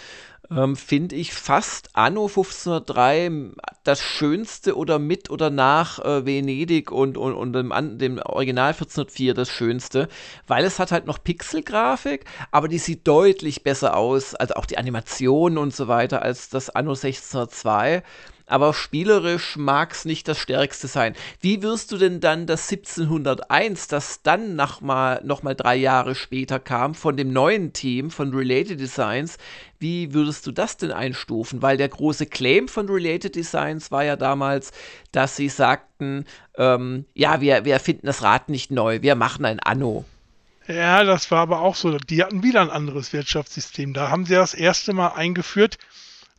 ähm, 0.51 0.75
finde 0.75 1.15
ich 1.15 1.33
fast 1.33 1.89
Anno 1.93 2.27
1503 2.27 3.51
das 3.83 4.01
Schönste 4.01 4.75
oder 4.77 4.99
mit 4.99 5.29
oder 5.29 5.49
nach 5.49 5.99
äh, 5.99 6.25
Venedig 6.25 6.91
und, 6.91 7.17
und, 7.17 7.33
und 7.33 7.53
dem, 7.53 7.73
dem 7.97 8.19
Original 8.19 8.71
1404 8.71 9.33
das 9.33 9.49
Schönste, 9.49 10.07
weil 10.47 10.65
es 10.65 10.79
hat 10.79 10.91
halt 10.91 11.05
noch 11.05 11.23
Pixelgrafik, 11.23 12.25
aber 12.51 12.67
die 12.67 12.79
sieht 12.79 13.07
deutlich 13.07 13.63
besser 13.63 13.95
aus, 13.95 14.35
also 14.35 14.55
auch 14.55 14.65
die 14.65 14.77
Animationen 14.77 15.57
und 15.57 15.75
so 15.75 15.87
weiter, 15.87 16.21
als 16.21 16.49
das 16.49 16.69
Anno 16.69 16.91
1602 16.91 18.03
aber 18.47 18.73
spielerisch 18.73 19.55
mag 19.57 19.91
es 19.91 20.05
nicht 20.05 20.27
das 20.27 20.39
Stärkste 20.39 20.87
sein. 20.87 21.15
Wie 21.41 21.61
wirst 21.61 21.91
du 21.91 21.97
denn 21.97 22.19
dann 22.19 22.45
das 22.45 22.71
1701, 22.71 23.87
das 23.87 24.21
dann 24.21 24.55
noch 24.55 24.81
mal, 24.81 25.21
noch 25.23 25.43
mal 25.43 25.55
drei 25.55 25.75
Jahre 25.75 26.15
später 26.15 26.59
kam, 26.59 26.95
von 26.95 27.17
dem 27.17 27.31
neuen 27.33 27.73
Team, 27.73 28.11
von 28.11 28.33
Related 28.33 28.79
Designs, 28.79 29.37
wie 29.79 30.13
würdest 30.13 30.47
du 30.47 30.51
das 30.51 30.77
denn 30.77 30.91
einstufen? 30.91 31.61
Weil 31.61 31.77
der 31.77 31.89
große 31.89 32.25
Claim 32.25 32.67
von 32.67 32.87
Related 32.89 33.35
Designs 33.35 33.91
war 33.91 34.03
ja 34.03 34.15
damals, 34.15 34.71
dass 35.11 35.35
sie 35.35 35.49
sagten, 35.49 36.25
ähm, 36.57 37.05
ja, 37.13 37.41
wir, 37.41 37.65
wir 37.65 37.73
erfinden 37.73 38.07
das 38.07 38.23
Rad 38.23 38.49
nicht 38.49 38.71
neu, 38.71 39.01
wir 39.01 39.15
machen 39.15 39.45
ein 39.45 39.59
Anno. 39.59 40.05
Ja, 40.67 41.03
das 41.03 41.29
war 41.29 41.41
aber 41.41 41.61
auch 41.61 41.75
so. 41.75 41.97
Die 41.97 42.23
hatten 42.23 42.41
wieder 42.41 42.61
ein 42.61 42.71
anderes 42.71 43.13
Wirtschaftssystem. 43.13 43.93
Da 43.93 44.09
haben 44.09 44.25
sie 44.25 44.33
das 44.33 44.53
erste 44.53 44.93
Mal 44.93 45.09
eingeführt, 45.09 45.77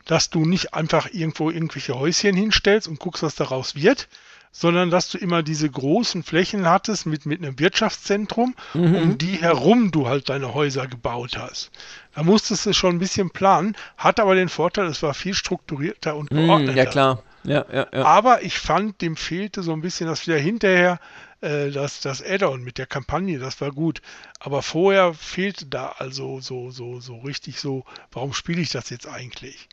dass 0.07 0.31
du 0.31 0.47
nicht 0.47 0.75
einfach 0.75 1.09
irgendwo 1.13 1.51
irgendwelche 1.51 1.99
Häuschen 1.99 2.35
hinstellst 2.35 2.89
und 2.89 2.99
guckst, 2.99 3.23
was 3.23 3.35
daraus 3.35 3.75
wird, 3.75 4.09
sondern 4.53 4.91
dass 4.91 5.11
du 5.11 5.19
immer 5.19 5.43
diese 5.43 5.69
großen 5.69 6.23
Flächen 6.23 6.67
hattest 6.67 7.05
mit, 7.05 7.27
mit 7.27 7.43
einem 7.43 7.59
Wirtschaftszentrum, 7.59 8.55
mhm. 8.73 8.95
um 8.95 9.19
die 9.19 9.43
herum 9.43 9.91
du 9.91 10.09
halt 10.09 10.31
deine 10.31 10.55
Häuser 10.55 10.87
gebaut 10.87 11.37
hast. 11.37 11.71
Da 12.15 12.23
musstest 12.23 12.65
du 12.65 12.73
schon 12.73 12.97
ein 12.97 12.99
bisschen 12.99 13.29
planen, 13.29 13.77
hat 13.99 14.19
aber 14.19 14.35
den 14.35 14.49
Vorteil, 14.49 14.87
es 14.87 15.03
war 15.03 15.13
viel 15.13 15.35
strukturierter 15.35 16.17
und 16.17 16.31
mhm, 16.31 16.47
geordneter. 16.47 16.77
ja, 16.77 16.87
klar. 16.87 17.23
Ja, 17.45 17.65
ja, 17.71 17.87
ja. 17.93 18.05
Aber 18.05 18.43
ich 18.43 18.59
fand, 18.59 19.03
dem 19.03 19.15
fehlte 19.15 19.63
so 19.63 19.73
ein 19.73 19.83
bisschen 19.83 20.09
das 20.09 20.27
wieder 20.27 20.39
hinterher, 20.39 20.99
äh, 21.43 21.71
das, 21.71 22.01
das 22.01 22.23
Add-on 22.25 22.63
mit 22.63 22.79
der 22.79 22.87
Kampagne, 22.87 23.39
das 23.39 23.61
war 23.61 23.73
gut. 23.73 24.01
Aber 24.41 24.63
vorher 24.63 25.13
fehlte 25.13 25.67
da 25.67 25.95
also 25.99 26.41
so, 26.41 26.71
so, 26.71 26.99
so 27.01 27.19
richtig 27.19 27.61
so, 27.61 27.85
warum 28.11 28.33
spiele 28.33 28.63
ich 28.63 28.71
das 28.71 28.91
jetzt 28.91 29.07
eigentlich? 29.07 29.69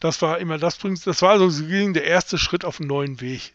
Das 0.00 0.22
war 0.22 0.38
immer 0.38 0.58
das 0.58 0.78
das 1.04 1.22
war 1.22 1.30
also 1.30 1.50
der 1.62 2.04
erste 2.04 2.38
Schritt 2.38 2.64
auf 2.64 2.80
einen 2.80 2.88
neuen 2.88 3.20
Weg. 3.20 3.54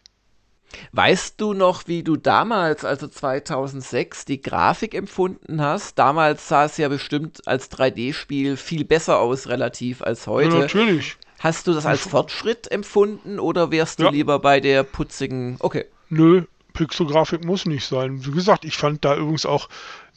Weißt 0.91 1.39
du 1.39 1.53
noch, 1.53 1.87
wie 1.87 2.03
du 2.03 2.15
damals, 2.15 2.83
also 2.83 3.07
2006, 3.07 4.25
die 4.25 4.41
Grafik 4.41 4.95
empfunden 4.95 5.61
hast? 5.61 5.99
Damals 5.99 6.47
sah 6.47 6.65
es 6.65 6.77
ja 6.77 6.87
bestimmt 6.89 7.47
als 7.47 7.71
3D-Spiel 7.71 8.57
viel 8.57 8.83
besser 8.83 9.19
aus, 9.19 9.47
relativ 9.47 10.01
als 10.01 10.27
heute. 10.27 10.55
Ja, 10.55 10.61
natürlich. 10.61 11.17
Hast 11.39 11.67
du 11.67 11.73
das 11.73 11.85
als 11.85 12.01
Fortschritt 12.01 12.71
empfunden 12.71 13.37
oder 13.37 13.69
wärst 13.69 13.99
du 13.99 14.03
ja. 14.05 14.09
lieber 14.09 14.39
bei 14.39 14.59
der 14.61 14.83
putzigen. 14.83 15.57
Okay. 15.59 15.85
Nö, 16.09 16.45
Pixelgrafik 16.73 17.43
muss 17.43 17.65
nicht 17.65 17.85
sein. 17.85 18.25
Wie 18.25 18.31
gesagt, 18.31 18.65
ich 18.65 18.77
fand 18.77 19.03
da 19.03 19.15
übrigens 19.15 19.45
auch 19.45 19.67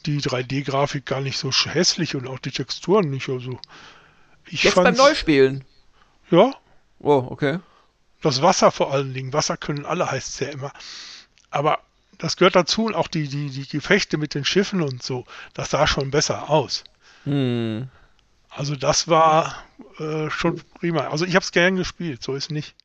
die 0.05 0.21
3D-Grafik 0.21 1.05
gar 1.05 1.21
nicht 1.21 1.37
so 1.37 1.51
hässlich 1.51 2.15
und 2.15 2.27
auch 2.27 2.39
die 2.39 2.51
Texturen 2.51 3.09
nicht. 3.09 3.29
Also 3.29 3.59
ich 4.49 4.63
Jetzt 4.63 4.75
beim 4.75 4.95
Neuspielen. 4.95 5.65
Ja. 6.29 6.53
Oh, 6.99 7.27
okay. 7.29 7.59
Das 8.21 8.41
Wasser 8.41 8.71
vor 8.71 8.91
allen 8.91 9.13
Dingen. 9.13 9.33
Wasser 9.33 9.57
können 9.57 9.85
alle, 9.85 10.09
heißt 10.09 10.29
es 10.29 10.39
ja 10.39 10.49
immer. 10.49 10.71
Aber 11.49 11.79
das 12.17 12.37
gehört 12.37 12.55
dazu 12.55 12.85
und 12.85 12.95
auch 12.95 13.07
die, 13.07 13.27
die, 13.27 13.49
die 13.49 13.67
Gefechte 13.67 14.17
mit 14.17 14.33
den 14.33 14.45
Schiffen 14.45 14.81
und 14.81 15.03
so. 15.03 15.25
Das 15.53 15.69
sah 15.69 15.87
schon 15.87 16.11
besser 16.11 16.49
aus. 16.49 16.83
Hm. 17.23 17.87
Also 18.49 18.75
das 18.75 19.07
war 19.07 19.63
äh, 19.99 20.29
schon 20.29 20.61
prima. 20.79 21.07
Also 21.09 21.25
ich 21.25 21.35
habe 21.35 21.43
es 21.43 21.51
gern 21.51 21.75
gespielt, 21.75 22.23
so 22.23 22.33
ist 22.33 22.49
nicht. 22.49 22.75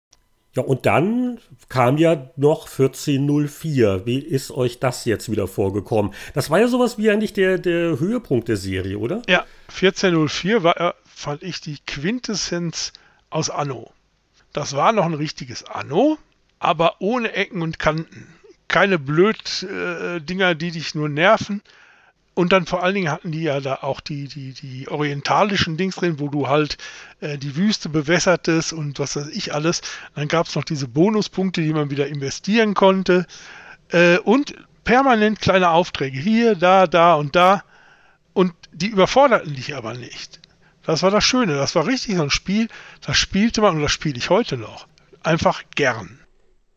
Ja, 0.54 0.62
und 0.62 0.84
dann 0.84 1.38
kam 1.70 1.96
ja 1.96 2.30
noch 2.36 2.66
1404. 2.68 4.04
Wie 4.04 4.18
ist 4.18 4.50
euch 4.50 4.80
das 4.80 5.06
jetzt 5.06 5.30
wieder 5.30 5.48
vorgekommen? 5.48 6.12
Das 6.34 6.50
war 6.50 6.60
ja 6.60 6.68
sowas 6.68 6.98
wie 6.98 7.10
eigentlich 7.10 7.32
der, 7.32 7.56
der 7.56 7.98
Höhepunkt 7.98 8.48
der 8.48 8.58
Serie, 8.58 8.98
oder? 8.98 9.22
Ja, 9.28 9.46
1404 9.68 10.62
war, 10.62 10.78
äh, 10.78 10.92
fand 11.06 11.42
ich 11.42 11.62
die 11.62 11.78
Quintessenz 11.86 12.92
aus 13.34 13.50
Anno. 13.50 13.92
Das 14.52 14.74
war 14.74 14.92
noch 14.92 15.06
ein 15.06 15.14
richtiges 15.14 15.64
Anno, 15.64 16.18
aber 16.58 16.96
ohne 17.00 17.32
Ecken 17.32 17.62
und 17.62 17.78
Kanten. 17.78 18.26
Keine 18.68 18.98
blöd 18.98 19.62
äh, 19.62 20.20
die 20.20 20.70
dich 20.70 20.94
nur 20.94 21.08
nerven. 21.08 21.62
Und 22.34 22.52
dann 22.52 22.64
vor 22.64 22.82
allen 22.82 22.94
Dingen 22.94 23.10
hatten 23.10 23.30
die 23.30 23.42
ja 23.42 23.60
da 23.60 23.80
auch 23.82 24.00
die, 24.00 24.26
die, 24.26 24.54
die 24.54 24.88
orientalischen 24.88 25.76
Dings 25.76 25.96
drin, 25.96 26.18
wo 26.18 26.28
du 26.28 26.48
halt 26.48 26.78
äh, 27.20 27.36
die 27.36 27.56
Wüste 27.56 27.90
bewässertest 27.90 28.72
und 28.72 28.98
was 28.98 29.16
weiß 29.16 29.28
ich 29.28 29.52
alles. 29.54 29.82
Dann 30.14 30.28
gab 30.28 30.46
es 30.46 30.54
noch 30.54 30.64
diese 30.64 30.88
Bonuspunkte, 30.88 31.60
die 31.60 31.74
man 31.74 31.90
wieder 31.90 32.06
investieren 32.06 32.72
konnte. 32.72 33.26
Äh, 33.90 34.18
und 34.18 34.54
permanent 34.84 35.40
kleine 35.40 35.70
Aufträge. 35.70 36.18
Hier, 36.18 36.54
da, 36.54 36.86
da 36.86 37.14
und 37.14 37.36
da. 37.36 37.64
Und 38.32 38.54
die 38.72 38.88
überforderten 38.88 39.54
dich 39.54 39.76
aber 39.76 39.92
nicht. 39.92 40.40
Das 40.84 41.02
war 41.02 41.10
das 41.10 41.24
Schöne. 41.24 41.54
Das 41.56 41.74
war 41.74 41.86
richtig 41.86 42.16
so 42.16 42.22
ein 42.22 42.30
Spiel, 42.30 42.68
das 43.04 43.16
spielte 43.16 43.60
man 43.60 43.76
und 43.76 43.82
das 43.82 43.92
spiele 43.92 44.18
ich 44.18 44.30
heute 44.30 44.56
noch. 44.56 44.86
Einfach 45.22 45.62
gern. 45.74 46.18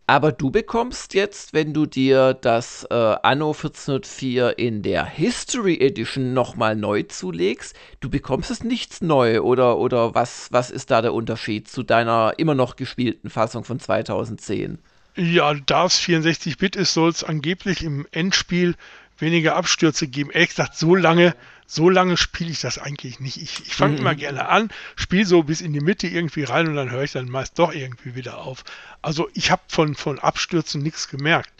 Aber 0.07 0.31
du 0.31 0.51
bekommst 0.51 1.15
jetzt, 1.15 1.53
wenn 1.53 1.73
du 1.73 1.87
dir 1.87 2.35
das 2.35 2.85
äh, 2.91 2.93
Anno 2.93 3.53
1404 3.53 4.59
in 4.59 4.83
der 4.83 5.03
History 5.03 5.79
Edition 5.79 6.35
nochmal 6.35 6.75
neu 6.75 7.01
zulegst, 7.03 7.75
du 8.01 8.09
bekommst 8.11 8.51
es 8.51 8.63
nichts 8.63 9.01
neu 9.01 9.41
oder, 9.41 9.79
oder 9.79 10.13
was, 10.13 10.49
was 10.51 10.69
ist 10.69 10.91
da 10.91 11.01
der 11.01 11.15
Unterschied 11.15 11.67
zu 11.67 11.81
deiner 11.81 12.33
immer 12.37 12.53
noch 12.53 12.75
gespielten 12.75 13.31
Fassung 13.31 13.63
von 13.63 13.79
2010? 13.79 14.77
Ja, 15.15 15.55
da 15.55 15.85
es 15.85 15.99
64-Bit 15.99 16.75
ist, 16.75 16.93
soll 16.93 17.09
es 17.09 17.23
angeblich 17.23 17.83
im 17.83 18.05
Endspiel 18.11 18.75
weniger 19.17 19.55
Abstürze 19.55 20.07
geben. 20.07 20.29
Ehrlich 20.29 20.49
gesagt, 20.49 20.75
so 20.75 20.93
lange 20.93 21.33
so 21.67 21.89
lange 21.89 22.17
spiele 22.17 22.51
ich 22.51 22.61
das 22.61 22.77
eigentlich 22.77 23.19
nicht. 23.19 23.37
Ich, 23.37 23.65
ich 23.65 23.75
fange 23.75 23.93
mhm. 23.93 23.99
immer 23.99 24.15
gerne 24.15 24.47
an, 24.49 24.69
spiele 24.95 25.25
so 25.25 25.43
bis 25.43 25.61
in 25.61 25.73
die 25.73 25.81
Mitte 25.81 26.07
irgendwie 26.07 26.43
rein 26.43 26.67
und 26.67 26.75
dann 26.75 26.91
höre 26.91 27.03
ich 27.03 27.11
dann 27.11 27.29
meist 27.29 27.57
doch 27.59 27.73
irgendwie 27.73 28.15
wieder 28.15 28.37
auf. 28.37 28.63
Also 29.01 29.29
ich 29.33 29.51
habe 29.51 29.63
von, 29.67 29.95
von 29.95 30.19
Abstürzen 30.19 30.81
nichts 30.81 31.07
gemerkt. 31.07 31.51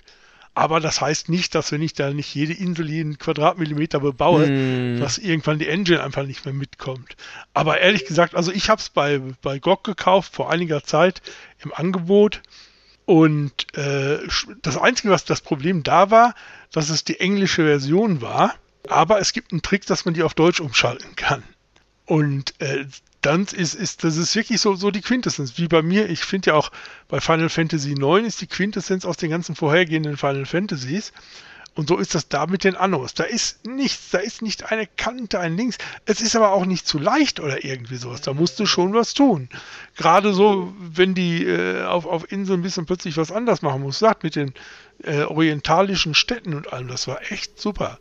Aber 0.58 0.80
das 0.80 1.02
heißt 1.02 1.28
nicht, 1.28 1.54
dass 1.54 1.74
wenn 1.74 1.82
ich 1.82 1.94
da 1.94 2.12
nicht 2.12 2.34
jede 2.34 2.54
Insel 2.54 2.90
jeden 2.90 3.18
Quadratmillimeter 3.18 4.00
bebaue, 4.00 4.48
mm. 4.48 5.00
dass 5.02 5.18
irgendwann 5.18 5.60
die 5.60 5.68
Engine 5.68 6.02
einfach 6.02 6.26
nicht 6.26 6.46
mehr 6.46 6.54
mitkommt. 6.54 7.18
Aber 7.54 7.82
ehrlich 7.82 8.06
gesagt, 8.06 8.36
also 8.36 8.54
ich 8.54 8.70
habe 8.70 8.80
es 8.80 8.90
bei, 8.90 9.20
bei 9.42 9.60
GOG 9.60 9.84
gekauft 9.84 10.34
vor 10.34 10.50
einiger 10.50 10.82
Zeit 10.82 11.22
im 11.62 11.74
Angebot. 11.74 12.42
Und 13.04 13.52
äh, 13.78 14.20
das 14.62 14.78
Einzige, 14.78 15.10
was 15.10 15.26
das 15.26 15.42
Problem 15.42 15.84
da 15.84 16.10
war, 16.10 16.34
dass 16.72 16.90
es 16.90 17.04
die 17.04 17.20
englische 17.20 17.64
Version 17.64 18.22
war. 18.22 18.56
Aber 18.90 19.20
es 19.20 19.34
gibt 19.34 19.52
einen 19.52 19.62
Trick, 19.62 19.86
dass 19.86 20.06
man 20.06 20.14
die 20.14 20.24
auf 20.24 20.34
Deutsch 20.34 20.60
umschalten 20.60 21.16
kann. 21.16 21.44
Und 22.06 22.54
äh, 22.62 22.86
dann 23.22 23.44
ist, 23.46 23.74
ist 23.74 24.04
das 24.04 24.18
ist 24.18 24.36
wirklich 24.36 24.62
so, 24.62 24.76
so 24.76 24.92
die 24.92 25.02
Quintessenz. 25.02 25.58
Wie 25.58 25.68
bei 25.68 25.82
mir, 25.82 26.10
ich 26.10 26.24
finde 26.24 26.52
ja 26.52 26.54
auch 26.56 26.72
bei 27.08 27.20
Final 27.20 27.50
Fantasy 27.50 27.94
IX 27.94 28.28
ist 28.28 28.42
die 28.42 28.48
Quintessenz 28.48 29.06
aus 29.06 29.18
den 29.18 29.32
ganzen 29.32 29.56
vorhergehenden 29.56 30.18
Final 30.18 30.46
Fantasies. 30.46 31.12
Und 31.74 31.90
so 31.90 31.98
ist 31.98 32.16
das 32.16 32.30
da 32.30 32.46
mit 32.48 32.64
den 32.64 32.76
Annos. 32.76 33.16
Da 33.16 33.26
ist 33.26 33.66
nichts, 33.66 34.12
da 34.12 34.20
ist 34.20 34.42
nicht 34.42 34.72
eine 34.72 34.88
Kante, 34.88 35.40
ein 35.42 35.58
Links. 35.58 35.78
Es 36.06 36.22
ist 36.22 36.36
aber 36.36 36.54
auch 36.54 36.66
nicht 36.66 36.88
zu 36.88 37.00
leicht 37.00 37.42
oder 37.42 37.66
irgendwie 37.66 37.98
sowas. 37.98 38.22
Da 38.22 38.34
musst 38.34 38.60
du 38.60 38.66
schon 38.66 38.94
was 38.94 39.14
tun. 39.14 39.50
Gerade 39.98 40.34
so, 40.34 40.74
wenn 40.80 41.16
die 41.16 41.44
äh, 41.44 41.84
auf, 41.84 42.06
auf 42.06 42.32
Inseln 42.32 42.62
ein 42.62 42.64
bisschen 42.64 42.86
plötzlich 42.86 43.18
was 43.18 43.32
anders 43.32 43.62
machen 43.62 43.82
muss. 43.82 44.00
Sagt 44.00 44.24
mit 44.24 44.38
den 44.38 44.54
äh, 45.04 45.24
orientalischen 45.24 46.14
Städten 46.14 46.54
und 46.54 46.72
allem. 46.72 46.88
Das 46.88 47.08
war 47.08 47.20
echt 47.30 47.60
super. 47.60 48.00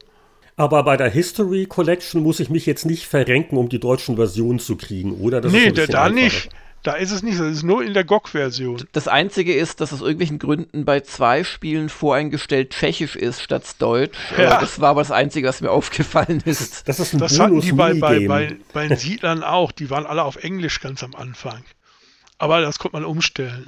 Aber 0.57 0.84
bei 0.84 0.96
der 0.96 1.11
History 1.11 1.66
Collection 1.66 2.22
muss 2.22 2.38
ich 2.40 2.48
mich 2.48 2.64
jetzt 2.66 2.86
nicht 2.86 3.07
verrenken, 3.07 3.57
um 3.57 3.68
die 3.68 3.80
deutschen 3.80 4.16
Versionen 4.16 4.61
zu 4.61 4.76
kriegen, 4.76 5.14
oder? 5.14 5.40
Das 5.40 5.52
nee, 5.52 5.70
da 5.70 6.09
nicht. 6.09 6.48
Da 6.84 6.92
ist 6.92 7.12
es 7.12 7.22
nicht, 7.22 7.40
das 7.40 7.48
ist 7.48 7.62
nur 7.62 7.82
in 7.82 7.94
der 7.94 8.05
GOG-Version. 8.05 8.84
Das 8.92 9.09
Einzige 9.09 9.55
ist, 9.55 9.80
dass 9.80 9.94
aus 9.94 10.02
irgendwelchen 10.02 10.38
Gründen 10.38 10.84
bei 10.84 11.00
zwei 11.00 11.42
Spielen 11.42 11.88
voreingestellt 11.88 12.70
Tschechisch 12.70 13.16
ist 13.16 13.40
statt 13.40 13.64
Deutsch. 13.78 14.18
Ja. 14.36 14.61
Das 14.61 14.82
war 14.82 14.90
aber 14.90 15.00
das 15.00 15.11
Einzige, 15.11 15.48
was 15.48 15.62
mir 15.62 15.70
aufgefallen 15.72 16.42
ist. 16.44 16.86
Das, 16.86 17.00
ist 17.00 17.14
ein 17.14 17.20
das 17.20 17.40
hatten 17.40 17.59
die 17.62 17.72
bei, 17.72 17.94
bei, 17.94 18.26
bei, 18.28 18.57
bei 18.74 18.88
den 18.88 18.98
Siedlern 18.98 19.42
auch. 19.42 19.72
Die 19.72 19.88
waren 19.88 20.05
alle 20.05 20.24
auf 20.24 20.36
Englisch 20.36 20.80
ganz 20.80 21.02
am 21.02 21.14
Anfang. 21.14 21.64
Aber 22.36 22.61
das 22.61 22.78
konnte 22.78 22.98
man 22.98 23.07
umstellen. 23.07 23.66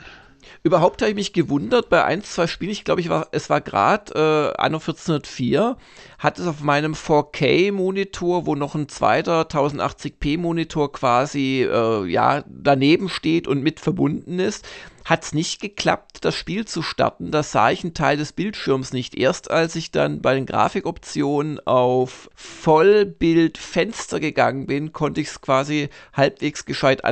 Überhaupt 0.62 1.03
habe 1.03 1.11
ich 1.11 1.16
mich 1.16 1.32
gewundert 1.32 1.88
bei 1.88 2.05
ein, 2.05 2.22
zwei 2.22 2.47
Spielen. 2.47 2.72
Ich 2.72 2.84
glaube, 2.84 3.01
ich 3.01 3.09
war, 3.09 3.28
es 3.32 3.51
war 3.51 3.61
gerade 3.61 4.14
äh, 4.14 4.61
anno 4.61 4.78
1404, 4.78 5.76
hat 6.18 6.38
es 6.38 6.47
auf 6.47 6.61
meinem 6.61 6.94
4K-Monitor, 6.94 8.47
wo 8.47 8.55
noch 8.55 8.74
ein 8.74 8.88
zweiter 8.88 9.42
1080p-Monitor 9.42 10.92
quasi 10.92 11.62
äh, 11.70 12.07
ja, 12.07 12.44
daneben 12.49 13.09
steht 13.09 13.47
und 13.49 13.62
mit 13.62 13.80
verbunden 13.80 14.38
ist, 14.38 14.66
hat 15.07 15.22
es 15.22 15.32
nicht 15.32 15.61
geklappt, 15.61 16.24
das 16.24 16.34
Spiel 16.34 16.64
zu 16.64 16.82
starten. 16.82 17.30
Da 17.30 17.44
sah 17.44 17.70
ich 17.70 17.84
einen 17.84 17.94
Teil 17.94 18.16
des 18.16 18.32
Bildschirms 18.32 18.92
nicht. 18.92 19.14
Erst 19.14 19.53
als 19.53 19.76
ich 19.76 19.92
dann 19.92 20.20
bei 20.20 20.34
den 20.34 20.47
Grafikoptionen 20.47 21.64
auf 21.64 22.28
Vollbildfenster 22.34 24.18
gegangen 24.18 24.66
bin, 24.66 24.92
konnte 24.92 25.20
ich 25.20 25.28
es 25.28 25.40
quasi 25.40 25.90
halbwegs 26.12 26.64
gescheit 26.64 27.05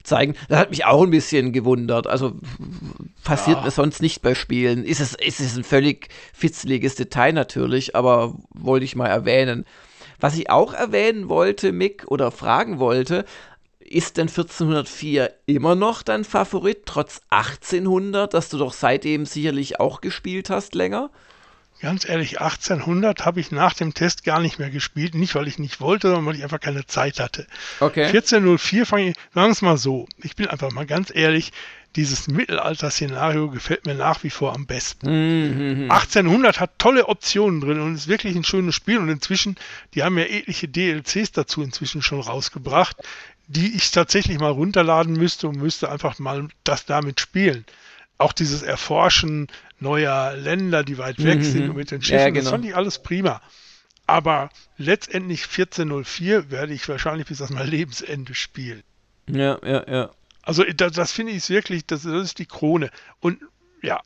anzeigen. 0.00 0.34
Das 0.48 0.58
hat 0.58 0.70
mich 0.70 0.84
auch 0.84 1.02
ein 1.02 1.10
bisschen 1.10 1.52
gewundert. 1.52 2.06
Also 2.06 2.32
passiert 3.24 3.58
ja. 3.58 3.64
mir 3.64 3.70
sonst 3.70 4.02
nicht 4.02 4.22
bei 4.22 4.34
Spielen. 4.34 4.84
Ist 4.84 5.00
es, 5.00 5.14
ist 5.14 5.40
es 5.40 5.56
ein 5.56 5.64
völlig 5.64 6.08
fitzeliges 6.32 6.94
Detail 6.94 7.32
natürlich, 7.32 7.94
aber 7.94 8.34
wollte 8.50 8.84
ich 8.84 8.96
mal 8.96 9.08
erwähnen. 9.08 9.64
Was 10.18 10.36
ich 10.36 10.50
auch 10.50 10.74
erwähnen 10.74 11.28
wollte, 11.28 11.72
Mick, 11.72 12.04
oder 12.08 12.30
fragen 12.30 12.78
wollte, 12.78 13.24
ist 13.80 14.18
denn 14.18 14.28
1404 14.28 15.32
immer 15.46 15.74
noch 15.74 16.02
dein 16.02 16.24
Favorit, 16.24 16.82
trotz 16.84 17.22
1800, 17.30 18.32
das 18.32 18.48
du 18.48 18.58
doch 18.58 18.72
seitdem 18.72 19.26
sicherlich 19.26 19.80
auch 19.80 20.00
gespielt 20.00 20.50
hast 20.50 20.74
länger? 20.74 21.10
Ganz 21.80 22.08
ehrlich, 22.08 22.40
1800 22.40 23.24
habe 23.24 23.40
ich 23.40 23.50
nach 23.50 23.74
dem 23.74 23.94
Test 23.94 24.24
gar 24.24 24.40
nicht 24.40 24.58
mehr 24.58 24.70
gespielt. 24.70 25.14
Nicht, 25.14 25.34
weil 25.34 25.48
ich 25.48 25.58
nicht 25.58 25.80
wollte, 25.80 26.08
sondern 26.08 26.26
weil 26.26 26.36
ich 26.36 26.42
einfach 26.42 26.60
keine 26.60 26.86
Zeit 26.86 27.20
hatte. 27.20 27.46
Okay. 27.80 28.04
1404 28.04 28.86
fange 28.86 29.10
ich, 29.10 29.16
sagen 29.34 29.48
wir 29.48 29.52
es 29.52 29.62
mal 29.62 29.76
so. 29.78 30.06
Ich 30.18 30.36
bin 30.36 30.46
einfach 30.48 30.70
mal 30.72 30.86
ganz 30.86 31.10
ehrlich, 31.14 31.52
dieses 31.96 32.28
Mittelalter-Szenario 32.28 33.50
gefällt 33.50 33.86
mir 33.86 33.94
nach 33.94 34.22
wie 34.22 34.30
vor 34.30 34.54
am 34.54 34.66
besten. 34.66 35.84
Mhm. 35.84 35.90
1800 35.90 36.60
hat 36.60 36.78
tolle 36.78 37.08
Optionen 37.08 37.60
drin 37.60 37.80
und 37.80 37.94
ist 37.94 38.08
wirklich 38.08 38.36
ein 38.36 38.44
schönes 38.44 38.74
Spiel. 38.74 38.98
Und 38.98 39.08
inzwischen, 39.08 39.56
die 39.94 40.02
haben 40.02 40.18
ja 40.18 40.24
etliche 40.24 40.68
DLCs 40.68 41.32
dazu 41.32 41.62
inzwischen 41.62 42.02
schon 42.02 42.20
rausgebracht 42.20 42.96
die 43.50 43.74
ich 43.74 43.90
tatsächlich 43.90 44.38
mal 44.38 44.52
runterladen 44.52 45.14
müsste 45.14 45.48
und 45.48 45.56
müsste 45.56 45.90
einfach 45.90 46.20
mal 46.20 46.46
das 46.62 46.86
damit 46.86 47.18
spielen. 47.18 47.64
Auch 48.20 48.32
dieses 48.34 48.62
Erforschen 48.62 49.48
neuer 49.78 50.36
Länder, 50.36 50.84
die 50.84 50.98
weit 50.98 51.24
weg 51.24 51.38
mhm. 51.38 51.42
sind 51.42 51.70
und 51.70 51.76
mit 51.76 51.90
den 51.90 52.02
Schiffen, 52.02 52.18
ja, 52.18 52.28
genau. 52.28 52.42
das 52.42 52.50
fand 52.50 52.64
ich 52.66 52.76
alles 52.76 53.02
prima. 53.02 53.40
Aber 54.06 54.50
letztendlich 54.76 55.44
1404 55.44 56.50
werde 56.50 56.74
ich 56.74 56.86
wahrscheinlich 56.88 57.28
bis 57.28 57.38
das 57.38 57.48
mein 57.48 57.66
Lebensende 57.66 58.34
spielen. 58.34 58.82
Ja, 59.26 59.58
ja, 59.64 59.90
ja. 59.90 60.10
Also 60.42 60.64
das, 60.64 60.92
das 60.92 61.12
finde 61.12 61.32
ich 61.32 61.48
wirklich, 61.48 61.86
das, 61.86 62.02
das 62.02 62.24
ist 62.24 62.38
die 62.38 62.46
Krone. 62.46 62.90
Und 63.20 63.38
ja, 63.82 64.00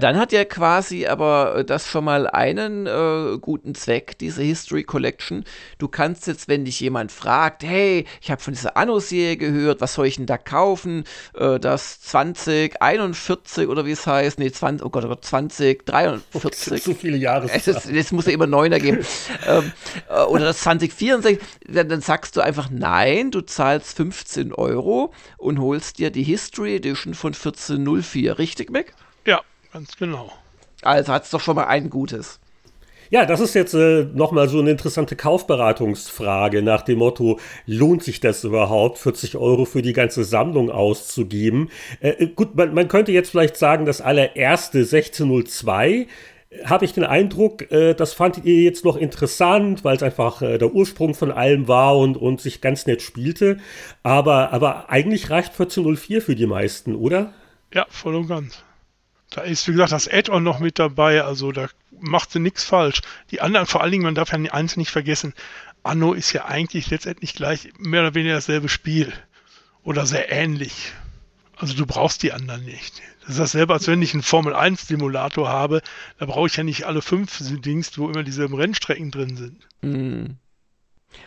dann 0.00 0.16
hat 0.18 0.32
ja 0.32 0.44
quasi 0.44 1.06
aber 1.06 1.56
äh, 1.56 1.64
das 1.64 1.88
schon 1.88 2.04
mal 2.04 2.26
einen 2.26 2.86
äh, 2.86 3.38
guten 3.38 3.74
Zweck, 3.74 4.18
diese 4.18 4.42
History 4.42 4.84
Collection. 4.84 5.44
Du 5.78 5.88
kannst 5.88 6.26
jetzt, 6.26 6.48
wenn 6.48 6.64
dich 6.64 6.80
jemand 6.80 7.12
fragt, 7.12 7.62
hey, 7.62 8.04
ich 8.20 8.30
habe 8.30 8.42
von 8.42 8.52
dieser 8.52 8.76
Anno-Serie 8.76 9.36
gehört, 9.36 9.80
was 9.80 9.94
soll 9.94 10.06
ich 10.06 10.16
denn 10.16 10.26
da 10.26 10.38
kaufen? 10.38 11.04
Äh, 11.34 11.58
das 11.60 12.00
2041 12.00 13.68
oder 13.68 13.86
wie 13.86 13.92
es 13.92 14.06
heißt, 14.06 14.38
nee, 14.38 14.50
20, 14.50 14.84
oh 14.84 14.90
Gott, 14.90 15.04
oh 15.04 15.08
Gott 15.08 15.24
2043. 15.24 16.82
So 16.82 16.94
viele 16.94 17.16
Jahre. 17.16 17.48
Es, 17.50 17.68
ist, 17.68 17.86
es 17.86 18.12
muss 18.12 18.26
ja 18.26 18.32
immer 18.32 18.46
neuner 18.46 18.80
geben. 18.80 19.06
ähm, 19.46 19.72
äh, 20.08 20.22
oder 20.22 20.46
das 20.46 20.58
2064, 20.60 21.38
dann, 21.68 21.88
dann 21.88 22.00
sagst 22.00 22.36
du 22.36 22.40
einfach 22.40 22.70
nein, 22.70 23.30
du 23.30 23.40
zahlst 23.40 23.96
15 23.96 24.52
Euro 24.52 25.12
und 25.38 25.60
holst 25.60 25.98
dir 25.98 26.10
die 26.10 26.22
History 26.22 26.76
Edition 26.76 27.14
von 27.14 27.32
1404, 27.32 28.38
richtig, 28.38 28.70
Mac? 28.70 28.94
Ganz 29.76 29.94
genau. 29.98 30.32
Also 30.80 31.12
hat 31.12 31.24
es 31.24 31.30
doch 31.30 31.40
schon 31.42 31.56
mal 31.56 31.66
ein 31.66 31.90
Gutes. 31.90 32.40
Ja, 33.10 33.26
das 33.26 33.40
ist 33.40 33.54
jetzt 33.54 33.74
äh, 33.74 34.04
nochmal 34.04 34.48
so 34.48 34.58
eine 34.58 34.70
interessante 34.70 35.16
Kaufberatungsfrage 35.16 36.62
nach 36.62 36.80
dem 36.80 37.00
Motto, 37.00 37.38
lohnt 37.66 38.02
sich 38.02 38.20
das 38.20 38.42
überhaupt, 38.42 38.96
40 38.96 39.36
Euro 39.36 39.66
für 39.66 39.82
die 39.82 39.92
ganze 39.92 40.24
Sammlung 40.24 40.70
auszugeben? 40.70 41.68
Äh, 42.00 42.12
äh, 42.12 42.26
gut, 42.28 42.54
man, 42.56 42.72
man, 42.72 42.88
könnte 42.88 43.12
jetzt 43.12 43.28
vielleicht 43.28 43.58
sagen, 43.58 43.84
das 43.84 44.00
allererste 44.00 44.78
1602 44.78 45.90
äh, 45.90 46.06
habe 46.64 46.86
ich 46.86 46.94
den 46.94 47.04
Eindruck, 47.04 47.70
äh, 47.70 47.92
das 47.92 48.14
fandet 48.14 48.46
ihr 48.46 48.62
jetzt 48.62 48.82
noch 48.82 48.96
interessant, 48.96 49.84
weil 49.84 49.96
es 49.96 50.02
einfach 50.02 50.40
äh, 50.40 50.56
der 50.56 50.72
Ursprung 50.72 51.12
von 51.12 51.30
allem 51.30 51.68
war 51.68 51.98
und, 51.98 52.16
und 52.16 52.40
sich 52.40 52.62
ganz 52.62 52.86
nett 52.86 53.02
spielte. 53.02 53.58
Aber, 54.02 54.54
aber 54.54 54.88
eigentlich 54.88 55.28
reicht 55.28 55.50
1404 55.50 56.22
für 56.22 56.34
die 56.34 56.46
meisten, 56.46 56.94
oder? 56.94 57.34
Ja, 57.74 57.84
voll 57.90 58.14
und 58.14 58.28
ganz. 58.28 58.64
Da 59.30 59.42
ist, 59.42 59.66
wie 59.66 59.72
gesagt, 59.72 59.92
das 59.92 60.08
Add-on 60.08 60.42
noch 60.42 60.60
mit 60.60 60.78
dabei, 60.78 61.22
also 61.22 61.52
da 61.52 61.68
macht 61.98 62.32
sie 62.32 62.38
nichts 62.38 62.64
falsch. 62.64 63.02
Die 63.30 63.40
anderen, 63.40 63.66
vor 63.66 63.82
allen 63.82 63.92
Dingen, 63.92 64.04
man 64.04 64.14
darf 64.14 64.32
ja 64.32 64.38
eins 64.52 64.76
nicht 64.76 64.90
vergessen, 64.90 65.34
Anno 65.82 66.12
ist 66.12 66.32
ja 66.32 66.46
eigentlich 66.46 66.90
letztendlich 66.90 67.34
gleich 67.34 67.72
mehr 67.78 68.02
oder 68.02 68.14
weniger 68.14 68.34
dasselbe 68.34 68.68
Spiel. 68.68 69.12
Oder 69.82 70.04
sehr 70.04 70.32
ähnlich. 70.32 70.92
Also 71.56 71.74
du 71.74 71.86
brauchst 71.86 72.22
die 72.22 72.32
anderen 72.32 72.64
nicht. 72.64 73.00
Das 73.20 73.30
ist 73.30 73.38
dasselbe, 73.38 73.72
als 73.72 73.86
wenn 73.86 74.02
ich 74.02 74.12
einen 74.12 74.22
Formel-1-Simulator 74.22 75.48
habe. 75.48 75.80
Da 76.18 76.26
brauche 76.26 76.48
ich 76.48 76.56
ja 76.56 76.64
nicht 76.64 76.84
alle 76.84 77.02
fünf 77.02 77.38
Dings, 77.60 77.96
wo 77.96 78.08
immer 78.10 78.22
diese 78.22 78.50
Rennstrecken 78.50 79.10
drin 79.10 79.36
sind. 79.36 79.66
Mhm. 79.80 80.38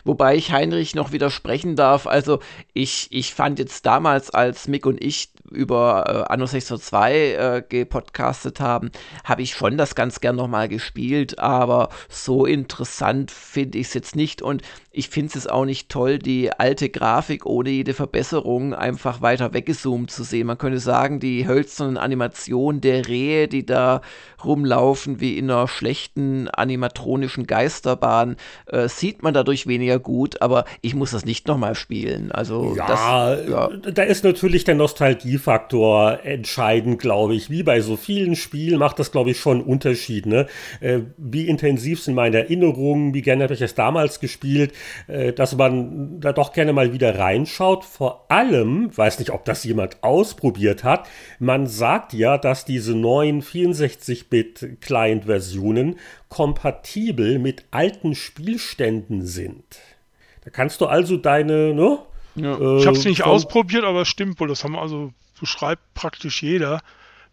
Wobei 0.04 0.36
ich 0.36 0.52
Heinrich 0.52 0.94
noch 0.94 1.12
widersprechen 1.12 1.76
darf. 1.76 2.06
Also 2.06 2.40
ich, 2.72 3.08
ich 3.10 3.34
fand 3.34 3.58
jetzt 3.58 3.86
damals, 3.86 4.30
als 4.30 4.68
Mick 4.68 4.86
und 4.86 5.02
ich 5.02 5.30
über 5.50 6.26
äh, 6.28 6.32
Anno 6.32 6.46
602 6.46 7.12
äh, 7.12 7.62
gepodcastet 7.68 8.60
haben, 8.60 8.90
habe 9.24 9.42
ich 9.42 9.54
schon 9.54 9.76
das 9.76 9.94
ganz 9.94 10.20
gern 10.20 10.36
nochmal 10.36 10.68
gespielt, 10.68 11.38
aber 11.38 11.88
so 12.08 12.46
interessant 12.46 13.30
finde 13.30 13.78
ich 13.78 13.88
es 13.88 13.94
jetzt 13.94 14.16
nicht 14.16 14.42
und 14.42 14.62
ich 14.92 15.08
finde 15.08 15.38
es 15.38 15.46
auch 15.46 15.64
nicht 15.64 15.88
toll, 15.88 16.18
die 16.18 16.52
alte 16.52 16.88
Grafik 16.88 17.46
ohne 17.46 17.70
jede 17.70 17.94
Verbesserung 17.94 18.74
einfach 18.74 19.22
weiter 19.22 19.52
weggezoomt 19.52 20.10
zu 20.10 20.24
sehen. 20.24 20.48
Man 20.48 20.58
könnte 20.58 20.80
sagen, 20.80 21.20
die 21.20 21.46
hölzernen 21.46 21.96
Animationen 21.96 22.80
der 22.80 23.06
Rehe, 23.06 23.46
die 23.46 23.64
da 23.64 24.00
rumlaufen 24.44 25.20
wie 25.20 25.38
in 25.38 25.48
einer 25.48 25.68
schlechten 25.68 26.48
animatronischen 26.48 27.46
Geisterbahn, 27.46 28.36
äh, 28.66 28.88
sieht 28.88 29.22
man 29.22 29.32
dadurch 29.32 29.68
weniger 29.68 29.79
gut, 29.98 30.42
aber 30.42 30.64
ich 30.80 30.94
muss 30.94 31.12
das 31.12 31.24
nicht 31.24 31.48
nochmal 31.48 31.74
spielen. 31.74 32.30
Also 32.32 32.74
ja, 32.76 32.86
das, 32.86 33.00
ja, 33.48 33.68
da 33.90 34.02
ist 34.02 34.24
natürlich 34.24 34.64
der 34.64 34.74
Nostalgiefaktor 34.74 36.20
entscheidend, 36.24 37.00
glaube 37.00 37.34
ich. 37.34 37.50
Wie 37.50 37.62
bei 37.62 37.80
so 37.80 37.96
vielen 37.96 38.36
Spielen 38.36 38.78
macht 38.78 38.98
das, 38.98 39.12
glaube 39.12 39.30
ich, 39.30 39.40
schon 39.40 39.58
einen 39.58 39.66
Unterschied. 39.66 40.26
Ne? 40.26 40.46
Äh, 40.80 41.00
wie 41.16 41.46
intensiv 41.46 42.02
sind 42.02 42.14
meine 42.14 42.38
Erinnerungen, 42.38 43.14
wie 43.14 43.22
gerne 43.22 43.44
habe 43.44 43.54
ich 43.54 43.62
es 43.62 43.74
damals 43.74 44.20
gespielt, 44.20 44.72
äh, 45.06 45.32
dass 45.32 45.56
man 45.56 46.20
da 46.20 46.32
doch 46.32 46.52
gerne 46.52 46.72
mal 46.72 46.92
wieder 46.92 47.18
reinschaut. 47.18 47.84
Vor 47.84 48.26
allem, 48.30 48.96
weiß 48.96 49.18
nicht, 49.18 49.30
ob 49.30 49.44
das 49.44 49.64
jemand 49.64 50.02
ausprobiert 50.02 50.84
hat, 50.84 51.08
man 51.38 51.66
sagt 51.66 52.12
ja, 52.12 52.38
dass 52.38 52.64
diese 52.64 52.94
neuen 52.94 53.42
64-Bit-Client-Versionen 53.42 55.96
kompatibel 56.30 57.38
mit 57.38 57.64
alten 57.70 58.14
Spielständen 58.14 59.26
sind. 59.26 59.64
Da 60.44 60.50
kannst 60.50 60.80
du 60.80 60.86
also 60.86 61.18
deine, 61.18 61.74
ne? 61.74 61.98
Ja. 62.36 62.56
Äh, 62.56 62.78
ich 62.78 62.86
habe 62.86 62.96
es 62.96 63.04
nicht 63.04 63.24
ausprobiert, 63.24 63.84
aber 63.84 64.02
es 64.02 64.08
stimmt 64.08 64.40
wohl. 64.40 64.48
Das 64.48 64.64
haben 64.64 64.78
also 64.78 65.12
beschreibt 65.38 65.82
praktisch 65.92 66.42
jeder. 66.42 66.80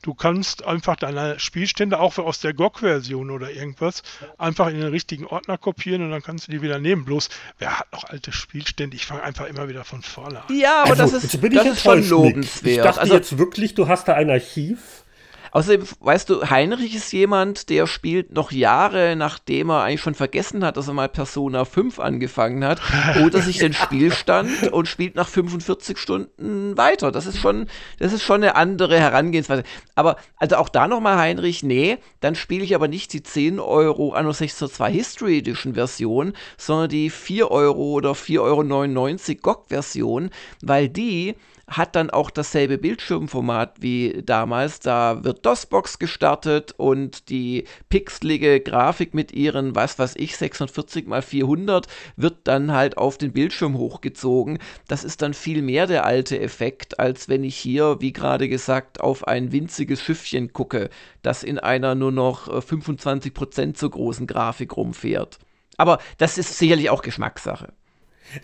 Du 0.01 0.13
kannst 0.13 0.63
einfach 0.63 0.95
deine 0.95 1.39
Spielstände 1.39 1.99
auch 1.99 2.17
aus 2.17 2.39
der 2.39 2.53
GOG-Version 2.53 3.31
oder 3.31 3.51
irgendwas 3.51 4.03
einfach 4.37 4.67
in 4.67 4.79
den 4.79 4.89
richtigen 4.89 5.25
Ordner 5.25 5.57
kopieren 5.57 6.03
und 6.03 6.11
dann 6.11 6.21
kannst 6.21 6.47
du 6.47 6.51
die 6.51 6.61
wieder 6.61 6.79
nehmen. 6.79 7.03
Bloß, 7.03 7.29
wer 7.57 7.79
hat 7.79 7.91
noch 7.91 8.03
alte 8.03 8.31
Spielstände? 8.31 8.95
Ich 8.95 9.05
fange 9.05 9.23
einfach 9.23 9.47
immer 9.47 9.67
wieder 9.69 9.83
von 9.83 10.03
vorne 10.03 10.43
an. 10.43 10.55
Ja, 10.55 10.83
aber 10.83 10.91
also, 10.91 11.15
das 11.15 11.24
ist, 11.24 11.43
das 11.43 11.65
ist 11.65 11.82
schon 11.82 12.07
lobenswert. 12.07 12.78
Ich 12.78 12.83
dachte 12.83 13.01
also, 13.01 13.13
jetzt 13.15 13.37
wirklich, 13.37 13.74
du 13.74 13.87
hast 13.87 14.07
da 14.07 14.13
ein 14.13 14.29
Archiv 14.29 15.03
Außerdem, 15.51 15.86
weißt 15.99 16.29
du, 16.29 16.49
Heinrich 16.49 16.95
ist 16.95 17.11
jemand, 17.11 17.69
der 17.69 17.87
spielt 17.87 18.33
noch 18.33 18.51
Jahre, 18.51 19.15
nachdem 19.15 19.69
er 19.69 19.83
eigentlich 19.83 20.01
schon 20.01 20.15
vergessen 20.15 20.63
hat, 20.63 20.78
dass 20.78 20.87
er 20.87 20.93
mal 20.93 21.09
Persona 21.09 21.65
5 21.65 21.99
angefangen 21.99 22.63
hat, 22.63 22.82
oder 23.24 23.41
sich 23.41 23.57
den 23.57 23.74
Spielstand 23.74 24.71
und 24.71 24.87
spielt 24.87 25.15
nach 25.15 25.28
45 25.28 25.97
Stunden 25.97 26.78
weiter. 26.78 27.11
Das 27.11 27.25
ist 27.25 27.39
schon, 27.39 27.67
das 27.99 28.13
ist 28.13 28.24
schon 28.24 28.43
eine 28.43 28.55
andere 28.55 28.99
Herangehensweise. 28.99 29.63
Aber, 29.95 30.17
also 30.37 30.57
auch 30.57 30.69
da 30.69 30.87
nochmal, 30.87 31.17
Heinrich, 31.17 31.63
nee, 31.63 31.97
dann 32.19 32.36
spiele 32.36 32.63
ich 32.63 32.75
aber 32.75 32.87
nicht 32.87 33.13
die 33.13 33.24
10 33.24 33.59
Euro 33.59 34.13
Anno 34.13 34.29
1602 34.29 34.91
History 34.91 35.37
Edition 35.39 35.74
Version, 35.74 36.33
sondern 36.57 36.89
die 36.89 37.09
4 37.09 37.51
Euro 37.51 37.91
oder 37.93 38.11
4,99 38.11 38.39
Euro 38.39 39.37
GOG-Version, 39.41 40.29
weil 40.61 40.89
die 40.89 41.36
hat 41.69 41.97
dann 41.97 42.09
auch 42.09 42.29
dasselbe 42.29 42.78
Bildschirmformat 42.78 43.82
wie 43.82 44.21
damals. 44.25 44.79
Da 44.79 45.24
wird 45.24 45.37
DOSBox 45.42 46.00
gestartet 46.00 46.74
und 46.78 47.30
die 47.30 47.66
pixelige 47.89 48.59
Grafik 48.59 49.14
mit 49.14 49.32
ihren, 49.32 49.76
was 49.76 49.97
weiß 50.00 50.16
ich, 50.18 50.38
46 50.38 51.08
x 51.08 51.26
400 51.26 51.88
wird 52.16 52.36
dann 52.46 52.72
halt 52.72 52.97
auf 52.97 53.18
den 53.18 53.34
Bildschirm 53.34 53.78
hochgezogen. 53.78 54.59
Das 54.88 55.04
ist 55.04 55.22
dann 55.22 55.34
viel 55.34 55.62
mehr 55.62 55.88
der 55.88 56.05
alte 56.05 56.39
Effekt, 56.39 57.00
als 57.00 57.30
wenn 57.30 57.43
ich 57.43 57.55
hier, 57.55 57.97
wie 58.00 58.14
gerade 58.14 58.50
gesagt, 58.50 59.01
auf 59.01 59.28
ein 59.28 59.51
winziges 59.51 60.01
Schiffchen 60.01 60.54
gucke, 60.54 60.89
das 61.22 61.43
in 61.43 61.59
einer 61.59 61.96
nur 61.96 62.12
noch 62.12 62.47
25% 62.47 63.62
äh, 63.62 63.74
zu 63.74 63.89
großen 63.89 64.28
Grafik 64.28 64.76
rumfährt. 64.76 65.39
Aber 65.78 66.00
das 66.18 66.38
ist 66.38 66.58
sicherlich 66.58 66.89
auch 66.89 67.01
Geschmackssache. 67.01 67.74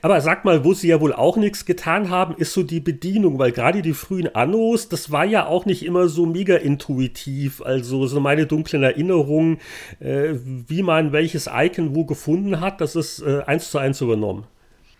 Aber 0.01 0.21
sag 0.21 0.45
mal, 0.45 0.63
wo 0.63 0.73
sie 0.73 0.87
ja 0.87 1.01
wohl 1.01 1.13
auch 1.13 1.37
nichts 1.37 1.65
getan 1.65 2.09
haben, 2.09 2.35
ist 2.35 2.53
so 2.53 2.63
die 2.63 2.79
Bedienung, 2.79 3.39
weil 3.39 3.51
gerade 3.51 3.81
die 3.81 3.93
frühen 3.93 4.33
Annos, 4.33 4.89
das 4.89 5.11
war 5.11 5.25
ja 5.25 5.45
auch 5.45 5.65
nicht 5.65 5.83
immer 5.83 6.07
so 6.07 6.25
mega 6.25 6.55
intuitiv. 6.55 7.61
Also 7.61 8.07
so 8.07 8.19
meine 8.19 8.45
dunklen 8.45 8.83
Erinnerungen, 8.83 9.59
äh, 9.99 10.33
wie 10.43 10.83
man 10.83 11.11
welches 11.11 11.49
Icon 11.51 11.95
wo 11.95 12.05
gefunden 12.05 12.59
hat, 12.59 12.81
das 12.81 12.95
ist 12.95 13.21
äh, 13.21 13.41
eins 13.45 13.71
zu 13.71 13.77
eins 13.77 14.01
übernommen. 14.01 14.45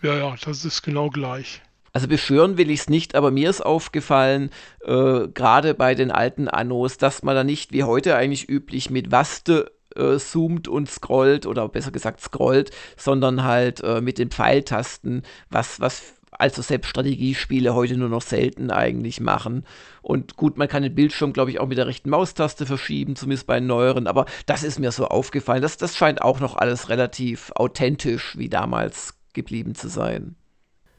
Ja, 0.02 0.16
ja, 0.16 0.34
das 0.44 0.64
ist 0.64 0.82
genau 0.82 1.08
gleich. 1.08 1.62
Also 1.94 2.08
beschwören 2.08 2.58
will 2.58 2.70
ich 2.70 2.80
es 2.80 2.88
nicht, 2.88 3.14
aber 3.14 3.30
mir 3.30 3.48
ist 3.48 3.60
aufgefallen, 3.60 4.50
äh, 4.84 5.28
gerade 5.28 5.74
bei 5.74 5.94
den 5.94 6.10
alten 6.10 6.48
Annos, 6.48 6.98
dass 6.98 7.22
man 7.22 7.36
da 7.36 7.44
nicht 7.44 7.72
wie 7.72 7.84
heute 7.84 8.16
eigentlich 8.16 8.48
üblich 8.48 8.90
mit 8.90 9.12
Waste 9.12 9.70
äh, 9.96 10.18
zoomt 10.18 10.68
und 10.68 10.88
scrollt 10.88 11.46
oder 11.46 11.68
besser 11.68 11.90
gesagt 11.90 12.20
scrollt, 12.20 12.70
sondern 12.96 13.44
halt 13.44 13.82
äh, 13.82 14.00
mit 14.00 14.18
den 14.18 14.30
Pfeiltasten, 14.30 15.22
was, 15.50 15.80
was 15.80 16.14
also 16.38 16.62
selbst 16.62 16.88
Strategiespiele 16.88 17.74
heute 17.74 17.96
nur 17.96 18.08
noch 18.08 18.22
selten 18.22 18.70
eigentlich 18.70 19.20
machen. 19.20 19.64
Und 20.02 20.36
gut, 20.36 20.58
man 20.58 20.68
kann 20.68 20.82
den 20.82 20.94
Bildschirm, 20.94 21.32
glaube 21.32 21.50
ich, 21.50 21.60
auch 21.60 21.68
mit 21.68 21.78
der 21.78 21.86
rechten 21.86 22.10
Maustaste 22.10 22.66
verschieben, 22.66 23.16
zumindest 23.16 23.46
bei 23.46 23.60
neueren, 23.60 24.06
aber 24.06 24.26
das 24.46 24.62
ist 24.62 24.78
mir 24.78 24.92
so 24.92 25.06
aufgefallen. 25.06 25.62
Das, 25.62 25.76
das 25.76 25.96
scheint 25.96 26.22
auch 26.22 26.40
noch 26.40 26.56
alles 26.56 26.88
relativ 26.88 27.52
authentisch 27.54 28.36
wie 28.36 28.48
damals 28.48 29.14
geblieben 29.32 29.74
zu 29.74 29.88
sein. 29.88 30.36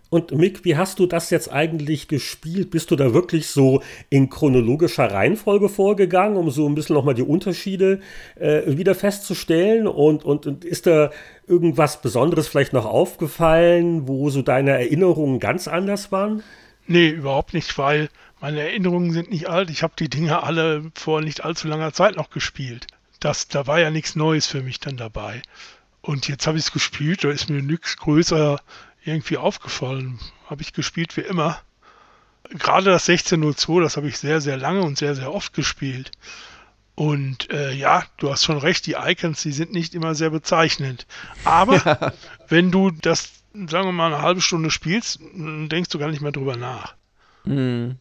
Und 0.10 0.32
Mick, 0.32 0.64
wie 0.64 0.78
hast 0.78 1.00
du 1.00 1.08
das 1.08 1.30
jetzt 1.30 1.52
eigentlich 1.52 2.08
gespielt? 2.08 2.70
Bist 2.70 2.92
du 2.92 2.96
da 2.96 3.14
wirklich 3.14 3.48
so 3.48 3.82
in 4.10 4.30
chronologischer 4.30 5.12
Reihenfolge 5.12 5.68
vorgegangen, 5.68 6.38
um 6.38 6.50
so 6.52 6.68
ein 6.68 6.76
bisschen 6.76 6.96
nochmal 6.96 7.16
die 7.16 7.24
Unterschiede 7.24 8.00
äh, 8.36 8.62
wieder 8.78 8.96
festzustellen? 8.96 9.88
Und, 9.88 10.24
und, 10.24 10.46
und 10.46 10.64
ist 10.64 10.86
da 10.86 11.12
irgendwas 11.48 12.02
Besonderes 12.02 12.48
vielleicht 12.48 12.74
noch 12.74 12.86
aufgefallen, 12.86 14.08
wo 14.08 14.30
so 14.30 14.42
deine 14.42 14.72
Erinnerungen 14.72 15.40
ganz 15.40 15.68
anders 15.68 16.12
waren? 16.12 16.44
Nee, 16.88 17.10
überhaupt 17.10 17.54
nicht, 17.54 17.76
weil 17.78 18.10
meine 18.40 18.62
Erinnerungen 18.62 19.12
sind 19.12 19.32
nicht 19.32 19.50
alt. 19.50 19.72
Ich 19.72 19.82
habe 19.82 19.94
die 19.98 20.10
Dinge 20.10 20.44
alle 20.44 20.92
vor 20.94 21.22
nicht 21.22 21.44
allzu 21.44 21.68
langer 21.68 21.94
Zeit 21.94 22.16
noch 22.16 22.30
gespielt. 22.30 22.86
Das, 23.20 23.48
da 23.48 23.66
war 23.66 23.80
ja 23.80 23.90
nichts 23.90 24.16
Neues 24.16 24.46
für 24.46 24.62
mich 24.62 24.80
dann 24.80 24.98
dabei. 24.98 25.42
Und 26.02 26.28
jetzt 26.28 26.46
habe 26.46 26.60
ich 26.60 26.66
es 26.66 26.72
gespielt, 26.72 27.24
da 27.24 27.32
ist 27.32 27.50
mir 27.50 27.64
nichts 27.64 27.98
größer 27.98 28.60
irgendwie 29.06 29.38
aufgefallen. 29.38 30.20
Habe 30.50 30.62
ich 30.62 30.74
gespielt 30.74 31.16
wie 31.18 31.22
immer. 31.22 31.60
Gerade 32.50 32.92
das 32.92 33.10
1602, 33.10 33.82
das 33.82 33.98
habe 33.98 34.08
ich 34.08 34.18
sehr, 34.18 34.42
sehr 34.42 34.58
lange 34.58 34.84
und 34.84 34.98
sehr, 34.98 35.16
sehr 35.16 35.34
oft 35.34 35.54
gespielt. 35.54 36.12
Und 36.96 37.52
äh, 37.52 37.74
ja, 37.74 38.04
du 38.18 38.32
hast 38.32 38.46
schon 38.46 38.58
recht, 38.58 38.86
die 38.86 38.96
Icons, 38.98 39.42
die 39.42 39.52
sind 39.52 39.74
nicht 39.74 39.96
immer 39.96 40.16
sehr 40.16 40.30
bezeichnend. 40.30 41.08
Aber 41.44 41.78
ja. 41.86 42.14
wenn 42.48 42.72
du 42.72 42.92
das, 42.92 43.32
sagen 43.54 43.88
wir 43.88 43.92
mal, 43.92 44.14
eine 44.14 44.22
halbe 44.22 44.42
Stunde 44.42 44.72
spielst, 44.72 45.20
denkst 45.22 45.90
du 45.90 46.00
gar 46.00 46.10
nicht 46.10 46.22
mehr 46.22 46.32
drüber 46.32 46.56
nach. 46.56 46.96
Mhm. 47.44 47.98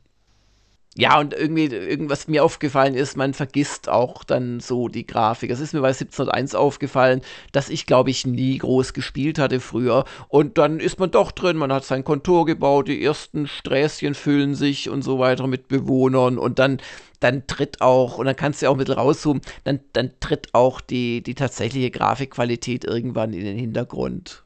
Ja, 0.97 1.19
und 1.19 1.35
irgendwie, 1.35 1.65
irgendwas 1.65 2.29
mir 2.29 2.45
aufgefallen 2.45 2.95
ist, 2.95 3.17
man 3.17 3.35
vergisst 3.35 3.89
auch 3.89 4.23
dann 4.23 4.61
so 4.61 4.87
die 4.87 5.05
Grafik. 5.05 5.51
Es 5.51 5.59
ist 5.59 5.75
mir 5.75 5.81
bei 5.81 5.89
1701 5.89 6.55
aufgefallen, 6.55 7.21
dass 7.51 7.69
ich, 7.69 7.87
glaube 7.87 8.11
ich, 8.11 8.27
nie 8.27 8.59
groß 8.59 8.93
gespielt 8.93 9.41
hatte 9.41 9.59
früher. 9.59 10.05
Und 10.29 10.57
dann 10.57 10.79
ist 10.79 11.01
man 11.01 11.11
doch 11.11 11.33
drin, 11.33 11.57
man 11.57 11.73
hat 11.73 11.85
sein 11.85 12.05
Kontor 12.05 12.47
gebaut, 12.47 12.87
die 12.87 13.03
ersten 13.05 13.49
Sträßchen 13.49 14.15
füllen 14.15 14.55
sich 14.55 14.89
und 14.89 15.03
so 15.03 15.19
weiter 15.19 15.49
mit 15.49 15.67
Bewohnern 15.67 16.39
und 16.39 16.61
dann 16.61 16.79
dann 17.21 17.47
tritt 17.47 17.81
auch, 17.81 18.19
und 18.19 18.27
dann 18.27 18.37
kannst 18.37 18.61
du 18.61 18.67
ja 18.67 18.71
auch 18.71 18.75
ein 18.75 18.79
bisschen 18.79 18.95
rauszoomen, 18.95 19.43
dann, 19.65 19.81
dann 19.95 20.11
tritt 20.21 20.49
auch 20.53 20.83
die, 20.83 21.23
die 21.23 21.35
tatsächliche 21.35 21.91
Grafikqualität 21.91 22.85
irgendwann 22.85 23.33
in 23.33 23.45
den 23.45 23.57
Hintergrund. 23.57 24.44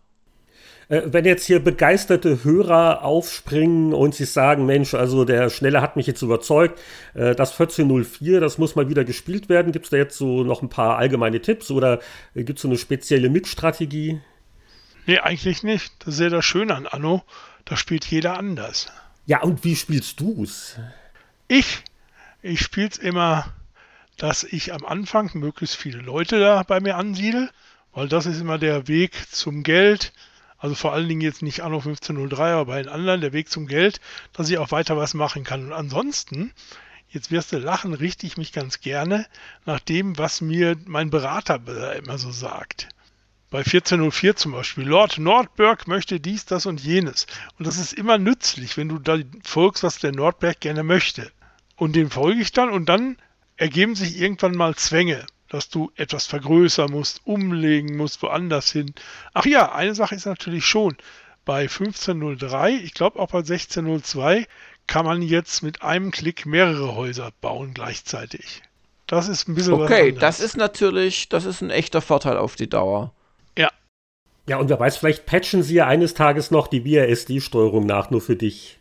Äh, 0.89 1.03
wenn 1.07 1.25
jetzt 1.25 1.47
hier 1.47 1.61
begeisterte 1.61 2.45
Hörer 2.45 3.05
aufspringen 3.05 3.93
und 3.93 4.15
sich 4.15 4.31
sagen, 4.31 4.67
Mensch, 4.67 4.95
also 4.95 5.25
der 5.25 5.51
Schnelle 5.51 5.83
hat 5.83 5.97
mich 5.97 6.07
jetzt 6.07 6.23
überzeugt, 6.23 6.81
äh, 7.15 7.35
das 7.35 7.53
1404, 7.53 8.41
das 8.41 8.59
muss 8.59 8.77
mal 8.77 8.89
wieder 8.89 9.05
gespielt 9.05 9.49
werden. 9.49 9.73
Gibt 9.73 9.87
es 9.87 9.91
da 9.91 9.97
jetzt 9.97 10.17
so 10.17 10.45
noch 10.45 10.63
ein 10.63 10.69
paar 10.69 10.97
allgemeine 10.99 11.41
Tipps 11.41 11.71
oder 11.71 12.01
gibt 12.35 12.59
es 12.59 12.63
so 12.63 12.69
eine 12.69 12.79
spezielle 12.79 13.29
Mixstrategie? 13.29 14.21
Nee, 15.07 15.19
eigentlich 15.19 15.63
nicht. 15.63 15.93
Das 16.01 16.15
ist 16.15 16.21
ja 16.21 16.29
das 16.29 16.45
Schöne 16.45 16.75
an 16.75 16.87
Anno. 16.87 17.23
Da 17.65 17.77
spielt 17.77 18.05
jeder 18.07 18.39
anders. 18.39 18.91
Ja, 19.27 19.43
und 19.43 19.65
wie 19.65 19.77
spielst 19.77 20.21
du's? 20.21 20.77
Ich? 21.49 21.83
Ich 22.41 22.61
spiel's 22.61 22.99
immer, 22.99 23.53
dass 24.17 24.45
ich 24.45 24.73
am 24.73 24.85
Anfang 24.85 25.31
möglichst 25.35 25.77
viele 25.77 25.99
Leute 25.99 26.41
da 26.41 26.63
bei 26.63 26.81
mir 26.81 26.97
ansiedel, 26.97 27.51
weil 27.93 28.09
das 28.09 28.27
ist 28.27 28.41
immer 28.41 28.59
der 28.59 28.89
Weg 28.89 29.13
zum 29.31 29.63
Geld 29.63 30.13
also 30.59 30.75
vor 30.75 30.93
allen 30.93 31.09
Dingen 31.09 31.21
jetzt 31.21 31.43
nicht 31.43 31.63
Anno 31.63 31.79
1503, 31.79 32.53
aber 32.53 32.67
bei 32.67 32.83
den 32.83 32.91
anderen 32.91 33.21
der 33.21 33.33
Weg 33.33 33.49
zum 33.49 33.67
Geld, 33.67 34.01
dass 34.33 34.51
ich 34.51 34.59
auch 34.59 34.73
weiter 34.73 34.97
was 34.97 35.15
machen 35.15 35.45
kann. 35.45 35.67
Und 35.67 35.73
ansonsten, 35.73 36.53
jetzt 37.09 37.31
wirst 37.31 37.53
du 37.53 37.59
lachen, 37.59 37.95
richte 37.95 38.27
ich 38.27 38.37
mich 38.37 38.53
ganz 38.53 38.81
gerne 38.81 39.27
nach 39.65 39.81
dem, 39.81 40.19
was 40.19 40.41
mir 40.41 40.77
mein 40.87 41.11
Berater 41.11 41.61
immer 41.97 42.19
so 42.19 42.33
sagt. 42.33 42.89
Bei 43.51 43.61
1404 43.61 44.37
zum 44.37 44.53
Beispiel. 44.53 44.85
Lord 44.85 45.19
Nordberg 45.19 45.87
möchte 45.87 46.21
dies, 46.21 46.45
das 46.45 46.67
und 46.67 46.81
jenes. 46.83 47.27
Und 47.59 47.67
das 47.67 47.79
ist 47.79 47.95
immer 47.95 48.19
nützlich, 48.19 48.77
wenn 48.77 48.91
du 48.91 48.99
da 48.99 49.17
folgst, 49.43 49.83
was 49.85 50.01
der 50.01 50.13
Nordberg 50.13 50.61
gerne 50.61 50.83
möchte. 50.83 51.31
Und 51.77 51.95
dem 51.95 52.11
folge 52.11 52.43
ich 52.43 52.53
dann 52.53 52.69
und 52.69 52.87
dann 52.87 53.17
ergeben 53.57 53.95
sich 53.95 54.21
irgendwann 54.21 54.53
mal 54.53 54.75
Zwänge 54.75 55.25
dass 55.49 55.69
du 55.69 55.91
etwas 55.97 56.27
vergrößern 56.27 56.91
musst, 56.91 57.21
umlegen 57.25 57.97
musst, 57.97 58.23
woanders 58.23 58.71
hin. 58.71 58.95
Ach 59.35 59.47
ja, 59.47 59.73
eine 59.73 59.95
Sache 59.95 60.15
ist 60.15 60.27
natürlich 60.27 60.67
schon, 60.67 60.97
bei 61.45 61.63
1503, 61.63 62.73
ich 62.73 62.93
glaube 62.93 63.19
auch 63.19 63.31
bei 63.31 63.39
1602, 63.39 64.47
kann 64.87 65.07
man 65.07 65.23
jetzt 65.23 65.63
mit 65.63 65.83
einem 65.83 66.11
Klick 66.11 66.45
mehrere 66.45 66.95
Häuser 66.95 67.31
bauen 67.41 67.73
gleichzeitig. 67.73 68.63
Das 69.07 69.29
ist 69.29 69.49
ein 69.49 69.55
bisschen 69.55 69.73
Okay, 69.73 70.13
das 70.13 70.41
ist 70.41 70.57
natürlich, 70.57 71.31
das 71.31 71.47
ist 71.47 71.63
ein 71.63 71.71
echter 71.71 72.03
Vorteil 72.03 72.37
auf 72.37 72.57
die 72.57 72.69
Dauer. 72.69 73.15
Ja. 73.57 73.71
Ja, 74.47 74.59
und 74.59 74.69
wer 74.69 74.79
weiß, 74.79 74.99
vielleicht 74.99 75.25
patchen 75.25 75.63
sie 75.63 75.77
ja 75.77 75.87
eines 75.87 76.13
Tages 76.13 76.51
noch 76.51 76.67
die 76.69 76.81
BASD-Steuerung 76.81 77.87
nach, 77.87 78.11
nur 78.11 78.21
für 78.21 78.37
dich. 78.37 78.79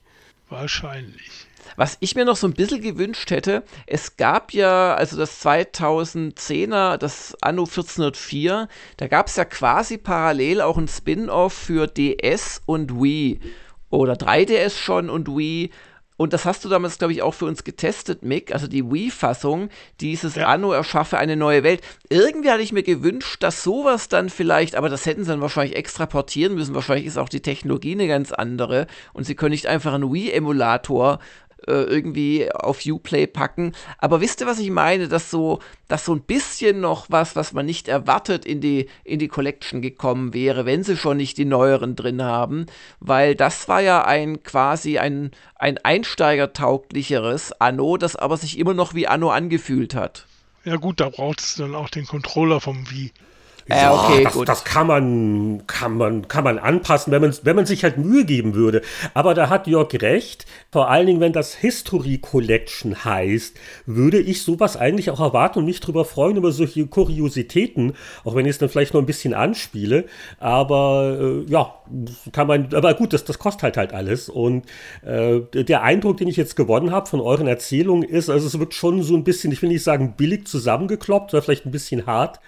Wahrscheinlich. 0.50 1.47
Was 1.76 1.98
ich 2.00 2.16
mir 2.16 2.26
noch 2.26 2.36
so 2.36 2.48
ein 2.48 2.54
bisschen 2.54 2.82
gewünscht 2.82 3.32
hätte, 3.32 3.64
es 3.86 4.18
gab 4.18 4.54
ja, 4.54 4.96
also 4.96 5.18
das 5.18 5.44
2010er, 5.46 6.98
das 6.98 7.36
Anno 7.42 7.64
1404, 7.64 8.68
da 8.98 9.08
gab 9.08 9.28
es 9.28 9.36
ja 9.36 9.46
quasi 9.46 9.98
parallel 9.98 10.62
auch 10.62 10.78
ein 10.78 10.88
Spin-off 10.88 11.54
für 11.54 11.88
DS 11.88 12.62
und 12.66 13.02
Wii. 13.02 13.40
Oder 13.90 14.14
3DS 14.14 14.78
schon 14.78 15.10
und 15.10 15.30
Wii. 15.30 15.72
Und 16.18 16.34
das 16.34 16.46
hast 16.46 16.66
du 16.66 16.70
damals, 16.70 16.98
glaube 16.98 17.14
ich, 17.14 17.22
auch 17.22 17.36
für 17.36 17.46
uns 17.46 17.64
getestet, 17.64 18.24
Mick. 18.24 18.52
Also 18.52 18.68
die 18.68 18.84
Wii-Fassung, 18.84 19.70
dieses 20.02 20.36
ja. 20.36 20.48
Anno 20.48 20.72
erschaffe 20.72 21.20
eine 21.20 21.36
neue 21.36 21.64
Welt. 21.64 21.82
Irgendwie 22.10 22.50
hatte 22.50 22.64
ich 22.64 22.74
mir 22.74 22.82
gewünscht, 22.82 23.44
dass 23.44 23.64
sowas 23.64 24.10
dann 24.10 24.30
vielleicht, 24.30 24.76
aber 24.76 24.90
das 24.90 25.06
hätten 25.06 25.24
sie 25.24 25.30
dann 25.30 25.42
wahrscheinlich 25.42 25.78
extra 25.78 26.08
portieren 26.08 26.56
müssen. 26.56 26.74
Wahrscheinlich 26.74 27.06
ist 27.06 27.18
auch 27.18 27.30
die 27.30 27.42
Technologie 27.42 27.92
eine 27.92 28.08
ganz 28.08 28.32
andere. 28.32 28.88
Und 29.14 29.26
sie 29.26 29.36
können 29.36 29.52
nicht 29.52 29.68
einfach 29.68 29.94
einen 29.94 30.12
Wii-Emulator 30.12 31.20
äh, 31.66 31.72
irgendwie 31.72 32.52
auf 32.52 32.86
Uplay 32.86 33.28
packen. 33.28 33.74
Aber 33.98 34.22
wisst 34.22 34.42
ihr, 34.42 34.48
was 34.48 34.60
ich 34.60 34.70
meine? 34.70 35.08
Dass 35.08 35.32
so, 35.32 35.60
dass 35.88 36.06
so 36.06 36.14
ein 36.14 36.22
bisschen 36.22 36.80
noch 36.80 37.08
was, 37.10 37.36
was 37.36 37.54
man 37.54 37.66
nicht 37.66 37.88
erwartet, 37.88 38.46
in 38.46 38.62
die, 38.62 38.90
in 39.04 39.20
die 39.20 39.28
Collection 39.28 39.82
gekommen 39.82 40.34
wäre, 40.34 40.66
wenn 40.66 40.84
sie 40.84 40.98
schon 40.98 41.18
nicht 41.18 41.38
die 41.38 41.46
neueren 41.46 41.96
drin 41.96 42.22
haben. 42.22 42.66
Weil 43.00 43.36
das 43.36 43.68
war 43.68 43.82
ja 43.82 44.06
ein 44.06 44.44
quasi 44.44 44.98
ein, 44.98 45.32
ein 45.56 45.78
einsteigertauglicheres 45.78 47.54
Anno, 47.60 47.98
das 47.98 48.16
aber 48.16 48.38
sich 48.38 48.60
immer 48.60 48.74
noch 48.74 48.94
wie 48.94 49.08
Anno 49.08 49.30
angefühlt 49.30 49.96
hat. 49.96 50.28
Ja 50.64 50.76
gut, 50.76 51.00
da 51.00 51.10
braucht 51.10 51.40
es 51.40 51.56
dann 51.56 51.76
auch 51.76 51.90
den 51.90 52.06
Controller 52.06 52.60
vom 52.60 52.90
Wii. 52.90 53.12
Ja, 53.70 53.94
okay, 53.94 54.24
das, 54.24 54.34
gut. 54.34 54.50
das 54.50 54.64
kann 54.64 54.88
man, 54.88 55.64
kann 55.68 55.98
man, 55.98 56.28
kann 56.28 56.44
man 56.44 56.60
anpassen, 56.60 57.12
wenn 57.12 57.22
man, 57.22 57.36
wenn 57.44 57.56
man 57.56 57.66
sich 57.66 57.84
halt 57.84 57.98
Mühe 57.98 58.26
geben 58.26 58.54
würde. 58.54 58.82
Aber 59.14 59.34
da 59.34 59.50
hat 59.50 59.68
Jörg 59.68 59.94
recht. 60.02 60.46
Vor 60.72 60.90
allen 60.90 61.08
Dingen, 61.08 61.20
wenn 61.20 61.34
das 61.34 61.56
History 61.56 62.18
Collection 62.18 63.04
heißt, 63.06 63.56
würde 63.86 64.20
ich 64.20 64.44
sowas 64.44 64.78
eigentlich 64.78 65.10
auch 65.10 65.20
erwarten 65.20 65.60
und 65.60 65.66
mich 65.66 65.80
darüber 65.80 66.06
freuen 66.06 66.38
über 66.38 66.52
solche 66.52 66.86
Kuriositäten, 66.88 67.94
auch 68.24 68.36
wenn 68.36 68.46
ich 68.46 68.52
es 68.52 68.58
dann 68.58 68.70
vielleicht 68.70 68.94
noch 68.94 69.02
ein 69.02 69.06
bisschen 69.06 69.34
anspiele. 69.34 70.06
Aber 70.40 71.18
äh, 71.20 71.52
ja, 71.52 71.74
kann 72.32 72.48
man, 72.48 72.74
aber 72.74 72.94
gut, 72.94 73.14
das, 73.14 73.24
das 73.24 73.40
kostet 73.40 73.64
halt 73.64 73.78
halt 73.78 73.94
alles. 73.94 74.30
Und 74.30 74.66
äh, 75.04 75.42
der 75.64 75.84
Eindruck, 75.84 76.18
den 76.18 76.28
ich 76.28 76.38
jetzt 76.38 76.56
gewonnen 76.56 76.92
habe 76.92 77.08
von 77.08 77.22
euren 77.22 77.48
Erzählungen, 77.48 78.04
ist, 78.04 78.30
also 78.30 78.48
es 78.48 78.60
wird 78.60 78.74
schon 78.74 79.04
so 79.04 79.16
ein 79.16 79.24
bisschen, 79.24 79.52
ich 79.52 79.62
will 79.62 79.70
nicht 79.70 79.84
sagen 79.84 80.16
billig 80.18 80.48
zusammengekloppt, 80.48 81.34
oder 81.34 81.42
vielleicht 81.42 81.66
ein 81.66 81.72
bisschen 81.72 82.06
hart, 82.06 82.40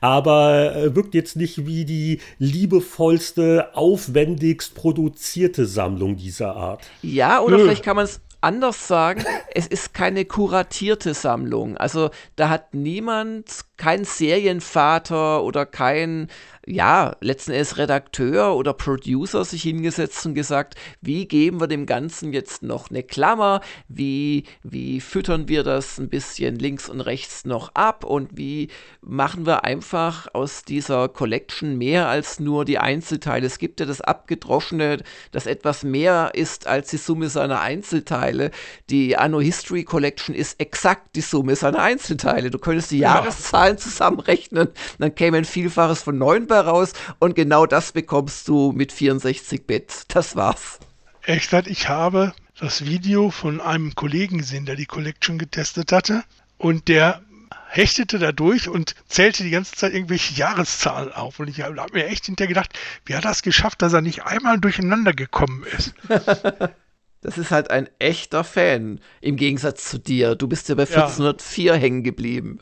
aber 0.00 0.67
äh, 0.74 0.94
wirkt 0.94 1.14
jetzt 1.14 1.36
nicht 1.36 1.66
wie 1.66 1.84
die 1.84 2.20
liebevollste, 2.38 3.68
aufwendigst 3.74 4.74
produzierte 4.74 5.66
Sammlung 5.66 6.16
dieser 6.16 6.56
Art. 6.56 6.82
Ja, 7.02 7.40
oder 7.40 7.56
Nö. 7.58 7.64
vielleicht 7.64 7.84
kann 7.84 7.96
man 7.96 8.04
es 8.04 8.20
anders 8.40 8.86
sagen, 8.86 9.24
es 9.54 9.66
ist 9.66 9.94
keine 9.94 10.24
kuratierte 10.24 11.14
Sammlung. 11.14 11.76
Also 11.76 12.10
da 12.36 12.48
hat 12.48 12.74
niemand, 12.74 13.46
kein 13.76 14.04
Serienvater 14.04 15.42
oder 15.42 15.66
kein 15.66 16.28
ja, 16.68 17.16
letzten 17.20 17.52
Endes 17.52 17.78
Redakteur 17.78 18.54
oder 18.54 18.74
Producer 18.74 19.44
sich 19.44 19.62
hingesetzt 19.62 20.24
und 20.26 20.34
gesagt, 20.34 20.74
wie 21.00 21.26
geben 21.26 21.60
wir 21.60 21.66
dem 21.66 21.86
Ganzen 21.86 22.32
jetzt 22.32 22.62
noch 22.62 22.90
eine 22.90 23.02
Klammer, 23.02 23.62
wie, 23.88 24.44
wie 24.62 25.00
füttern 25.00 25.48
wir 25.48 25.62
das 25.62 25.98
ein 25.98 26.08
bisschen 26.08 26.56
links 26.56 26.88
und 26.88 27.00
rechts 27.00 27.44
noch 27.46 27.74
ab 27.74 28.04
und 28.04 28.36
wie 28.36 28.68
machen 29.00 29.46
wir 29.46 29.64
einfach 29.64 30.28
aus 30.34 30.62
dieser 30.62 31.08
Collection 31.08 31.78
mehr 31.78 32.08
als 32.08 32.38
nur 32.38 32.64
die 32.64 32.78
Einzelteile. 32.78 33.46
Es 33.46 33.58
gibt 33.58 33.80
ja 33.80 33.86
das 33.86 34.02
Abgedroschene, 34.02 34.98
das 35.32 35.46
etwas 35.46 35.84
mehr 35.84 36.32
ist 36.34 36.66
als 36.66 36.90
die 36.90 36.98
Summe 36.98 37.30
seiner 37.30 37.60
Einzelteile. 37.60 38.50
Die 38.90 39.16
Anno 39.16 39.40
History 39.40 39.84
Collection 39.84 40.34
ist 40.34 40.60
exakt 40.60 41.16
die 41.16 41.22
Summe 41.22 41.56
seiner 41.56 41.80
Einzelteile. 41.80 42.50
Du 42.50 42.58
könntest 42.58 42.90
die 42.90 42.98
Jahreszahlen 42.98 43.78
zusammenrechnen, 43.78 44.68
dann 44.98 45.14
käme 45.14 45.38
ein 45.38 45.44
Vielfaches 45.46 46.02
von 46.02 46.18
9 46.18 46.46
bei 46.46 46.57
raus 46.60 46.92
und 47.18 47.34
genau 47.34 47.66
das 47.66 47.92
bekommst 47.92 48.48
du 48.48 48.72
mit 48.72 48.92
64-Bit. 48.92 50.04
Das 50.08 50.36
war's. 50.36 50.78
Echt, 51.22 51.52
ich 51.52 51.88
habe 51.88 52.32
das 52.58 52.84
Video 52.86 53.30
von 53.30 53.60
einem 53.60 53.94
Kollegen 53.94 54.38
gesehen, 54.38 54.66
der 54.66 54.76
die 54.76 54.86
Collection 54.86 55.38
getestet 55.38 55.92
hatte 55.92 56.24
und 56.56 56.88
der 56.88 57.22
hechtete 57.68 58.18
da 58.18 58.32
durch 58.32 58.68
und 58.68 58.94
zählte 59.08 59.42
die 59.42 59.50
ganze 59.50 59.74
Zeit 59.74 59.92
irgendwelche 59.92 60.34
Jahreszahlen 60.34 61.12
auf. 61.12 61.38
Und 61.38 61.48
ich 61.48 61.60
habe 61.60 61.80
hab 61.80 61.92
mir 61.92 62.06
echt 62.06 62.26
hinterher 62.26 62.48
gedacht, 62.48 62.78
wie 63.04 63.14
hat 63.14 63.24
er 63.24 63.30
es 63.30 63.42
geschafft, 63.42 63.82
dass 63.82 63.92
er 63.92 64.00
nicht 64.00 64.24
einmal 64.24 64.58
durcheinander 64.58 65.12
gekommen 65.12 65.64
ist? 65.76 65.94
Das 67.20 67.36
ist 67.36 67.50
halt 67.50 67.70
ein 67.70 67.88
echter 67.98 68.44
Fan, 68.44 69.00
im 69.20 69.34
Gegensatz 69.36 69.90
zu 69.90 69.98
dir. 69.98 70.36
Du 70.36 70.46
bist 70.46 70.68
ja 70.68 70.76
bei 70.76 70.82
1404 70.82 71.72
ja. 71.72 71.78
hängen 71.78 72.04
geblieben. 72.04 72.60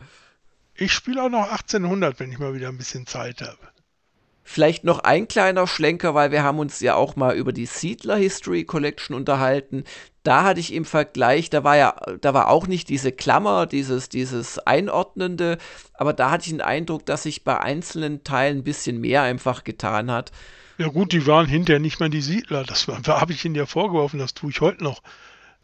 Ich 0.74 0.94
spiele 0.94 1.22
auch 1.22 1.28
noch 1.28 1.50
1800, 1.50 2.18
wenn 2.20 2.32
ich 2.32 2.38
mal 2.38 2.54
wieder 2.54 2.68
ein 2.68 2.78
bisschen 2.78 3.06
Zeit 3.06 3.42
habe. 3.42 3.58
Vielleicht 4.48 4.84
noch 4.84 5.00
ein 5.00 5.26
kleiner 5.26 5.66
Schlenker, 5.66 6.14
weil 6.14 6.30
wir 6.30 6.44
haben 6.44 6.60
uns 6.60 6.78
ja 6.78 6.94
auch 6.94 7.16
mal 7.16 7.34
über 7.34 7.52
die 7.52 7.66
Siedler 7.66 8.14
History 8.14 8.64
Collection 8.64 9.16
unterhalten. 9.16 9.82
Da 10.22 10.44
hatte 10.44 10.60
ich 10.60 10.72
im 10.72 10.84
Vergleich, 10.84 11.50
da 11.50 11.64
war 11.64 11.76
ja, 11.76 11.96
da 12.20 12.32
war 12.32 12.48
auch 12.48 12.68
nicht 12.68 12.88
diese 12.88 13.10
Klammer, 13.10 13.66
dieses, 13.66 14.08
dieses 14.08 14.60
Einordnende, 14.60 15.58
aber 15.94 16.12
da 16.12 16.30
hatte 16.30 16.44
ich 16.44 16.50
den 16.50 16.60
Eindruck, 16.60 17.04
dass 17.06 17.24
sich 17.24 17.42
bei 17.42 17.60
einzelnen 17.60 18.22
Teilen 18.22 18.58
ein 18.58 18.64
bisschen 18.64 19.00
mehr 19.00 19.22
einfach 19.22 19.64
getan 19.64 20.12
hat. 20.12 20.30
Ja 20.78 20.88
gut, 20.88 21.10
die 21.10 21.26
waren 21.26 21.46
hinterher 21.46 21.80
nicht 21.80 21.98
mehr 21.98 22.08
die 22.08 22.22
Siedler. 22.22 22.62
Das 22.62 22.86
habe 22.86 23.32
ich 23.32 23.44
ihnen 23.44 23.56
ja 23.56 23.66
vorgeworfen, 23.66 24.20
das 24.20 24.32
tue 24.32 24.50
ich 24.50 24.60
heute 24.60 24.84
noch. 24.84 25.02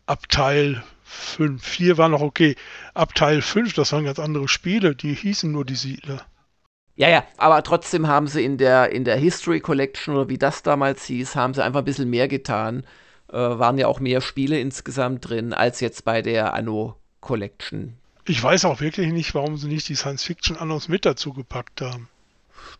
Ab 0.06 0.28
Teil 0.28 0.82
5, 1.04 1.64
4 1.64 1.98
war 1.98 2.08
noch 2.08 2.20
okay. 2.20 2.56
Ab 2.94 3.14
Teil 3.14 3.42
5, 3.42 3.74
das 3.74 3.92
waren 3.92 4.04
ganz 4.04 4.18
andere 4.18 4.48
Spiele, 4.48 4.96
die 4.96 5.14
hießen 5.14 5.50
nur 5.52 5.64
die 5.64 5.76
Siedler. 5.76 6.26
Ja, 6.94 7.08
ja, 7.08 7.24
aber 7.38 7.62
trotzdem 7.62 8.06
haben 8.06 8.26
sie 8.26 8.44
in 8.44 8.58
der, 8.58 8.92
in 8.92 9.04
der 9.04 9.16
History 9.16 9.60
Collection 9.60 10.14
oder 10.14 10.28
wie 10.28 10.38
das 10.38 10.62
damals 10.62 11.04
hieß, 11.06 11.36
haben 11.36 11.54
sie 11.54 11.64
einfach 11.64 11.80
ein 11.80 11.86
bisschen 11.86 12.10
mehr 12.10 12.28
getan. 12.28 12.84
Äh, 13.32 13.36
waren 13.36 13.78
ja 13.78 13.86
auch 13.86 13.98
mehr 13.98 14.20
Spiele 14.20 14.60
insgesamt 14.60 15.28
drin 15.28 15.54
als 15.54 15.80
jetzt 15.80 16.04
bei 16.04 16.20
der 16.20 16.52
Anno 16.52 16.96
Collection. 17.20 17.96
Ich 18.26 18.42
weiß 18.42 18.66
auch 18.66 18.80
wirklich 18.80 19.10
nicht, 19.12 19.34
warum 19.34 19.56
sie 19.56 19.68
nicht 19.68 19.88
die 19.88 19.94
Science-Fiction-Annos 19.94 20.88
mit 20.88 21.06
dazu 21.06 21.32
gepackt 21.32 21.80
haben. 21.80 22.08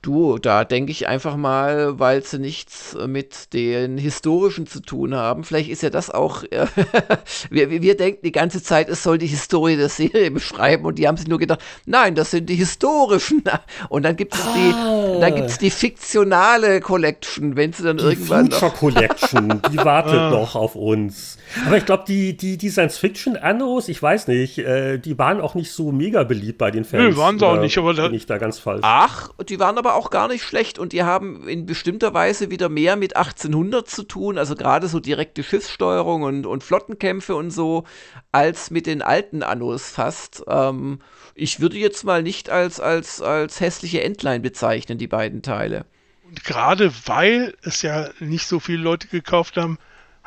Du, 0.01 0.39
da 0.39 0.64
denke 0.64 0.93
ich 0.93 1.06
einfach 1.06 1.36
mal, 1.36 1.98
weil 1.98 2.23
sie 2.23 2.39
nichts 2.39 2.97
mit 3.06 3.52
den 3.52 3.98
historischen 3.98 4.66
zu 4.66 4.81
tun 4.81 5.14
haben. 5.14 5.44
Vielleicht 5.44 5.70
ist 5.70 5.82
ja 5.82 5.90
das 5.90 6.10
auch. 6.10 6.44
Äh, 6.44 6.66
wir, 7.51 7.70
wir 7.70 7.97
denken 7.97 8.20
die 8.24 8.32
ganze 8.32 8.62
Zeit, 8.62 8.89
es 8.89 9.02
soll 9.02 9.19
die 9.19 9.27
Historie 9.27 9.77
der 9.77 9.89
Serie 9.89 10.31
beschreiben 10.31 10.85
und 10.85 10.98
die 10.98 11.06
haben 11.06 11.16
sich 11.16 11.28
nur 11.28 11.39
gedacht, 11.39 11.60
nein, 11.86 12.14
das 12.14 12.31
sind 12.31 12.48
die 12.48 12.55
historischen. 12.55 13.43
Und 13.89 14.05
dann 14.05 14.16
gibt 14.16 14.35
es 14.35 14.40
ah. 14.40 14.55
die, 14.55 15.20
dann 15.20 15.35
gibt's 15.35 15.59
die 15.59 15.70
fiktionale 15.70 16.81
Collection, 16.81 17.56
wenn 17.56 17.73
sie 17.73 17.82
dann 17.82 17.98
die 17.98 18.05
irgendwann. 18.05 18.51
Future 18.51 18.70
noch 18.70 18.78
Collection, 18.78 19.62
die 19.73 19.77
wartet 19.85 20.19
ah. 20.19 20.31
noch 20.31 20.55
auf 20.55 20.74
uns. 20.74 21.39
Aber 21.66 21.77
ich 21.77 21.85
glaube, 21.85 22.05
die, 22.06 22.36
die, 22.36 22.56
die 22.56 22.70
Science-Fiction-Annos, 22.70 23.89
ich 23.89 24.02
weiß 24.02 24.28
nicht, 24.28 24.59
äh, 24.59 24.98
die 24.98 25.19
waren 25.19 25.40
auch 25.40 25.55
nicht 25.55 25.73
so 25.73 25.93
mega 25.93 26.24
beliebt 26.24 26.59
bei 26.59 26.70
den 26.70 26.85
Fans. 26.85 27.14
Nö, 27.14 27.16
waren 27.16 27.39
sie 27.39 27.47
auch 27.47 27.60
nicht, 27.60 27.77
aber 27.78 27.94
da 27.94 28.06
bin 28.06 28.14
ich 28.14 28.27
da 28.27 28.39
ganz 28.39 28.59
falsch. 28.59 28.81
Ach, 28.82 29.31
die 29.48 29.59
waren 29.59 29.77
aber 29.82 29.96
auch 29.96 30.10
gar 30.10 30.28
nicht 30.28 30.44
schlecht 30.44 30.78
und 30.78 30.92
die 30.92 31.02
haben 31.02 31.48
in 31.48 31.66
bestimmter 31.66 32.14
Weise 32.14 32.50
wieder 32.50 32.68
mehr 32.68 32.94
mit 32.94 33.16
1800 33.16 33.88
zu 33.88 34.04
tun, 34.04 34.38
also 34.38 34.54
gerade 34.54 34.86
so 34.86 35.00
direkte 35.00 35.42
Schiffssteuerung 35.42 36.22
und, 36.22 36.46
und 36.46 36.62
Flottenkämpfe 36.62 37.34
und 37.34 37.50
so, 37.50 37.82
als 38.30 38.70
mit 38.70 38.86
den 38.86 39.02
alten 39.02 39.42
Annos 39.42 39.90
fast. 39.90 40.44
Ähm, 40.46 41.00
ich 41.34 41.59
würde 41.59 41.78
jetzt 41.78 42.04
mal 42.04 42.22
nicht 42.22 42.48
als, 42.48 42.78
als, 42.78 43.20
als 43.20 43.59
hässliche 43.59 44.04
Entlein 44.04 44.40
bezeichnen, 44.40 44.98
die 44.98 45.09
beiden 45.09 45.42
Teile. 45.42 45.84
Und 46.28 46.44
gerade 46.44 46.92
weil 47.06 47.54
es 47.62 47.82
ja 47.82 48.10
nicht 48.20 48.46
so 48.46 48.60
viele 48.60 48.84
Leute 48.84 49.09
gekauft 49.09 49.56
haben, 49.56 49.78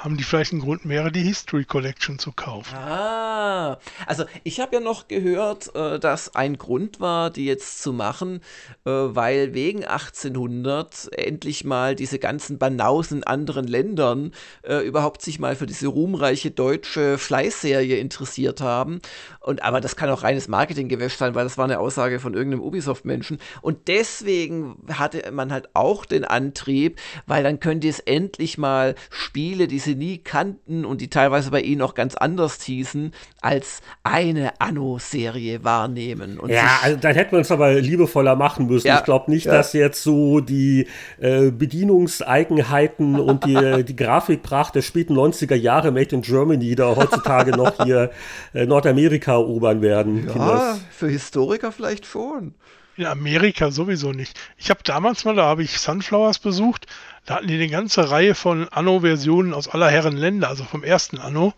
haben 0.05 0.17
die 0.17 0.23
vielleicht 0.23 0.51
einen 0.51 0.61
Grund 0.61 0.85
mehr, 0.85 1.09
die 1.09 1.23
History 1.23 1.65
Collection 1.65 2.19
zu 2.19 2.31
kaufen. 2.31 2.75
Ah, 2.75 3.79
also 4.05 4.25
ich 4.43 4.59
habe 4.59 4.75
ja 4.75 4.79
noch 4.79 5.07
gehört, 5.07 5.75
äh, 5.75 5.99
dass 5.99 6.35
ein 6.35 6.59
Grund 6.59 6.99
war, 6.99 7.31
die 7.31 7.45
jetzt 7.45 7.81
zu 7.81 7.91
machen, 7.91 8.41
äh, 8.85 8.91
weil 8.91 9.55
wegen 9.55 9.83
1800 9.83 11.09
endlich 11.17 11.63
mal 11.63 11.95
diese 11.95 12.19
ganzen 12.19 12.59
Banausen 12.59 13.15
in 13.15 13.23
anderen 13.23 13.67
Ländern 13.67 14.31
äh, 14.61 14.85
überhaupt 14.85 15.23
sich 15.23 15.39
mal 15.39 15.55
für 15.55 15.65
diese 15.65 15.87
ruhmreiche 15.87 16.51
deutsche 16.51 17.17
Fleißserie 17.17 17.97
interessiert 17.97 18.61
haben. 18.61 19.01
Und 19.39 19.63
aber 19.63 19.81
das 19.81 19.95
kann 19.95 20.11
auch 20.11 20.21
reines 20.21 20.47
Marketinggewäsch 20.47 21.15
sein, 21.15 21.33
weil 21.33 21.45
das 21.45 21.57
war 21.57 21.65
eine 21.65 21.79
Aussage 21.79 22.19
von 22.19 22.35
irgendeinem 22.35 22.61
Ubisoft-Menschen. 22.61 23.39
Und 23.61 23.87
deswegen 23.87 24.75
hatte 24.91 25.31
man 25.31 25.51
halt 25.51 25.69
auch 25.73 26.05
den 26.05 26.25
Antrieb, 26.25 26.99
weil 27.25 27.43
dann 27.43 27.59
könnt 27.59 27.83
ihr 27.83 27.89
es 27.89 27.99
endlich 27.99 28.59
mal 28.59 28.93
Spiele, 29.09 29.67
die 29.67 29.79
sie 29.79 29.94
nie 29.95 30.19
kannten 30.19 30.85
und 30.85 31.01
die 31.01 31.09
teilweise 31.09 31.51
bei 31.51 31.61
ihnen 31.61 31.81
auch 31.81 31.95
ganz 31.95 32.15
anders 32.15 32.61
hießen, 32.61 33.11
als 33.41 33.81
eine 34.03 34.59
Anno-Serie 34.59 35.63
wahrnehmen. 35.63 36.39
ja, 36.47 36.79
also 36.83 36.97
dann 36.97 37.15
hätten 37.15 37.31
wir 37.31 37.39
uns 37.39 37.51
aber 37.51 37.73
liebevoller 37.73 38.35
machen 38.35 38.67
müssen. 38.67 38.87
Ja, 38.87 38.99
ich 38.99 39.03
glaube 39.03 39.31
nicht, 39.31 39.45
ja. 39.45 39.53
dass 39.53 39.73
jetzt 39.73 40.03
so 40.03 40.39
die 40.39 40.87
äh, 41.19 41.51
Bedienungseigenheiten 41.51 43.19
und 43.19 43.45
die, 43.45 43.83
die 43.83 43.95
Grafikpracht 43.95 44.75
der 44.75 44.81
späten 44.81 45.15
90er 45.15 45.55
Jahre 45.55 45.91
Made 45.91 46.15
in 46.15 46.21
Germany 46.21 46.75
da 46.75 46.95
heutzutage 46.95 47.51
noch 47.51 47.83
hier 47.83 48.11
äh, 48.53 48.65
Nordamerika 48.65 49.33
erobern 49.33 49.81
werden. 49.81 50.29
Ja, 50.35 50.77
für 50.91 51.07
Historiker 51.07 51.71
vielleicht 51.71 52.05
schon. 52.05 52.53
In 52.97 53.05
Amerika 53.05 53.71
sowieso 53.71 54.13
nicht. 54.13 54.39
Ich 54.57 54.69
habe 54.69 54.79
damals 54.83 55.25
mal, 55.25 55.35
da 55.35 55.45
habe 55.45 55.63
ich 55.63 55.79
Sunflowers 55.79 56.39
besucht, 56.39 56.87
da 57.25 57.35
hatten 57.35 57.47
die 57.47 57.55
eine 57.55 57.67
ganze 57.67 58.09
Reihe 58.09 58.35
von 58.35 58.69
Anno-Versionen 58.69 59.53
aus 59.53 59.67
aller 59.67 59.89
Herren 59.89 60.15
Länder, 60.15 60.47
also 60.47 60.63
vom 60.63 60.83
ersten 60.83 61.17
Anno. 61.17 61.53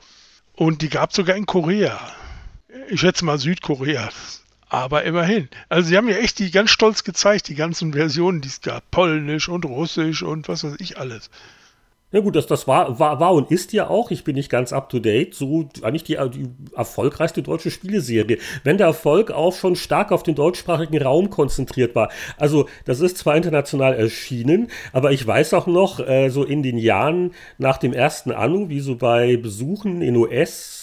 Und 0.54 0.82
die 0.82 0.90
gab 0.90 1.12
es 1.12 1.16
sogar 1.16 1.36
in 1.36 1.46
Korea. 1.46 2.00
Ich 2.90 3.02
schätze 3.02 3.24
mal 3.24 3.38
Südkorea. 3.38 4.10
Aber 4.70 5.04
immerhin. 5.04 5.48
Also 5.70 5.90
sie 5.90 5.98
haben 5.98 6.06
mir 6.06 6.20
echt 6.20 6.40
die 6.40 6.52
ganz 6.52 6.72
stolz 6.72 7.04
gezeigt, 7.04 7.48
die 7.48 7.56
ganzen 7.56 7.94
Versionen, 7.94 8.42
die 8.42 8.50
es 8.50 8.62
gab. 8.62 8.90
Polnisch 8.90 9.48
und 9.48 9.64
Russisch 9.66 10.24
und 10.24 10.48
was 10.48 10.64
weiß 10.64 10.76
ich 10.80 10.98
alles. 10.98 11.30
Ja 12.10 12.22
gut, 12.22 12.38
das, 12.38 12.48
das 12.48 12.70
war, 12.70 13.00
war, 13.00 13.20
war 13.20 13.34
und 13.34 13.52
ist 13.52 13.74
ja 13.74 13.90
auch, 13.90 14.12
ich 14.12 14.24
bin 14.24 14.36
nicht 14.36 14.50
ganz 14.50 14.72
up 14.72 14.88
to 14.88 15.00
date, 15.00 15.36
so 15.36 15.68
eigentlich 15.82 16.06
die, 16.06 16.18
die 16.34 16.48
erfolgreichste 16.74 17.44
deutsche 17.44 17.70
Spieleserie. 17.70 18.38
Wenn 18.64 18.78
der 18.78 18.88
Erfolg 18.88 19.30
auch 19.30 19.54
schon 19.54 19.76
stark 19.76 20.14
auf 20.14 20.24
den 20.24 20.34
deutschsprachigen 20.34 21.02
Raum 21.02 21.30
konzentriert 21.30 21.96
war. 21.96 22.10
Also 22.38 22.70
das 22.86 23.02
ist 23.02 23.18
zwar 23.18 23.36
international 23.36 23.94
erschienen, 23.94 24.70
aber 24.94 25.12
ich 25.12 25.28
weiß 25.28 25.54
auch 25.54 25.68
noch, 25.68 26.00
äh, 26.00 26.30
so 26.30 26.46
in 26.46 26.64
den 26.64 26.78
Jahren 26.78 27.34
nach 27.58 27.78
dem 27.78 27.92
ersten 27.92 28.32
Anno, 28.32 28.70
wie 28.70 28.80
so 28.80 28.96
bei 28.96 29.36
Besuchen 29.36 30.02
in 30.02 30.16
US, 30.16 30.77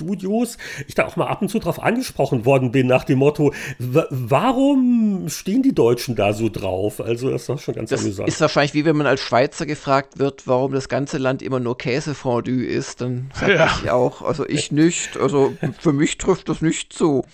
Studios 0.00 0.56
ich 0.86 0.94
da 0.94 1.06
auch 1.06 1.16
mal 1.16 1.26
ab 1.26 1.42
und 1.42 1.48
zu 1.48 1.58
drauf 1.58 1.82
angesprochen 1.82 2.44
worden 2.44 2.72
bin, 2.72 2.86
nach 2.86 3.04
dem 3.04 3.18
Motto, 3.18 3.52
warum 3.78 5.28
stehen 5.28 5.62
die 5.62 5.74
Deutschen 5.74 6.16
da 6.16 6.32
so 6.32 6.48
drauf? 6.48 7.00
Also 7.00 7.30
das 7.30 7.48
war 7.48 7.58
schon 7.58 7.74
ganz 7.74 7.90
das 7.90 8.00
amüsant. 8.00 8.28
Ist 8.28 8.40
wahrscheinlich 8.40 8.74
wie 8.74 8.84
wenn 8.84 8.96
man 8.96 9.06
als 9.06 9.20
Schweizer 9.20 9.66
gefragt 9.66 10.18
wird, 10.18 10.46
warum 10.46 10.72
das 10.72 10.88
ganze 10.88 11.18
Land 11.18 11.42
immer 11.42 11.60
nur 11.60 11.76
Käsefondue 11.76 12.64
ist, 12.64 13.00
dann 13.00 13.30
sage 13.34 13.54
ja. 13.54 13.78
ich 13.82 13.90
auch, 13.90 14.22
also 14.22 14.46
ich 14.46 14.72
nicht, 14.72 15.16
also 15.18 15.52
für 15.78 15.92
mich 15.92 16.18
trifft 16.18 16.48
das 16.48 16.62
nicht 16.62 16.92
zu. 16.92 17.24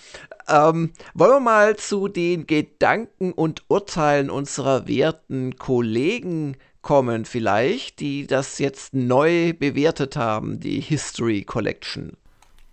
Ähm, 0.49 0.91
wollen 1.13 1.31
wir 1.31 1.39
mal 1.39 1.75
zu 1.75 2.07
den 2.07 2.47
Gedanken 2.47 3.33
und 3.33 3.63
Urteilen 3.67 4.29
unserer 4.29 4.87
werten 4.87 5.57
Kollegen 5.57 6.55
kommen, 6.81 7.25
vielleicht, 7.25 7.99
die 7.99 8.27
das 8.27 8.59
jetzt 8.59 8.93
neu 8.93 9.51
bewertet 9.51 10.15
haben, 10.15 10.61
die 10.61 10.79
History 10.79 11.43
Collection. 11.43 12.15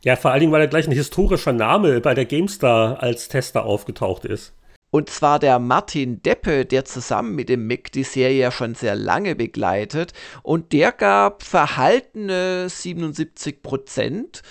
Ja, 0.04 0.16
vor 0.16 0.32
allen 0.32 0.40
Dingen, 0.40 0.52
weil 0.52 0.60
er 0.60 0.68
gleich 0.68 0.86
ein 0.86 0.92
historischer 0.92 1.54
Name 1.54 1.98
bei 2.02 2.12
der 2.12 2.26
GameStar 2.26 3.02
als 3.02 3.28
Tester 3.28 3.64
aufgetaucht 3.64 4.26
ist. 4.26 4.52
Und 4.90 5.08
zwar 5.08 5.38
der 5.38 5.58
Martin 5.58 6.22
Deppe, 6.22 6.66
der 6.66 6.84
zusammen 6.84 7.34
mit 7.34 7.48
dem 7.48 7.66
Mick 7.66 7.90
die 7.90 8.04
Serie 8.04 8.38
ja 8.38 8.50
schon 8.52 8.74
sehr 8.74 8.96
lange 8.96 9.34
begleitet. 9.34 10.12
Und 10.42 10.72
der 10.72 10.92
gab 10.92 11.42
verhaltene 11.42 12.68
77 12.68 13.62
Prozent 13.62 14.42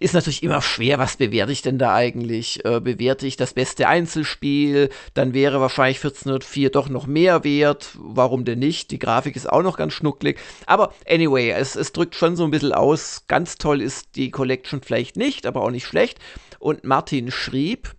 ist 0.00 0.14
natürlich 0.14 0.42
immer 0.42 0.62
schwer, 0.62 0.98
was 0.98 1.16
bewerte 1.16 1.52
ich 1.52 1.62
denn 1.62 1.78
da 1.78 1.94
eigentlich? 1.94 2.64
Äh, 2.64 2.80
bewerte 2.80 3.26
ich 3.26 3.36
das 3.36 3.54
beste 3.54 3.88
Einzelspiel, 3.88 4.90
dann 5.14 5.34
wäre 5.34 5.60
wahrscheinlich 5.60 5.98
1404 5.98 6.70
doch 6.70 6.88
noch 6.88 7.06
mehr 7.06 7.44
wert. 7.44 7.96
Warum 7.98 8.44
denn 8.44 8.58
nicht? 8.58 8.90
Die 8.90 8.98
Grafik 8.98 9.36
ist 9.36 9.50
auch 9.50 9.62
noch 9.62 9.76
ganz 9.76 9.92
schnucklig. 9.92 10.38
Aber 10.66 10.92
anyway, 11.08 11.50
es, 11.50 11.76
es 11.76 11.92
drückt 11.92 12.14
schon 12.14 12.36
so 12.36 12.44
ein 12.44 12.50
bisschen 12.50 12.72
aus. 12.72 13.24
Ganz 13.28 13.56
toll 13.56 13.80
ist 13.80 14.16
die 14.16 14.30
Collection 14.30 14.80
vielleicht 14.82 15.16
nicht, 15.16 15.46
aber 15.46 15.62
auch 15.62 15.70
nicht 15.70 15.86
schlecht. 15.86 16.18
Und 16.58 16.84
Martin 16.84 17.30
schrieb, 17.30 17.94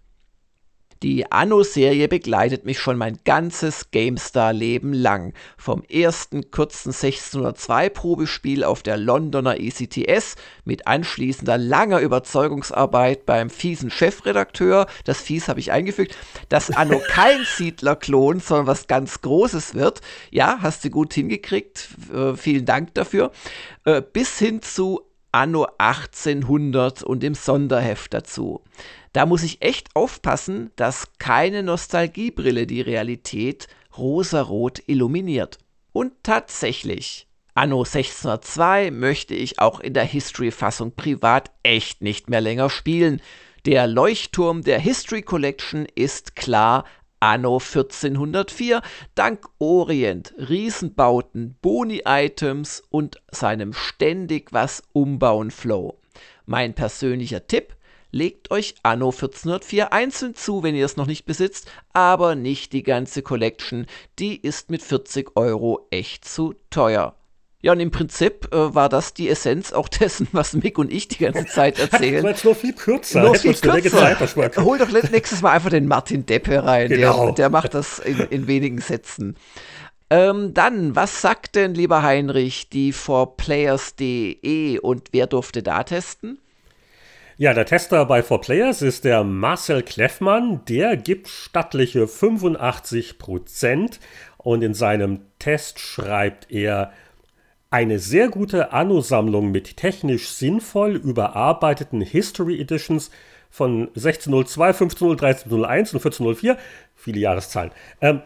die 1.03 1.31
Anno-Serie 1.31 2.07
begleitet 2.07 2.65
mich 2.65 2.79
schon 2.79 2.97
mein 2.97 3.19
ganzes 3.25 3.91
GameStar-Leben 3.91 4.93
lang. 4.93 5.33
Vom 5.57 5.83
ersten 5.83 6.51
kurzen 6.51 6.91
1602-Probespiel 6.91 8.63
auf 8.63 8.81
der 8.81 8.97
Londoner 8.97 9.59
ECTS 9.59 10.35
mit 10.63 10.87
anschließender 10.87 11.57
langer 11.57 11.99
Überzeugungsarbeit 11.99 13.25
beim 13.25 13.49
fiesen 13.49 13.91
Chefredakteur, 13.91 14.87
das 15.03 15.21
Fies 15.21 15.47
habe 15.47 15.59
ich 15.59 15.71
eingefügt, 15.71 16.15
dass 16.49 16.71
Anno 16.71 16.99
kein 17.07 17.43
Siedler-Klon, 17.43 18.39
sondern 18.39 18.67
was 18.67 18.87
ganz 18.87 19.21
Großes 19.21 19.75
wird. 19.75 20.01
Ja, 20.31 20.59
hast 20.61 20.85
du 20.85 20.89
gut 20.89 21.13
hingekriegt. 21.13 21.89
Äh, 22.13 22.35
vielen 22.35 22.65
Dank 22.65 22.93
dafür. 22.93 23.31
Äh, 23.83 24.01
bis 24.01 24.39
hin 24.39 24.61
zu 24.61 25.01
Anno 25.31 25.67
1800 25.77 27.03
und 27.03 27.21
dem 27.21 27.35
Sonderheft 27.35 28.13
dazu. 28.13 28.61
Da 29.15 29.25
muss 29.25 29.43
ich 29.43 29.61
echt 29.61 29.95
aufpassen, 29.95 30.71
dass 30.75 31.07
keine 31.19 31.63
Nostalgiebrille 31.63 32.67
die 32.67 32.81
Realität 32.81 33.69
rosarot 33.97 34.83
illuminiert. 34.87 35.57
Und 35.93 36.11
tatsächlich, 36.21 37.25
Anno 37.53 37.83
1602 37.83 38.91
möchte 38.91 39.33
ich 39.33 39.57
auch 39.59 39.79
in 39.79 39.93
der 39.93 40.03
History-Fassung 40.03 40.95
privat 40.97 41.51
echt 41.63 42.01
nicht 42.01 42.29
mehr 42.29 42.41
länger 42.41 42.69
spielen. 42.69 43.21
Der 43.65 43.87
Leuchtturm 43.87 44.63
der 44.63 44.79
History 44.79 45.21
Collection 45.21 45.87
ist 45.95 46.35
klar 46.35 46.83
Anno 47.21 47.59
1404 47.59 48.81
dank 49.15 49.45
Orient, 49.59 50.33
Riesenbauten, 50.37 51.55
Boni-Items 51.61 52.83
und 52.89 53.21
seinem 53.31 53.71
ständig 53.71 54.51
was 54.51 54.83
umbauen 54.91 55.51
Flow. 55.51 56.01
Mein 56.45 56.73
persönlicher 56.73 57.47
Tipp, 57.47 57.74
Legt 58.15 58.49
euch 58.49 58.75
Anno 58.81 59.09
1404 59.09 59.91
einzeln 59.91 60.35
zu, 60.35 60.63
wenn 60.63 60.73
ihr 60.73 60.85
es 60.85 60.95
noch 60.95 61.05
nicht 61.05 61.25
besitzt, 61.25 61.69
aber 61.91 62.35
nicht 62.35 62.71
die 62.71 62.81
ganze 62.81 63.21
Collection. 63.23 63.87
Die 64.19 64.37
ist 64.37 64.71
mit 64.71 64.81
40 64.81 65.35
Euro 65.35 65.85
echt 65.91 66.23
zu 66.23 66.55
teuer. 66.69 67.17
Ja, 67.61 67.73
und 67.73 67.81
im 67.81 67.91
Prinzip 67.91 68.47
äh, 68.53 68.73
war 68.73 68.87
das 68.87 69.13
die 69.13 69.27
Essenz 69.27 69.73
auch 69.73 69.89
dessen, 69.89 70.29
was 70.31 70.53
Mick 70.53 70.77
und 70.77 70.93
ich 70.93 71.09
die 71.09 71.25
ganze 71.25 71.45
Zeit 71.45 71.77
erzählen. 71.91 72.23
Das 72.23 72.45
war 72.45 72.51
nur 72.51 72.55
viel 72.55 72.71
kürzer. 72.71 73.21
Nur 73.21 73.35
viel 73.35 73.53
kürzer. 73.53 74.17
Zeit 74.25 74.57
Hol 74.63 74.77
doch 74.77 74.89
nächstes 75.11 75.41
Mal 75.41 75.51
einfach 75.51 75.71
den 75.71 75.89
Martin 75.89 76.25
Deppe 76.25 76.63
rein. 76.63 76.87
Genau. 76.87 77.25
Der, 77.25 77.33
der 77.33 77.49
macht 77.49 77.73
das 77.73 77.99
in, 77.99 78.19
in 78.29 78.47
wenigen 78.47 78.79
Sätzen. 78.79 79.35
Ähm, 80.09 80.53
dann, 80.53 80.95
was 80.95 81.19
sagt 81.19 81.55
denn, 81.55 81.75
lieber 81.75 82.01
Heinrich, 82.01 82.69
die 82.69 82.93
4players.de 82.93 84.79
und 84.79 85.09
wer 85.11 85.27
durfte 85.27 85.61
da 85.63 85.83
testen? 85.83 86.39
Ja, 87.37 87.53
der 87.53 87.65
Tester 87.65 88.05
bei 88.05 88.21
4Players 88.21 88.81
ist 88.81 89.03
der 89.03 89.25
Marcel 89.25 89.83
Kleffmann. 89.83 90.63
Der 90.69 90.95
gibt 90.95 91.27
stattliche 91.27 92.05
85% 92.05 93.99
und 94.37 94.61
in 94.61 94.73
seinem 94.73 95.19
Test 95.37 95.79
schreibt 95.79 96.49
er 96.49 96.93
eine 97.69 97.99
sehr 97.99 98.29
gute 98.29 98.71
Anno-Sammlung 98.71 99.51
mit 99.51 99.75
technisch 99.75 100.29
sinnvoll 100.29 100.95
überarbeiteten 100.95 101.99
History 101.99 102.57
Editions 102.61 103.11
von 103.49 103.89
1602, 103.89 104.67
1503, 104.67 105.27
1301 105.27 105.93
und 105.93 105.99
1404. 105.99 106.57
Viele 106.95 107.19
Jahreszahlen. 107.19 107.71
Ähm, 107.99 108.21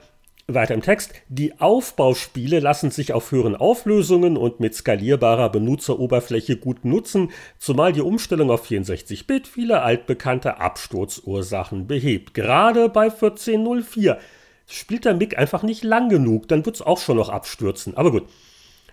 weiter 0.53 0.73
im 0.73 0.81
Text. 0.81 1.13
Die 1.27 1.59
Aufbauspiele 1.59 2.59
lassen 2.59 2.91
sich 2.91 3.13
auf 3.13 3.31
höheren 3.31 3.55
Auflösungen 3.55 4.37
und 4.37 4.59
mit 4.59 4.75
skalierbarer 4.75 5.49
Benutzeroberfläche 5.49 6.57
gut 6.57 6.85
nutzen, 6.85 7.31
zumal 7.57 7.93
die 7.93 8.01
Umstellung 8.01 8.51
auf 8.51 8.69
64-Bit 8.69 9.47
viele 9.47 9.81
altbekannte 9.81 10.57
Absturzursachen 10.59 11.87
behebt. 11.87 12.33
Gerade 12.33 12.89
bei 12.89 13.05
1404 13.05 14.19
spielt 14.67 15.05
der 15.05 15.15
Mic 15.15 15.37
einfach 15.37 15.63
nicht 15.63 15.83
lang 15.83 16.09
genug, 16.09 16.47
dann 16.47 16.65
wird 16.65 16.75
es 16.75 16.81
auch 16.81 16.99
schon 16.99 17.17
noch 17.17 17.29
abstürzen. 17.29 17.97
Aber 17.97 18.11
gut. 18.11 18.23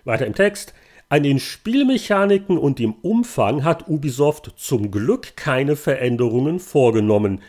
Weiter 0.05 0.27
im 0.27 0.35
Text. 0.35 0.73
An 1.09 1.23
den 1.23 1.39
Spielmechaniken 1.39 2.59
und 2.59 2.79
dem 2.81 2.93
Umfang 2.95 3.63
hat 3.63 3.89
Ubisoft 3.89 4.55
zum 4.57 4.91
Glück 4.91 5.37
keine 5.37 5.77
Veränderungen 5.77 6.59
vorgenommen. 6.59 7.43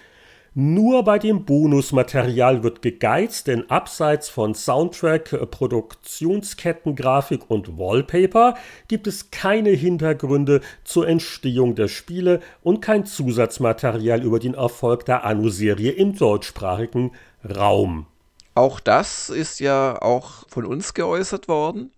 Nur 0.59 1.03
bei 1.03 1.19
dem 1.19 1.45
Bonusmaterial 1.45 2.63
wird 2.63 2.81
gegeizt, 2.81 3.45
denn 3.45 3.69
abseits 3.69 4.27
von 4.27 4.55
Soundtrack, 4.55 5.51
Produktionskettengrafik 5.51 7.47
und 7.47 7.77
Wallpaper 7.77 8.55
gibt 8.87 9.05
es 9.05 9.29
keine 9.29 9.69
Hintergründe 9.69 10.61
zur 10.83 11.07
Entstehung 11.07 11.75
der 11.75 11.87
Spiele 11.87 12.39
und 12.63 12.81
kein 12.81 13.05
Zusatzmaterial 13.05 14.23
über 14.23 14.39
den 14.39 14.55
Erfolg 14.55 15.05
der 15.05 15.25
Anno-Serie 15.25 15.91
im 15.91 16.17
deutschsprachigen 16.17 17.11
Raum. 17.47 18.07
Auch 18.55 18.79
das 18.79 19.29
ist 19.29 19.59
ja 19.59 20.01
auch 20.01 20.47
von 20.49 20.65
uns 20.65 20.95
geäußert 20.95 21.47
worden. 21.47 21.91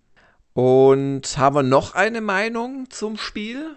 Und 0.52 1.38
haben 1.38 1.56
wir 1.56 1.62
noch 1.62 1.94
eine 1.94 2.20
Meinung 2.20 2.90
zum 2.90 3.16
Spiel? 3.16 3.74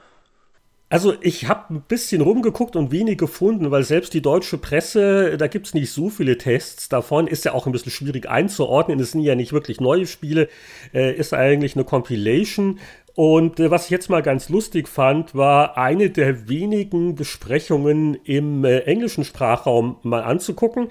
Also 0.94 1.15
ich 1.22 1.48
habe 1.48 1.74
ein 1.74 1.82
bisschen 1.82 2.22
rumgeguckt 2.22 2.76
und 2.76 2.91
wenig 2.91 3.18
gefunden, 3.18 3.72
weil 3.72 3.82
selbst 3.82 4.14
die 4.14 4.22
deutsche 4.22 4.60
Presse, 4.60 5.38
da 5.40 5.48
gibt 5.48 5.65
es 5.65 5.74
nicht 5.74 5.91
so 5.91 6.11
viele 6.11 6.38
Tests 6.38 6.88
davon, 6.88 7.26
ist 7.26 7.45
ja 7.45 7.56
auch 7.56 7.65
ein 7.65 7.72
bisschen 7.72 7.91
schwierig 7.91 8.30
einzuordnen. 8.30 8.99
Es 8.99 9.14
sind 9.14 9.22
ja 9.22 9.34
nicht 9.34 9.53
wirklich 9.53 9.82
neue 9.82 10.06
Spiele, 10.06 10.49
äh, 10.94 11.11
ist 11.11 11.34
eigentlich 11.34 11.76
eine 11.76 11.84
Compilation. 11.84 12.78
Und 13.15 13.60
äh, 13.60 13.72
was 13.72 13.86
ich 13.86 13.90
jetzt 13.90 14.11
mal 14.11 14.22
ganz 14.22 14.49
lustig 14.49 14.88
fand, 14.88 15.34
war 15.34 15.80
eine 15.80 16.11
der 16.11 16.48
wenigen 16.48 17.15
Besprechungen 17.15 18.14
im 18.24 18.64
äh, 18.64 18.82
englischen 18.82 19.26
Sprachraum 19.26 19.98
mal 20.03 20.22
anzugucken. 20.22 20.90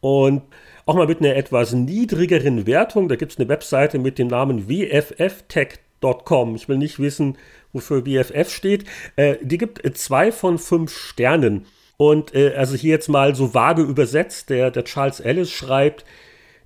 Und 0.00 0.44
auch 0.86 0.94
mal 0.94 1.06
mit 1.06 1.20
einer 1.20 1.36
etwas 1.36 1.74
niedrigeren 1.74 2.66
Wertung. 2.66 3.10
Da 3.10 3.16
gibt 3.16 3.32
es 3.32 3.38
eine 3.38 3.50
Webseite 3.50 3.98
mit 3.98 4.18
dem 4.18 4.28
Namen 4.28 4.66
wfftech.com. 4.66 6.54
Ich 6.54 6.70
will 6.70 6.78
nicht 6.78 6.98
wissen, 6.98 7.36
wofür 7.72 8.02
BFF 8.02 8.50
steht, 8.50 8.84
äh, 9.16 9.36
die 9.42 9.58
gibt 9.58 9.84
äh, 9.84 9.92
zwei 9.92 10.32
von 10.32 10.58
fünf 10.58 10.96
Sternen. 10.96 11.66
Und 11.96 12.34
äh, 12.34 12.54
also 12.54 12.74
hier 12.74 12.90
jetzt 12.90 13.08
mal 13.08 13.34
so 13.34 13.54
vage 13.54 13.82
übersetzt, 13.82 14.50
der, 14.50 14.70
der 14.70 14.84
Charles 14.84 15.20
Ellis 15.20 15.50
schreibt, 15.50 16.04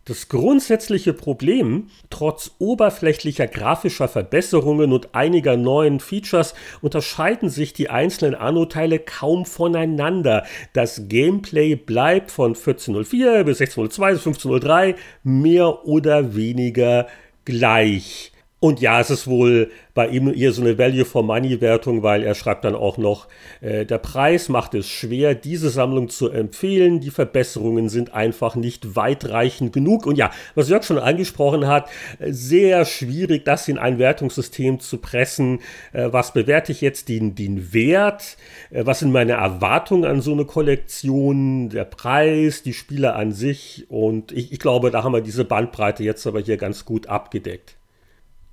das 0.06 0.28
grundsätzliche 0.28 1.12
Problem, 1.12 1.88
trotz 2.10 2.52
oberflächlicher 2.60 3.48
grafischer 3.48 4.06
Verbesserungen 4.06 4.92
und 4.92 5.16
einiger 5.16 5.56
neuen 5.56 5.98
Features, 5.98 6.54
unterscheiden 6.80 7.50
sich 7.50 7.72
die 7.72 7.90
einzelnen 7.90 8.36
Anno-Teile 8.36 9.00
kaum 9.00 9.44
voneinander. 9.44 10.46
Das 10.72 11.08
Gameplay 11.08 11.74
bleibt 11.74 12.30
von 12.30 12.54
1404 12.54 13.42
bis 13.42 13.60
1602 13.60 14.12
bis 14.12 14.26
1503 14.26 14.94
mehr 15.24 15.84
oder 15.86 16.36
weniger 16.36 17.08
gleich. 17.44 18.32
Und 18.58 18.80
ja, 18.80 19.00
es 19.00 19.10
ist 19.10 19.26
wohl 19.26 19.70
bei 19.92 20.08
ihm 20.08 20.32
eher 20.32 20.50
so 20.50 20.62
eine 20.62 20.78
Value 20.78 21.04
for 21.04 21.22
Money 21.22 21.60
Wertung, 21.60 22.02
weil 22.02 22.22
er 22.22 22.34
schreibt 22.34 22.64
dann 22.64 22.74
auch 22.74 22.96
noch, 22.96 23.28
äh, 23.60 23.84
der 23.84 23.98
Preis 23.98 24.48
macht 24.48 24.72
es 24.72 24.88
schwer, 24.88 25.34
diese 25.34 25.68
Sammlung 25.68 26.08
zu 26.08 26.30
empfehlen. 26.30 27.00
Die 27.00 27.10
Verbesserungen 27.10 27.90
sind 27.90 28.14
einfach 28.14 28.56
nicht 28.56 28.96
weitreichend 28.96 29.74
genug. 29.74 30.06
Und 30.06 30.16
ja, 30.16 30.30
was 30.54 30.70
Jörg 30.70 30.84
schon 30.84 30.98
angesprochen 30.98 31.66
hat, 31.66 31.90
sehr 32.18 32.86
schwierig, 32.86 33.44
das 33.44 33.68
in 33.68 33.76
ein 33.76 33.98
Wertungssystem 33.98 34.80
zu 34.80 34.98
pressen. 34.98 35.60
Äh, 35.92 36.08
was 36.12 36.32
bewerte 36.32 36.72
ich 36.72 36.80
jetzt 36.80 37.10
den, 37.10 37.34
den 37.34 37.74
Wert? 37.74 38.38
Äh, 38.70 38.86
was 38.86 39.00
sind 39.00 39.12
meine 39.12 39.32
Erwartungen 39.32 40.06
an 40.06 40.22
so 40.22 40.32
eine 40.32 40.46
Kollektion? 40.46 41.68
Der 41.68 41.84
Preis, 41.84 42.62
die 42.62 42.72
Spiele 42.72 43.12
an 43.16 43.32
sich? 43.32 43.84
Und 43.90 44.32
ich, 44.32 44.50
ich 44.50 44.60
glaube, 44.60 44.90
da 44.90 45.04
haben 45.04 45.12
wir 45.12 45.20
diese 45.20 45.44
Bandbreite 45.44 46.02
jetzt 46.04 46.26
aber 46.26 46.40
hier 46.40 46.56
ganz 46.56 46.86
gut 46.86 47.06
abgedeckt. 47.06 47.76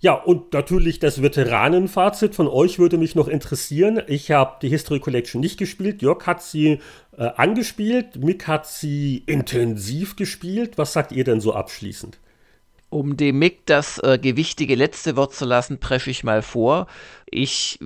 Ja, 0.03 0.15
und 0.15 0.51
natürlich 0.51 0.99
das 0.99 1.21
Veteranenfazit 1.21 2.35
von 2.35 2.49
euch 2.49 2.77
würde 2.77 2.97
mich 2.97 3.15
noch 3.15 3.29
interessieren. 3.29 4.01
Ich 4.07 4.31
habe 4.31 4.57
die 4.61 4.67
History 4.67 4.99
Collection 4.99 5.39
nicht 5.39 5.57
gespielt. 5.57 6.01
Jörg 6.01 6.27
hat 6.27 6.43
sie 6.43 6.79
äh, 7.17 7.29
angespielt. 7.37 8.17
Mick 8.17 8.45
hat 8.45 8.67
sie 8.67 9.23
intensiv 9.27 10.17
gespielt. 10.17 10.77
Was 10.77 10.91
sagt 10.91 11.13
ihr 11.13 11.23
denn 11.23 11.39
so 11.39 11.53
abschließend? 11.53 12.17
Um 12.89 13.15
dem 13.15 13.39
Mick 13.39 13.65
das 13.65 13.97
äh, 13.99 14.19
gewichtige 14.21 14.75
letzte 14.75 15.15
Wort 15.15 15.33
zu 15.33 15.45
lassen, 15.45 15.79
presche 15.79 16.11
ich 16.11 16.25
mal 16.25 16.41
vor. 16.41 16.87
Ich 17.25 17.79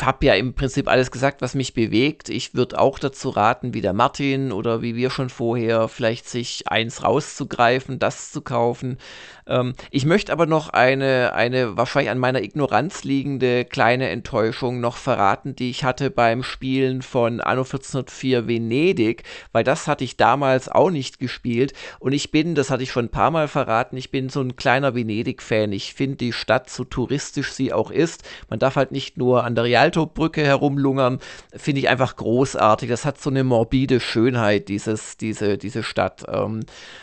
habe 0.00 0.26
ja 0.26 0.34
im 0.34 0.54
Prinzip 0.54 0.88
alles 0.88 1.10
gesagt, 1.10 1.42
was 1.42 1.54
mich 1.56 1.74
bewegt. 1.74 2.28
Ich 2.28 2.54
würde 2.54 2.78
auch 2.78 3.00
dazu 3.00 3.30
raten, 3.30 3.74
wie 3.74 3.80
der 3.80 3.94
Martin 3.94 4.52
oder 4.52 4.80
wie 4.82 4.94
wir 4.94 5.10
schon 5.10 5.30
vorher, 5.30 5.88
vielleicht 5.88 6.28
sich 6.28 6.68
eins 6.68 7.02
rauszugreifen, 7.02 7.98
das 7.98 8.30
zu 8.30 8.42
kaufen. 8.42 8.98
Ähm, 9.46 9.74
ich 9.90 10.04
möchte 10.04 10.32
aber 10.32 10.46
noch 10.46 10.68
eine, 10.68 11.32
eine 11.34 11.76
wahrscheinlich 11.76 12.10
an 12.10 12.18
meiner 12.18 12.42
Ignoranz 12.42 13.04
liegende 13.04 13.64
kleine 13.64 14.08
Enttäuschung 14.10 14.80
noch 14.80 14.96
verraten, 14.96 15.56
die 15.56 15.70
ich 15.70 15.84
hatte 15.84 16.10
beim 16.10 16.42
Spielen 16.42 17.02
von 17.02 17.40
Anno 17.40 17.62
1404 17.62 18.46
Venedig, 18.46 19.24
weil 19.52 19.64
das 19.64 19.86
hatte 19.88 20.04
ich 20.04 20.16
damals 20.16 20.68
auch 20.68 20.90
nicht 20.90 21.18
gespielt. 21.18 21.72
Und 21.98 22.12
ich 22.12 22.30
bin, 22.30 22.54
das 22.54 22.70
hatte 22.70 22.82
ich 22.82 22.92
schon 22.92 23.06
ein 23.06 23.10
paar 23.10 23.30
Mal 23.30 23.48
verraten, 23.48 23.96
ich 23.96 24.10
bin 24.10 24.28
so 24.28 24.40
ein 24.40 24.56
kleiner 24.56 24.94
Venedig-Fan. 24.94 25.72
Ich 25.72 25.94
finde 25.94 26.16
die 26.16 26.32
Stadt, 26.32 26.70
so 26.70 26.84
touristisch 26.84 27.52
sie 27.52 27.72
auch 27.72 27.90
ist, 27.90 28.22
man 28.48 28.58
darf 28.58 28.76
halt 28.76 28.92
nicht 28.92 29.16
nur 29.16 29.44
an 29.44 29.54
der 29.54 29.64
Rialto-Brücke 29.64 30.44
herumlungern, 30.44 31.18
finde 31.54 31.80
ich 31.80 31.88
einfach 31.88 32.16
großartig. 32.16 32.88
Das 32.88 33.04
hat 33.04 33.20
so 33.20 33.30
eine 33.30 33.44
morbide 33.44 34.00
Schönheit, 34.00 34.68
dieses, 34.68 35.16
diese, 35.16 35.58
diese 35.58 35.82
Stadt. 35.82 36.24
Ähm, 36.28 36.60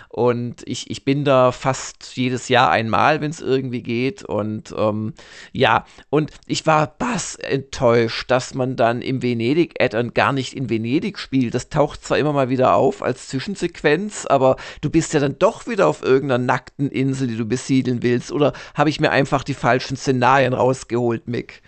und 0.10 0.68
ich, 0.68 0.90
ich 0.90 1.06
bin 1.06 1.24
da 1.24 1.52
fast 1.52 2.04
jedes 2.30 2.50
Jahr 2.50 2.70
einmal, 2.70 3.22
wenn 3.22 3.32
es 3.32 3.42
irgendwie 3.42 3.82
geht. 3.82 4.24
Und 4.24 4.74
ähm, 4.78 5.14
ja, 5.52 5.86
und 6.10 6.32
ich 6.46 6.66
war 6.66 6.88
bass 6.88 7.36
enttäuscht, 7.36 8.30
dass 8.30 8.54
man 8.54 8.76
dann 8.76 9.02
im 9.02 9.22
Venedig-Add-on 9.22 10.14
gar 10.14 10.32
nicht 10.32 10.54
in 10.54 10.70
Venedig 10.70 11.18
spielt. 11.18 11.54
Das 11.56 11.70
taucht 11.70 12.04
zwar 12.04 12.18
immer 12.18 12.34
mal 12.34 12.50
wieder 12.50 12.76
auf 12.76 13.02
als 13.02 13.28
Zwischensequenz, 13.28 14.26
aber 14.26 14.56
du 14.82 14.90
bist 14.90 15.14
ja 15.14 15.20
dann 15.20 15.40
doch 15.40 15.68
wieder 15.68 15.88
auf 15.88 16.04
irgendeiner 16.04 16.44
nackten 16.44 16.90
Insel, 16.90 17.28
die 17.28 17.38
du 17.38 17.46
besiedeln 17.46 18.04
willst. 18.04 18.32
Oder 18.32 18.54
habe 18.76 18.90
ich 18.90 19.00
mir 19.00 19.12
einfach 19.12 19.44
die 19.44 19.54
falschen 19.54 19.98
Szenarien 19.98 20.54
rausgeholt, 20.54 21.28
Mick? 21.28 21.62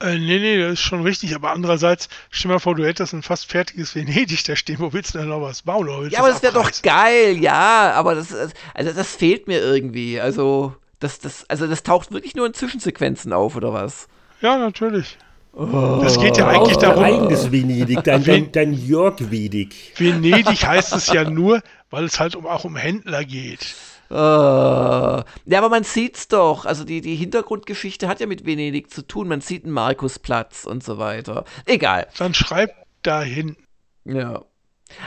Äh, 0.00 0.18
nee, 0.18 0.38
nee, 0.38 0.58
das 0.58 0.74
ist 0.74 0.80
schon 0.80 1.02
richtig. 1.02 1.34
Aber 1.34 1.52
andererseits, 1.52 2.08
stell 2.30 2.48
dir 2.48 2.54
mal 2.54 2.58
vor, 2.60 2.74
du 2.74 2.84
hättest 2.86 3.12
ein 3.12 3.22
fast 3.22 3.50
fertiges 3.50 3.94
Venedig 3.94 4.44
da 4.44 4.56
stehen. 4.56 4.78
Wo 4.78 4.92
willst 4.92 5.14
du 5.14 5.18
denn 5.18 5.28
noch 5.28 5.40
was 5.40 5.62
bauen? 5.62 6.10
ja, 6.10 6.18
aber 6.18 6.28
das 6.28 6.42
wäre 6.42 6.52
doch 6.52 6.70
geil, 6.82 7.38
ja. 7.38 7.92
Aber 7.92 8.14
das, 8.14 8.34
also 8.74 8.92
das 8.92 9.14
fehlt 9.14 9.46
mir 9.46 9.60
irgendwie. 9.60 10.20
Also 10.20 10.74
das, 11.00 11.18
das, 11.20 11.48
also 11.48 11.66
das 11.66 11.82
taucht 11.82 12.12
wirklich 12.12 12.34
nur 12.34 12.46
in 12.46 12.54
Zwischensequenzen 12.54 13.32
auf, 13.32 13.56
oder 13.56 13.72
was? 13.72 14.08
Ja, 14.40 14.58
natürlich. 14.58 15.18
Oh, 15.56 16.00
das 16.02 16.18
geht 16.18 16.36
ja 16.36 16.48
eigentlich 16.48 16.78
darum. 16.78 17.02
Dein 17.02 17.14
eigenes 17.14 17.52
Venedig, 17.52 18.02
dein, 18.02 18.24
dein, 18.24 18.50
dein 18.50 18.72
Jörg 18.72 19.20
Venedig. 19.20 19.92
Venedig 19.96 20.66
heißt 20.66 20.94
es 20.94 21.06
ja 21.06 21.28
nur, 21.30 21.62
weil 21.90 22.04
es 22.04 22.18
halt 22.18 22.34
um, 22.34 22.46
auch 22.46 22.64
um 22.64 22.74
Händler 22.74 23.24
geht. 23.24 23.74
Uh, 24.10 25.22
ja, 25.46 25.58
aber 25.58 25.68
man 25.68 25.84
sieht's 25.84 26.28
doch. 26.28 26.66
Also 26.66 26.84
die, 26.84 27.00
die 27.00 27.16
Hintergrundgeschichte 27.16 28.08
hat 28.08 28.20
ja 28.20 28.26
mit 28.26 28.46
Venedig 28.46 28.90
zu 28.90 29.06
tun. 29.06 29.28
Man 29.28 29.40
sieht 29.40 29.64
einen 29.64 29.72
Markusplatz 29.72 30.64
und 30.64 30.84
so 30.84 30.98
weiter. 30.98 31.44
Egal. 31.64 32.08
Dann 32.18 32.34
schreib 32.34 32.70
dahin. 33.02 33.56
Ja. 34.04 34.44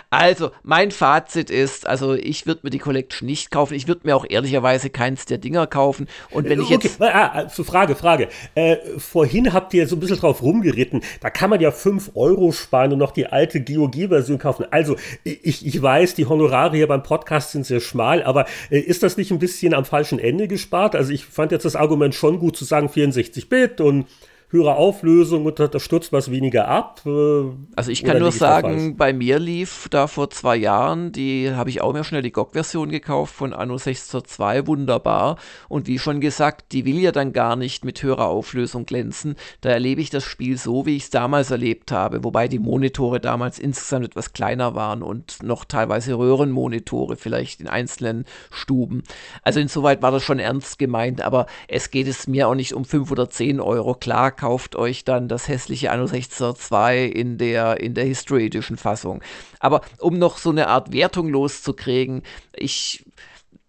Also, 0.09 0.51
mein 0.63 0.91
Fazit 0.91 1.49
ist, 1.49 1.87
also 1.87 2.13
ich 2.13 2.45
würde 2.45 2.61
mir 2.63 2.69
die 2.69 2.79
Collection 2.79 3.25
nicht 3.25 3.51
kaufen. 3.51 3.73
Ich 3.73 3.87
würde 3.87 4.01
mir 4.03 4.15
auch 4.15 4.25
ehrlicherweise 4.27 4.89
keins 4.89 5.25
der 5.25 5.37
Dinger 5.37 5.67
kaufen. 5.67 6.07
Und 6.31 6.49
wenn 6.49 6.59
ich 6.61 6.71
okay. 6.71 6.87
jetzt. 6.87 7.01
Ah, 7.01 7.45
ah, 7.45 7.49
Frage, 7.49 7.95
Frage. 7.95 8.29
Äh, 8.55 8.77
vorhin 8.97 9.53
habt 9.53 9.73
ihr 9.73 9.87
so 9.87 9.95
ein 9.95 9.99
bisschen 9.99 10.17
drauf 10.17 10.41
rumgeritten. 10.41 11.01
Da 11.21 11.29
kann 11.29 11.49
man 11.49 11.59
ja 11.59 11.71
5 11.71 12.11
Euro 12.15 12.51
sparen 12.51 12.93
und 12.93 12.99
noch 12.99 13.11
die 13.11 13.27
alte 13.27 13.61
GOG-Version 13.61 14.37
kaufen. 14.37 14.65
Also, 14.71 14.95
ich, 15.23 15.65
ich 15.65 15.81
weiß, 15.81 16.15
die 16.15 16.25
Honorare 16.25 16.75
hier 16.75 16.87
beim 16.87 17.03
Podcast 17.03 17.51
sind 17.51 17.65
sehr 17.65 17.79
schmal, 17.79 18.23
aber 18.23 18.45
äh, 18.69 18.79
ist 18.79 19.03
das 19.03 19.17
nicht 19.17 19.31
ein 19.31 19.39
bisschen 19.39 19.73
am 19.73 19.85
falschen 19.85 20.19
Ende 20.19 20.47
gespart? 20.47 20.95
Also, 20.95 21.11
ich 21.11 21.25
fand 21.25 21.51
jetzt 21.51 21.65
das 21.65 21.75
Argument 21.75 22.15
schon 22.15 22.39
gut 22.39 22.55
zu 22.55 22.65
sagen, 22.65 22.89
64 22.89 23.49
Bit 23.49 23.81
und 23.81 24.05
höhere 24.49 24.75
Auflösung 24.75 25.45
und 25.45 25.59
das 25.59 25.81
stürzt 25.83 26.13
was 26.13 26.31
weniger 26.31 26.69
ab. 26.69 27.01
Äh, 27.05 27.43
also 27.75 27.91
ich 27.91 28.05
kann 28.05 28.19
nur 28.19 28.31
sagen, 28.31 28.95
bei 28.95 29.11
mir 29.11 29.39
lief 29.39 29.87
da 29.89 30.07
vor 30.07 30.29
zwei 30.29 30.55
Jahren, 30.55 31.11
die 31.11 31.51
habe 31.51 31.69
ich 31.69 31.81
auch 31.81 31.91
mir 31.91 32.05
schnell 32.05 32.21
die 32.21 32.31
GOG-Version 32.31 32.89
gekauft 32.89 33.35
von 33.35 33.53
Anno 33.53 33.77
602, 33.77 34.65
wunderbar. 34.67 35.37
Und 35.67 35.87
wie 35.87 35.99
schon 35.99 36.21
gesagt, 36.21 36.71
die 36.71 36.85
will 36.85 36.97
ja 36.97 37.11
dann 37.11 37.33
gar 37.33 37.57
nicht 37.57 37.83
mit 37.83 38.01
höherer 38.01 38.27
Auflösung 38.27 38.85
glänzen. 38.85 39.35
Da 39.59 39.69
erlebe 39.69 39.99
ich 39.99 40.11
das 40.11 40.23
Spiel 40.23 40.57
so, 40.57 40.85
wie 40.85 40.95
ich 40.95 41.03
es 41.03 41.09
damals 41.09 41.51
erlebt 41.51 41.91
habe, 41.91 42.23
wobei 42.23 42.47
die 42.47 42.59
Monitore 42.59 43.19
damals 43.19 43.59
insgesamt 43.59 44.05
etwas 44.05 44.31
kleiner 44.31 44.75
waren 44.75 45.03
und 45.03 45.43
noch 45.43 45.65
teilweise 45.65 46.17
Röhrenmonitore 46.17 47.17
vielleicht 47.17 47.59
in 47.59 47.67
einzelnen 47.67 48.23
Stuben. 48.49 49.03
Also 49.43 49.59
insoweit 49.59 50.01
war 50.01 50.11
das 50.11 50.23
schon 50.23 50.39
ernst 50.39 50.79
gemeint, 50.79 51.21
aber 51.21 51.47
es 51.67 51.91
geht 51.91 52.07
es 52.07 52.27
mir 52.27 52.47
auch 52.47 52.55
nicht 52.55 52.73
um 52.73 52.85
5 52.85 53.11
oder 53.11 53.29
10 53.29 53.59
Euro. 53.59 53.93
Klar 53.93 54.36
kauft 54.37 54.75
euch 54.75 55.03
dann 55.03 55.27
das 55.27 55.47
hässliche 55.47 55.91
Anno 55.91 56.05
16.2 56.05 57.07
in 57.07 57.37
der, 57.37 57.79
in 57.79 57.93
der 57.93 58.05
History 58.05 58.45
Edition 58.45 58.77
Fassung. 58.77 59.21
Aber 59.59 59.81
um 59.99 60.17
noch 60.17 60.37
so 60.37 60.51
eine 60.51 60.67
Art 60.67 60.93
Wertung 60.93 61.29
loszukriegen, 61.29 62.23
ich 62.53 63.03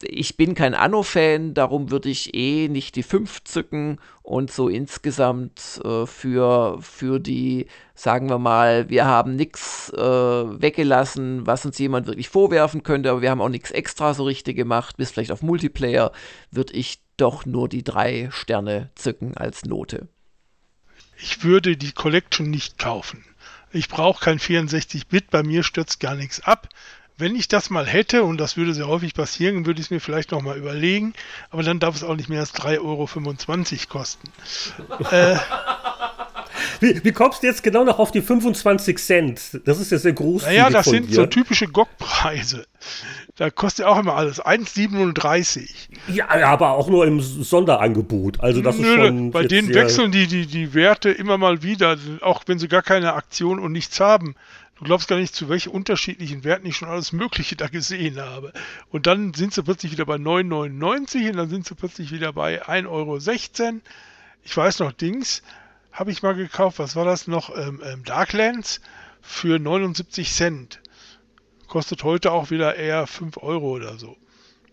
ich 0.03 0.37
bin 0.37 0.55
kein 0.55 0.75
Anno-Fan, 0.75 1.55
darum 1.55 1.91
würde 1.91 2.09
ich 2.09 2.35
eh 2.35 2.69
nicht 2.69 2.95
die 2.97 3.03
5 3.03 3.45
zücken 3.45 3.99
und 4.23 4.53
so 4.53 4.69
insgesamt 4.69 5.81
äh, 5.85 6.07
für, 6.07 6.79
für 6.81 7.19
die, 7.19 7.67
sagen 7.95 8.29
wir 8.29 8.39
mal, 8.39 8.89
wir 8.89 9.07
haben 9.07 9.35
nichts 9.35 9.93
äh, 9.93 9.99
weggelassen, 10.01 11.47
was 11.47 11.67
uns 11.67 11.79
jemand 11.79 12.07
wirklich 12.07 12.29
vorwerfen 12.29 12.83
könnte, 12.83 13.11
aber 13.11 13.23
wir 13.23 13.31
haben 13.31 13.41
auch 13.41 13.49
nichts 13.49 13.71
extra 13.71 14.15
so 14.15 14.25
richtig 14.25 14.57
gemacht, 14.57 14.97
bis 14.97 15.11
vielleicht 15.11 15.33
auf 15.33 15.43
Multiplayer, 15.43 16.13
würde 16.51 16.75
ich 16.75 17.01
doch 17.17 17.45
nur 17.45 17.69
die 17.69 17.83
drei 17.83 18.29
Sterne 18.31 18.91
zücken 18.95 19.37
als 19.37 19.65
Note 19.65 20.09
ich 21.21 21.45
würde 21.45 21.77
die 21.77 21.93
Collection 21.93 22.51
nicht 22.51 22.79
kaufen. 22.79 23.25
Ich 23.71 23.89
brauche 23.89 24.25
kein 24.25 24.39
64-Bit, 24.39 25.31
bei 25.31 25.43
mir 25.43 25.63
stürzt 25.63 26.01
gar 26.01 26.15
nichts 26.15 26.41
ab. 26.41 26.69
Wenn 27.19 27.35
ich 27.35 27.49
das 27.49 27.69
mal 27.69 27.87
hätte, 27.87 28.23
und 28.23 28.39
das 28.39 28.57
würde 28.57 28.73
sehr 28.73 28.87
häufig 28.87 29.13
passieren, 29.13 29.67
würde 29.67 29.81
ich 29.81 29.89
es 29.89 29.91
mir 29.91 30.01
vielleicht 30.01 30.31
nochmal 30.31 30.57
überlegen, 30.57 31.15
aber 31.51 31.65
dann 31.65 31.81
darf 31.81 31.97
es 31.97 32.05
auch 32.05 32.15
nicht 32.15 32.29
mehr 32.29 32.41
als 32.41 32.55
3,25 32.55 32.79
Euro 32.81 33.89
kosten. 33.89 34.31
äh, 35.11 35.37
wie, 36.81 37.05
wie, 37.05 37.13
kommst 37.13 37.43
du 37.43 37.47
jetzt 37.47 37.63
genau 37.63 37.85
noch 37.85 37.99
auf 37.99 38.11
die 38.11 38.23
25 38.23 38.99
Cent? 38.99 39.61
Das 39.65 39.81
ist 39.81 39.93
ja 39.93 39.99
sehr 39.99 40.13
groß. 40.13 40.43
Naja, 40.43 40.71
das 40.71 40.87
sind 40.87 41.11
dir. 41.11 41.15
so 41.15 41.27
typische 41.27 41.67
GOG-Preise. 41.67 42.67
Da 43.37 43.51
kostet 43.51 43.85
ja 43.85 43.93
auch 43.93 43.99
immer 43.99 44.15
alles 44.15 44.43
1,37. 44.43 45.69
Ja, 46.09 46.29
aber 46.29 46.73
auch 46.73 46.89
nur 46.89 47.07
im 47.07 47.21
Sonderangebot. 47.21 48.41
Also 48.41 48.63
das 48.63 48.77
Nö, 48.79 48.89
ist 48.89 48.95
schon. 48.95 49.31
Bei 49.31 49.45
denen 49.45 49.73
wechseln 49.73 50.11
die, 50.11 50.27
die, 50.27 50.47
die 50.47 50.75
Werte 50.75 51.11
immer 51.11 51.39
mal 51.39 51.63
wieder, 51.63 51.97
auch 52.21 52.43
wenn 52.47 52.59
sie 52.59 52.69
gar 52.69 52.83
keine 52.83 53.15
Aktion 53.15 53.59
und 53.59 53.73
nichts 53.73 54.01
haben. 54.01 54.35
Du 54.79 54.85
glaubst 54.85 55.09
gar 55.09 55.19
nicht, 55.19 55.35
zu 55.35 55.49
welchen 55.49 55.71
unterschiedlichen 55.71 56.45
Werten 56.45 56.67
ich 56.67 56.77
schon 56.77 56.89
alles 56.89 57.13
Mögliche 57.13 57.57
da 57.57 57.67
gesehen 57.67 58.21
habe. 58.21 58.53
Und 58.91 59.07
dann 59.07 59.35
sind 59.35 59.53
sie 59.53 59.63
plötzlich 59.63 59.93
wieder 59.93 60.07
bei 60.07 60.17
9,99 60.17 61.31
und 61.31 61.37
dann 61.37 61.49
sind 61.49 61.67
sie 61.67 61.75
plötzlich 61.75 62.13
wieder 62.13 62.33
bei 62.33 62.65
1,16 62.65 62.87
Euro. 62.89 63.19
Ich 64.45 64.57
weiß 64.57 64.79
noch, 64.79 64.93
Dings 64.93 65.43
habe 65.99 66.13
ich 66.13 66.23
mal 66.23 66.35
gekauft. 66.35 66.79
Was 66.79 66.95
war 66.95 67.05
das 67.05 67.27
noch? 67.27 67.55
Ähm, 67.57 67.83
ähm, 67.85 68.05
Darklands 68.05 68.81
für 69.21 69.59
79 69.59 70.33
Cent. 70.33 70.81
Kostet 71.67 72.05
heute 72.05 72.31
auch 72.31 72.51
wieder 72.51 72.77
eher 72.77 73.07
5 73.07 73.39
Euro 73.39 73.71
oder 73.71 73.99
so. 73.99 74.17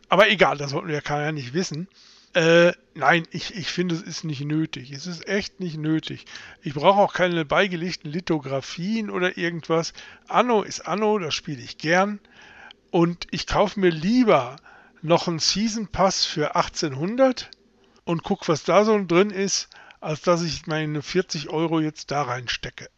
Aber 0.07 0.29
egal, 0.29 0.57
das 0.57 0.71
wollten 0.73 0.89
wir 0.89 1.01
ja 1.03 1.31
nicht 1.31 1.53
wissen. 1.53 1.87
Äh, 2.33 2.73
nein, 2.93 3.27
ich, 3.31 3.55
ich 3.55 3.71
finde, 3.71 3.95
es 3.95 4.03
ist 4.03 4.23
nicht 4.23 4.41
nötig. 4.45 4.91
Es 4.91 5.07
ist 5.07 5.27
echt 5.27 5.59
nicht 5.59 5.77
nötig. 5.77 6.25
Ich 6.61 6.75
brauche 6.75 7.01
auch 7.01 7.13
keine 7.13 7.43
beigelegten 7.43 8.11
Lithografien 8.11 9.09
oder 9.09 9.37
irgendwas. 9.37 9.93
Anno 10.27 10.61
ist 10.61 10.81
Anno, 10.81 11.17
das 11.17 11.33
spiele 11.33 11.61
ich 11.61 11.79
gern. 11.79 12.19
Und 12.91 13.25
ich 13.31 13.47
kaufe 13.47 13.79
mir 13.79 13.89
lieber 13.89 14.57
noch 15.01 15.27
einen 15.27 15.39
Season 15.39 15.87
Pass 15.87 16.23
für 16.23 16.55
1800 16.55 17.49
und 18.03 18.23
gucke, 18.23 18.47
was 18.47 18.63
da 18.63 18.85
so 18.85 19.03
drin 19.03 19.31
ist, 19.31 19.69
als 20.05 20.21
dass 20.21 20.43
ich 20.43 20.67
meine 20.67 21.01
40 21.01 21.49
Euro 21.49 21.79
jetzt 21.79 22.11
da 22.11 22.21
reinstecke. 22.21 22.89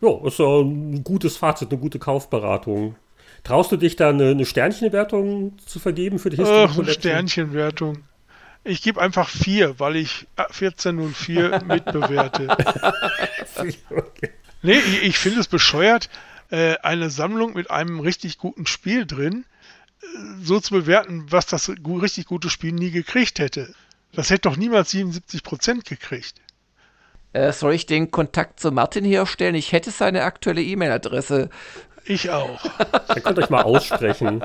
Ja, 0.00 0.26
ist 0.26 0.40
ja 0.40 0.60
ein 0.60 1.04
gutes 1.04 1.36
Fazit, 1.36 1.70
eine 1.70 1.80
gute 1.80 2.00
Kaufberatung. 2.00 2.96
Traust 3.44 3.70
du 3.70 3.76
dich 3.76 3.94
da 3.94 4.08
eine, 4.08 4.30
eine 4.30 4.44
Sternchenwertung 4.44 5.58
zu 5.64 5.78
vergeben 5.78 6.18
für 6.18 6.30
die 6.30 6.38
History 6.38 6.68
Ach, 6.68 6.78
eine 6.78 6.90
Sternchenwertung. 6.90 8.02
Ich 8.64 8.82
gebe 8.82 9.00
einfach 9.00 9.28
vier, 9.28 9.78
weil 9.78 9.96
ich 9.96 10.26
1404 10.36 11.62
mitbewerte. 11.66 12.48
okay. 13.90 14.30
Nee, 14.62 14.78
ich, 14.78 15.02
ich 15.04 15.18
finde 15.18 15.40
es 15.40 15.46
bescheuert, 15.46 16.10
äh, 16.50 16.76
eine 16.78 17.10
Sammlung 17.10 17.54
mit 17.54 17.70
einem 17.70 18.00
richtig 18.00 18.38
guten 18.38 18.66
Spiel 18.66 19.06
drin 19.06 19.44
äh, 20.02 20.06
so 20.42 20.58
zu 20.58 20.74
bewerten, 20.74 21.26
was 21.30 21.46
das 21.46 21.68
richtig 21.68 22.26
gute 22.26 22.50
Spiel 22.50 22.72
nie 22.72 22.90
gekriegt 22.90 23.38
hätte. 23.38 23.72
Das 24.12 24.30
hätte 24.30 24.48
doch 24.48 24.56
niemals 24.56 24.92
77% 24.92 25.88
gekriegt. 25.88 26.40
Äh, 27.32 27.52
soll 27.52 27.74
ich 27.74 27.86
den 27.86 28.10
Kontakt 28.10 28.58
zu 28.58 28.72
Martin 28.72 29.04
herstellen? 29.04 29.54
Ich 29.54 29.72
hätte 29.72 29.90
seine 29.90 30.24
aktuelle 30.24 30.62
E-Mail-Adresse. 30.62 31.48
Ich 32.04 32.30
auch. 32.30 32.64
Ihr 33.14 33.22
könnt 33.22 33.38
euch 33.38 33.50
mal 33.50 33.62
aussprechen 33.62 34.42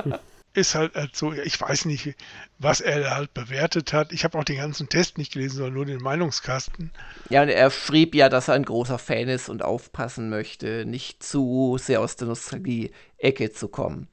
ist 0.55 0.75
halt, 0.75 0.95
halt 0.95 1.15
so, 1.15 1.33
ich 1.33 1.59
weiß 1.59 1.85
nicht, 1.85 2.15
was 2.59 2.81
er 2.81 3.15
halt 3.15 3.33
bewertet 3.33 3.93
hat. 3.93 4.11
Ich 4.11 4.23
habe 4.23 4.37
auch 4.37 4.43
den 4.43 4.57
ganzen 4.57 4.89
Test 4.89 5.17
nicht 5.17 5.33
gelesen, 5.33 5.57
sondern 5.57 5.73
nur 5.73 5.85
den 5.85 6.01
Meinungskasten. 6.01 6.91
Ja, 7.29 7.41
und 7.43 7.49
er 7.49 7.69
schrieb 7.71 8.15
ja, 8.15 8.29
dass 8.29 8.47
er 8.47 8.55
ein 8.55 8.65
großer 8.65 8.97
Fan 8.97 9.27
ist 9.27 9.49
und 9.49 9.63
aufpassen 9.63 10.29
möchte, 10.29 10.85
nicht 10.85 11.23
zu 11.23 11.77
sehr 11.79 12.01
aus 12.01 12.15
der 12.15 12.27
Nostalgie-Ecke 12.27 13.51
zu 13.51 13.67
kommen. 13.67 14.07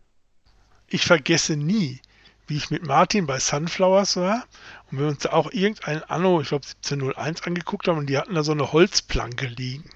Ich 0.88 1.06
vergesse 1.06 1.56
nie, 1.56 2.00
wie 2.46 2.56
ich 2.56 2.70
mit 2.70 2.86
Martin 2.86 3.26
bei 3.26 3.38
Sunflowers 3.38 4.16
war 4.16 4.44
und 4.90 4.98
wir 4.98 5.06
uns 5.06 5.20
da 5.20 5.32
auch 5.32 5.52
irgendein 5.52 6.02
Anno, 6.04 6.40
ich 6.40 6.48
glaube 6.48 6.66
1701 6.66 7.42
angeguckt 7.42 7.88
haben 7.88 7.98
und 7.98 8.06
die 8.06 8.18
hatten 8.18 8.34
da 8.34 8.42
so 8.42 8.52
eine 8.52 8.72
Holzplanke 8.72 9.46
liegen, 9.46 9.88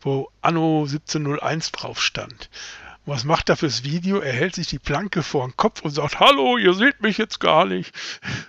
wo 0.00 0.30
Anno 0.40 0.84
1701 0.84 1.72
drauf 1.72 2.00
stand. 2.00 2.50
Was 3.06 3.24
macht 3.24 3.48
er 3.48 3.56
fürs 3.56 3.82
Video? 3.82 4.18
Er 4.18 4.32
hält 4.32 4.54
sich 4.54 4.66
die 4.66 4.78
Planke 4.78 5.22
vor 5.22 5.46
den 5.46 5.56
Kopf 5.56 5.82
und 5.82 5.90
sagt, 5.90 6.20
hallo, 6.20 6.58
ihr 6.58 6.74
seht 6.74 7.00
mich 7.02 7.18
jetzt 7.18 7.40
gar 7.40 7.64
nicht. 7.64 7.94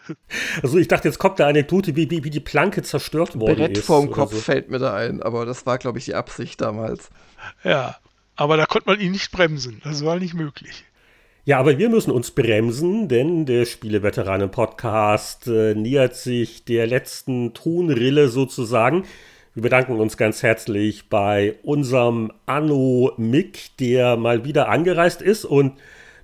Also 0.62 0.78
ich 0.78 0.88
dachte, 0.88 1.08
jetzt 1.08 1.20
kommt 1.20 1.40
eine 1.40 1.50
Anekdote, 1.50 1.96
wie, 1.96 2.10
wie, 2.10 2.24
wie 2.24 2.30
die 2.30 2.40
Planke 2.40 2.84
zerstört 2.84 3.40
worden 3.40 3.56
Brett 3.56 3.78
ist. 3.78 3.86
vor 3.86 4.02
dem 4.02 4.12
Kopf 4.12 4.34
so. 4.34 4.40
fällt 4.40 4.70
mir 4.70 4.80
da 4.80 4.94
ein, 4.94 5.22
aber 5.22 5.46
das 5.46 5.66
war, 5.66 5.78
glaube 5.78 6.00
ich, 6.00 6.06
die 6.06 6.16
Absicht 6.16 6.62
damals. 6.62 7.10
Ja, 7.64 7.98
aber 8.36 8.58
da 8.58 8.66
konnte 8.66 8.90
man 8.90 9.00
ihn 9.00 9.12
nicht 9.12 9.32
bremsen. 9.32 9.82
Das 9.84 10.04
war 10.06 10.18
nicht 10.18 10.34
möglich. 10.34 10.86
Ja, 11.44 11.58
aber 11.58 11.80
wir 11.80 11.90
müssen 11.90 12.12
uns 12.12 12.30
bremsen, 12.32 13.08
denn 13.08 13.48
der 13.48 13.66
Spieleveteranen-Podcast 13.66 15.48
äh, 15.48 15.74
nähert 15.74 16.16
sich 16.16 16.66
der 16.66 16.86
letzten 16.86 17.56
Tonrille 17.56 18.28
sozusagen. 18.28 19.06
Wir 19.56 19.64
bedanken 19.64 20.00
uns 20.00 20.18
ganz 20.18 20.44
herzlich 20.44 21.10
bei 21.10 21.56
unserem 21.64 22.32
Anno 22.46 23.14
Mick, 23.18 23.76
der 23.80 24.18
mal 24.18 24.46
wieder 24.46 24.70
angereist 24.70 25.24
ist 25.24 25.44
und 25.44 25.74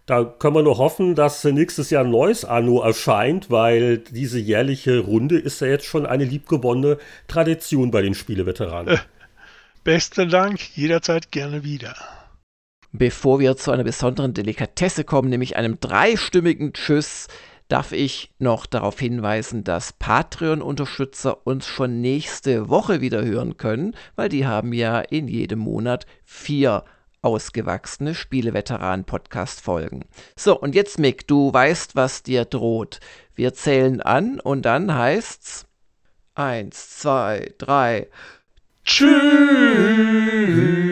da 0.05 0.23
können 0.23 0.55
wir 0.55 0.63
nur 0.63 0.77
hoffen, 0.77 1.15
dass 1.15 1.43
nächstes 1.43 1.89
Jahr 1.89 2.05
ein 2.05 2.11
neues 2.11 2.45
Anno 2.45 2.81
erscheint, 2.81 3.49
weil 3.49 3.97
diese 3.97 4.39
jährliche 4.39 4.99
Runde 4.99 5.37
ist 5.37 5.59
ja 5.59 5.67
jetzt 5.67 5.85
schon 5.85 6.05
eine 6.05 6.23
liebgewonnene 6.25 6.99
Tradition 7.27 7.89
bei 7.89 8.03
den 8.03 8.13
Spieleveteranen. 8.13 8.95
Äh, 8.95 8.99
besten 9.83 10.29
Dank, 10.29 10.77
jederzeit 10.77 11.31
gerne 11.31 11.63
wieder. 11.63 11.95
Bevor 12.97 13.39
wir 13.39 13.55
zu 13.57 13.69
einer 13.69 13.83
besonderen 13.83 14.33
Delikatesse 14.33 15.03
kommen, 15.03 15.29
nämlich 15.29 15.55
einem 15.55 15.79
dreistimmigen 15.79 16.73
Tschüss, 16.73 17.27
darf 17.67 17.91
ich 17.91 18.31
noch 18.39 18.65
darauf 18.65 18.99
hinweisen, 18.99 19.63
dass 19.63 19.93
Patreon-Unterstützer 19.93 21.45
uns 21.45 21.67
schon 21.67 22.01
nächste 22.01 22.69
Woche 22.69 22.99
wieder 22.99 23.23
hören 23.23 23.57
können, 23.57 23.95
weil 24.15 24.29
die 24.29 24.47
haben 24.47 24.73
ja 24.73 24.99
in 24.99 25.27
jedem 25.27 25.59
Monat 25.59 26.07
vier 26.23 26.85
ausgewachsene 27.21 28.15
Spieleveteran-Podcast-Folgen. 28.15 30.05
So, 30.35 30.59
und 30.59 30.73
jetzt 30.73 30.97
Mick, 30.97 31.27
du 31.27 31.53
weißt, 31.53 31.95
was 31.95 32.23
dir 32.23 32.45
droht. 32.45 32.99
Wir 33.35 33.53
zählen 33.53 34.01
an 34.01 34.39
und 34.39 34.63
dann 34.63 34.95
heißt's 34.95 35.67
eins, 36.33 36.97
zwei, 36.97 37.53
drei. 37.59 38.07
Tschüss. 38.83 40.86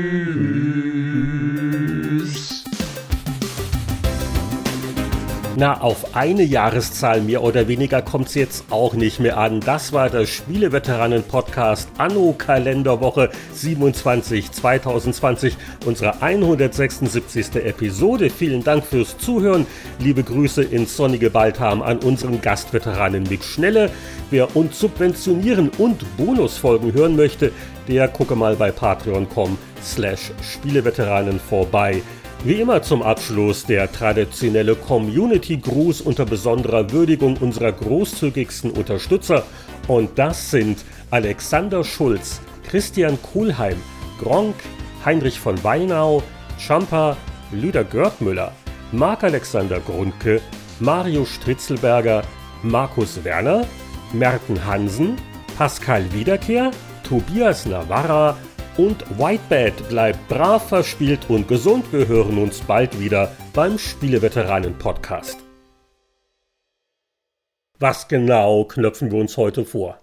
Na, 5.57 5.79
auf 5.79 6.17
eine 6.17 6.43
Jahreszahl 6.43 7.21
mehr 7.21 7.41
oder 7.41 7.69
weniger 7.69 8.01
kommt 8.01 8.27
es 8.27 8.35
jetzt 8.35 8.65
auch 8.71 8.93
nicht 8.93 9.21
mehr 9.21 9.37
an. 9.37 9.61
Das 9.61 9.93
war 9.93 10.09
der 10.09 10.25
Spieleveteranen-Podcast 10.25 11.87
Anno 11.97 12.35
Kalenderwoche 12.37 13.29
27 13.53 14.51
2020, 14.51 15.55
unsere 15.85 16.21
176. 16.21 17.55
Episode. 17.55 18.29
Vielen 18.29 18.65
Dank 18.65 18.85
fürs 18.85 19.17
Zuhören. 19.17 19.65
Liebe 19.99 20.23
Grüße 20.23 20.61
ins 20.61 20.97
sonnige 20.97 21.29
Baltham 21.29 21.81
an 21.81 21.99
unseren 21.99 22.41
Gastveteranen 22.41 23.23
Mick 23.23 23.45
Schnelle. 23.45 23.89
Wer 24.31 24.57
uns 24.57 24.77
subventionieren 24.77 25.71
und 25.77 26.03
Bonusfolgen 26.17 26.91
hören 26.91 27.15
möchte, 27.15 27.53
der 27.87 28.09
gucke 28.09 28.35
mal 28.35 28.57
bei 28.57 28.71
patreon.com 28.71 29.57
slash 29.81 30.33
Spieleveteranen 30.41 31.39
vorbei. 31.39 32.01
Wie 32.45 32.61
immer 32.61 32.83
zum 32.83 33.01
Abschluss 33.01 33.65
der 33.65 33.91
traditionelle 33.91 34.75
Community-Gruß 34.75 36.01
unter 36.01 36.25
besonderer 36.25 36.91
Würdigung 36.91 37.37
unserer 37.37 37.71
großzügigsten 37.71 38.69
Unterstützer. 38.69 39.41
Und 39.87 40.19
das 40.19 40.51
sind 40.51 40.85
Alexander 41.09 41.83
Schulz, 41.83 42.41
Christian 42.69 43.17
Kuhlheim, 43.23 43.81
Gronk, 44.21 44.53
Heinrich 45.03 45.39
von 45.39 45.63
Weinau, 45.63 46.21
Champa, 46.59 47.17
Lüder 47.51 47.83
Görtmüller, 47.83 48.51
Marc-Alexander 48.91 49.79
Grundke, 49.79 50.39
Mario 50.79 51.25
Stritzelberger, 51.25 52.21
Markus 52.61 53.23
Werner, 53.23 53.65
Merten 54.13 54.63
Hansen, 54.63 55.15
Pascal 55.57 56.05
Wiederkehr, 56.13 56.69
Tobias 57.01 57.65
Navarra, 57.65 58.37
und 58.77 59.05
Whitebad 59.17 59.89
bleibt 59.89 60.27
brav 60.27 60.69
verspielt 60.69 61.29
und 61.29 61.47
gesund. 61.47 61.85
Wir 61.91 62.07
hören 62.07 62.37
uns 62.37 62.61
bald 62.61 62.99
wieder 62.99 63.31
beim 63.53 63.77
Spieleveteranen-Podcast. 63.77 65.39
Was 67.79 68.07
genau 68.07 68.65
knöpfen 68.65 69.11
wir 69.11 69.19
uns 69.19 69.37
heute 69.37 69.65
vor? 69.65 69.99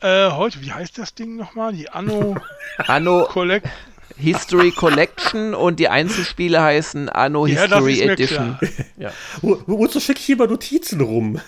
Äh, 0.00 0.30
heute, 0.30 0.60
wie 0.62 0.72
heißt 0.72 0.98
das 0.98 1.14
Ding 1.14 1.36
nochmal? 1.36 1.72
Die 1.72 1.88
Anno, 1.90 2.36
Anno 2.78 3.24
Collect 3.24 3.68
History 4.16 4.70
Collection 4.70 5.54
und 5.54 5.80
die 5.80 5.88
Einzelspiele 5.88 6.60
heißen 6.60 7.08
Anno 7.08 7.46
ja, 7.46 7.62
History 7.62 8.00
Edition. 8.00 8.58
ja. 8.96 9.12
Wo, 9.40 9.62
wozu 9.66 10.00
schicke 10.00 10.20
ich 10.20 10.26
hier 10.26 10.36
mal 10.36 10.48
Notizen 10.48 11.00
rum? 11.00 11.40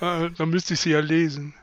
Äh, 0.00 0.30
dann 0.36 0.50
müsste 0.50 0.74
ich 0.74 0.80
sie 0.80 0.90
ja 0.90 1.00
lesen. 1.00 1.54